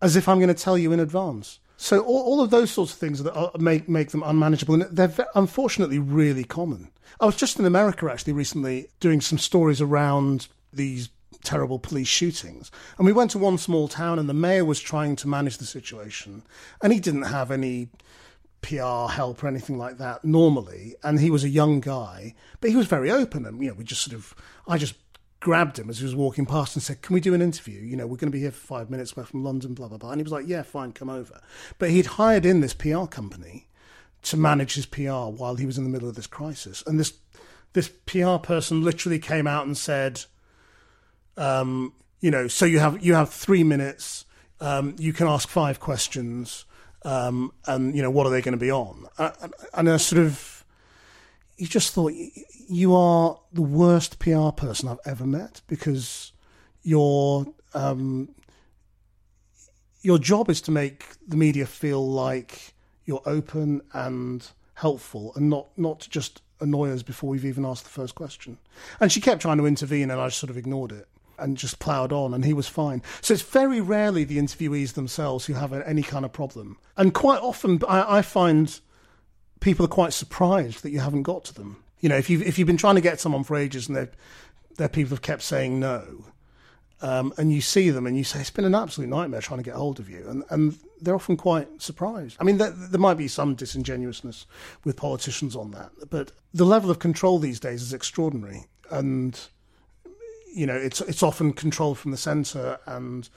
As 0.02 0.16
if 0.16 0.28
I'm 0.28 0.38
going 0.38 0.54
to 0.54 0.62
tell 0.62 0.78
you 0.78 0.92
in 0.92 1.00
advance. 1.00 1.58
So 1.76 2.00
all, 2.00 2.22
all 2.22 2.40
of 2.42 2.50
those 2.50 2.70
sorts 2.70 2.92
of 2.92 2.98
things 2.98 3.22
that 3.22 3.34
are, 3.34 3.50
make 3.58 3.88
make 3.88 4.10
them 4.10 4.22
unmanageable, 4.24 4.74
and 4.74 4.96
they're 4.96 5.26
unfortunately 5.34 5.98
really 5.98 6.44
common. 6.44 6.90
I 7.20 7.26
was 7.26 7.36
just 7.36 7.58
in 7.58 7.64
America 7.64 8.10
actually 8.10 8.34
recently 8.34 8.88
doing 9.00 9.20
some 9.20 9.38
stories 9.38 9.80
around 9.80 10.48
these 10.72 11.08
terrible 11.42 11.78
police 11.78 12.08
shootings. 12.08 12.70
And 12.98 13.06
we 13.06 13.12
went 13.12 13.30
to 13.32 13.38
one 13.38 13.58
small 13.58 13.88
town, 13.88 14.18
and 14.18 14.28
the 14.28 14.34
mayor 14.34 14.64
was 14.64 14.80
trying 14.80 15.16
to 15.16 15.28
manage 15.28 15.58
the 15.58 15.64
situation, 15.64 16.42
and 16.82 16.92
he 16.92 17.00
didn't 17.00 17.22
have 17.22 17.50
any 17.50 17.88
PR 18.62 19.06
help 19.10 19.42
or 19.42 19.48
anything 19.48 19.78
like 19.78 19.98
that 19.98 20.24
normally. 20.24 20.94
And 21.02 21.18
he 21.18 21.30
was 21.30 21.44
a 21.44 21.48
young 21.48 21.80
guy, 21.80 22.34
but 22.60 22.70
he 22.70 22.76
was 22.76 22.86
very 22.86 23.10
open. 23.10 23.46
And, 23.46 23.62
you 23.62 23.68
know, 23.68 23.74
we 23.74 23.84
just 23.84 24.02
sort 24.02 24.14
of, 24.14 24.34
I 24.66 24.76
just 24.76 24.94
grabbed 25.40 25.78
him 25.78 25.90
as 25.90 25.98
he 25.98 26.04
was 26.04 26.14
walking 26.14 26.46
past 26.46 26.76
and 26.76 26.82
said, 26.82 27.02
Can 27.02 27.14
we 27.14 27.20
do 27.20 27.34
an 27.34 27.42
interview? 27.42 27.80
You 27.80 27.96
know, 27.96 28.06
we're 28.06 28.16
going 28.16 28.30
to 28.30 28.36
be 28.36 28.40
here 28.40 28.50
for 28.50 28.66
five 28.66 28.90
minutes. 28.90 29.16
We're 29.16 29.24
from 29.24 29.42
London, 29.42 29.74
blah, 29.74 29.88
blah, 29.88 29.98
blah. 29.98 30.10
And 30.10 30.20
he 30.20 30.22
was 30.22 30.32
like, 30.32 30.46
Yeah, 30.46 30.62
fine, 30.62 30.92
come 30.92 31.10
over. 31.10 31.40
But 31.78 31.90
he'd 31.90 32.06
hired 32.06 32.46
in 32.46 32.60
this 32.60 32.74
PR 32.74 33.06
company 33.06 33.66
to 34.22 34.36
manage 34.36 34.74
his 34.74 34.86
PR 34.86 35.28
while 35.30 35.56
he 35.56 35.66
was 35.66 35.78
in 35.78 35.84
the 35.84 35.90
middle 35.90 36.08
of 36.08 36.14
this 36.14 36.26
crisis. 36.26 36.82
And 36.86 37.00
this, 37.00 37.14
this 37.72 37.88
PR 38.06 38.36
person 38.36 38.82
literally 38.82 39.18
came 39.18 39.46
out 39.46 39.66
and 39.66 39.76
said, 39.76 40.24
um, 41.36 41.94
you 42.20 42.30
know, 42.30 42.48
so 42.48 42.66
you 42.66 42.78
have 42.78 43.02
you 43.04 43.14
have 43.14 43.30
three 43.30 43.64
minutes. 43.64 44.26
Um, 44.60 44.94
you 44.98 45.14
can 45.14 45.26
ask 45.26 45.48
five 45.48 45.80
questions 45.80 46.66
um, 47.02 47.52
and 47.66 47.96
you 47.96 48.02
know 48.02 48.10
what 48.10 48.26
are 48.26 48.30
they 48.30 48.42
going 48.42 48.52
to 48.52 48.58
be 48.58 48.70
on? 48.70 49.06
And, 49.18 49.54
and 49.74 49.90
I 49.90 49.96
sort 49.96 50.22
of, 50.22 50.49
you 51.60 51.66
just 51.66 51.92
thought 51.92 52.14
you 52.68 52.94
are 52.94 53.38
the 53.52 53.60
worst 53.60 54.18
PR 54.18 54.48
person 54.48 54.88
I've 54.88 54.98
ever 55.04 55.26
met 55.26 55.60
because 55.66 56.32
your 56.82 57.46
um, 57.74 58.30
your 60.00 60.18
job 60.18 60.48
is 60.48 60.62
to 60.62 60.70
make 60.70 61.04
the 61.28 61.36
media 61.36 61.66
feel 61.66 62.08
like 62.10 62.72
you're 63.04 63.20
open 63.26 63.82
and 63.92 64.48
helpful 64.74 65.32
and 65.36 65.50
not 65.50 65.66
not 65.76 66.08
just 66.10 66.40
annoy 66.60 66.90
us 66.90 67.02
before 67.02 67.28
we've 67.28 67.44
even 67.44 67.66
asked 67.66 67.84
the 67.84 67.90
first 67.90 68.14
question. 68.14 68.56
And 68.98 69.12
she 69.12 69.20
kept 69.20 69.42
trying 69.42 69.58
to 69.58 69.66
intervene, 69.66 70.10
and 70.10 70.18
I 70.18 70.28
just 70.28 70.38
sort 70.38 70.50
of 70.50 70.56
ignored 70.56 70.92
it 70.92 71.08
and 71.38 71.58
just 71.58 71.78
ploughed 71.78 72.12
on, 72.12 72.32
and 72.32 72.44
he 72.44 72.54
was 72.54 72.68
fine. 72.68 73.02
So 73.20 73.34
it's 73.34 73.42
very 73.42 73.82
rarely 73.82 74.24
the 74.24 74.38
interviewees 74.38 74.94
themselves 74.94 75.44
who 75.44 75.54
have 75.54 75.74
any 75.74 76.02
kind 76.02 76.24
of 76.24 76.32
problem, 76.32 76.78
and 76.96 77.12
quite 77.12 77.42
often 77.42 77.80
I, 77.86 78.18
I 78.18 78.22
find 78.22 78.80
people 79.60 79.84
are 79.84 79.88
quite 79.88 80.12
surprised 80.12 80.82
that 80.82 80.90
you 80.90 81.00
haven't 81.00 81.22
got 81.22 81.44
to 81.44 81.54
them. 81.54 81.82
You 82.00 82.08
know, 82.08 82.16
if 82.16 82.28
you've 82.30 82.42
if 82.42 82.58
you've 82.58 82.66
been 82.66 82.76
trying 82.76 82.94
to 82.96 83.00
get 83.00 83.20
someone 83.20 83.44
for 83.44 83.56
ages 83.56 83.86
and 83.86 83.96
their 83.96 84.10
their 84.76 84.88
people 84.88 85.10
have 85.10 85.22
kept 85.22 85.42
saying 85.42 85.78
no, 85.78 86.24
um, 87.02 87.32
and 87.36 87.52
you 87.52 87.60
see 87.60 87.90
them 87.90 88.06
and 88.06 88.16
you 88.16 88.24
say 88.24 88.40
it's 88.40 88.50
been 88.50 88.64
an 88.64 88.74
absolute 88.74 89.08
nightmare 89.08 89.40
trying 89.40 89.58
to 89.58 89.64
get 89.64 89.74
hold 89.74 90.00
of 90.00 90.08
you, 90.08 90.26
and 90.28 90.44
and 90.50 90.78
they're 91.00 91.14
often 91.14 91.36
quite 91.36 91.80
surprised. 91.80 92.36
I 92.40 92.44
mean, 92.44 92.58
there, 92.58 92.70
there 92.70 93.00
might 93.00 93.18
be 93.18 93.28
some 93.28 93.54
disingenuousness 93.54 94.46
with 94.84 94.96
politicians 94.96 95.54
on 95.54 95.70
that, 95.72 95.90
but 96.08 96.32
the 96.52 96.64
level 96.64 96.90
of 96.90 96.98
control 96.98 97.38
these 97.38 97.60
days 97.60 97.82
is 97.82 97.92
extraordinary, 97.92 98.64
and 98.90 99.38
you 100.54 100.66
know 100.66 100.76
it's 100.76 101.02
it's 101.02 101.22
often 101.22 101.52
controlled 101.52 101.98
from 101.98 102.12
the 102.12 102.16
centre, 102.16 102.78
and 102.86 103.28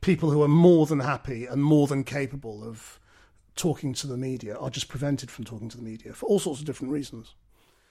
people 0.00 0.30
who 0.30 0.42
are 0.42 0.48
more 0.48 0.86
than 0.86 1.00
happy 1.00 1.44
and 1.44 1.62
more 1.62 1.86
than 1.86 2.04
capable 2.04 2.62
of 2.62 2.98
talking 3.56 3.92
to 3.94 4.06
the 4.06 4.16
media 4.16 4.56
are 4.56 4.70
just 4.70 4.88
prevented 4.88 5.30
from 5.30 5.44
talking 5.44 5.68
to 5.68 5.76
the 5.76 5.82
media 5.82 6.12
for 6.12 6.26
all 6.26 6.38
sorts 6.38 6.60
of 6.60 6.66
different 6.66 6.92
reasons. 6.92 7.34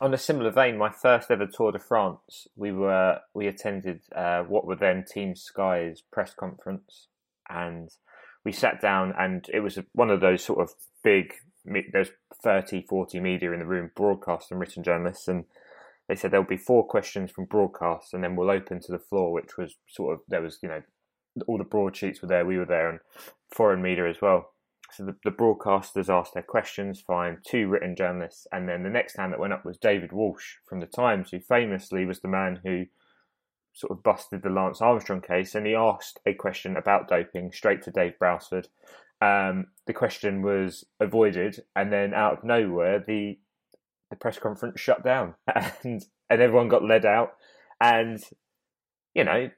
On 0.02 0.14
a 0.14 0.18
similar 0.18 0.52
vein, 0.52 0.78
my 0.78 0.90
first 0.90 1.32
ever 1.32 1.48
Tour 1.48 1.72
de 1.72 1.80
France, 1.80 2.48
we 2.56 2.72
were 2.72 3.20
we 3.34 3.48
attended 3.48 4.02
uh, 4.16 4.44
what 4.44 4.66
were 4.66 4.76
then 4.76 5.06
Team 5.06 5.36
Sky's 5.36 6.02
press 6.12 6.34
conference, 6.34 7.08
and 7.50 7.90
we 8.44 8.52
sat 8.52 8.82
down, 8.82 9.14
and 9.18 9.48
it 9.54 9.62
was 9.62 9.80
one 9.94 10.10
of 10.10 10.20
those 10.20 10.44
sort 10.44 10.60
of 10.60 10.72
big. 11.04 11.34
There's 11.66 12.10
30, 12.44 12.82
40 12.90 13.22
media 13.22 13.54
in 13.54 13.60
the 13.60 13.66
room, 13.66 13.92
broadcast 13.96 14.52
and 14.52 14.60
written 14.60 14.84
journalists, 14.84 15.30
and 15.30 15.46
they 16.10 16.16
said 16.16 16.32
there'll 16.32 16.46
be 16.46 16.58
four 16.58 16.86
questions 16.86 17.32
from 17.32 17.46
broadcast, 17.46 18.14
and 18.14 18.22
then 18.22 18.36
we'll 18.36 18.52
open 18.52 18.82
to 18.82 18.92
the 18.92 19.00
floor, 19.00 19.32
which 19.32 19.58
was 19.58 19.76
sort 19.88 20.14
of 20.14 20.20
there 20.28 20.42
was 20.42 20.60
you 20.62 20.68
know 20.68 20.82
all 21.48 21.58
the 21.58 21.64
broadsheets 21.64 22.22
were 22.22 22.28
there, 22.28 22.46
we 22.46 22.58
were 22.58 22.66
there, 22.66 22.90
and 22.90 23.00
foreign 23.50 23.82
media 23.82 24.10
as 24.10 24.22
well. 24.22 24.53
So 24.96 25.06
the, 25.06 25.16
the 25.24 25.32
broadcasters 25.32 26.10
asked 26.10 26.34
their 26.34 26.44
questions, 26.44 27.02
fine, 27.02 27.40
two 27.46 27.68
written 27.68 27.96
journalists, 27.96 28.46
and 28.52 28.70
then 28.70 28.84
the 28.84 28.90
next 28.90 29.18
hand 29.18 29.34
that 29.34 29.40
went 29.40 29.54
up 29.54 29.66
was 29.66 29.78
David 29.78 30.12
Walsh 30.12 30.56
from 30.68 30.80
the 30.80 30.86
Times, 30.86 31.32
who 31.32 31.40
famously 31.40 32.06
was 32.06 32.20
the 32.20 32.28
man 32.28 32.60
who 32.64 32.86
sort 33.74 33.92
of 33.92 34.04
busted 34.04 34.44
the 34.44 34.50
Lance 34.50 34.82
Armstrong 34.82 35.22
case, 35.22 35.56
and 35.56 35.66
he 35.66 35.74
asked 35.74 36.20
a 36.26 36.34
question 36.34 36.78
about 36.78 37.08
doping 37.08 37.52
straight 37.52 37.82
to 37.84 37.92
Dave 37.92 38.20
Brailsford. 38.20 38.68
Um, 39.20 39.68
the 39.88 39.94
question 39.94 40.42
was 40.44 40.86
avoided, 41.00 41.62
and 41.76 41.92
then 41.92 42.14
out 42.14 42.40
of 42.40 42.44
nowhere, 42.44 43.04
the 43.06 43.40
the 44.10 44.16
press 44.16 44.38
conference 44.38 44.80
shut 44.80 45.04
down, 45.04 45.34
and 45.84 46.06
and 46.30 46.42
everyone 46.42 46.68
got 46.68 46.84
led 46.84 47.06
out, 47.06 47.32
and 47.82 48.22
you 49.16 49.24
know 49.24 49.50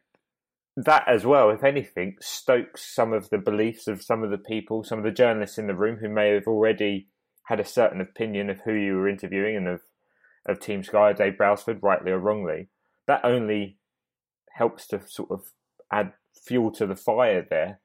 that 0.77 1.07
as 1.07 1.25
well, 1.25 1.49
if 1.49 1.63
anything, 1.63 2.17
stokes 2.19 2.93
some 2.93 3.13
of 3.13 3.29
the 3.29 3.37
beliefs 3.37 3.87
of 3.87 4.03
some 4.03 4.23
of 4.23 4.29
the 4.29 4.37
people, 4.37 4.83
some 4.83 4.99
of 4.99 5.05
the 5.05 5.11
journalists 5.11 5.57
in 5.57 5.67
the 5.67 5.75
room 5.75 5.97
who 5.97 6.09
may 6.09 6.29
have 6.29 6.47
already 6.47 7.07
had 7.47 7.59
a 7.59 7.65
certain 7.65 8.01
opinion 8.01 8.49
of 8.49 8.61
who 8.61 8.73
you 8.73 8.95
were 8.95 9.07
interviewing 9.07 9.55
and 9.55 9.67
of, 9.67 9.81
of 10.45 10.59
Team 10.59 10.83
Sky, 10.83 11.13
Dave 11.13 11.37
Brailsford, 11.37 11.81
rightly 11.81 12.11
or 12.11 12.19
wrongly. 12.19 12.67
That 13.07 13.23
only 13.23 13.77
helps 14.53 14.87
to 14.87 15.01
sort 15.07 15.31
of 15.31 15.51
add 15.91 16.13
fuel 16.33 16.71
to 16.71 16.85
the 16.85 16.95
fire 16.95 17.45
there. 17.49 17.79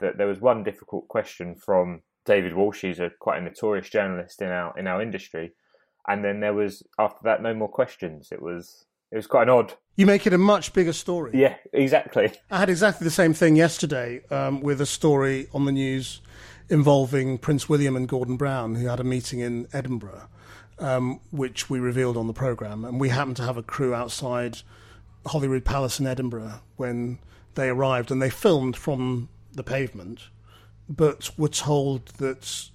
That 0.00 0.18
there 0.18 0.26
was 0.26 0.40
one 0.40 0.62
difficult 0.62 1.08
question 1.08 1.54
from 1.54 2.02
David 2.24 2.54
Walsh, 2.54 2.82
who's 2.82 3.00
a 3.00 3.10
quite 3.18 3.38
a 3.38 3.44
notorious 3.44 3.88
journalist 3.88 4.40
in 4.42 4.48
our 4.48 4.76
in 4.78 4.86
our 4.86 5.00
industry, 5.02 5.52
and 6.06 6.24
then 6.24 6.40
there 6.40 6.54
was 6.54 6.82
after 6.98 7.20
that 7.24 7.42
no 7.42 7.54
more 7.54 7.68
questions. 7.68 8.28
It 8.32 8.42
was 8.42 8.85
it 9.10 9.16
was 9.16 9.26
quite 9.26 9.44
an 9.44 9.50
odd. 9.50 9.74
You 9.96 10.06
make 10.06 10.26
it 10.26 10.32
a 10.32 10.38
much 10.38 10.72
bigger 10.72 10.92
story. 10.92 11.32
Yeah, 11.34 11.56
exactly. 11.72 12.32
I 12.50 12.58
had 12.58 12.68
exactly 12.68 13.04
the 13.04 13.10
same 13.10 13.32
thing 13.32 13.56
yesterday 13.56 14.22
um, 14.30 14.60
with 14.60 14.80
a 14.80 14.86
story 14.86 15.48
on 15.54 15.64
the 15.64 15.72
news 15.72 16.20
involving 16.68 17.38
Prince 17.38 17.68
William 17.68 17.96
and 17.96 18.08
Gordon 18.08 18.36
Brown, 18.36 18.74
who 18.74 18.88
had 18.88 19.00
a 19.00 19.04
meeting 19.04 19.40
in 19.40 19.68
Edinburgh, 19.72 20.28
um, 20.78 21.20
which 21.30 21.70
we 21.70 21.78
revealed 21.78 22.16
on 22.16 22.26
the 22.26 22.32
programme. 22.32 22.84
And 22.84 23.00
we 23.00 23.08
happened 23.08 23.36
to 23.36 23.44
have 23.44 23.56
a 23.56 23.62
crew 23.62 23.94
outside 23.94 24.58
Holyrood 25.26 25.64
Palace 25.64 25.98
in 25.98 26.06
Edinburgh 26.06 26.60
when 26.76 27.18
they 27.54 27.68
arrived, 27.68 28.10
and 28.10 28.20
they 28.20 28.30
filmed 28.30 28.76
from 28.76 29.28
the 29.52 29.62
pavement, 29.62 30.28
but 30.88 31.30
were 31.38 31.48
told 31.48 32.08
that 32.18 32.68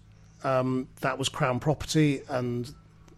um, 0.44 0.88
that 1.02 1.20
was 1.20 1.30
Crown 1.30 1.60
property 1.60 2.22
and 2.28 2.74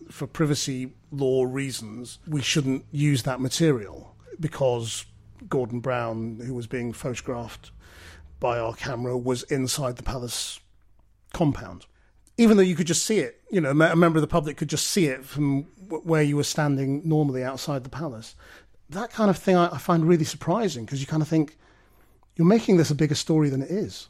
for 0.09 0.27
privacy 0.27 0.91
law 1.13 1.43
reasons, 1.43 2.19
we 2.27 2.41
shouldn't 2.41 2.85
use 2.91 3.23
that 3.23 3.39
material 3.39 4.15
because 4.39 5.05
Gordon 5.47 5.79
Brown, 5.79 6.41
who 6.45 6.53
was 6.53 6.67
being 6.67 6.93
photographed 6.93 7.71
by 8.39 8.59
our 8.59 8.73
camera, 8.73 9.17
was 9.17 9.43
inside 9.43 9.97
the 9.97 10.03
palace 10.03 10.59
compound. 11.33 11.85
Even 12.37 12.57
though 12.57 12.63
you 12.63 12.75
could 12.75 12.87
just 12.87 13.05
see 13.05 13.19
it, 13.19 13.41
you 13.51 13.61
know, 13.61 13.69
a 13.69 13.95
member 13.95 14.17
of 14.17 14.21
the 14.21 14.27
public 14.27 14.57
could 14.57 14.69
just 14.69 14.87
see 14.87 15.05
it 15.05 15.23
from 15.23 15.63
where 15.89 16.23
you 16.23 16.35
were 16.35 16.43
standing 16.43 17.07
normally 17.07 17.43
outside 17.43 17.83
the 17.83 17.89
palace. 17.89 18.35
That 18.89 19.11
kind 19.11 19.29
of 19.29 19.37
thing 19.37 19.55
I, 19.55 19.77
find 19.77 20.07
really 20.07 20.25
surprising 20.25 20.85
because 20.85 20.99
you 20.99 21.07
kind 21.07 21.21
of 21.21 21.27
think 21.27 21.57
you're 22.35 22.47
making 22.47 22.77
this 22.77 22.89
a 22.89 22.95
bigger 22.95 23.15
story 23.15 23.49
than 23.49 23.61
it 23.61 23.69
is 23.69 24.07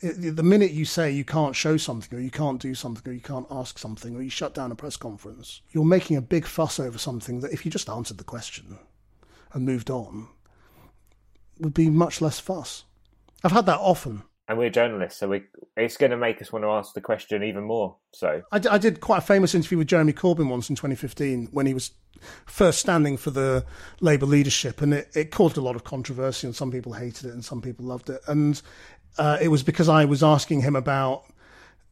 the 0.00 0.42
minute 0.42 0.70
you 0.70 0.84
say 0.84 1.10
you 1.10 1.24
can't 1.24 1.56
show 1.56 1.76
something 1.76 2.16
or 2.16 2.20
you 2.20 2.30
can't 2.30 2.60
do 2.60 2.74
something 2.74 3.10
or 3.10 3.14
you 3.14 3.20
can't 3.20 3.46
ask 3.50 3.78
something 3.78 4.14
or 4.14 4.22
you 4.22 4.30
shut 4.30 4.54
down 4.54 4.70
a 4.70 4.76
press 4.76 4.96
conference, 4.96 5.62
you're 5.72 5.84
making 5.84 6.16
a 6.16 6.22
big 6.22 6.46
fuss 6.46 6.78
over 6.78 6.98
something 6.98 7.40
that 7.40 7.52
if 7.52 7.64
you 7.64 7.70
just 7.70 7.88
answered 7.88 8.18
the 8.18 8.24
question 8.24 8.78
and 9.52 9.66
moved 9.66 9.90
on, 9.90 10.28
would 11.58 11.74
be 11.74 11.90
much 11.90 12.20
less 12.20 12.38
fuss. 12.38 12.84
I've 13.42 13.52
had 13.52 13.66
that 13.66 13.80
often. 13.80 14.22
And 14.48 14.56
we're 14.56 14.70
journalists, 14.70 15.20
so 15.20 15.28
we, 15.28 15.42
it's 15.76 15.98
going 15.98 16.10
to 16.10 16.16
make 16.16 16.40
us 16.40 16.50
want 16.50 16.64
to 16.64 16.70
ask 16.70 16.94
the 16.94 17.02
question 17.02 17.42
even 17.42 17.64
more. 17.64 17.96
So 18.12 18.42
I, 18.50 18.60
I 18.70 18.78
did 18.78 19.00
quite 19.00 19.18
a 19.18 19.26
famous 19.26 19.54
interview 19.54 19.76
with 19.76 19.88
Jeremy 19.88 20.14
Corbyn 20.14 20.48
once 20.48 20.70
in 20.70 20.76
2015 20.76 21.48
when 21.52 21.66
he 21.66 21.74
was 21.74 21.90
first 22.46 22.80
standing 22.80 23.18
for 23.18 23.30
the 23.30 23.66
Labour 24.00 24.24
leadership, 24.24 24.80
and 24.80 24.94
it, 24.94 25.08
it 25.14 25.30
caused 25.30 25.58
a 25.58 25.60
lot 25.60 25.76
of 25.76 25.84
controversy, 25.84 26.46
and 26.46 26.56
some 26.56 26.70
people 26.70 26.94
hated 26.94 27.26
it 27.26 27.34
and 27.34 27.44
some 27.44 27.60
people 27.60 27.84
loved 27.84 28.08
it. 28.08 28.20
And 28.26 28.60
uh, 29.18 29.36
it 29.40 29.48
was 29.48 29.62
because 29.62 29.88
I 29.88 30.06
was 30.06 30.22
asking 30.22 30.62
him 30.62 30.76
about 30.76 31.24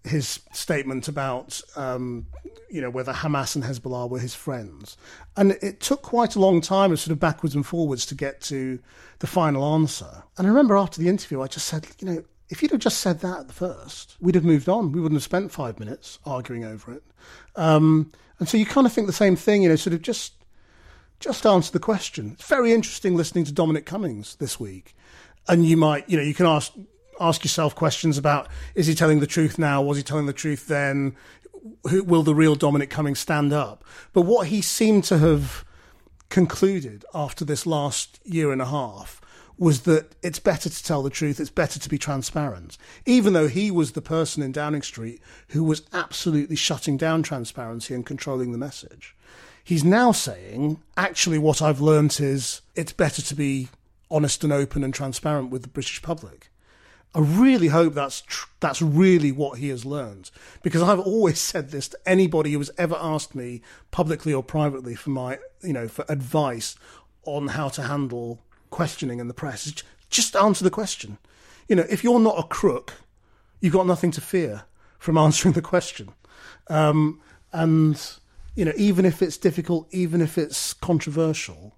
his 0.04 0.40
statement 0.52 1.08
about 1.08 1.60
um, 1.74 2.26
you 2.70 2.80
know 2.80 2.90
whether 2.90 3.12
Hamas 3.12 3.56
and 3.56 3.64
Hezbollah 3.64 4.08
were 4.08 4.18
his 4.18 4.34
friends, 4.34 4.96
and 5.36 5.52
it 5.62 5.80
took 5.80 6.02
quite 6.02 6.36
a 6.36 6.40
long 6.40 6.60
time 6.60 6.92
of 6.92 7.00
sort 7.00 7.12
of 7.12 7.20
backwards 7.20 7.54
and 7.54 7.66
forwards 7.66 8.06
to 8.06 8.14
get 8.14 8.40
to 8.42 8.78
the 9.18 9.26
final 9.26 9.74
answer. 9.74 10.22
And 10.38 10.46
I 10.46 10.50
remember 10.50 10.76
after 10.76 11.00
the 11.00 11.08
interview, 11.08 11.42
I 11.42 11.48
just 11.48 11.66
said, 11.66 11.86
you 11.98 12.06
know, 12.06 12.24
if 12.48 12.62
you'd 12.62 12.70
have 12.70 12.80
just 12.80 13.00
said 13.00 13.20
that 13.20 13.40
at 13.40 13.46
the 13.48 13.52
first, 13.54 14.16
we'd 14.20 14.34
have 14.34 14.44
moved 14.44 14.68
on. 14.68 14.92
We 14.92 15.00
wouldn't 15.00 15.16
have 15.16 15.24
spent 15.24 15.52
five 15.52 15.80
minutes 15.80 16.18
arguing 16.24 16.64
over 16.64 16.92
it. 16.92 17.02
Um, 17.56 18.12
and 18.38 18.48
so 18.48 18.56
you 18.56 18.66
kind 18.66 18.86
of 18.86 18.92
think 18.92 19.06
the 19.06 19.12
same 19.12 19.36
thing, 19.36 19.62
you 19.62 19.68
know, 19.68 19.76
sort 19.76 19.94
of 19.94 20.02
just 20.02 20.34
just 21.18 21.46
answer 21.46 21.72
the 21.72 21.78
question. 21.78 22.32
It's 22.34 22.46
very 22.46 22.72
interesting 22.72 23.16
listening 23.16 23.44
to 23.46 23.52
Dominic 23.52 23.86
Cummings 23.86 24.36
this 24.36 24.60
week. 24.60 24.94
And 25.48 25.64
you 25.64 25.76
might, 25.76 26.08
you 26.10 26.16
know, 26.16 26.22
you 26.22 26.34
can 26.34 26.46
ask 26.46 26.72
ask 27.18 27.42
yourself 27.42 27.74
questions 27.74 28.18
about 28.18 28.48
is 28.74 28.86
he 28.86 28.94
telling 28.94 29.20
the 29.20 29.26
truth 29.26 29.58
now? 29.58 29.80
Was 29.82 29.96
he 29.96 30.02
telling 30.02 30.26
the 30.26 30.32
truth 30.32 30.66
then? 30.66 31.16
Who, 31.88 32.04
will 32.04 32.22
the 32.22 32.34
real 32.34 32.54
Dominic 32.54 32.90
Cummings 32.90 33.18
stand 33.18 33.52
up? 33.52 33.82
But 34.12 34.22
what 34.22 34.48
he 34.48 34.60
seemed 34.60 35.04
to 35.04 35.18
have 35.18 35.64
concluded 36.28 37.04
after 37.14 37.44
this 37.44 37.66
last 37.66 38.20
year 38.24 38.52
and 38.52 38.60
a 38.60 38.66
half 38.66 39.20
was 39.58 39.82
that 39.82 40.14
it's 40.22 40.38
better 40.38 40.68
to 40.68 40.84
tell 40.84 41.02
the 41.02 41.10
truth, 41.10 41.40
it's 41.40 41.50
better 41.50 41.78
to 41.78 41.88
be 41.88 41.98
transparent. 41.98 42.76
Even 43.06 43.32
though 43.32 43.48
he 43.48 43.70
was 43.70 43.92
the 43.92 44.02
person 44.02 44.42
in 44.42 44.52
Downing 44.52 44.82
Street 44.82 45.20
who 45.48 45.64
was 45.64 45.82
absolutely 45.92 46.56
shutting 46.56 46.96
down 46.96 47.22
transparency 47.22 47.94
and 47.94 48.04
controlling 48.04 48.52
the 48.52 48.58
message. 48.58 49.16
He's 49.64 49.84
now 49.84 50.12
saying, 50.12 50.80
actually, 50.96 51.38
what 51.38 51.60
I've 51.60 51.80
learnt 51.80 52.20
is 52.20 52.60
it's 52.74 52.92
better 52.92 53.22
to 53.22 53.34
be 53.34 53.68
honest 54.10 54.44
and 54.44 54.52
open 54.52 54.84
and 54.84 54.94
transparent 54.94 55.50
with 55.50 55.62
the 55.62 55.68
British 55.68 56.02
public. 56.02 56.50
I 57.14 57.20
really 57.20 57.68
hope 57.68 57.94
that's 57.94 58.20
tr- 58.20 58.48
that's 58.60 58.82
really 58.82 59.32
what 59.32 59.58
he 59.58 59.70
has 59.70 59.86
learned 59.86 60.30
because 60.62 60.82
I've 60.82 61.00
always 61.00 61.40
said 61.40 61.70
this 61.70 61.88
to 61.88 61.98
anybody 62.04 62.52
who 62.52 62.58
has 62.58 62.70
ever 62.76 62.96
asked 63.00 63.34
me 63.34 63.62
publicly 63.90 64.34
or 64.34 64.42
privately 64.42 64.94
for 64.94 65.10
my 65.10 65.38
you 65.62 65.72
know 65.72 65.88
for 65.88 66.04
advice 66.10 66.76
on 67.24 67.48
how 67.48 67.70
to 67.70 67.82
handle 67.82 68.42
questioning 68.70 69.20
in 69.20 69.28
the 69.28 69.34
press. 69.34 69.72
Just 70.10 70.36
answer 70.36 70.64
the 70.64 70.70
question. 70.70 71.18
You 71.68 71.76
know, 71.76 71.86
if 71.88 72.04
you're 72.04 72.20
not 72.20 72.38
a 72.38 72.44
crook, 72.44 72.94
you've 73.60 73.72
got 73.72 73.86
nothing 73.86 74.10
to 74.12 74.20
fear 74.20 74.64
from 74.98 75.18
answering 75.26 75.54
the 75.54 75.62
question. 75.62 76.10
Um, 76.68 77.20
and 77.52 78.00
you 78.54 78.64
know, 78.64 78.72
even 78.76 79.04
if 79.04 79.22
it's 79.22 79.36
difficult, 79.36 79.88
even 79.92 80.20
if 80.20 80.38
it's 80.38 80.72
controversial, 80.74 81.76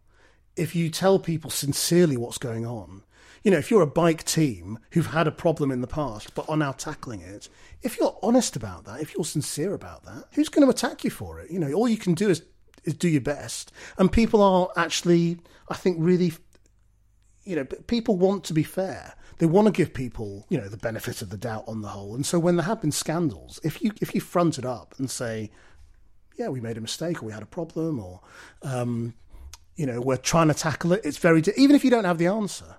if 0.56 0.74
you 0.74 0.90
tell 0.90 1.18
people 1.18 1.50
sincerely 1.50 2.16
what's 2.16 2.38
going 2.38 2.66
on, 2.66 3.02
You 3.44 3.52
know, 3.52 3.58
if 3.58 3.70
you're 3.70 3.82
a 3.82 3.86
bike 3.86 4.24
team 4.24 4.78
who've 4.90 5.06
had 5.06 5.26
a 5.26 5.32
problem 5.32 5.70
in 5.70 5.80
the 5.80 5.86
past 5.86 6.34
but 6.34 6.48
are 6.48 6.56
now 6.56 6.72
tackling 6.72 7.20
it, 7.20 7.48
if 7.82 7.98
you're 7.98 8.18
honest 8.22 8.56
about 8.56 8.84
that, 8.84 9.00
if 9.00 9.14
you're 9.14 9.24
sincere 9.24 9.74
about 9.74 10.04
that, 10.04 10.24
who's 10.32 10.48
going 10.48 10.66
to 10.66 10.70
attack 10.70 11.04
you 11.04 11.10
for 11.10 11.40
it? 11.40 11.50
You 11.50 11.58
know, 11.58 11.72
all 11.72 11.88
you 11.88 11.96
can 11.96 12.14
do 12.14 12.28
is 12.28 12.42
is 12.84 12.94
do 12.94 13.08
your 13.08 13.20
best. 13.20 13.72
And 13.98 14.10
people 14.10 14.42
are 14.42 14.68
actually, 14.76 15.38
I 15.68 15.74
think, 15.74 15.96
really, 16.00 16.32
you 17.48 17.56
know, 17.56 17.64
people 17.64 18.16
want 18.16 18.44
to 18.44 18.52
be 18.52 18.62
fair. 18.62 19.14
They 19.38 19.46
want 19.46 19.66
to 19.66 19.72
give 19.72 19.94
people, 19.94 20.44
you 20.50 20.58
know, 20.58 20.68
the 20.68 20.76
benefit 20.76 21.22
of 21.22 21.30
the 21.30 21.38
doubt 21.38 21.64
on 21.66 21.80
the 21.80 21.88
whole. 21.88 22.14
And 22.14 22.26
so 22.26 22.38
when 22.38 22.56
there 22.56 22.66
have 22.66 22.82
been 22.82 22.92
scandals, 22.92 23.58
if 23.64 23.80
you 23.80 23.92
if 24.02 24.14
you 24.14 24.20
front 24.20 24.58
it 24.58 24.66
up 24.66 24.94
and 24.98 25.10
say, 25.10 25.50
yeah, 26.36 26.48
we 26.48 26.60
made 26.60 26.76
a 26.76 26.80
mistake 26.82 27.22
or 27.22 27.26
we 27.26 27.32
had 27.32 27.42
a 27.42 27.46
problem 27.46 27.98
or, 27.98 28.20
um, 28.62 29.14
you 29.76 29.86
know, 29.86 30.00
we're 30.00 30.18
trying 30.18 30.48
to 30.48 30.54
tackle 30.54 30.92
it, 30.92 31.00
it's 31.04 31.16
very, 31.16 31.42
even 31.56 31.74
if 31.74 31.84
you 31.84 31.90
don't 31.90 32.04
have 32.04 32.18
the 32.18 32.26
answer, 32.26 32.76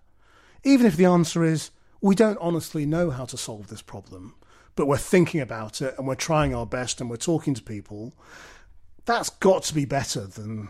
even 0.64 0.86
if 0.86 0.96
the 0.96 1.06
answer 1.06 1.44
is, 1.44 1.72
we 2.02 2.14
don't 2.14 2.38
honestly 2.40 2.86
know 2.86 3.10
how 3.10 3.26
to 3.26 3.38
solve 3.38 3.68
this 3.68 3.82
problem, 3.82 4.36
but 4.76 4.86
we're 4.86 4.98
thinking 4.98 5.42
about 5.42 5.82
it 5.82 5.96
and 5.98 6.08
we're 6.08 6.16
trying 6.16 6.54
our 6.54 6.66
best 6.66 7.02
and 7.02 7.10
we're 7.10 7.18
talking 7.18 7.54
to 7.56 7.64
people, 7.64 8.14
that's 9.06 9.30
got 9.30 9.64
to 9.64 9.74
be 9.74 9.86
better 9.86 10.28
than 10.28 10.70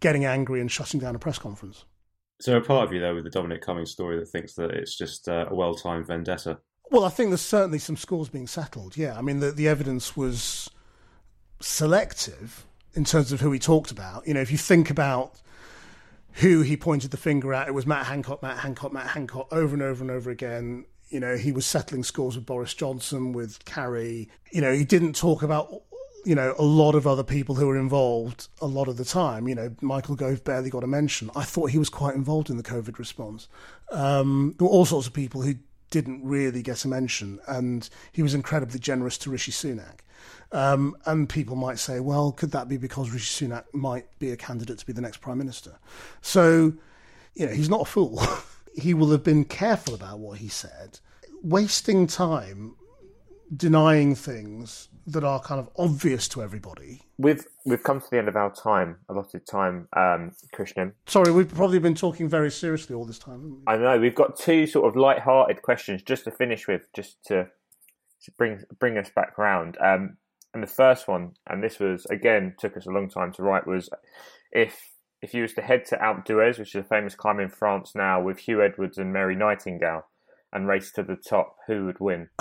getting 0.00 0.24
angry 0.24 0.60
and 0.60 0.70
shutting 0.70 1.00
down 1.00 1.16
a 1.16 1.18
press 1.18 1.38
conference. 1.38 1.84
Is 2.40 2.46
there 2.46 2.56
a 2.56 2.62
part 2.62 2.86
of 2.86 2.92
you 2.94 3.00
there 3.00 3.14
with 3.14 3.24
the 3.24 3.30
Dominic 3.30 3.60
Cummings 3.60 3.90
story 3.90 4.18
that 4.18 4.26
thinks 4.26 4.54
that 4.54 4.70
it's 4.70 4.96
just 4.96 5.28
uh, 5.28 5.44
a 5.50 5.54
well 5.54 5.74
timed 5.74 6.06
vendetta? 6.06 6.58
Well, 6.90 7.04
I 7.04 7.10
think 7.10 7.28
there's 7.28 7.42
certainly 7.42 7.78
some 7.78 7.98
scores 7.98 8.30
being 8.30 8.46
settled. 8.46 8.96
Yeah, 8.96 9.18
I 9.18 9.20
mean 9.20 9.40
the 9.40 9.52
the 9.52 9.68
evidence 9.68 10.16
was 10.16 10.70
selective 11.60 12.64
in 12.94 13.04
terms 13.04 13.30
of 13.30 13.42
who 13.42 13.52
he 13.52 13.58
talked 13.58 13.90
about. 13.90 14.26
You 14.26 14.32
know, 14.32 14.40
if 14.40 14.50
you 14.50 14.56
think 14.56 14.88
about 14.88 15.38
who 16.34 16.62
he 16.62 16.78
pointed 16.78 17.10
the 17.10 17.18
finger 17.18 17.52
at, 17.52 17.68
it 17.68 17.74
was 17.74 17.86
Matt 17.86 18.06
Hancock, 18.06 18.42
Matt 18.42 18.60
Hancock, 18.60 18.90
Matt 18.90 19.08
Hancock 19.08 19.48
over 19.52 19.74
and 19.74 19.82
over 19.82 20.02
and 20.02 20.10
over 20.10 20.30
again. 20.30 20.86
You 21.10 21.20
know, 21.20 21.36
he 21.36 21.52
was 21.52 21.66
settling 21.66 22.04
scores 22.04 22.36
with 22.36 22.46
Boris 22.46 22.72
Johnson, 22.72 23.32
with 23.32 23.62
Carrie. 23.66 24.30
You 24.50 24.62
know, 24.62 24.72
he 24.72 24.84
didn't 24.84 25.14
talk 25.14 25.42
about 25.42 25.82
you 26.24 26.34
know, 26.34 26.54
a 26.58 26.64
lot 26.64 26.94
of 26.94 27.06
other 27.06 27.24
people 27.24 27.54
who 27.54 27.66
were 27.66 27.78
involved 27.78 28.48
a 28.60 28.66
lot 28.66 28.88
of 28.88 28.96
the 28.96 29.04
time. 29.04 29.48
You 29.48 29.54
know, 29.54 29.74
Michael 29.80 30.16
Gove 30.16 30.44
barely 30.44 30.70
got 30.70 30.84
a 30.84 30.86
mention. 30.86 31.30
I 31.34 31.44
thought 31.44 31.70
he 31.70 31.78
was 31.78 31.88
quite 31.88 32.14
involved 32.14 32.50
in 32.50 32.56
the 32.56 32.62
COVID 32.62 32.98
response. 32.98 33.48
Um, 33.90 34.54
there 34.58 34.66
were 34.66 34.72
all 34.72 34.84
sorts 34.84 35.06
of 35.06 35.12
people 35.12 35.42
who 35.42 35.54
didn't 35.90 36.24
really 36.24 36.62
get 36.62 36.84
a 36.84 36.88
mention, 36.88 37.40
and 37.48 37.88
he 38.12 38.22
was 38.22 38.34
incredibly 38.34 38.78
generous 38.78 39.18
to 39.18 39.30
Rishi 39.30 39.52
Sunak. 39.52 40.00
Um, 40.52 40.96
and 41.06 41.28
people 41.28 41.56
might 41.56 41.78
say, 41.78 42.00
well, 42.00 42.32
could 42.32 42.50
that 42.52 42.68
be 42.68 42.76
because 42.76 43.10
Rishi 43.10 43.46
Sunak 43.46 43.64
might 43.72 44.06
be 44.18 44.30
a 44.30 44.36
candidate 44.36 44.78
to 44.78 44.86
be 44.86 44.92
the 44.92 45.00
next 45.00 45.20
prime 45.20 45.38
minister? 45.38 45.78
So, 46.20 46.74
you 47.34 47.46
know, 47.46 47.52
he's 47.52 47.68
not 47.68 47.82
a 47.82 47.84
fool. 47.84 48.22
he 48.74 48.94
will 48.94 49.10
have 49.10 49.24
been 49.24 49.44
careful 49.44 49.94
about 49.94 50.18
what 50.18 50.38
he 50.38 50.48
said. 50.48 50.98
Wasting 51.42 52.06
time 52.06 52.74
denying 53.56 54.14
things 54.14 54.88
that 55.06 55.24
are 55.24 55.40
kind 55.40 55.58
of 55.58 55.68
obvious 55.76 56.28
to 56.28 56.42
everybody. 56.42 57.02
We've 57.18 57.44
we've 57.66 57.82
come 57.82 58.00
to 58.00 58.06
the 58.10 58.18
end 58.18 58.28
of 58.28 58.36
our 58.36 58.52
time, 58.54 58.96
allotted 59.08 59.46
time, 59.46 59.88
um, 59.96 60.32
Krishnan. 60.54 60.92
Sorry, 61.06 61.32
we've 61.32 61.52
probably 61.52 61.78
been 61.78 61.94
talking 61.94 62.28
very 62.28 62.50
seriously 62.50 62.94
all 62.94 63.04
this 63.04 63.18
time. 63.18 63.62
I 63.66 63.76
know 63.76 63.98
we've 63.98 64.14
got 64.14 64.36
two 64.36 64.66
sort 64.66 64.88
of 64.88 64.96
light-hearted 64.96 65.62
questions 65.62 66.02
just 66.02 66.24
to 66.24 66.30
finish 66.30 66.68
with, 66.68 66.82
just 66.94 67.24
to, 67.26 67.48
to 68.22 68.30
bring 68.38 68.62
bring 68.78 68.98
us 68.98 69.10
back 69.14 69.38
around. 69.38 69.76
Um, 69.82 70.16
and 70.54 70.62
the 70.62 70.68
first 70.68 71.08
one, 71.08 71.32
and 71.48 71.62
this 71.62 71.78
was 71.78 72.06
again 72.06 72.54
took 72.58 72.76
us 72.76 72.86
a 72.86 72.90
long 72.90 73.08
time 73.08 73.32
to 73.32 73.42
write, 73.42 73.66
was 73.66 73.88
if 74.52 74.92
if 75.22 75.34
you 75.34 75.42
was 75.42 75.52
to 75.54 75.62
head 75.62 75.84
to 75.86 75.96
Alpe 75.96 76.24
d'Huez, 76.24 76.58
which 76.58 76.74
is 76.74 76.84
a 76.84 76.88
famous 76.88 77.14
climb 77.14 77.40
in 77.40 77.50
France 77.50 77.92
now, 77.94 78.22
with 78.22 78.38
Huw 78.38 78.64
Edwards 78.64 78.96
and 78.98 79.12
Mary 79.12 79.36
Nightingale, 79.36 80.06
and 80.52 80.66
race 80.66 80.90
to 80.92 81.02
the 81.02 81.16
top, 81.16 81.56
who 81.66 81.86
would 81.86 82.00
win? 82.00 82.28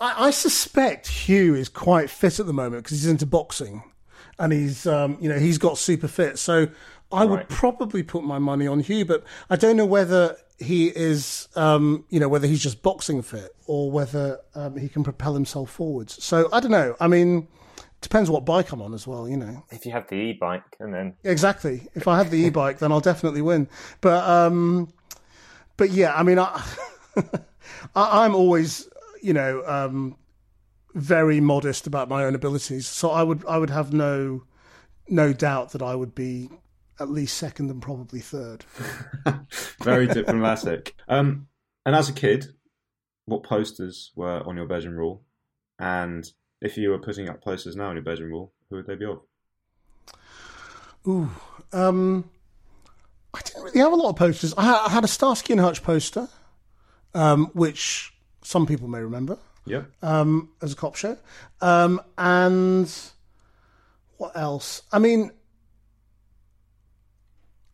I, 0.00 0.26
I 0.26 0.30
suspect 0.30 1.06
Huw 1.08 1.56
is 1.56 1.68
quite 1.68 2.10
fit 2.10 2.38
at 2.40 2.46
the 2.46 2.52
moment 2.52 2.84
because 2.84 2.98
he's 2.98 3.10
into 3.10 3.26
boxing, 3.26 3.82
and 4.38 4.52
he's 4.52 4.86
um, 4.86 5.16
you 5.20 5.28
know 5.28 5.38
he's 5.38 5.58
got 5.58 5.78
super 5.78 6.08
fit. 6.08 6.38
So 6.38 6.68
I 7.12 7.24
would 7.24 7.48
probably 7.48 8.02
put 8.02 8.24
my 8.24 8.38
money 8.38 8.66
on 8.66 8.82
Huw, 8.82 9.06
but 9.06 9.24
I 9.48 9.56
don't 9.56 9.76
know 9.76 9.86
whether 9.86 10.36
he 10.58 10.88
is 10.88 11.48
um, 11.56 12.04
you 12.10 12.20
know 12.20 12.28
whether 12.28 12.46
he's 12.46 12.62
just 12.62 12.82
boxing 12.82 13.22
fit 13.22 13.54
or 13.66 13.90
whether 13.90 14.40
um, 14.54 14.76
he 14.76 14.88
can 14.88 15.02
propel 15.04 15.34
himself 15.34 15.70
forwards. 15.70 16.22
So 16.22 16.48
I 16.52 16.60
don't 16.60 16.70
know. 16.70 16.96
I 17.00 17.08
mean. 17.08 17.48
Depends 18.00 18.28
what 18.28 18.44
bike 18.44 18.70
I'm 18.70 18.82
on 18.82 18.92
as 18.92 19.06
well, 19.06 19.26
you 19.26 19.38
know. 19.38 19.64
If 19.70 19.86
you 19.86 19.92
have 19.92 20.06
the 20.08 20.16
e-bike, 20.16 20.76
and 20.78 20.92
then 20.92 21.14
exactly, 21.24 21.88
if 21.94 22.06
I 22.06 22.18
have 22.18 22.28
the 22.30 22.36
e-bike, 22.36 22.78
then 22.78 22.92
I'll 22.92 23.00
definitely 23.00 23.40
win. 23.40 23.66
But 24.02 24.28
um, 24.28 24.92
but 25.76 25.90
yeah, 25.90 26.14
I 26.14 26.22
mean, 26.22 26.38
I, 26.38 26.64
I 27.94 28.24
am 28.24 28.34
always 28.34 28.88
you 29.24 29.32
know, 29.32 29.64
um, 29.66 30.16
very 30.94 31.40
modest 31.40 31.86
about 31.86 32.08
my 32.10 32.24
own 32.24 32.34
abilities. 32.34 32.86
So 32.86 33.10
I 33.10 33.22
would 33.22 33.44
I 33.46 33.56
would 33.56 33.70
have 33.70 33.92
no 33.92 34.44
no 35.08 35.32
doubt 35.32 35.72
that 35.72 35.82
I 35.82 35.94
would 35.94 36.14
be 36.14 36.50
at 37.00 37.08
least 37.08 37.38
second 37.38 37.70
and 37.70 37.80
probably 37.82 38.20
third. 38.20 38.64
very 39.82 40.06
diplomatic. 40.06 40.94
Um, 41.08 41.48
and 41.86 41.96
as 41.96 42.08
a 42.08 42.12
kid, 42.12 42.46
what 43.24 43.42
posters 43.42 44.12
were 44.14 44.46
on 44.46 44.56
your 44.56 44.66
bedroom 44.66 45.00
wall? 45.00 45.24
And 45.78 46.24
if 46.60 46.76
you 46.76 46.90
were 46.90 46.98
putting 46.98 47.28
up 47.28 47.42
posters 47.42 47.74
now 47.74 47.88
on 47.88 47.96
your 47.96 48.04
bedroom 48.04 48.32
wall, 48.32 48.52
who 48.68 48.76
would 48.76 48.86
they 48.86 48.94
be 48.94 49.06
of? 49.06 49.20
Ooh, 51.06 51.30
um, 51.72 52.30
I 53.34 53.40
didn't 53.40 53.62
really 53.64 53.80
have 53.80 53.92
a 53.92 53.96
lot 53.96 54.10
of 54.10 54.16
posters. 54.16 54.54
I 54.56 54.88
had, 54.88 55.04
a 55.04 55.08
Starsky 55.08 55.52
and 55.52 55.60
Hutch 55.60 55.82
poster, 55.82 56.28
um, 57.14 57.46
which 57.52 58.14
some 58.42 58.64
people 58.64 58.86
may 58.86 59.00
remember. 59.00 59.38
Yeah. 59.66 59.82
Um, 60.02 60.50
as 60.62 60.72
a 60.72 60.76
cop 60.76 60.94
show. 60.94 61.18
Um, 61.60 62.00
and 62.16 62.92
what 64.18 64.36
else? 64.36 64.82
I 64.92 64.98
mean, 65.00 65.32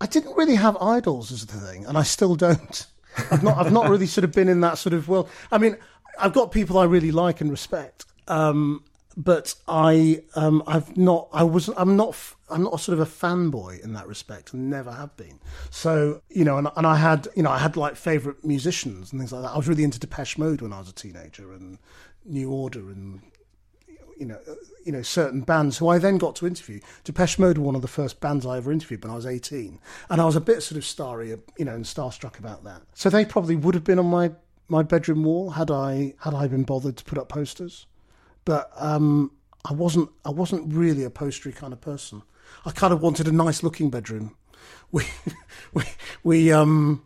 I 0.00 0.06
didn't 0.06 0.34
really 0.36 0.54
have 0.54 0.76
idols 0.80 1.30
as 1.30 1.44
the 1.44 1.58
thing, 1.58 1.84
and 1.84 1.98
I 1.98 2.04
still 2.04 2.36
don't. 2.36 2.86
I've 3.30 3.42
not. 3.42 3.58
I've 3.58 3.72
not 3.72 3.90
really 3.90 4.06
sort 4.06 4.24
of 4.24 4.32
been 4.32 4.48
in 4.48 4.60
that 4.62 4.78
sort 4.78 4.94
of 4.94 5.08
world. 5.08 5.28
I 5.52 5.58
mean, 5.58 5.76
I've 6.18 6.32
got 6.32 6.52
people 6.52 6.78
I 6.78 6.84
really 6.84 7.10
like 7.10 7.40
and 7.40 7.50
respect, 7.50 8.06
um, 8.28 8.84
but 9.16 9.54
I, 9.66 10.22
um, 10.34 10.62
I've 10.66 10.96
not. 10.96 11.28
I 11.32 11.42
was. 11.42 11.68
I'm 11.76 11.96
not. 11.96 12.16
I'm 12.48 12.64
not 12.64 12.74
a 12.74 12.78
sort 12.78 12.98
of 12.98 13.06
a 13.06 13.10
fanboy 13.10 13.82
in 13.82 13.92
that 13.94 14.06
respect, 14.06 14.52
and 14.52 14.70
never 14.70 14.92
have 14.92 15.16
been. 15.16 15.40
So 15.70 16.22
you 16.28 16.44
know, 16.44 16.58
and, 16.58 16.68
and 16.76 16.86
I 16.86 16.96
had. 16.96 17.28
You 17.34 17.42
know, 17.42 17.50
I 17.50 17.58
had 17.58 17.76
like 17.76 17.96
favorite 17.96 18.44
musicians 18.44 19.12
and 19.12 19.20
things 19.20 19.32
like 19.32 19.42
that. 19.42 19.50
I 19.50 19.56
was 19.56 19.68
really 19.68 19.84
into 19.84 19.98
Depeche 19.98 20.38
Mode 20.38 20.62
when 20.62 20.72
I 20.72 20.78
was 20.78 20.88
a 20.88 20.94
teenager, 20.94 21.52
and 21.52 21.78
New 22.24 22.50
Order, 22.50 22.90
and 22.90 23.20
you 24.16 24.26
know, 24.26 24.38
uh, 24.48 24.54
you 24.84 24.92
know, 24.92 25.02
certain 25.02 25.40
bands 25.40 25.78
who 25.78 25.88
I 25.88 25.98
then 25.98 26.18
got 26.18 26.36
to 26.36 26.46
interview. 26.46 26.80
Depeche 27.04 27.38
Mode 27.38 27.58
were 27.58 27.64
one 27.64 27.74
of 27.74 27.82
the 27.82 27.88
first 27.88 28.20
bands 28.20 28.46
I 28.46 28.58
ever 28.58 28.70
interviewed 28.70 29.02
when 29.02 29.12
I 29.12 29.16
was 29.16 29.26
18, 29.26 29.80
and 30.08 30.20
I 30.20 30.24
was 30.24 30.36
a 30.36 30.40
bit 30.40 30.62
sort 30.62 30.78
of 30.78 30.84
starry, 30.84 31.30
you 31.58 31.64
know, 31.64 31.74
and 31.74 31.84
starstruck 31.84 32.38
about 32.38 32.62
that. 32.64 32.82
So 32.94 33.10
they 33.10 33.24
probably 33.24 33.56
would 33.56 33.74
have 33.74 33.84
been 33.84 33.98
on 33.98 34.06
my 34.06 34.32
my 34.68 34.84
bedroom 34.84 35.24
wall 35.24 35.50
had 35.50 35.68
I 35.68 36.14
had 36.20 36.32
I 36.32 36.46
been 36.46 36.62
bothered 36.62 36.96
to 36.98 37.04
put 37.04 37.18
up 37.18 37.28
posters 37.28 37.86
but 38.44 38.70
um, 38.76 39.32
I 39.64 39.72
wasn't 39.72 40.10
I 40.24 40.30
wasn't 40.30 40.72
really 40.72 41.04
a 41.04 41.10
postery 41.10 41.52
kind 41.52 41.72
of 41.72 41.80
person. 41.80 42.22
I 42.64 42.70
kind 42.70 42.92
of 42.92 43.00
wanted 43.00 43.28
a 43.28 43.32
nice 43.32 43.62
looking 43.62 43.90
bedroom. 43.90 44.36
We 44.92 45.04
we 45.72 45.84
we 46.24 46.52
um 46.52 47.04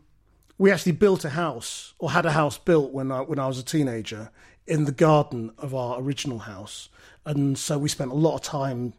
we 0.56 0.70
actually 0.70 0.92
built 0.92 1.24
a 1.24 1.30
house 1.30 1.92
or 1.98 2.12
had 2.12 2.24
a 2.24 2.32
house 2.32 2.56
built 2.56 2.92
when 2.92 3.12
I 3.12 3.20
when 3.20 3.38
I 3.38 3.46
was 3.46 3.58
a 3.58 3.62
teenager 3.62 4.30
in 4.66 4.86
the 4.86 4.92
garden 4.92 5.52
of 5.58 5.74
our 5.74 6.00
original 6.00 6.38
house, 6.40 6.88
and 7.26 7.58
so 7.58 7.76
we 7.76 7.90
spent 7.90 8.10
a 8.10 8.14
lot 8.14 8.34
of 8.36 8.40
time. 8.40 8.94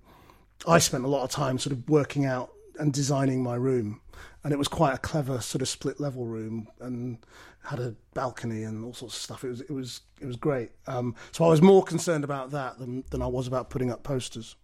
I 0.67 0.77
spent 0.77 1.03
a 1.03 1.07
lot 1.07 1.23
of 1.23 1.31
time 1.31 1.57
sort 1.57 1.73
of 1.73 1.89
working 1.89 2.25
out 2.25 2.51
and 2.77 2.93
designing 2.93 3.41
my 3.41 3.55
room, 3.55 4.01
and 4.43 4.53
it 4.53 4.57
was 4.57 4.67
quite 4.67 4.93
a 4.93 4.99
clever 4.99 5.41
sort 5.41 5.63
of 5.63 5.67
split 5.67 5.99
level 5.99 6.25
room, 6.25 6.67
and 6.79 7.17
had 7.65 7.79
a 7.79 7.95
balcony 8.13 8.63
and 8.63 8.85
all 8.85 8.93
sorts 8.93 9.15
of 9.15 9.21
stuff. 9.21 9.43
It 9.43 9.49
was 9.49 9.61
it 9.61 9.71
was 9.71 10.01
it 10.21 10.25
was 10.25 10.35
great. 10.35 10.71
Um, 10.87 11.15
so 11.31 11.45
I 11.45 11.49
was 11.49 11.61
more 11.61 11.83
concerned 11.83 12.23
about 12.23 12.51
that 12.51 12.79
than 12.79 13.03
than 13.11 13.21
I 13.21 13.27
was 13.27 13.47
about 13.47 13.69
putting 13.69 13.91
up 13.91 14.03
posters. 14.03 14.55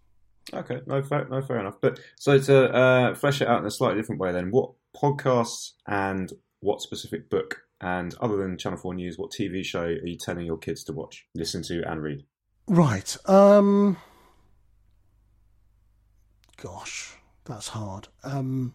Okay, 0.53 0.81
no, 0.87 1.01
fair, 1.01 1.27
no, 1.29 1.41
fair 1.41 1.59
enough. 1.59 1.79
But 1.81 1.99
so 2.17 2.37
to 2.39 2.73
uh, 2.73 3.15
flesh 3.15 3.41
it 3.41 3.47
out 3.47 3.59
in 3.59 3.65
a 3.65 3.71
slightly 3.71 4.01
different 4.01 4.19
way, 4.19 4.31
then, 4.31 4.51
what 4.51 4.71
podcasts 4.95 5.71
and 5.87 6.31
what 6.59 6.81
specific 6.81 7.29
book, 7.29 7.61
and 7.79 8.15
other 8.21 8.37
than 8.37 8.57
Channel 8.57 8.79
Four 8.79 8.95
News, 8.95 9.17
what 9.17 9.31
TV 9.31 9.63
show 9.63 9.83
are 9.83 10.05
you 10.05 10.17
telling 10.17 10.45
your 10.45 10.57
kids 10.57 10.83
to 10.85 10.93
watch, 10.93 11.25
listen 11.35 11.63
to, 11.63 11.83
and 11.89 12.01
read? 12.01 12.25
Right. 12.67 13.15
Um, 13.29 13.97
gosh, 16.57 17.15
that's 17.45 17.69
hard. 17.69 18.07
Um, 18.23 18.73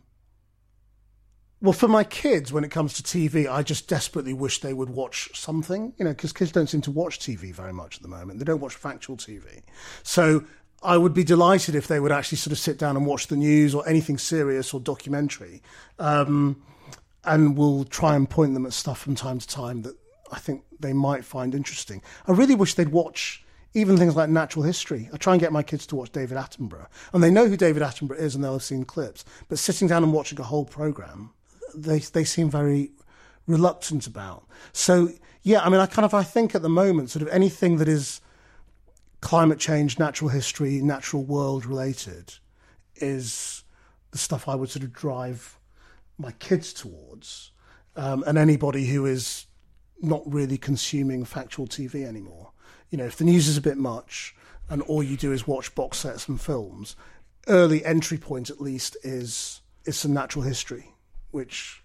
well, 1.67 1.73
for 1.73 1.89
my 1.89 2.05
kids, 2.05 2.53
when 2.53 2.63
it 2.63 2.71
comes 2.71 2.95
to 2.95 3.03
TV, 3.03 3.51
I 3.51 3.65
just 3.65 3.89
desperately 3.89 4.33
wish 4.33 4.61
they 4.61 4.73
would 4.73 4.91
watch 4.91 5.31
something, 5.35 5.93
you 5.99 6.05
know, 6.05 6.13
because 6.13 6.33
kids 6.33 6.53
don't 6.53 6.69
seem 6.69 6.81
to 6.83 6.93
watch 6.93 7.19
TV 7.19 7.53
very 7.53 7.73
much 7.73 7.97
at 7.97 8.03
the 8.03 8.09
moment. 8.09 8.39
They 8.39 8.45
don't 8.45 8.61
watch 8.61 8.75
factual 8.75 9.17
TV. 9.17 9.63
So 10.05 10.45
I 10.81 10.97
would 10.97 11.13
be 11.13 11.25
delighted 11.25 11.75
if 11.75 11.89
they 11.89 11.99
would 11.99 12.13
actually 12.13 12.39
sort 12.39 12.53
of 12.53 12.61
sit 12.61 12.79
down 12.79 12.97
and 12.97 13.05
watch 13.05 13.27
the 13.27 13.37
news 13.37 13.75
or 13.75 13.87
anything 13.89 14.17
serious 14.17 14.73
or 14.73 14.79
documentary. 14.79 15.61
Um, 15.99 16.63
and 17.25 17.57
we'll 17.57 17.85
try 17.85 18.15
and 18.15 18.31
point 18.31 18.55
them 18.55 18.65
at 18.65 18.73
stuff 18.73 19.01
from 19.01 19.17
time 19.17 19.41
to 19.41 19.49
time 19.49 19.83
that 19.83 19.97
I 20.31 20.39
think 20.39 20.63
they 20.79 20.93
might 20.93 21.25
find 21.25 21.53
interesting. 21.53 22.01
I 22.29 22.33
really 22.33 22.55
wish 22.55 22.75
they'd 22.75 22.91
watch 22.91 23.45
even 23.75 23.97
things 23.97 24.15
like 24.15 24.31
natural 24.31 24.65
history. 24.65 25.11
I 25.13 25.17
try 25.17 25.35
and 25.35 25.41
get 25.41 25.53
my 25.53 25.65
kids 25.65 25.85
to 25.89 25.97
watch 25.97 26.13
David 26.13 26.39
Attenborough, 26.39 26.87
and 27.13 27.23
they 27.23 27.31
know 27.31 27.49
who 27.49 27.57
David 27.57 27.83
Attenborough 27.83 28.19
is 28.19 28.37
and 28.37 28.45
they'll 28.45 28.53
have 28.53 28.63
seen 28.63 28.85
clips. 28.85 29.25
But 29.49 29.59
sitting 29.59 29.89
down 29.89 30.05
and 30.05 30.13
watching 30.13 30.39
a 30.39 30.45
whole 30.45 30.65
program, 30.65 31.33
they 31.77 31.99
they 31.99 32.25
seem 32.25 32.51
very 32.51 32.93
reluctant 33.47 34.07
about. 34.07 34.45
So 34.73 35.11
yeah, 35.43 35.61
I 35.61 35.69
mean, 35.69 35.81
I 35.81 35.87
kind 35.87 36.05
of 36.05 36.15
I 36.15 36.23
think 36.23 36.55
at 36.55 36.63
the 36.63 36.69
moment, 36.69 37.11
sort 37.11 37.23
of 37.23 37.29
anything 37.29 37.77
that 37.79 37.89
is 37.89 38.21
climate 39.21 39.59
change, 39.59 39.99
natural 39.99 40.31
history, 40.31 40.81
natural 40.81 41.23
world 41.23 41.67
related, 41.67 42.35
is 42.97 43.65
the 44.11 44.19
stuff 44.19 44.49
I 44.49 44.55
would 44.55 44.71
sort 44.71 44.85
of 44.85 44.93
drive 44.93 45.59
my 46.19 46.33
kids 46.33 46.73
towards, 46.73 47.53
um, 47.95 48.25
and 48.27 48.39
anybody 48.39 48.87
who 48.87 49.07
is 49.07 49.47
not 50.01 50.23
really 50.27 50.59
consuming 50.59 51.25
factual 51.25 51.67
TV 51.67 52.05
anymore. 52.07 52.51
You 52.91 52.99
know, 52.99 53.05
if 53.05 53.17
the 53.17 53.25
news 53.25 53.49
is 53.49 53.57
a 53.57 53.63
bit 53.63 53.77
much 53.77 54.35
and 54.69 54.83
all 54.83 55.03
you 55.03 55.17
do 55.17 55.33
is 55.33 55.47
watch 55.47 55.75
box 55.75 55.99
sets 55.99 56.29
and 56.29 56.41
films, 56.41 56.97
early 57.49 57.85
entry 57.85 58.19
point 58.19 58.51
at 58.51 58.61
least 58.61 58.97
is 59.03 59.61
is 59.85 59.97
some 59.97 60.13
natural 60.13 60.45
history, 60.45 60.93
which 61.37 61.83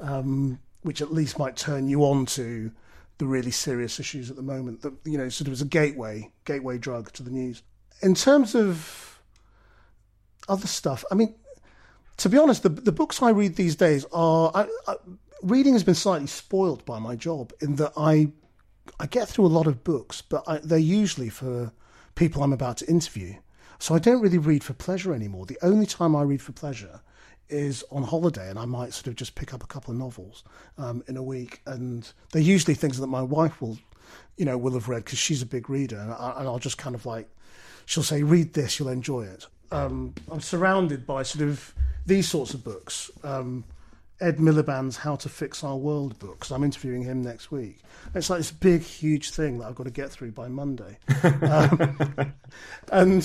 um, 0.00 0.60
which 0.82 1.02
at 1.02 1.12
least 1.12 1.38
might 1.38 1.56
turn 1.56 1.88
you 1.88 2.04
on 2.04 2.24
to 2.24 2.70
the 3.18 3.26
really 3.26 3.50
serious 3.50 4.00
issues 4.00 4.30
at 4.30 4.36
the 4.36 4.42
moment. 4.42 4.80
That 4.82 4.94
you 5.04 5.18
know, 5.18 5.28
sort 5.28 5.48
of 5.48 5.52
as 5.52 5.60
a 5.60 5.66
gateway 5.66 6.30
gateway 6.44 6.78
drug 6.78 7.12
to 7.14 7.22
the 7.22 7.30
news. 7.30 7.62
In 8.00 8.14
terms 8.14 8.54
of 8.54 9.20
other 10.48 10.68
stuff, 10.68 11.04
I 11.10 11.14
mean, 11.16 11.34
to 12.18 12.28
be 12.28 12.38
honest, 12.38 12.62
the 12.62 12.68
the 12.68 12.92
books 12.92 13.20
I 13.20 13.30
read 13.30 13.56
these 13.56 13.76
days 13.76 14.06
are 14.12 14.52
I, 14.54 14.68
I, 14.86 14.94
reading 15.42 15.72
has 15.74 15.84
been 15.84 15.96
slightly 15.96 16.28
spoiled 16.28 16.84
by 16.84 16.98
my 17.00 17.16
job 17.16 17.52
in 17.60 17.76
that 17.76 17.92
I 17.96 18.30
I 19.00 19.06
get 19.06 19.28
through 19.28 19.46
a 19.46 19.56
lot 19.58 19.66
of 19.66 19.84
books, 19.84 20.22
but 20.22 20.44
I, 20.46 20.58
they're 20.58 20.78
usually 20.78 21.28
for 21.28 21.72
people 22.14 22.42
I'm 22.42 22.52
about 22.52 22.76
to 22.78 22.88
interview. 22.88 23.34
So 23.80 23.96
I 23.96 23.98
don't 23.98 24.22
really 24.22 24.38
read 24.38 24.62
for 24.62 24.74
pleasure 24.74 25.12
anymore. 25.12 25.44
The 25.44 25.58
only 25.60 25.86
time 25.86 26.14
I 26.14 26.22
read 26.22 26.40
for 26.40 26.52
pleasure 26.52 27.00
is 27.48 27.84
on 27.90 28.02
holiday, 28.02 28.48
and 28.48 28.58
I 28.58 28.64
might 28.64 28.92
sort 28.92 29.08
of 29.08 29.16
just 29.16 29.34
pick 29.34 29.52
up 29.52 29.62
a 29.62 29.66
couple 29.66 29.92
of 29.92 29.98
novels 29.98 30.44
um, 30.78 31.02
in 31.08 31.16
a 31.16 31.22
week, 31.22 31.60
and 31.66 32.10
they're 32.32 32.42
usually 32.42 32.74
things 32.74 32.98
that 32.98 33.06
my 33.06 33.22
wife 33.22 33.60
will, 33.60 33.78
you 34.36 34.44
know, 34.44 34.56
will 34.56 34.72
have 34.72 34.88
read 34.88 35.04
because 35.04 35.18
she's 35.18 35.42
a 35.42 35.46
big 35.46 35.68
reader, 35.68 35.98
and, 35.98 36.12
I, 36.12 36.42
will 36.44 36.58
just 36.58 36.78
kind 36.78 36.94
of 36.94 37.06
like, 37.06 37.28
she'll 37.86 38.02
say, 38.02 38.22
"Read 38.22 38.54
this, 38.54 38.78
you'll 38.78 38.88
enjoy 38.88 39.24
it." 39.24 39.46
Um, 39.70 40.14
I'm 40.30 40.40
surrounded 40.40 41.06
by 41.06 41.22
sort 41.22 41.48
of 41.48 41.74
these 42.06 42.28
sorts 42.28 42.54
of 42.54 42.64
books. 42.64 43.10
Um, 43.22 43.64
Ed 44.20 44.36
Miliband's 44.36 44.98
How 44.98 45.16
to 45.16 45.28
Fix 45.28 45.64
Our 45.64 45.76
World 45.76 46.16
book 46.20 46.38
because 46.38 46.52
I'm 46.52 46.62
interviewing 46.62 47.02
him 47.02 47.22
next 47.22 47.50
week. 47.50 47.80
It's 48.14 48.30
like 48.30 48.38
this 48.38 48.52
big, 48.52 48.82
huge 48.82 49.30
thing 49.30 49.58
that 49.58 49.66
I've 49.66 49.74
got 49.74 49.84
to 49.84 49.90
get 49.90 50.10
through 50.10 50.30
by 50.30 50.46
Monday. 50.46 50.96
um, 52.92 53.20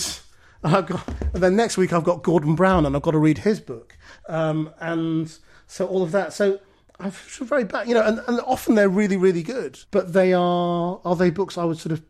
and 0.64 0.76
I've 0.76 0.86
got, 0.86 1.08
and 1.34 1.44
then 1.44 1.56
next 1.56 1.78
week 1.78 1.94
I've 1.94 2.04
got 2.04 2.24
Gordon 2.24 2.56
Brown 2.56 2.86
and 2.86 2.96
I've 2.96 3.02
got 3.02 3.12
to 3.12 3.20
read 3.20 3.40
his 3.40 3.60
book. 3.60 3.98
Um, 4.28 4.72
and 4.80 5.32
so 5.68 5.88
all 5.88 6.04
of 6.04 6.12
that. 6.12 6.34
So 6.34 6.60
I 7.00 7.10
feel 7.10 7.48
very 7.48 7.64
bad, 7.64 7.88
you 7.88 7.94
know, 7.94 8.04
and, 8.04 8.20
and 8.28 8.40
often 8.42 8.76
they're 8.76 8.90
really, 8.90 9.18
really 9.18 9.44
good, 9.44 9.80
but 9.92 10.14
they 10.14 10.34
are, 10.34 11.00
are 11.04 11.16
they 11.16 11.30
books 11.30 11.58
I 11.58 11.66
would 11.66 11.78
sort 11.78 11.94
of 11.94 12.04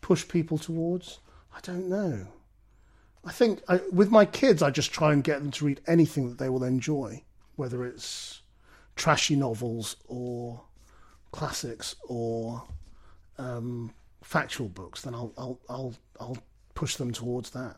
push 0.00 0.26
people 0.26 0.58
towards? 0.58 1.20
I 1.54 1.60
don't 1.62 1.88
know. 1.88 2.26
I 3.24 3.30
think 3.30 3.62
I, 3.68 3.80
with 3.92 4.10
my 4.10 4.24
kids, 4.24 4.62
I 4.62 4.70
just 4.70 4.92
try 4.92 5.12
and 5.12 5.22
get 5.22 5.38
them 5.40 5.50
to 5.52 5.64
read 5.64 5.80
anything 5.86 6.28
that 6.28 6.38
they 6.38 6.48
will 6.48 6.64
enjoy 6.64 7.22
whether 7.56 7.84
it's 7.84 8.42
trashy 8.96 9.36
novels 9.36 9.96
or 10.06 10.62
classics 11.30 11.96
or 12.08 12.64
um, 13.38 13.92
factual 14.22 14.68
books, 14.68 15.02
then 15.02 15.14
I'll 15.14 15.32
I'll 15.36 15.60
I'll 15.68 15.94
I'll 16.20 16.38
push 16.82 16.96
them 16.96 17.12
towards 17.12 17.50
that. 17.50 17.76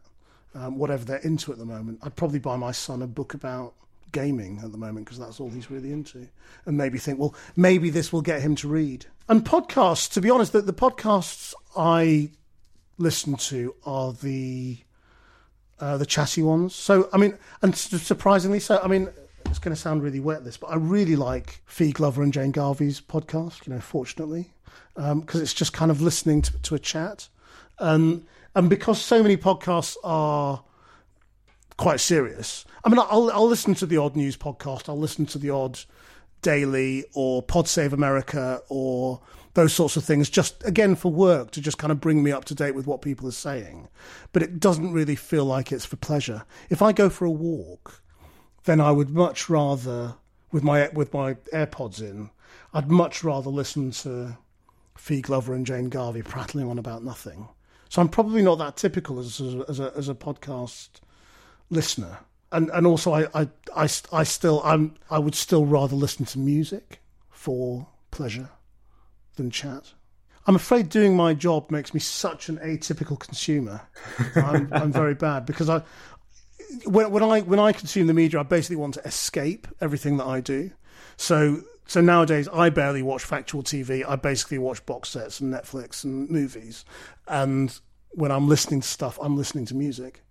Um, 0.55 0.79
whatever 0.79 1.05
they're 1.05 1.19
into 1.19 1.53
at 1.53 1.59
the 1.59 1.67
moment, 1.67 1.99
I'd 2.03 2.17
probably 2.17 2.39
buy 2.39 2.57
my 2.57 2.73
son 2.73 3.03
a 3.03 3.07
book 3.07 3.35
about 3.35 3.75
gaming 4.13 4.61
at 4.65 4.73
the 4.73 4.79
moment 4.79 5.05
because 5.05 5.19
that's 5.19 5.41
all 5.41 5.51
he's 5.51 5.71
really 5.71 5.93
into, 5.93 6.27
and 6.65 6.79
maybe 6.79 6.97
think, 6.97 7.19
well, 7.19 7.35
maybe 7.55 7.91
this 7.91 8.15
will 8.15 8.23
get 8.23 8.41
him 8.41 8.55
to 8.57 8.67
read. 8.67 9.05
And 9.29 9.45
podcasts, 9.45 10.11
to 10.15 10.23
be 10.23 10.31
honest, 10.31 10.55
the, 10.55 10.63
the 10.63 10.73
podcasts 10.73 11.53
I 11.77 12.31
listen 12.97 13.37
to 13.37 13.75
are 13.85 14.15
the 14.15 14.79
uh, 15.79 15.99
the 15.99 16.07
chatty 16.07 16.43
ones. 16.43 16.75
So 16.75 17.11
I 17.13 17.19
mean, 17.19 17.37
and 17.61 17.77
surprisingly 17.77 18.59
so, 18.59 18.81
I 18.83 18.89
mean, 18.89 19.11
it's 19.45 19.59
going 19.59 19.75
to 19.77 19.81
sound 19.81 20.03
really 20.03 20.21
wet 20.21 20.45
this, 20.45 20.57
but 20.57 20.69
I 20.69 20.77
really 20.77 21.17
like 21.17 21.61
Fi 21.67 21.91
Glover 21.91 22.23
and 22.23 22.33
Jane 22.33 22.53
Garvey's 22.53 23.03
podcast. 23.03 23.67
You 23.67 23.75
know, 23.75 23.81
fortunately, 23.81 24.49
because 24.95 25.13
um, 25.13 25.43
it's 25.43 25.53
just 25.53 25.75
kind 25.75 25.91
of 25.91 26.01
listening 26.01 26.41
to, 26.41 26.63
to 26.63 26.75
a 26.75 26.79
chat, 26.79 27.29
and 27.79 28.25
and 28.55 28.71
because 28.71 29.01
so 29.01 29.23
many 29.23 29.37
podcasts 29.37 29.97
are 30.05 30.63
quite 31.77 32.01
serious. 32.01 32.65
I 32.85 32.89
mean, 32.89 32.99
I'll 32.99 33.31
I'll 33.31 33.49
listen 33.49 33.75
to 33.75 33.87
the 33.87 33.97
odd 33.97 34.17
news 34.17 34.37
podcast. 34.37 34.89
I'll 34.89 34.99
listen 34.99 35.27
to 35.27 35.39
the 35.39 35.51
odd 35.51 35.81
daily 36.43 37.05
or 37.15 37.43
Pod 37.43 37.69
Save 37.69 37.93
America 37.93 38.61
or 38.69 39.21
those 39.55 39.73
sorts 39.73 39.97
of 39.97 40.05
things, 40.05 40.29
just 40.29 40.65
again 40.67 40.95
for 40.97 41.11
work 41.13 41.53
to 41.53 41.61
just 41.61 41.79
kind 41.79 41.93
of 41.93 42.01
bring 42.01 42.23
me 42.23 42.33
up 42.33 42.45
to 42.47 42.55
date 42.55 42.75
with 42.75 42.87
what 42.87 43.03
people 43.03 43.29
are 43.29 43.33
saying. 43.33 43.89
But 44.33 44.43
it 44.43 44.61
doesn't 44.61 44.93
really 44.93 45.17
feel 45.17 45.45
like 45.45 45.71
it's 45.73 45.85
for 45.85 45.97
pleasure. 45.97 46.45
If 46.71 46.83
I 46.83 46.93
go 46.93 47.09
for 47.09 47.25
a 47.25 47.31
walk 47.31 48.03
then 48.65 48.81
I 48.81 48.91
would 48.91 49.11
much 49.11 49.49
rather, 49.49 50.15
with 50.51 50.63
my 50.63 50.89
with 50.89 51.13
my 51.13 51.35
AirPods 51.53 52.01
in, 52.01 52.31
I'd 52.73 52.91
much 52.91 53.23
rather 53.23 53.51
listen 53.51 53.91
to 53.93 54.37
Fi 54.97 55.21
Glover 55.21 55.55
and 55.55 55.67
Jane 55.67 55.89
Garvey 55.89 56.23
prattling 56.23 56.69
on 56.69 56.79
about 56.79 57.05
nothing. 57.05 57.49
So 57.95 58.03
I'm 58.03 58.09
probably 58.09 58.43
not 58.43 58.57
that 58.57 58.77
typical 58.77 59.21
as 59.21 59.41
a, 59.41 59.65
as 59.69 59.79
a, 59.79 59.93
as 59.97 60.09
a 60.09 60.17
podcast 60.17 60.89
listener. 61.71 62.19
And 62.51 62.69
and 62.71 62.89
also 62.89 63.13
I, 63.13 63.29
I, 63.33 63.49
I, 63.77 63.89
I 64.13 64.25
still 64.25 64.61
I'm 64.65 64.97
I 65.11 65.21
would 65.21 65.37
still 65.37 65.65
rather 65.65 65.95
listen 65.95 66.27
to 66.27 66.41
music 66.41 67.01
for 67.31 67.87
pleasure 68.11 68.49
than 69.37 69.53
chat. 69.53 69.93
I'm 70.45 70.57
afraid 70.57 70.89
doing 70.89 71.15
my 71.15 71.35
job 71.35 71.71
makes 71.71 71.95
me 71.95 72.01
such 72.01 72.49
an 72.49 72.59
atypical 72.59 73.17
consumer. 73.17 73.83
I'm, 74.35 74.69
I'm 74.73 74.91
very 74.91 75.15
bad 75.15 75.47
because 75.47 75.69
I, 75.69 75.81
when, 76.87 77.13
when 77.13 77.23
I 77.23 77.43
when 77.43 77.61
I 77.61 77.71
consume 77.71 78.09
the 78.09 78.15
media, 78.15 78.41
I 78.41 78.43
basically 78.43 78.75
want 78.75 78.95
to 78.95 79.05
escape 79.07 79.69
everything 79.81 80.17
that 80.17 80.27
I 80.27 80.41
do. 80.41 80.73
So 81.17 81.63
so 81.87 82.01
nowadays, 82.01 82.49
I 82.49 82.71
barely 82.71 83.03
watch 83.03 83.25
factual 83.25 83.63
TV. 83.63 84.05
I 84.09 84.17
basically 84.17 84.59
watch 84.59 84.85
box 84.87 85.11
sets 85.11 85.41
and 85.41 85.53
Netflix 85.53 86.05
and 86.05 86.29
movies. 86.31 86.85
And 87.29 87.79
when 88.13 88.31
I'm 88.31 88.49
listening 88.49 88.81
to 88.81 88.89
stuff, 88.89 89.19
I'm 89.21 89.37
listening 89.37 89.67
to 89.67 89.75
music. 89.75 90.23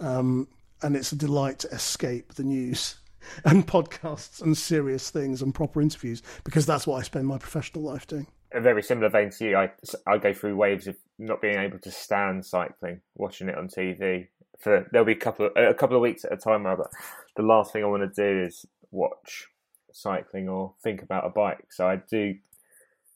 Um, 0.00 0.48
and 0.82 0.96
it's 0.96 1.12
a 1.12 1.16
delight 1.16 1.60
to 1.60 1.68
escape 1.68 2.34
the 2.34 2.42
news 2.42 2.96
and 3.44 3.66
podcasts 3.66 4.42
and 4.42 4.56
serious 4.56 5.10
things 5.10 5.42
and 5.42 5.54
proper 5.54 5.80
interviews 5.80 6.22
because 6.44 6.66
that's 6.66 6.86
what 6.86 6.98
I 6.98 7.02
spend 7.02 7.26
my 7.26 7.38
professional 7.38 7.84
life 7.84 8.06
doing. 8.06 8.26
A 8.52 8.60
very 8.60 8.82
similar 8.82 9.08
vein 9.08 9.30
to 9.30 9.44
you, 9.44 9.56
I, 9.56 9.70
I 10.06 10.18
go 10.18 10.32
through 10.32 10.56
waves 10.56 10.86
of 10.86 10.96
not 11.18 11.42
being 11.42 11.58
able 11.58 11.78
to 11.80 11.90
stand 11.90 12.46
cycling, 12.46 13.00
watching 13.16 13.48
it 13.48 13.58
on 13.58 13.68
TV, 13.68 14.28
for 14.60 14.86
there'll 14.92 15.04
be 15.04 15.12
a 15.12 15.16
couple 15.16 15.46
of, 15.46 15.52
a 15.56 15.74
couple 15.74 15.96
of 15.96 16.02
weeks 16.02 16.24
at 16.24 16.32
a 16.32 16.36
time. 16.36 16.62
But 16.62 16.86
the 17.34 17.42
last 17.42 17.72
thing 17.72 17.82
I 17.82 17.88
want 17.88 18.14
to 18.14 18.22
do 18.22 18.44
is 18.44 18.64
watch 18.92 19.48
cycling 19.94 20.48
or 20.48 20.74
think 20.82 21.02
about 21.02 21.26
a 21.26 21.30
bike. 21.30 21.66
So 21.70 21.88
I 21.88 21.96
do 21.96 22.34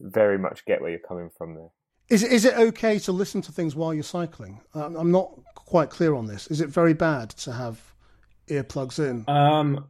very 0.01 0.39
much 0.39 0.65
get 0.65 0.81
where 0.81 0.91
you're 0.91 1.01
coming 1.01 1.31
from 1.37 1.55
there. 1.55 1.71
Is 2.09 2.23
is 2.23 2.47
it 2.47 2.55
okay 2.55 2.99
to 3.01 3.13
listen 3.13 3.43
to 3.43 3.53
things 3.53 3.77
while 3.77 3.93
you're 3.93 4.03
cycling? 4.03 4.63
I'm 4.75 5.11
not 5.11 5.31
quite 5.55 5.91
clear 5.91 6.15
on 6.15 6.27
this. 6.27 6.47
Is 6.47 6.63
it 6.63 6.71
very 6.71 6.95
bad 6.95 7.31
to 7.31 7.53
have 7.53 7.93
earplugs 8.49 8.99
in? 8.99 9.25
Um, 9.29 9.89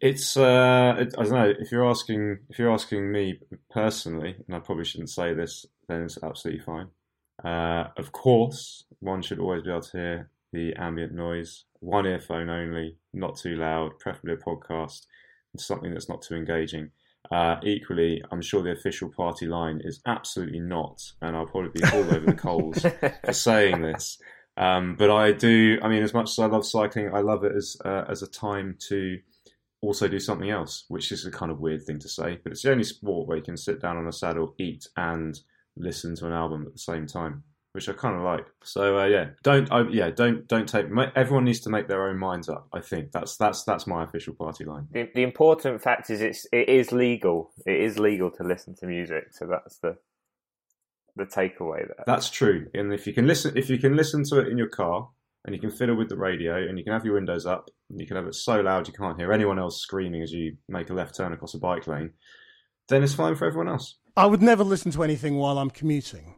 it's 0.00 0.36
uh, 0.36 0.94
it, 0.98 1.14
I 1.18 1.22
don't 1.22 1.32
know. 1.32 1.52
If 1.58 1.70
you're 1.70 1.88
asking 1.88 2.38
if 2.48 2.58
you're 2.58 2.72
asking 2.72 3.12
me 3.12 3.38
personally, 3.70 4.36
and 4.46 4.56
I 4.56 4.60
probably 4.60 4.84
shouldn't 4.84 5.10
say 5.10 5.34
this, 5.34 5.66
then 5.88 6.02
it's 6.02 6.18
absolutely 6.22 6.64
fine. 6.64 6.88
Uh, 7.44 7.88
of 7.98 8.12
course, 8.12 8.84
one 9.00 9.20
should 9.20 9.38
always 9.38 9.62
be 9.62 9.70
able 9.70 9.82
to 9.82 9.98
hear 9.98 10.30
the 10.52 10.74
ambient 10.76 11.12
noise, 11.12 11.64
one 11.80 12.06
earphone 12.06 12.48
only, 12.48 12.96
not 13.12 13.36
too 13.36 13.56
loud, 13.56 13.98
preferably 13.98 14.34
a 14.34 14.36
podcast, 14.36 15.06
and 15.06 15.06
something 15.56 15.92
that's 15.92 16.08
not 16.08 16.22
too 16.22 16.34
engaging. 16.34 16.90
Uh, 17.30 17.56
equally, 17.62 18.22
I'm 18.30 18.42
sure 18.42 18.62
the 18.62 18.72
official 18.72 19.08
party 19.08 19.46
line 19.46 19.80
is 19.84 20.00
absolutely 20.06 20.60
not, 20.60 21.00
and 21.20 21.36
I'll 21.36 21.46
probably 21.46 21.70
be 21.70 21.84
all 21.92 22.00
over 22.00 22.26
the 22.26 22.34
coals 22.34 22.82
for 23.24 23.32
saying 23.32 23.82
this. 23.82 24.18
Um, 24.56 24.96
but 24.98 25.10
I 25.10 25.32
do. 25.32 25.78
I 25.82 25.88
mean, 25.88 26.02
as 26.02 26.12
much 26.12 26.30
as 26.30 26.38
I 26.38 26.46
love 26.46 26.66
cycling, 26.66 27.14
I 27.14 27.20
love 27.20 27.44
it 27.44 27.52
as 27.56 27.76
uh, 27.84 28.04
as 28.08 28.22
a 28.22 28.26
time 28.26 28.76
to 28.88 29.18
also 29.80 30.08
do 30.08 30.20
something 30.20 30.50
else, 30.50 30.84
which 30.88 31.10
is 31.10 31.24
a 31.24 31.30
kind 31.30 31.50
of 31.50 31.60
weird 31.60 31.84
thing 31.84 31.98
to 32.00 32.08
say. 32.08 32.38
But 32.42 32.52
it's 32.52 32.62
the 32.62 32.70
only 32.70 32.84
sport 32.84 33.28
where 33.28 33.36
you 33.36 33.42
can 33.42 33.56
sit 33.56 33.80
down 33.80 33.96
on 33.96 34.06
a 34.06 34.12
saddle, 34.12 34.54
eat, 34.58 34.86
and 34.96 35.38
listen 35.76 36.14
to 36.16 36.26
an 36.26 36.32
album 36.32 36.64
at 36.66 36.72
the 36.72 36.78
same 36.78 37.06
time. 37.06 37.44
Which 37.72 37.88
I 37.88 37.92
kind 37.92 38.16
of 38.16 38.22
like. 38.22 38.46
So 38.62 38.98
uh, 38.98 39.06
yeah, 39.06 39.30
don't 39.42 39.70
I, 39.72 39.88
yeah 39.88 40.10
don't 40.10 40.46
don't 40.46 40.68
take. 40.68 40.86
Everyone 41.16 41.44
needs 41.44 41.60
to 41.60 41.70
make 41.70 41.88
their 41.88 42.08
own 42.08 42.18
minds 42.18 42.48
up. 42.48 42.68
I 42.72 42.80
think 42.80 43.12
that's 43.12 43.36
that's 43.36 43.64
that's 43.64 43.86
my 43.86 44.04
official 44.04 44.34
party 44.34 44.64
line. 44.64 44.88
The, 44.90 45.08
the 45.14 45.22
important 45.22 45.82
fact 45.82 46.10
is 46.10 46.20
it's 46.20 46.46
it 46.52 46.68
is 46.68 46.92
legal. 46.92 47.52
It 47.66 47.80
is 47.80 47.98
legal 47.98 48.30
to 48.32 48.44
listen 48.44 48.74
to 48.76 48.86
music. 48.86 49.28
So 49.32 49.46
that's 49.46 49.78
the 49.78 49.96
the 51.16 51.24
takeaway 51.24 51.86
there. 51.86 52.04
That's 52.06 52.30
true. 52.30 52.66
And 52.74 52.92
if 52.92 53.06
you 53.06 53.12
can 53.12 53.26
listen, 53.26 53.56
if 53.56 53.68
you 53.68 53.78
can 53.78 53.96
listen 53.96 54.24
to 54.30 54.40
it 54.40 54.48
in 54.48 54.58
your 54.58 54.68
car, 54.68 55.08
and 55.44 55.54
you 55.54 55.60
can 55.60 55.70
fiddle 55.70 55.96
with 55.96 56.08
the 56.08 56.16
radio, 56.16 56.56
and 56.56 56.78
you 56.78 56.84
can 56.84 56.92
have 56.92 57.04
your 57.04 57.14
windows 57.14 57.46
up, 57.46 57.70
and 57.90 58.00
you 58.00 58.06
can 58.06 58.16
have 58.16 58.26
it 58.26 58.34
so 58.34 58.60
loud 58.60 58.86
you 58.86 58.94
can't 58.94 59.18
hear 59.18 59.32
anyone 59.32 59.58
else 59.58 59.80
screaming 59.80 60.22
as 60.22 60.32
you 60.32 60.56
make 60.68 60.90
a 60.90 60.94
left 60.94 61.16
turn 61.16 61.32
across 61.32 61.54
a 61.54 61.58
bike 61.58 61.86
lane, 61.86 62.12
then 62.88 63.02
it's 63.02 63.14
fine 63.14 63.34
for 63.34 63.46
everyone 63.46 63.68
else. 63.68 63.98
I 64.16 64.26
would 64.26 64.42
never 64.42 64.62
listen 64.62 64.92
to 64.92 65.02
anything 65.02 65.36
while 65.36 65.58
I'm 65.58 65.70
commuting, 65.70 66.34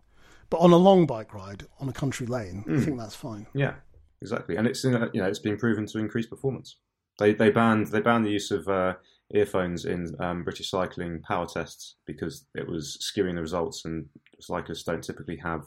but 0.54 0.60
on 0.60 0.70
a 0.70 0.76
long 0.76 1.04
bike 1.04 1.34
ride 1.34 1.66
on 1.80 1.88
a 1.88 1.92
country 1.92 2.28
lane, 2.28 2.64
mm. 2.64 2.74
I 2.74 2.76
hmm. 2.76 2.84
think 2.84 2.98
that's 2.98 3.16
fine. 3.16 3.44
Yeah, 3.54 3.74
exactly. 4.22 4.54
And 4.54 4.68
it's 4.68 4.84
you 4.84 4.92
know 4.92 5.08
it's 5.12 5.40
been 5.40 5.56
proven 5.56 5.84
to 5.86 5.98
increase 5.98 6.26
performance. 6.26 6.76
They 7.18 7.34
they 7.34 7.50
banned 7.50 7.88
they 7.88 8.00
banned 8.00 8.24
the 8.24 8.30
use 8.30 8.52
of 8.52 8.68
uh, 8.68 8.94
earphones 9.34 9.84
in 9.84 10.14
um, 10.20 10.44
British 10.44 10.70
cycling 10.70 11.22
power 11.22 11.46
tests 11.46 11.96
because 12.06 12.46
it 12.54 12.68
was 12.68 12.98
skewing 13.02 13.34
the 13.34 13.40
results, 13.40 13.84
and 13.84 14.06
cyclists 14.40 14.84
don't 14.84 15.02
typically 15.02 15.36
have 15.38 15.64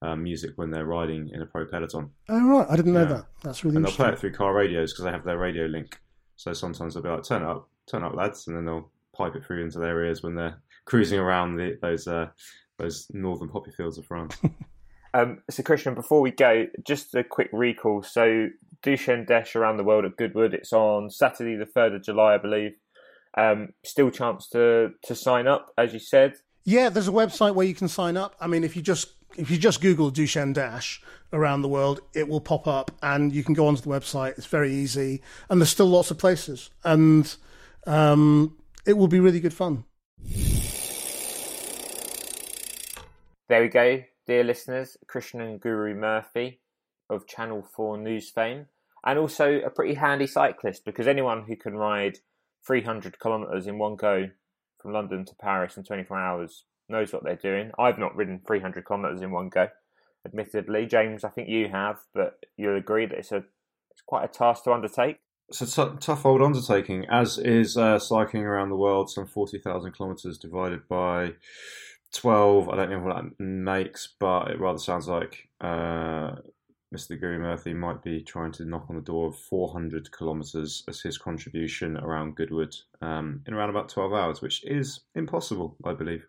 um, 0.00 0.22
music 0.22 0.52
when 0.54 0.70
they're 0.70 0.86
riding 0.86 1.28
in 1.34 1.42
a 1.42 1.46
pro 1.46 1.66
peloton. 1.66 2.10
Oh 2.28 2.46
right, 2.46 2.68
I 2.70 2.76
didn't 2.76 2.92
know 2.92 3.02
yeah. 3.02 3.14
that. 3.14 3.26
That's 3.42 3.64
really 3.64 3.78
and 3.78 3.84
they'll 3.84 3.92
play 3.92 4.10
it 4.10 4.18
through 4.20 4.34
car 4.34 4.54
radios 4.54 4.92
because 4.92 5.06
they 5.06 5.10
have 5.10 5.24
their 5.24 5.38
radio 5.38 5.66
link. 5.66 5.98
So 6.36 6.52
sometimes 6.52 6.94
they'll 6.94 7.02
be 7.02 7.08
like, 7.08 7.24
"Turn 7.24 7.42
up, 7.42 7.68
turn 7.90 8.04
up, 8.04 8.14
lads," 8.14 8.46
and 8.46 8.56
then 8.56 8.64
they'll 8.64 8.92
pipe 9.12 9.34
it 9.34 9.44
through 9.44 9.64
into 9.64 9.80
their 9.80 10.04
ears 10.04 10.22
when 10.22 10.36
they're 10.36 10.62
cruising 10.84 11.18
around 11.18 11.56
the, 11.56 11.76
those 11.82 12.06
uh, 12.06 12.28
those 12.80 13.06
northern 13.12 13.48
poppy 13.48 13.70
fields 13.70 13.98
of 13.98 14.06
France. 14.06 14.36
um, 15.14 15.42
so, 15.50 15.62
Krishnan, 15.62 15.94
before 15.94 16.20
we 16.20 16.30
go, 16.30 16.66
just 16.84 17.14
a 17.14 17.22
quick 17.22 17.50
recall. 17.52 18.02
So, 18.02 18.48
Duchenne 18.82 19.26
Dash 19.26 19.54
around 19.54 19.76
the 19.76 19.84
world 19.84 20.04
at 20.04 20.16
Goodwood. 20.16 20.54
It's 20.54 20.72
on 20.72 21.10
Saturday, 21.10 21.56
the 21.56 21.66
third 21.66 21.94
of 21.94 22.02
July, 22.02 22.34
I 22.34 22.38
believe. 22.38 22.72
Um, 23.36 23.68
still 23.84 24.10
chance 24.10 24.48
to 24.48 24.90
to 25.04 25.14
sign 25.14 25.46
up, 25.46 25.72
as 25.78 25.92
you 25.92 26.00
said. 26.00 26.34
Yeah, 26.64 26.88
there's 26.88 27.08
a 27.08 27.12
website 27.12 27.54
where 27.54 27.66
you 27.66 27.74
can 27.74 27.88
sign 27.88 28.16
up. 28.16 28.34
I 28.40 28.46
mean, 28.46 28.64
if 28.64 28.74
you 28.74 28.82
just 28.82 29.12
if 29.36 29.50
you 29.50 29.58
just 29.58 29.80
Google 29.80 30.10
Duchenne 30.10 30.54
Dash 30.54 31.00
around 31.32 31.62
the 31.62 31.68
world, 31.68 32.00
it 32.14 32.28
will 32.28 32.40
pop 32.40 32.66
up, 32.66 32.90
and 33.02 33.32
you 33.32 33.44
can 33.44 33.54
go 33.54 33.66
onto 33.68 33.82
the 33.82 33.88
website. 33.88 34.36
It's 34.36 34.46
very 34.46 34.72
easy, 34.72 35.22
and 35.48 35.60
there's 35.60 35.70
still 35.70 35.86
lots 35.86 36.10
of 36.10 36.18
places, 36.18 36.70
and 36.82 37.34
um, 37.86 38.56
it 38.86 38.94
will 38.94 39.08
be 39.08 39.20
really 39.20 39.40
good 39.40 39.54
fun. 39.54 39.84
There 43.50 43.62
we 43.62 43.68
go, 43.68 44.04
dear 44.28 44.44
listeners. 44.44 44.96
Krishnan 45.12 45.58
Guru 45.58 45.92
Murthy 45.92 46.58
of 47.08 47.26
Channel 47.26 47.66
4 47.74 47.98
News 47.98 48.30
fame, 48.30 48.66
and 49.04 49.18
also 49.18 49.58
a 49.62 49.70
pretty 49.70 49.94
handy 49.94 50.28
cyclist 50.28 50.84
because 50.84 51.08
anyone 51.08 51.42
who 51.48 51.56
can 51.56 51.74
ride 51.74 52.18
300 52.64 53.18
kilometres 53.18 53.66
in 53.66 53.76
one 53.76 53.96
go 53.96 54.28
from 54.80 54.92
London 54.92 55.24
to 55.24 55.34
Paris 55.34 55.76
in 55.76 55.82
24 55.82 56.16
hours 56.16 56.62
knows 56.88 57.12
what 57.12 57.24
they're 57.24 57.34
doing. 57.34 57.72
I've 57.76 57.98
not 57.98 58.14
ridden 58.14 58.40
300 58.46 58.86
kilometres 58.86 59.20
in 59.20 59.32
one 59.32 59.48
go, 59.48 59.66
admittedly. 60.24 60.86
James, 60.86 61.24
I 61.24 61.30
think 61.30 61.48
you 61.48 61.70
have, 61.70 61.96
but 62.14 62.38
you'll 62.56 62.76
agree 62.76 63.06
that 63.06 63.18
it's 63.18 63.32
a 63.32 63.42
it's 63.90 64.02
quite 64.06 64.26
a 64.26 64.28
task 64.28 64.62
to 64.62 64.72
undertake. 64.72 65.18
It's 65.48 65.60
a 65.60 65.66
t- 65.66 65.96
tough 65.98 66.24
old 66.24 66.40
undertaking, 66.40 67.04
as 67.10 67.36
is 67.36 67.76
uh, 67.76 67.98
cycling 67.98 68.44
around 68.44 68.68
the 68.68 68.76
world, 68.76 69.10
some 69.10 69.26
40,000 69.26 69.90
kilometres 69.90 70.38
divided 70.38 70.86
by 70.86 71.32
12. 72.14 72.68
I 72.68 72.76
don't 72.76 72.90
know 72.90 73.00
what 73.00 73.16
that 73.16 73.40
makes, 73.42 74.08
but 74.18 74.50
it 74.50 74.60
rather 74.60 74.78
sounds 74.78 75.08
like 75.08 75.48
uh, 75.60 76.36
Mr. 76.94 77.18
Guru 77.18 77.38
Murthy 77.38 77.74
might 77.74 78.02
be 78.02 78.20
trying 78.20 78.52
to 78.52 78.64
knock 78.64 78.86
on 78.88 78.96
the 78.96 79.02
door 79.02 79.28
of 79.28 79.38
400 79.38 80.10
kilometres 80.16 80.82
as 80.88 81.00
his 81.00 81.18
contribution 81.18 81.96
around 81.96 82.34
Goodwood 82.34 82.74
um, 83.00 83.42
in 83.46 83.54
around 83.54 83.70
about 83.70 83.88
12 83.88 84.12
hours, 84.12 84.42
which 84.42 84.64
is 84.64 85.00
impossible, 85.14 85.76
I 85.84 85.92
believe. 85.92 86.26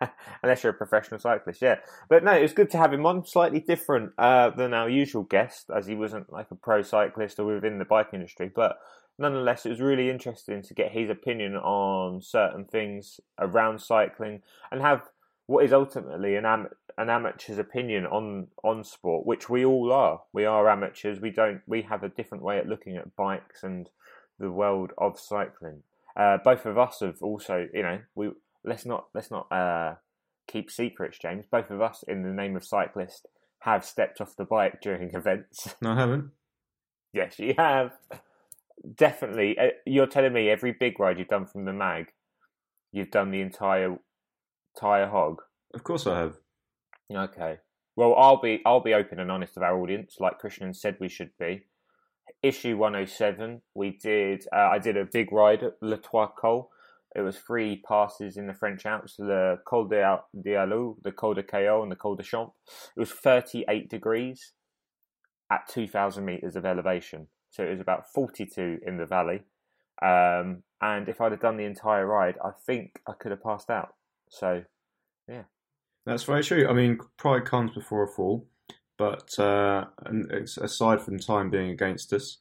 Unless 0.42 0.62
you're 0.62 0.72
a 0.72 0.76
professional 0.76 1.18
cyclist, 1.18 1.60
yeah. 1.60 1.76
But 2.08 2.22
no, 2.22 2.32
it 2.32 2.42
was 2.42 2.52
good 2.52 2.70
to 2.70 2.78
have 2.78 2.92
him 2.92 3.06
on, 3.06 3.26
slightly 3.26 3.60
different 3.60 4.12
uh, 4.18 4.50
than 4.50 4.74
our 4.74 4.88
usual 4.88 5.24
guest, 5.24 5.70
as 5.74 5.86
he 5.86 5.96
wasn't 5.96 6.32
like 6.32 6.50
a 6.50 6.54
pro 6.54 6.82
cyclist 6.82 7.40
or 7.40 7.46
within 7.46 7.78
the 7.78 7.84
bike 7.84 8.10
industry. 8.12 8.50
But 8.54 8.78
nonetheless, 9.18 9.66
it 9.66 9.70
was 9.70 9.80
really 9.80 10.10
interesting 10.10 10.62
to 10.62 10.74
get 10.74 10.92
his 10.92 11.10
opinion 11.10 11.56
on 11.56 12.20
certain 12.22 12.64
things 12.64 13.20
around 13.38 13.80
cycling 13.80 14.42
and 14.70 14.82
have 14.82 15.08
what 15.46 15.64
is 15.64 15.72
ultimately 15.72 16.36
an 16.36 16.44
am- 16.44 16.70
an 16.98 17.10
amateur's 17.10 17.58
opinion 17.58 18.06
on 18.06 18.48
on 18.64 18.82
sport, 18.84 19.26
which 19.26 19.48
we 19.48 19.64
all 19.64 19.92
are. 19.92 20.22
We 20.32 20.44
are 20.44 20.68
amateurs. 20.68 21.20
We 21.20 21.30
don't. 21.30 21.62
We 21.66 21.82
have 21.82 22.02
a 22.02 22.08
different 22.08 22.42
way 22.44 22.58
at 22.58 22.66
looking 22.66 22.96
at 22.96 23.14
bikes 23.16 23.62
and 23.62 23.88
the 24.38 24.50
world 24.50 24.92
of 24.98 25.18
cycling. 25.18 25.82
Uh, 26.16 26.38
both 26.42 26.64
of 26.66 26.78
us 26.78 27.00
have 27.00 27.22
also, 27.22 27.68
you 27.72 27.82
know, 27.82 28.00
we 28.14 28.30
let's 28.64 28.86
not 28.86 29.06
let's 29.14 29.30
not 29.30 29.50
uh, 29.52 29.94
keep 30.46 30.70
secrets, 30.70 31.18
James. 31.18 31.44
Both 31.50 31.70
of 31.70 31.80
us, 31.80 32.02
in 32.08 32.22
the 32.22 32.32
name 32.32 32.56
of 32.56 32.64
cyclist, 32.64 33.26
have 33.60 33.84
stepped 33.84 34.20
off 34.20 34.36
the 34.36 34.44
bike 34.44 34.80
during 34.80 35.10
events. 35.14 35.74
No, 35.80 35.92
I 35.92 35.96
haven't. 36.00 36.30
yes, 37.12 37.38
you 37.38 37.54
have. 37.58 37.92
Definitely. 38.94 39.58
Uh, 39.58 39.68
you're 39.84 40.06
telling 40.06 40.32
me 40.32 40.48
every 40.48 40.72
big 40.72 40.98
ride 41.00 41.18
you've 41.18 41.28
done 41.28 41.46
from 41.46 41.64
the 41.64 41.72
mag, 41.72 42.06
you've 42.92 43.10
done 43.10 43.30
the 43.30 43.40
entire 43.40 43.98
tire 44.78 45.08
hog. 45.08 45.42
Of 45.74 45.84
course, 45.84 46.06
I 46.06 46.18
have. 46.18 46.36
Okay. 47.12 47.58
Well, 47.96 48.14
I'll 48.16 48.40
be 48.40 48.60
I'll 48.66 48.80
be 48.80 48.94
open 48.94 49.18
and 49.18 49.30
honest 49.30 49.54
with 49.54 49.64
our 49.64 49.78
audience, 49.80 50.16
like 50.20 50.40
Krishnan 50.40 50.76
said 50.76 50.96
we 51.00 51.08
should 51.08 51.30
be. 51.38 51.64
Issue 52.42 52.76
107, 52.76 53.62
we 53.74 53.90
did. 53.90 54.44
Uh, 54.52 54.68
I 54.72 54.78
did 54.78 54.96
a 54.96 55.04
big 55.04 55.32
ride 55.32 55.62
at 55.62 55.74
Le 55.80 55.96
Trois 55.96 56.28
Cols. 56.38 56.66
It 57.14 57.22
was 57.22 57.38
three 57.38 57.82
passes 57.88 58.36
in 58.36 58.46
the 58.46 58.52
French 58.52 58.84
Alps: 58.84 59.16
the 59.16 59.58
Col 59.66 59.86
d'Alou, 59.88 60.96
the 61.02 61.12
Col 61.12 61.34
de 61.34 61.42
Cailloux, 61.42 61.82
and 61.82 61.90
the 61.90 61.96
Col 61.96 62.14
de 62.14 62.22
Champ. 62.22 62.52
It 62.94 63.00
was 63.00 63.10
38 63.10 63.88
degrees 63.88 64.52
at 65.50 65.66
2,000 65.68 66.24
meters 66.24 66.56
of 66.56 66.66
elevation, 66.66 67.28
so 67.50 67.64
it 67.64 67.70
was 67.70 67.80
about 67.80 68.12
42 68.12 68.80
in 68.86 68.98
the 68.98 69.06
valley. 69.06 69.44
Um, 70.02 70.62
and 70.82 71.08
if 71.08 71.22
I'd 71.22 71.32
have 71.32 71.40
done 71.40 71.56
the 71.56 71.64
entire 71.64 72.06
ride, 72.06 72.36
I 72.44 72.50
think 72.66 73.00
I 73.08 73.12
could 73.18 73.30
have 73.30 73.42
passed 73.42 73.70
out. 73.70 73.94
So, 74.28 74.62
yeah. 75.28 75.42
That's 76.04 76.22
very 76.22 76.44
true. 76.44 76.68
I 76.68 76.72
mean, 76.72 76.98
pride 77.16 77.44
comes 77.44 77.72
before 77.72 78.04
a 78.04 78.08
fall, 78.08 78.46
but 78.96 79.36
uh, 79.38 79.86
aside 80.60 81.00
from 81.00 81.18
time 81.18 81.50
being 81.50 81.70
against 81.70 82.12
us, 82.12 82.38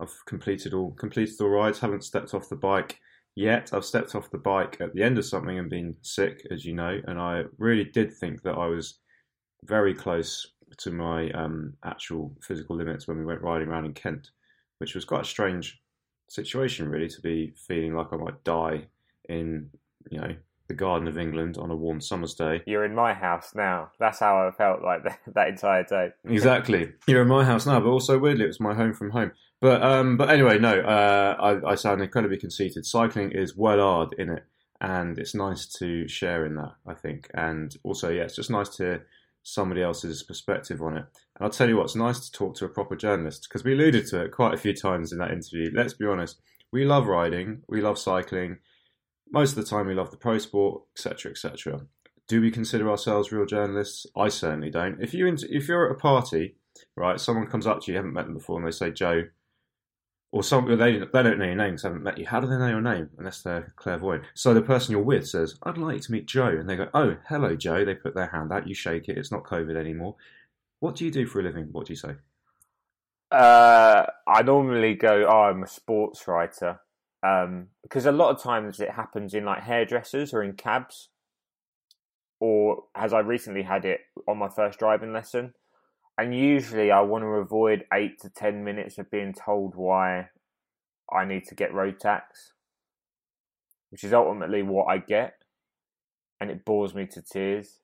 I've 0.00 0.14
completed 0.26 0.72
all 0.72 0.92
completed 0.92 1.40
all 1.40 1.48
rides. 1.48 1.80
Haven't 1.80 2.04
stepped 2.04 2.34
off 2.34 2.48
the 2.48 2.56
bike 2.56 3.00
yet. 3.34 3.70
I've 3.72 3.84
stepped 3.84 4.14
off 4.14 4.30
the 4.30 4.38
bike 4.38 4.76
at 4.80 4.94
the 4.94 5.02
end 5.02 5.18
of 5.18 5.24
something 5.24 5.58
and 5.58 5.68
been 5.68 5.96
sick, 6.02 6.46
as 6.50 6.64
you 6.64 6.74
know, 6.74 7.00
and 7.06 7.18
I 7.18 7.44
really 7.58 7.84
did 7.84 8.12
think 8.12 8.42
that 8.42 8.54
I 8.56 8.66
was 8.66 8.98
very 9.64 9.94
close 9.94 10.46
to 10.78 10.90
my 10.90 11.30
um, 11.30 11.74
actual 11.84 12.36
physical 12.42 12.76
limits 12.76 13.08
when 13.08 13.18
we 13.18 13.24
went 13.24 13.42
riding 13.42 13.68
around 13.68 13.86
in 13.86 13.94
Kent, 13.94 14.30
which 14.78 14.94
was 14.94 15.04
quite 15.04 15.22
a 15.22 15.24
strange 15.24 15.80
situation, 16.28 16.88
really, 16.88 17.08
to 17.08 17.20
be 17.20 17.52
feeling 17.66 17.94
like 17.94 18.12
I 18.12 18.16
might 18.16 18.44
die 18.44 18.86
in, 19.28 19.70
you 20.10 20.20
know, 20.20 20.36
the 20.68 20.74
Garden 20.74 21.08
of 21.08 21.18
England 21.18 21.56
on 21.58 21.70
a 21.70 21.76
warm 21.76 22.00
summer's 22.00 22.34
day. 22.34 22.62
You're 22.66 22.84
in 22.84 22.94
my 22.94 23.14
house 23.14 23.52
now. 23.54 23.90
That's 23.98 24.20
how 24.20 24.46
I 24.46 24.50
felt 24.50 24.82
like 24.82 25.02
that, 25.04 25.18
that 25.34 25.48
entire 25.48 25.84
day. 25.84 26.10
exactly. 26.24 26.92
You're 27.06 27.22
in 27.22 27.28
my 27.28 27.44
house 27.44 27.66
now, 27.66 27.80
but 27.80 27.88
also 27.88 28.18
weirdly, 28.18 28.44
it 28.44 28.48
was 28.48 28.60
my 28.60 28.74
home 28.74 28.94
from 28.94 29.10
home. 29.10 29.32
But 29.60 29.82
um, 29.82 30.16
but 30.16 30.30
anyway, 30.30 30.58
no, 30.58 30.80
uh, 30.80 31.36
I, 31.64 31.72
I 31.72 31.74
sound 31.76 32.02
incredibly 32.02 32.36
conceited. 32.36 32.84
Cycling 32.84 33.32
is 33.32 33.56
well 33.56 33.78
hard 33.78 34.14
in 34.18 34.28
it, 34.28 34.44
and 34.80 35.18
it's 35.18 35.34
nice 35.34 35.66
to 35.78 36.06
share 36.08 36.44
in 36.44 36.56
that. 36.56 36.74
I 36.86 36.94
think, 36.94 37.30
and 37.32 37.74
also, 37.82 38.10
yeah, 38.10 38.24
it's 38.24 38.36
just 38.36 38.50
nice 38.50 38.68
to 38.76 38.82
hear 38.82 39.06
somebody 39.42 39.80
else's 39.80 40.22
perspective 40.24 40.82
on 40.82 40.96
it. 40.96 41.04
And 41.36 41.44
I'll 41.44 41.50
tell 41.50 41.68
you 41.68 41.76
what, 41.76 41.84
it's 41.84 41.96
nice 41.96 42.20
to 42.20 42.32
talk 42.32 42.56
to 42.56 42.64
a 42.64 42.68
proper 42.68 42.96
journalist 42.96 43.46
because 43.48 43.64
we 43.64 43.72
alluded 43.72 44.06
to 44.08 44.24
it 44.24 44.32
quite 44.32 44.52
a 44.52 44.58
few 44.58 44.74
times 44.74 45.12
in 45.12 45.18
that 45.18 45.30
interview. 45.30 45.70
Let's 45.72 45.94
be 45.94 46.06
honest, 46.06 46.40
we 46.72 46.84
love 46.84 47.06
riding, 47.06 47.62
we 47.68 47.80
love 47.80 47.96
cycling 47.96 48.58
most 49.30 49.56
of 49.56 49.64
the 49.64 49.68
time, 49.68 49.86
we 49.86 49.94
love 49.94 50.10
the 50.10 50.16
pro 50.16 50.38
sport, 50.38 50.82
etc., 50.94 51.32
etc. 51.32 51.80
Do 52.28 52.40
we 52.40 52.50
consider 52.50 52.90
ourselves 52.90 53.32
real 53.32 53.46
journalists? 53.46 54.06
I 54.16 54.28
certainly 54.28 54.70
don't. 54.70 55.00
If 55.00 55.14
you 55.14 55.26
if 55.26 55.68
you're 55.68 55.86
at 55.86 55.96
a 55.96 55.98
party, 55.98 56.56
right, 56.96 57.20
someone 57.20 57.46
comes 57.46 57.66
up 57.66 57.82
to 57.82 57.86
you, 57.86 57.94
you 57.94 57.98
haven't 57.98 58.14
met 58.14 58.24
them 58.24 58.34
before, 58.34 58.58
and 58.58 58.66
they 58.66 58.72
say 58.72 58.90
Joe, 58.90 59.24
or 60.32 60.42
some 60.42 60.66
they 60.66 60.98
they 60.98 61.22
don't 61.22 61.38
know 61.38 61.44
your 61.44 61.54
name, 61.54 61.78
haven't 61.78 62.02
met 62.02 62.18
you. 62.18 62.26
How 62.26 62.40
do 62.40 62.46
they 62.46 62.58
know 62.58 62.68
your 62.68 62.80
name 62.80 63.10
unless 63.18 63.42
they're 63.42 63.72
clairvoyant? 63.76 64.24
So 64.34 64.54
the 64.54 64.62
person 64.62 64.92
you're 64.92 65.02
with 65.02 65.28
says, 65.28 65.56
"I'd 65.62 65.78
like 65.78 66.00
to 66.02 66.12
meet 66.12 66.26
Joe," 66.26 66.48
and 66.48 66.68
they 66.68 66.76
go, 66.76 66.88
"Oh, 66.94 67.16
hello, 67.28 67.56
Joe." 67.56 67.84
They 67.84 67.94
put 67.94 68.14
their 68.14 68.26
hand 68.26 68.52
out, 68.52 68.66
you 68.66 68.74
shake 68.74 69.08
it. 69.08 69.18
It's 69.18 69.32
not 69.32 69.44
COVID 69.44 69.76
anymore. 69.76 70.16
What 70.80 70.96
do 70.96 71.04
you 71.04 71.10
do 71.10 71.26
for 71.26 71.40
a 71.40 71.42
living? 71.42 71.68
What 71.72 71.86
do 71.86 71.92
you 71.92 71.96
say? 71.96 72.16
Uh, 73.30 74.06
I 74.26 74.42
normally 74.42 74.94
go, 74.94 75.26
"Oh, 75.26 75.42
I'm 75.42 75.62
a 75.62 75.68
sports 75.68 76.26
writer." 76.28 76.80
Um, 77.26 77.68
because 77.82 78.06
a 78.06 78.12
lot 78.12 78.30
of 78.34 78.42
times 78.42 78.78
it 78.80 78.90
happens 78.92 79.34
in 79.34 79.44
like 79.44 79.62
hairdressers 79.62 80.32
or 80.34 80.42
in 80.44 80.52
cabs. 80.54 81.08
or 82.40 82.84
as 82.94 83.12
I 83.12 83.20
recently 83.20 83.62
had 83.62 83.84
it 83.84 84.00
on 84.28 84.38
my 84.38 84.48
first 84.48 84.78
driving 84.78 85.12
lesson. 85.12 85.54
And 86.18 86.34
usually 86.34 86.90
I 86.90 87.00
want 87.00 87.24
to 87.24 87.28
avoid 87.28 87.84
eight 87.92 88.20
to 88.20 88.30
ten 88.30 88.64
minutes 88.64 88.98
of 88.98 89.10
being 89.10 89.32
told 89.34 89.74
why 89.74 90.28
I 91.12 91.24
need 91.24 91.44
to 91.46 91.54
get 91.54 91.74
road 91.74 92.00
tax, 92.00 92.52
which 93.90 94.04
is 94.04 94.12
ultimately 94.12 94.62
what 94.62 94.86
I 94.86 94.98
get. 94.98 95.34
And 96.40 96.50
it 96.50 96.64
bores 96.64 96.94
me 96.94 97.06
to 97.06 97.22
tears. 97.22 97.80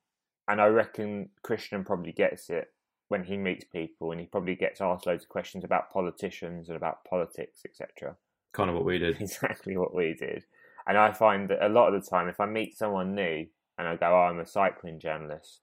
And 0.49 0.61
I 0.61 0.67
reckon 0.67 1.31
Krishnan 1.47 1.87
probably 1.87 2.13
gets 2.13 2.51
it 2.51 2.69
when 3.09 3.25
he 3.25 3.37
meets 3.37 3.65
people 3.65 4.11
and 4.13 4.21
he 4.21 4.27
probably 4.27 4.55
gets 4.55 4.81
asked 4.81 5.07
loads 5.07 5.25
of 5.25 5.29
questions 5.31 5.65
about 5.65 5.93
politicians 5.93 6.69
and 6.69 6.77
about 6.77 7.05
politics, 7.05 7.63
etc. 7.65 8.17
Kind 8.53 8.71
of 8.71 8.77
what 8.77 8.85
we 8.85 8.99
did. 8.99 9.21
Exactly 9.21 9.77
what 9.77 9.95
we 9.95 10.15
did. 10.15 10.45
And 10.87 10.99
I 10.99 11.13
find 11.13 11.49
that 11.49 11.65
a 11.65 11.69
lot 11.69 11.93
of 11.93 12.03
the 12.03 12.09
time, 12.09 12.29
if 12.29 12.41
I 12.41 12.47
meet 12.47 12.77
someone 12.77 13.15
new 13.15 13.47
and 13.79 13.89
I 13.89 13.97
go, 13.97 14.07
oh, 14.07 14.29
I'm 14.31 14.41
a 14.41 14.47
cycling 14.47 14.99
journalist, 15.01 15.61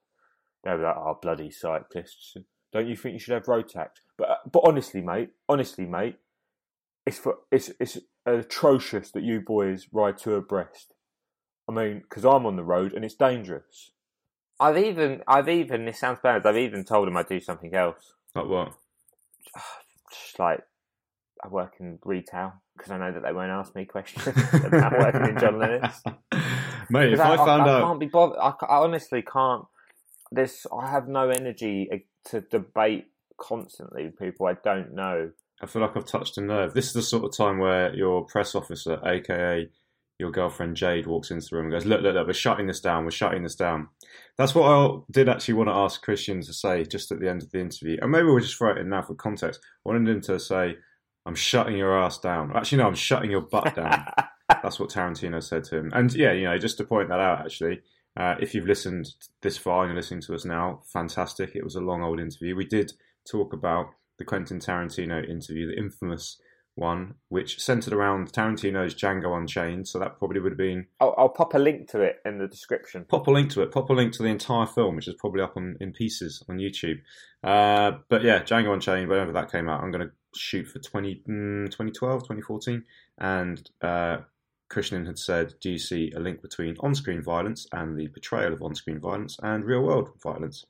they'll 0.64 0.78
be 0.78 0.82
like, 0.82 0.96
oh, 0.96 1.18
bloody 1.20 1.50
cyclists. 1.50 2.36
Don't 2.72 2.88
you 2.88 2.96
think 2.96 3.14
you 3.14 3.18
should 3.18 3.34
have 3.34 3.48
road 3.48 3.68
tax? 3.68 4.00
But, 4.16 4.30
uh, 4.30 4.36
but 4.50 4.62
honestly, 4.64 5.02
mate, 5.02 5.30
honestly, 5.48 5.84
mate, 5.86 6.16
it's 7.06 7.18
for 7.18 7.38
it's 7.50 7.70
it's 7.80 7.98
atrocious 8.26 9.10
that 9.12 9.22
you 9.22 9.40
boys 9.40 9.88
ride 9.92 10.18
two 10.18 10.34
abreast. 10.34 10.94
I 11.68 11.72
mean, 11.72 12.00
because 12.00 12.24
I'm 12.24 12.46
on 12.46 12.56
the 12.56 12.64
road 12.64 12.92
and 12.92 13.04
it's 13.04 13.14
dangerous. 13.14 13.92
I've 14.58 14.76
even 14.76 15.22
I've 15.26 15.48
even 15.48 15.86
this 15.86 15.98
sounds 15.98 16.18
bad. 16.22 16.46
I've 16.46 16.56
even 16.56 16.84
told 16.84 17.06
them 17.06 17.16
I 17.16 17.22
do 17.22 17.40
something 17.40 17.74
else. 17.74 18.14
Like 18.34 18.46
what? 18.46 18.74
Just 20.10 20.38
like 20.38 20.60
I 21.42 21.48
work 21.48 21.74
in 21.80 21.98
retail 22.04 22.52
because 22.76 22.92
I 22.92 22.98
know 22.98 23.12
that 23.12 23.22
they 23.22 23.32
won't 23.32 23.50
ask 23.50 23.74
me 23.74 23.84
questions 23.84 24.26
about 24.64 24.98
working 24.98 25.30
in 25.30 25.38
John. 25.38 25.58
Mate, 26.90 27.12
if 27.12 27.20
I, 27.20 27.34
I, 27.34 27.36
found 27.36 27.62
I 27.62 27.74
out, 27.74 27.82
can't 27.82 28.00
be 28.00 28.06
bothered. 28.06 28.38
I, 28.38 28.52
I 28.66 28.76
honestly 28.78 29.22
can't. 29.22 29.64
This 30.32 30.66
I 30.72 30.90
have 30.90 31.08
no 31.08 31.28
energy 31.28 31.88
to 32.26 32.40
debate 32.40 33.06
constantly 33.40 34.04
with 34.04 34.18
people 34.18 34.46
I 34.46 34.54
don't 34.62 34.94
know. 34.94 35.30
I 35.62 35.66
feel 35.66 35.82
like 35.82 35.96
I've 35.96 36.06
touched 36.06 36.38
a 36.38 36.40
nerve. 36.40 36.74
This 36.74 36.86
is 36.86 36.92
the 36.92 37.02
sort 37.02 37.24
of 37.24 37.36
time 37.36 37.58
where 37.58 37.94
your 37.94 38.24
press 38.24 38.54
officer, 38.54 39.00
aka 39.04 39.68
your 40.18 40.30
girlfriend 40.30 40.76
Jade, 40.76 41.06
walks 41.06 41.30
into 41.30 41.46
the 41.50 41.56
room 41.56 41.66
and 41.66 41.72
goes, 41.72 41.86
"Look, 41.86 42.02
look, 42.02 42.14
look, 42.14 42.26
we're 42.26 42.32
shutting 42.34 42.66
this 42.66 42.80
down. 42.80 43.04
We're 43.04 43.10
shutting 43.10 43.42
this 43.42 43.56
down." 43.56 43.88
That's 44.36 44.54
what 44.54 44.70
I 44.70 44.98
did 45.10 45.28
actually 45.28 45.54
want 45.54 45.68
to 45.68 45.74
ask 45.74 46.04
Krishnan 46.04 46.44
to 46.46 46.52
say 46.52 46.84
just 46.84 47.10
at 47.10 47.20
the 47.20 47.28
end 47.28 47.42
of 47.42 47.50
the 47.50 47.60
interview, 47.60 47.98
and 48.00 48.10
maybe 48.10 48.24
we'll 48.24 48.40
just 48.40 48.56
throw 48.56 48.72
it 48.72 48.78
in 48.78 48.90
now 48.90 49.02
for 49.02 49.14
context. 49.14 49.60
I 49.84 49.88
wanted 49.88 50.08
him 50.08 50.20
to 50.22 50.38
say, 50.38 50.76
"I'm 51.30 51.36
shutting 51.36 51.76
your 51.76 51.96
ass 51.96 52.18
down." 52.18 52.56
Actually, 52.56 52.78
no, 52.78 52.88
I'm 52.88 52.94
shutting 52.94 53.30
your 53.30 53.42
butt 53.42 53.74
down. 53.76 54.04
That's 54.62 54.80
what 54.80 54.90
Tarantino 54.90 55.42
said 55.42 55.64
to 55.64 55.78
him. 55.78 55.92
And 55.94 56.12
yeah, 56.12 56.32
you 56.32 56.44
know, 56.44 56.58
just 56.58 56.78
to 56.78 56.84
point 56.84 57.08
that 57.08 57.20
out, 57.20 57.40
actually, 57.44 57.80
uh, 58.16 58.34
if 58.40 58.54
you've 58.54 58.66
listened 58.66 59.14
this 59.42 59.56
far 59.56 59.84
and 59.84 59.90
you're 59.90 59.96
listening 59.96 60.22
to 60.22 60.34
us 60.34 60.44
now, 60.44 60.82
fantastic. 60.92 61.54
It 61.54 61.64
was 61.64 61.76
a 61.76 61.80
long 61.80 62.02
old 62.02 62.20
interview. 62.20 62.56
We 62.56 62.66
did 62.66 62.92
talk 63.30 63.52
about 63.52 63.86
the 64.18 64.24
Quentin 64.24 64.58
Tarantino 64.58 65.26
interview, 65.28 65.68
the 65.68 65.78
infamous 65.78 66.38
one, 66.74 67.14
which 67.28 67.60
centered 67.60 67.92
around 67.92 68.32
Tarantino's 68.32 68.94
Django 68.94 69.36
Unchained. 69.36 69.86
So 69.86 69.98
that 69.98 70.18
probably 70.18 70.40
would 70.40 70.52
have 70.52 70.58
been 70.58 70.86
I'll, 71.00 71.14
I'll 71.16 71.28
pop 71.28 71.54
a 71.54 71.58
link 71.58 71.88
to 71.90 72.00
it 72.00 72.16
in 72.24 72.38
the 72.38 72.48
description. 72.48 73.04
pop 73.08 73.26
a 73.28 73.30
link 73.30 73.50
to 73.52 73.62
it. 73.62 73.72
Pop 73.72 73.90
a 73.90 73.92
link 73.92 74.12
to 74.14 74.22
the 74.22 74.28
entire 74.28 74.66
film, 74.66 74.96
which 74.96 75.08
is 75.08 75.14
probably 75.14 75.42
up 75.42 75.56
on, 75.56 75.76
in 75.80 75.92
pieces 75.92 76.42
on 76.48 76.58
YouTube. 76.58 77.00
Uh, 77.44 77.98
but 78.08 78.22
yeah, 78.22 78.42
Django 78.42 78.72
Unchained, 78.72 79.08
whenever 79.08 79.32
that 79.32 79.52
came 79.52 79.68
out, 79.68 79.82
I'm 79.82 79.90
going 79.90 80.06
to 80.06 80.12
shoot 80.34 80.66
for 80.66 80.78
20, 80.78 81.22
mm, 81.28 81.66
2012, 81.66 82.22
2014. 82.22 82.84
And 83.18 83.70
uh, 83.82 84.18
Krishnan 84.70 85.06
had 85.06 85.18
said, 85.18 85.54
Do 85.60 85.70
you 85.70 85.78
see 85.78 86.12
a 86.14 86.20
link 86.20 86.42
between 86.42 86.76
on 86.80 86.94
screen 86.94 87.22
violence 87.22 87.66
and 87.72 87.98
the 87.98 88.08
portrayal 88.08 88.52
of 88.52 88.62
on 88.62 88.74
screen 88.74 89.00
violence 89.00 89.38
and 89.42 89.64
real 89.64 89.82
world 89.82 90.10
violence? 90.22 90.64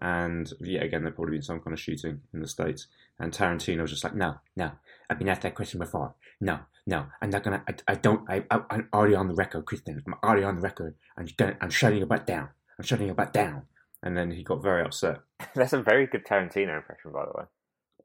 And 0.00 0.52
yet 0.60 0.82
again, 0.82 1.02
there'd 1.02 1.14
probably 1.14 1.36
been 1.36 1.42
some 1.42 1.60
kind 1.60 1.72
of 1.72 1.80
shooting 1.80 2.20
in 2.32 2.40
the 2.40 2.48
States. 2.48 2.88
And 3.18 3.32
Tarantino 3.32 3.82
was 3.82 3.92
just 3.92 4.04
like, 4.04 4.14
No, 4.14 4.36
no, 4.56 4.72
I've 5.08 5.18
been 5.18 5.28
asked 5.28 5.42
that 5.42 5.54
question 5.54 5.78
before. 5.78 6.14
No, 6.40 6.60
no, 6.86 7.06
I'm 7.22 7.30
not 7.30 7.44
gonna. 7.44 7.62
I, 7.68 7.74
I 7.88 7.94
don't. 7.94 8.28
I, 8.28 8.44
I, 8.50 8.60
I'm 8.70 8.88
already 8.92 9.14
on 9.14 9.28
the 9.28 9.34
record, 9.34 9.64
Krishnan. 9.66 10.02
I'm 10.06 10.14
already 10.22 10.44
on 10.44 10.56
the 10.56 10.62
record. 10.62 10.96
I'm 11.16 11.28
gonna. 11.36 11.56
I'm 11.60 11.70
shutting 11.70 11.98
your 11.98 12.08
butt 12.08 12.26
down. 12.26 12.48
I'm 12.78 12.84
shutting 12.84 13.06
your 13.06 13.14
butt 13.14 13.32
down. 13.32 13.62
And 14.02 14.16
then 14.16 14.32
he 14.32 14.42
got 14.42 14.62
very 14.62 14.84
upset. 14.84 15.20
That's 15.54 15.72
a 15.72 15.80
very 15.80 16.06
good 16.06 16.26
Tarantino 16.26 16.76
impression, 16.76 17.12
by 17.12 17.24
the 17.24 17.32
way. 17.38 17.44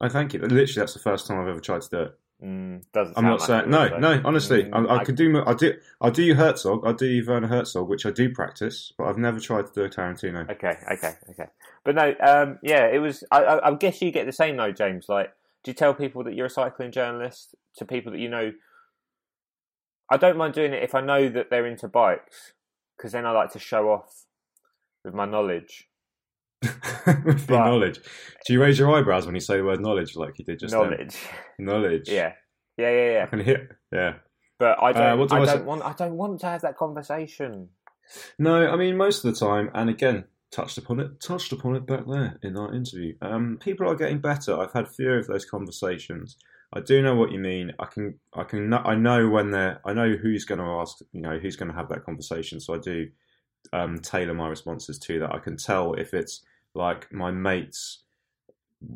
I 0.02 0.10
thank 0.10 0.34
you. 0.34 0.40
Literally, 0.40 0.66
that's 0.76 0.94
the 0.94 1.00
first 1.00 1.28
time 1.28 1.40
I've 1.40 1.48
ever 1.48 1.60
tried 1.60 1.82
to 1.82 1.90
do 1.90 2.00
it. 2.04 2.20
Mm, 2.44 2.84
doesn't. 2.94 3.18
I'm 3.18 3.24
sound 3.24 3.28
not 3.28 3.40
like 3.40 3.48
saying 3.48 3.70
no, 3.70 3.90
though. 3.90 3.98
no. 4.00 4.22
Honestly, 4.24 4.64
Mm, 4.64 4.90
I, 4.90 4.98
I 4.98 5.04
could 5.04 5.16
do. 5.16 5.44
I 5.46 5.54
do. 5.54 5.74
I 6.00 6.10
do 6.10 6.24
you 6.24 6.36
Herzog. 6.36 6.88
I 6.88 6.94
do 6.94 7.22
Werner 7.28 7.48
Herzog, 7.48 7.90
which 7.90 8.06
I 8.06 8.12
do 8.12 8.30
practice, 8.34 8.94
but 8.98 9.06
I've 9.06 9.18
never 9.18 9.42
tried 9.42 9.66
to 9.68 9.74
do 9.74 9.84
a 9.84 9.90
Tarantino. 9.90 10.50
Okay, 10.50 10.78
okay, 10.94 11.16
okay. 11.32 11.48
But 11.84 11.96
no, 11.96 12.16
um, 12.22 12.60
yeah, 12.64 12.88
it 12.88 13.00
was. 13.00 13.26
I, 13.30 13.44
I, 13.44 13.68
I 13.70 13.76
guess 13.76 14.02
you 14.02 14.12
get 14.12 14.26
the 14.26 14.32
same 14.32 14.56
though, 14.56 14.72
James. 14.72 15.10
Like, 15.10 15.34
do 15.66 15.72
you 15.72 15.76
tell 15.76 15.94
people 15.94 16.24
that 16.24 16.34
you're 16.34 16.46
a 16.46 16.50
cycling 16.50 16.94
journalist 16.94 17.56
to 17.76 17.86
people 17.86 18.14
that 18.14 18.20
you 18.20 18.30
know? 18.30 18.54
I 20.10 20.16
don't 20.16 20.38
mind 20.38 20.54
doing 20.54 20.72
it 20.74 20.82
if 20.82 20.96
I 20.96 21.02
know 21.02 21.28
that 21.28 21.50
they're 21.50 21.68
into 21.68 21.90
bikes, 21.90 22.54
because 22.96 23.12
then 23.12 23.26
I 23.26 23.32
like 23.32 23.52
to 23.52 23.60
show 23.60 23.90
off 23.90 24.24
with 25.04 25.14
my 25.14 25.26
knowledge. 25.26 25.89
With 27.26 27.50
knowledge. 27.50 28.00
Do 28.46 28.54
you 28.54 28.62
raise 28.62 28.78
your 28.80 28.96
eyebrows 28.96 29.26
when 29.26 29.36
you 29.36 29.42
say 29.42 29.58
the 29.58 29.64
word 29.64 29.80
knowledge, 29.82 30.16
like 30.16 30.38
you 30.40 30.46
did 30.46 30.60
just 30.60 30.74
then? 30.74 30.82
knowledge, 30.82 31.16
Knowledge. 31.58 32.10
yeah, 32.10 32.34
yeah, 32.78 32.90
yeah, 32.92 33.02
I 33.02 33.12
yeah. 33.12 33.26
can 33.28 33.40
hear. 33.40 33.80
Yeah. 33.92 34.14
But 34.58 34.78
I 34.82 34.90
Uh, 34.90 34.94
don't. 34.94 35.20
what 35.20 35.30
do 35.30 35.36
I 35.36 35.42
I 35.42 35.46
don't 35.46 35.66
want. 35.66 35.84
I 35.84 35.94
don't 35.94 36.18
want 36.18 36.40
to 36.42 36.48
have 36.48 36.62
that 36.62 36.78
conversation. 36.78 37.70
No, 38.38 38.68
I 38.70 38.76
mean 38.76 38.98
most 38.98 39.24
of 39.24 39.34
the 39.34 39.40
time, 39.40 39.70
and 39.74 39.90
again, 39.90 40.26
touched 40.52 40.78
upon 40.78 41.00
it, 41.00 41.22
touched 41.22 41.52
upon 41.54 41.76
it 41.76 41.86
back 41.86 42.06
there 42.08 42.38
in 42.44 42.58
our 42.58 42.74
interview. 42.74 43.14
Um, 43.22 43.58
people 43.62 43.88
are 43.90 43.96
getting 43.96 44.20
better. 44.20 44.60
I've 44.60 44.74
had 44.74 44.88
few 44.88 45.14
of 45.14 45.28
those 45.28 45.46
conversations. 45.46 46.38
I 46.74 46.82
do 46.82 47.02
know 47.02 47.16
what 47.16 47.32
you 47.32 47.40
mean. 47.40 47.72
I 47.80 47.86
can, 47.86 48.20
I 48.36 48.44
can, 48.44 48.72
I 48.74 48.94
know 48.96 49.28
when 49.30 49.50
they're, 49.50 49.82
I 49.86 49.94
know 49.94 50.12
who's 50.22 50.46
going 50.46 50.60
to 50.60 50.66
ask, 50.66 50.98
you 51.14 51.22
know, 51.22 51.40
who's 51.40 51.56
going 51.56 51.72
to 51.72 51.76
have 51.78 51.90
that 51.90 52.04
conversation. 52.06 52.60
So 52.60 52.76
I 52.76 52.78
do 52.78 53.08
um, 53.74 53.98
tailor 54.00 54.36
my 54.36 54.48
responses 54.48 55.00
to 55.00 55.20
that. 55.20 55.34
I 55.34 55.40
can 55.40 55.58
tell 55.58 55.94
if 55.96 56.14
it's 56.14 56.44
like 56.74 57.12
my 57.12 57.32
mate's, 57.32 58.04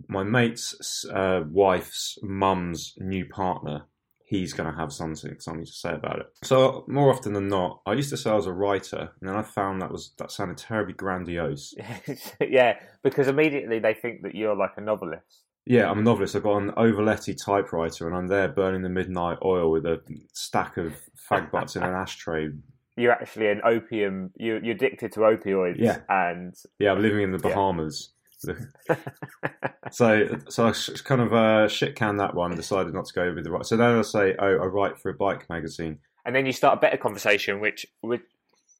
my 0.08 0.24
mate's 0.24 1.06
uh, 1.14 1.42
wife's 1.50 2.18
mum's 2.22 2.94
new 2.98 3.26
partner 3.26 3.88
he's 4.34 4.54
going 4.54 4.70
to 4.70 4.76
have 4.76 4.92
something 4.92 5.40
something 5.40 5.66
to 5.66 5.72
say 5.72 5.94
about 5.94 6.20
it. 6.20 6.28
So 6.44 6.86
more 6.88 7.12
often 7.12 7.34
than 7.34 7.48
not, 7.50 7.82
I 7.86 7.94
used 7.94 8.10
to 8.10 8.18
say 8.18 8.32
I 8.32 8.36
was 8.36 8.48
a 8.48 8.54
writer, 8.54 9.12
and 9.20 9.30
then 9.30 9.36
I 9.36 9.44
found 9.44 9.82
that 9.82 9.92
was 9.92 10.14
that 10.18 10.32
sounded 10.32 10.58
terribly 10.58 10.94
grandiose. 10.94 11.76
yeah, 12.42 12.80
because 13.04 13.28
immediately 13.28 13.80
they 13.80 13.94
think 13.94 14.24
that 14.24 14.36
you're 14.36 14.56
like 14.56 14.74
a 14.78 14.82
novelist. 14.82 15.42
Yeah, 15.66 15.90
I'm 15.90 16.00
a 16.00 16.04
novelist. 16.04 16.36
I've 16.36 16.44
got 16.44 16.58
an 16.58 16.72
Olivetti 16.72 17.38
typewriter, 17.38 18.08
and 18.08 18.16
I'm 18.16 18.28
there 18.28 18.48
burning 18.48 18.82
the 18.82 18.90
midnight 18.90 19.38
oil 19.46 19.72
with 19.72 19.86
a 19.86 20.02
stack 20.34 20.78
of 20.78 20.94
fag 21.30 21.52
butts 21.52 21.76
in 21.76 21.84
an 21.84 21.94
ashtray. 21.94 22.50
You're 22.96 23.12
actually 23.12 23.50
an 23.50 23.62
opium. 23.64 24.32
You, 24.36 24.60
you're 24.62 24.76
addicted 24.76 25.12
to 25.14 25.22
opioids. 25.22 25.78
Yeah. 25.80 26.00
and 26.10 26.54
Yeah, 26.80 26.92
I'm 26.92 27.02
living 27.02 27.24
in 27.24 27.32
the 27.32 27.40
Yeah. 27.44 27.56
Bahamas. 27.56 28.10
so, 29.92 30.38
so 30.50 30.68
I 30.68 30.74
kind 31.04 31.22
of 31.22 31.34
uh, 31.34 31.68
shit 31.68 31.96
canned 31.96 32.20
that 32.20 32.36
one. 32.36 32.52
And 32.52 32.60
decided 32.60 32.94
not 32.94 33.06
to 33.06 33.14
go 33.14 33.34
with 33.34 33.44
the 33.44 33.52
right. 33.52 33.66
So 33.66 33.78
then 33.78 33.98
I 33.98 34.02
say, 34.02 34.36
oh, 34.38 34.46
I 34.46 34.66
write 34.66 35.00
for 35.00 35.10
a 35.10 35.14
bike 35.14 35.50
magazine. 35.50 36.00
and 36.26 36.36
then 36.36 36.46
you 36.46 36.52
start 36.52 36.78
a 36.78 36.82
better 36.82 36.98
conversation, 36.98 37.60
which 37.60 37.86
which 38.02 38.22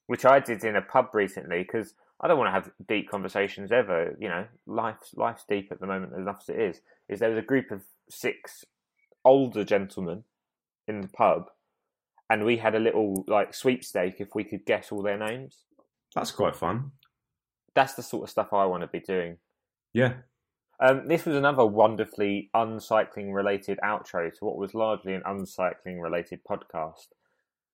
which 0.08 0.26
I 0.26 0.40
did 0.40 0.64
in 0.64 0.76
a 0.76 0.82
pub 0.82 1.10
recently 1.14 1.64
because 1.64 1.94
I 2.22 2.28
don't 2.28 2.38
want 2.38 2.48
to 2.48 2.52
have 2.52 2.72
deep 2.88 3.10
conversations 3.10 3.72
ever. 3.72 4.16
You 4.20 4.30
know, 4.30 4.46
life's 4.68 5.14
life's 5.16 5.46
deep 5.48 5.70
at 5.72 5.80
the 5.80 5.88
moment 5.88 6.14
enough 6.14 6.40
as 6.42 6.50
it 6.50 6.60
is. 6.62 6.82
Is 7.10 7.20
there 7.20 7.30
was 7.30 7.40
a 7.40 7.42
group 7.42 7.72
of 7.72 7.82
six 8.10 8.66
older 9.26 9.64
gentlemen 9.64 10.24
in 10.88 11.02
the 11.02 11.08
pub, 11.08 11.46
and 12.34 12.46
we 12.46 12.58
had 12.58 12.74
a 12.74 12.80
little 12.80 13.24
like 13.28 13.54
sweepstake 13.54 14.16
if 14.18 14.30
we 14.34 14.44
could 14.44 14.66
guess 14.66 14.92
all 14.92 15.04
their 15.04 15.20
names. 15.20 15.66
That's 16.16 16.32
quite 16.32 16.56
fun. 16.56 16.94
That's 17.76 17.94
the 17.94 18.02
sort 18.02 18.24
of 18.24 18.30
stuff 18.32 18.52
I 18.52 18.66
want 18.66 18.82
to 18.82 18.88
be 18.88 19.00
doing. 19.00 19.38
Yeah, 19.94 20.14
Um, 20.80 21.08
this 21.08 21.26
was 21.26 21.36
another 21.36 21.64
wonderfully 21.64 22.50
uncycling 22.56 23.32
related 23.32 23.78
outro 23.84 24.34
to 24.34 24.46
what 24.46 24.58
was 24.58 24.74
largely 24.74 25.14
an 25.14 25.22
uncycling 25.28 26.02
related 26.02 26.40
podcast. 26.44 27.10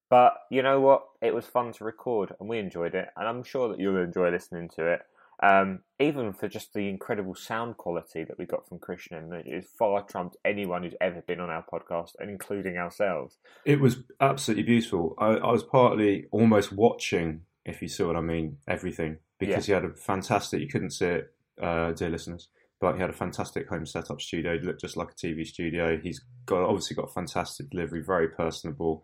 But 0.10 0.34
you 0.52 0.62
know 0.62 0.82
what? 0.82 1.04
It 1.22 1.34
was 1.34 1.46
fun 1.46 1.72
to 1.74 1.86
record 1.86 2.36
and 2.38 2.50
we 2.50 2.60
enjoyed 2.60 2.96
it, 2.96 3.08
and 3.16 3.30
I'm 3.30 3.44
sure 3.44 3.70
that 3.70 3.80
you'll 3.80 4.04
enjoy 4.04 4.30
listening 4.30 4.68
to 4.76 4.86
it. 4.88 5.02
Um, 5.42 5.80
even 6.00 6.34
for 6.34 6.50
just 6.50 6.74
the 6.74 6.90
incredible 6.90 7.36
sound 7.36 7.78
quality 7.78 8.26
that 8.26 8.38
we 8.38 8.46
got 8.46 8.68
from 8.68 8.80
Krishnan, 8.80 9.34
it 9.34 9.48
is 9.48 9.66
far 9.78 10.04
trumped 10.04 10.36
anyone 10.44 10.84
who's 10.84 10.96
ever 11.00 11.22
been 11.22 11.40
on 11.40 11.50
our 11.50 11.64
podcast, 11.72 12.12
and 12.20 12.30
including 12.30 12.78
ourselves. 12.78 13.38
It 13.66 13.80
was 13.80 14.04
absolutely 14.20 14.64
beautiful. 14.64 15.16
I, 15.18 15.28
I 15.28 15.52
was 15.52 15.64
partly 15.64 16.26
almost 16.32 16.74
watching, 16.74 17.42
if 17.66 17.82
you 17.82 17.88
see 17.88 18.04
what 18.04 18.18
I 18.18 18.22
mean, 18.22 18.58
everything 18.68 19.18
because 19.40 19.66
he 19.66 19.72
had 19.72 19.86
a 19.86 19.94
fantastic. 19.94 20.60
You 20.60 20.68
couldn't 20.68 20.92
see 20.92 21.06
it, 21.06 21.34
uh, 21.62 21.94
dear 21.94 22.10
listeners, 22.10 22.50
but 22.80 22.96
he 22.96 23.02
had 23.02 23.10
a 23.10 23.14
fantastic 23.14 23.70
home 23.70 23.86
setup 23.86 24.22
studio. 24.22 24.54
It 24.54 24.64
looked 24.64 24.82
just 24.82 24.98
like 24.98 25.12
a 25.12 25.26
TV 25.26 25.46
studio. 25.46 25.98
He's 25.98 26.22
got 26.46 26.64
obviously 26.64 26.96
got 26.96 27.14
fantastic 27.14 27.70
delivery, 27.70 28.04
very 28.04 28.30
personable. 28.30 29.02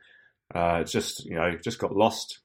Uh, 0.54 0.84
just 0.84 1.26
you 1.26 1.36
know, 1.36 1.58
just 1.64 1.80
got 1.80 1.96
lost 1.96 2.40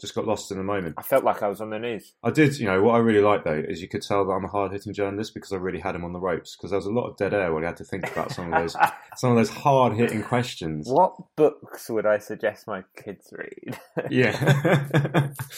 just 0.00 0.14
got 0.14 0.26
lost 0.26 0.50
in 0.50 0.58
the 0.58 0.64
moment. 0.64 0.94
I 0.98 1.02
felt 1.02 1.24
like 1.24 1.42
I 1.42 1.48
was 1.48 1.60
on 1.60 1.70
the 1.70 1.78
news. 1.78 2.12
I 2.22 2.30
did, 2.30 2.58
you 2.58 2.66
know, 2.66 2.82
what 2.82 2.94
I 2.94 2.98
really 2.98 3.20
like 3.22 3.44
though 3.44 3.62
is 3.66 3.80
you 3.80 3.88
could 3.88 4.02
tell 4.02 4.24
that 4.26 4.32
I'm 4.32 4.44
a 4.44 4.48
hard 4.48 4.72
hitting 4.72 4.92
journalist 4.92 5.34
because 5.34 5.52
I 5.52 5.56
really 5.56 5.80
had 5.80 5.94
him 5.94 6.04
on 6.04 6.12
the 6.12 6.20
ropes 6.20 6.56
because 6.56 6.70
there 6.70 6.78
was 6.78 6.86
a 6.86 6.92
lot 6.92 7.08
of 7.08 7.16
dead 7.16 7.32
air 7.32 7.52
when 7.52 7.62
he 7.62 7.66
had 7.66 7.76
to 7.78 7.84
think 7.84 8.10
about 8.10 8.32
some 8.32 8.52
of 8.52 8.60
those 8.60 8.76
some 9.16 9.30
of 9.30 9.36
those 9.36 9.50
hard 9.50 9.94
hitting 9.94 10.22
questions. 10.22 10.86
What 10.88 11.14
books 11.36 11.88
would 11.88 12.06
I 12.06 12.18
suggest 12.18 12.66
my 12.66 12.84
kids 13.02 13.32
read? 13.32 13.78
Yeah. 14.10 15.30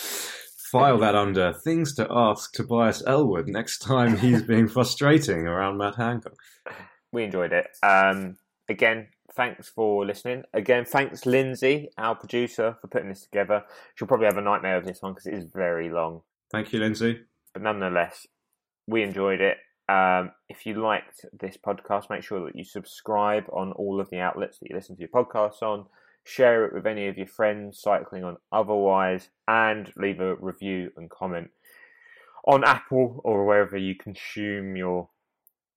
File 0.70 0.98
that 0.98 1.15
under 1.15 1.55
things 1.55 1.94
to 1.94 2.06
ask 2.10 2.52
Tobias 2.52 3.02
Ellwood 3.06 3.48
next 3.48 3.78
time 3.78 4.19
he's 4.19 4.43
being 4.43 4.69
frustrating 4.69 5.47
around 5.47 5.78
Matt 5.78 5.97
Hancock. 5.97 6.35
we 7.10 7.24
enjoyed 7.24 7.52
it. 7.52 7.66
Um, 7.82 8.36
again, 8.69 9.09
thanks 9.39 9.69
for 9.69 10.05
listening. 10.05 10.43
Again, 10.52 10.85
thanks 10.85 11.24
Lindsay, 11.24 11.90
our 11.97 12.16
producer, 12.16 12.77
for 12.81 12.89
putting 12.89 13.09
this 13.09 13.23
together. 13.23 13.62
She'll 13.94 14.09
probably 14.09 14.27
have 14.27 14.36
a 14.36 14.43
nightmare 14.43 14.77
of 14.77 14.85
this 14.85 15.01
one 15.01 15.12
because 15.12 15.27
it 15.27 15.35
is 15.35 15.44
very 15.44 15.90
long. 15.90 16.23
Thank 16.51 16.73
you, 16.73 16.81
Lindsay. 16.81 17.20
But 17.52 17.62
nonetheless, 17.62 18.27
we 18.89 19.05
enjoyed 19.05 19.40
it. 19.40 19.59
Um, 19.89 20.32
if 20.48 20.66
you 20.66 20.74
liked 20.74 21.24
this 21.39 21.56
podcast, 21.56 22.10
make 22.10 22.24
sure 22.24 22.44
that 22.44 22.56
you 22.56 22.65
subscribe 22.65 23.44
on 23.52 23.70
all 23.73 24.01
of 24.01 24.10
the 24.10 24.19
outlets 24.19 24.59
that 24.59 24.70
you 24.70 24.74
listen 24.74 24.97
to 24.97 25.01
your 25.01 25.09
podcasts 25.09 25.62
on. 25.62 25.86
Share 26.24 26.65
it 26.66 26.74
with 26.74 26.85
any 26.85 27.06
of 27.06 27.16
your 27.16 27.28
friends, 27.28 27.81
cycling 27.81 28.24
on 28.24 28.39
otherwise, 28.51 29.31
and 29.47 29.93
leave 29.97 30.19
a 30.19 30.35
review 30.35 30.90
and 30.97 31.09
comment 31.09 31.51
on 32.44 32.65
Apple 32.65 33.20
or 33.23 33.47
wherever 33.47 33.77
you 33.77 33.94
consume 33.94 34.74
your 34.74 35.09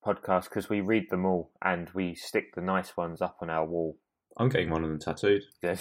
podcast 0.04 0.44
because 0.44 0.68
we 0.68 0.80
read 0.80 1.10
them 1.10 1.24
all 1.24 1.50
and 1.62 1.90
we 1.94 2.14
stick 2.14 2.54
the 2.54 2.60
nice 2.60 2.96
ones 2.96 3.22
up 3.22 3.38
on 3.40 3.50
our 3.50 3.64
wall. 3.64 3.98
I'm 4.36 4.48
getting 4.48 4.70
one 4.70 4.84
of 4.84 4.90
them 4.90 4.98
tattooed. 4.98 5.42
Good. 5.60 5.80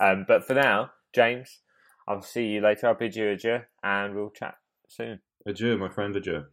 Um, 0.00 0.24
but 0.26 0.46
for 0.46 0.54
now, 0.54 0.90
James, 1.14 1.60
I'll 2.06 2.22
see 2.22 2.46
you 2.46 2.60
later. 2.60 2.88
I'll 2.88 2.94
bid 2.94 3.16
you 3.16 3.28
adieu 3.30 3.60
and 3.82 4.14
we'll 4.14 4.30
chat 4.30 4.54
soon. 4.88 5.20
Adieu, 5.46 5.76
my 5.76 5.88
friend, 5.88 6.14
adieu. 6.16 6.44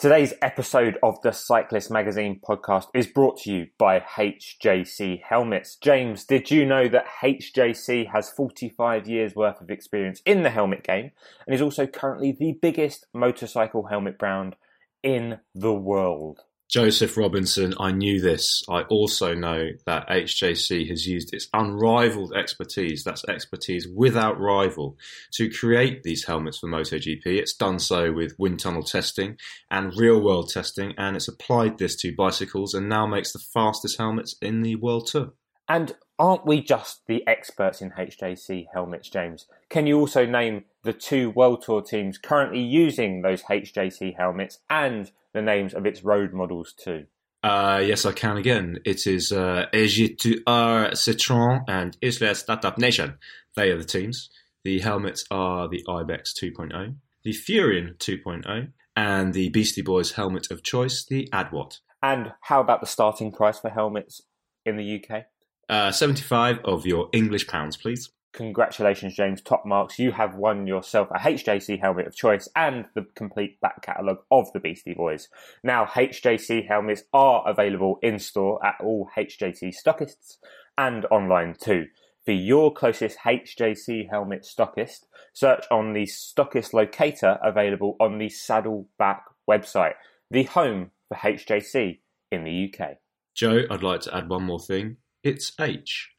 Today's 0.00 0.32
episode 0.40 0.96
of 1.02 1.20
the 1.20 1.30
Cyclist 1.30 1.90
Magazine 1.90 2.40
podcast 2.42 2.86
is 2.94 3.06
brought 3.06 3.38
to 3.40 3.52
you 3.52 3.66
by 3.76 4.00
HJC 4.00 5.20
Helmets. 5.28 5.76
James, 5.76 6.24
did 6.24 6.50
you 6.50 6.64
know 6.64 6.88
that 6.88 7.04
HJC 7.22 8.10
has 8.10 8.30
45 8.30 9.06
years 9.06 9.34
worth 9.34 9.60
of 9.60 9.70
experience 9.70 10.22
in 10.24 10.42
the 10.42 10.48
helmet 10.48 10.84
game 10.84 11.10
and 11.46 11.54
is 11.54 11.60
also 11.60 11.86
currently 11.86 12.32
the 12.32 12.52
biggest 12.62 13.08
motorcycle 13.12 13.88
helmet 13.88 14.18
brand 14.18 14.56
in 15.02 15.40
the 15.54 15.74
world? 15.74 16.44
Joseph 16.70 17.16
Robinson, 17.16 17.74
I 17.80 17.90
knew 17.90 18.20
this. 18.20 18.62
I 18.68 18.82
also 18.82 19.34
know 19.34 19.70
that 19.86 20.08
HJC 20.08 20.88
has 20.88 21.04
used 21.04 21.34
its 21.34 21.48
unrivaled 21.52 22.32
expertise, 22.32 23.02
that's 23.02 23.24
expertise 23.28 23.88
without 23.92 24.38
rival, 24.38 24.96
to 25.32 25.50
create 25.50 26.04
these 26.04 26.24
helmets 26.26 26.58
for 26.58 26.68
MotoGP. 26.68 27.26
It's 27.26 27.54
done 27.54 27.80
so 27.80 28.12
with 28.12 28.38
wind 28.38 28.60
tunnel 28.60 28.84
testing 28.84 29.36
and 29.68 29.96
real 29.96 30.20
world 30.20 30.50
testing, 30.50 30.94
and 30.96 31.16
it's 31.16 31.26
applied 31.26 31.78
this 31.78 31.96
to 31.96 32.14
bicycles 32.14 32.72
and 32.72 32.88
now 32.88 33.04
makes 33.04 33.32
the 33.32 33.40
fastest 33.40 33.98
helmets 33.98 34.36
in 34.40 34.62
the 34.62 34.76
world 34.76 35.08
tour. 35.08 35.32
And 35.68 35.96
aren't 36.20 36.46
we 36.46 36.62
just 36.62 37.04
the 37.08 37.26
experts 37.26 37.80
in 37.82 37.90
HJC 37.90 38.66
helmets, 38.72 39.08
James? 39.08 39.46
Can 39.70 39.88
you 39.88 39.98
also 39.98 40.24
name 40.24 40.66
the 40.84 40.92
two 40.92 41.30
World 41.30 41.62
Tour 41.62 41.82
teams 41.82 42.16
currently 42.16 42.60
using 42.60 43.22
those 43.22 43.42
HJC 43.42 44.16
helmets 44.16 44.58
and 44.70 45.10
the 45.34 45.42
names 45.42 45.74
of 45.74 45.86
its 45.86 46.04
road 46.04 46.32
models 46.32 46.72
too? 46.72 47.06
Uh, 47.42 47.82
yes, 47.84 48.04
I 48.04 48.12
can 48.12 48.36
again. 48.36 48.78
It 48.84 49.06
is 49.06 49.32
uh, 49.32 49.66
AG2R 49.72 50.92
Citroën 50.92 51.64
and 51.68 51.96
Israel 52.02 52.34
Startup 52.34 52.76
Nation. 52.76 53.14
They 53.56 53.70
are 53.70 53.78
the 53.78 53.84
teams. 53.84 54.28
The 54.62 54.80
helmets 54.80 55.24
are 55.30 55.68
the 55.68 55.82
Ibex 55.88 56.34
2.0, 56.34 56.96
the 57.24 57.32
Furion 57.32 57.96
2.0, 57.96 58.72
and 58.94 59.32
the 59.32 59.48
Beastie 59.48 59.80
Boys 59.80 60.12
helmet 60.12 60.50
of 60.50 60.62
choice, 60.62 61.04
the 61.08 61.28
Adwatt. 61.32 61.78
And 62.02 62.32
how 62.42 62.60
about 62.60 62.82
the 62.82 62.86
starting 62.86 63.32
price 63.32 63.58
for 63.58 63.70
helmets 63.70 64.20
in 64.66 64.76
the 64.76 65.02
UK? 65.02 65.24
Uh, 65.68 65.92
75 65.92 66.58
of 66.64 66.84
your 66.84 67.08
English 67.12 67.46
pounds, 67.46 67.76
please. 67.78 68.10
Congratulations, 68.32 69.14
James. 69.16 69.42
Top 69.42 69.66
marks. 69.66 69.98
You 69.98 70.12
have 70.12 70.36
won 70.36 70.66
yourself 70.66 71.08
a 71.10 71.18
HJC 71.18 71.80
helmet 71.80 72.06
of 72.06 72.14
choice 72.14 72.48
and 72.54 72.86
the 72.94 73.06
complete 73.16 73.60
back 73.60 73.82
catalogue 73.82 74.22
of 74.30 74.52
the 74.52 74.60
Beastie 74.60 74.94
Boys. 74.94 75.28
Now, 75.64 75.84
HJC 75.84 76.68
helmets 76.68 77.02
are 77.12 77.42
available 77.46 77.98
in 78.02 78.18
store 78.18 78.64
at 78.64 78.76
all 78.80 79.08
HJC 79.16 79.74
stockists 79.74 80.36
and 80.78 81.06
online 81.06 81.56
too. 81.60 81.86
For 82.24 82.32
your 82.32 82.72
closest 82.72 83.18
HJC 83.20 84.10
helmet 84.10 84.42
stockist, 84.42 85.06
search 85.32 85.64
on 85.70 85.92
the 85.92 86.04
stockist 86.04 86.72
locator 86.72 87.38
available 87.42 87.96
on 87.98 88.18
the 88.18 88.28
Saddleback 88.28 89.24
website, 89.48 89.94
the 90.30 90.44
home 90.44 90.92
for 91.08 91.16
HJC 91.16 91.98
in 92.30 92.44
the 92.44 92.72
UK. 92.72 92.98
Joe, 93.34 93.62
I'd 93.70 93.82
like 93.82 94.02
to 94.02 94.14
add 94.14 94.28
one 94.28 94.44
more 94.44 94.60
thing. 94.60 94.98
It's 95.24 95.52
H, 95.58 96.10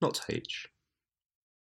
not 0.00 0.20
H. 0.30 0.68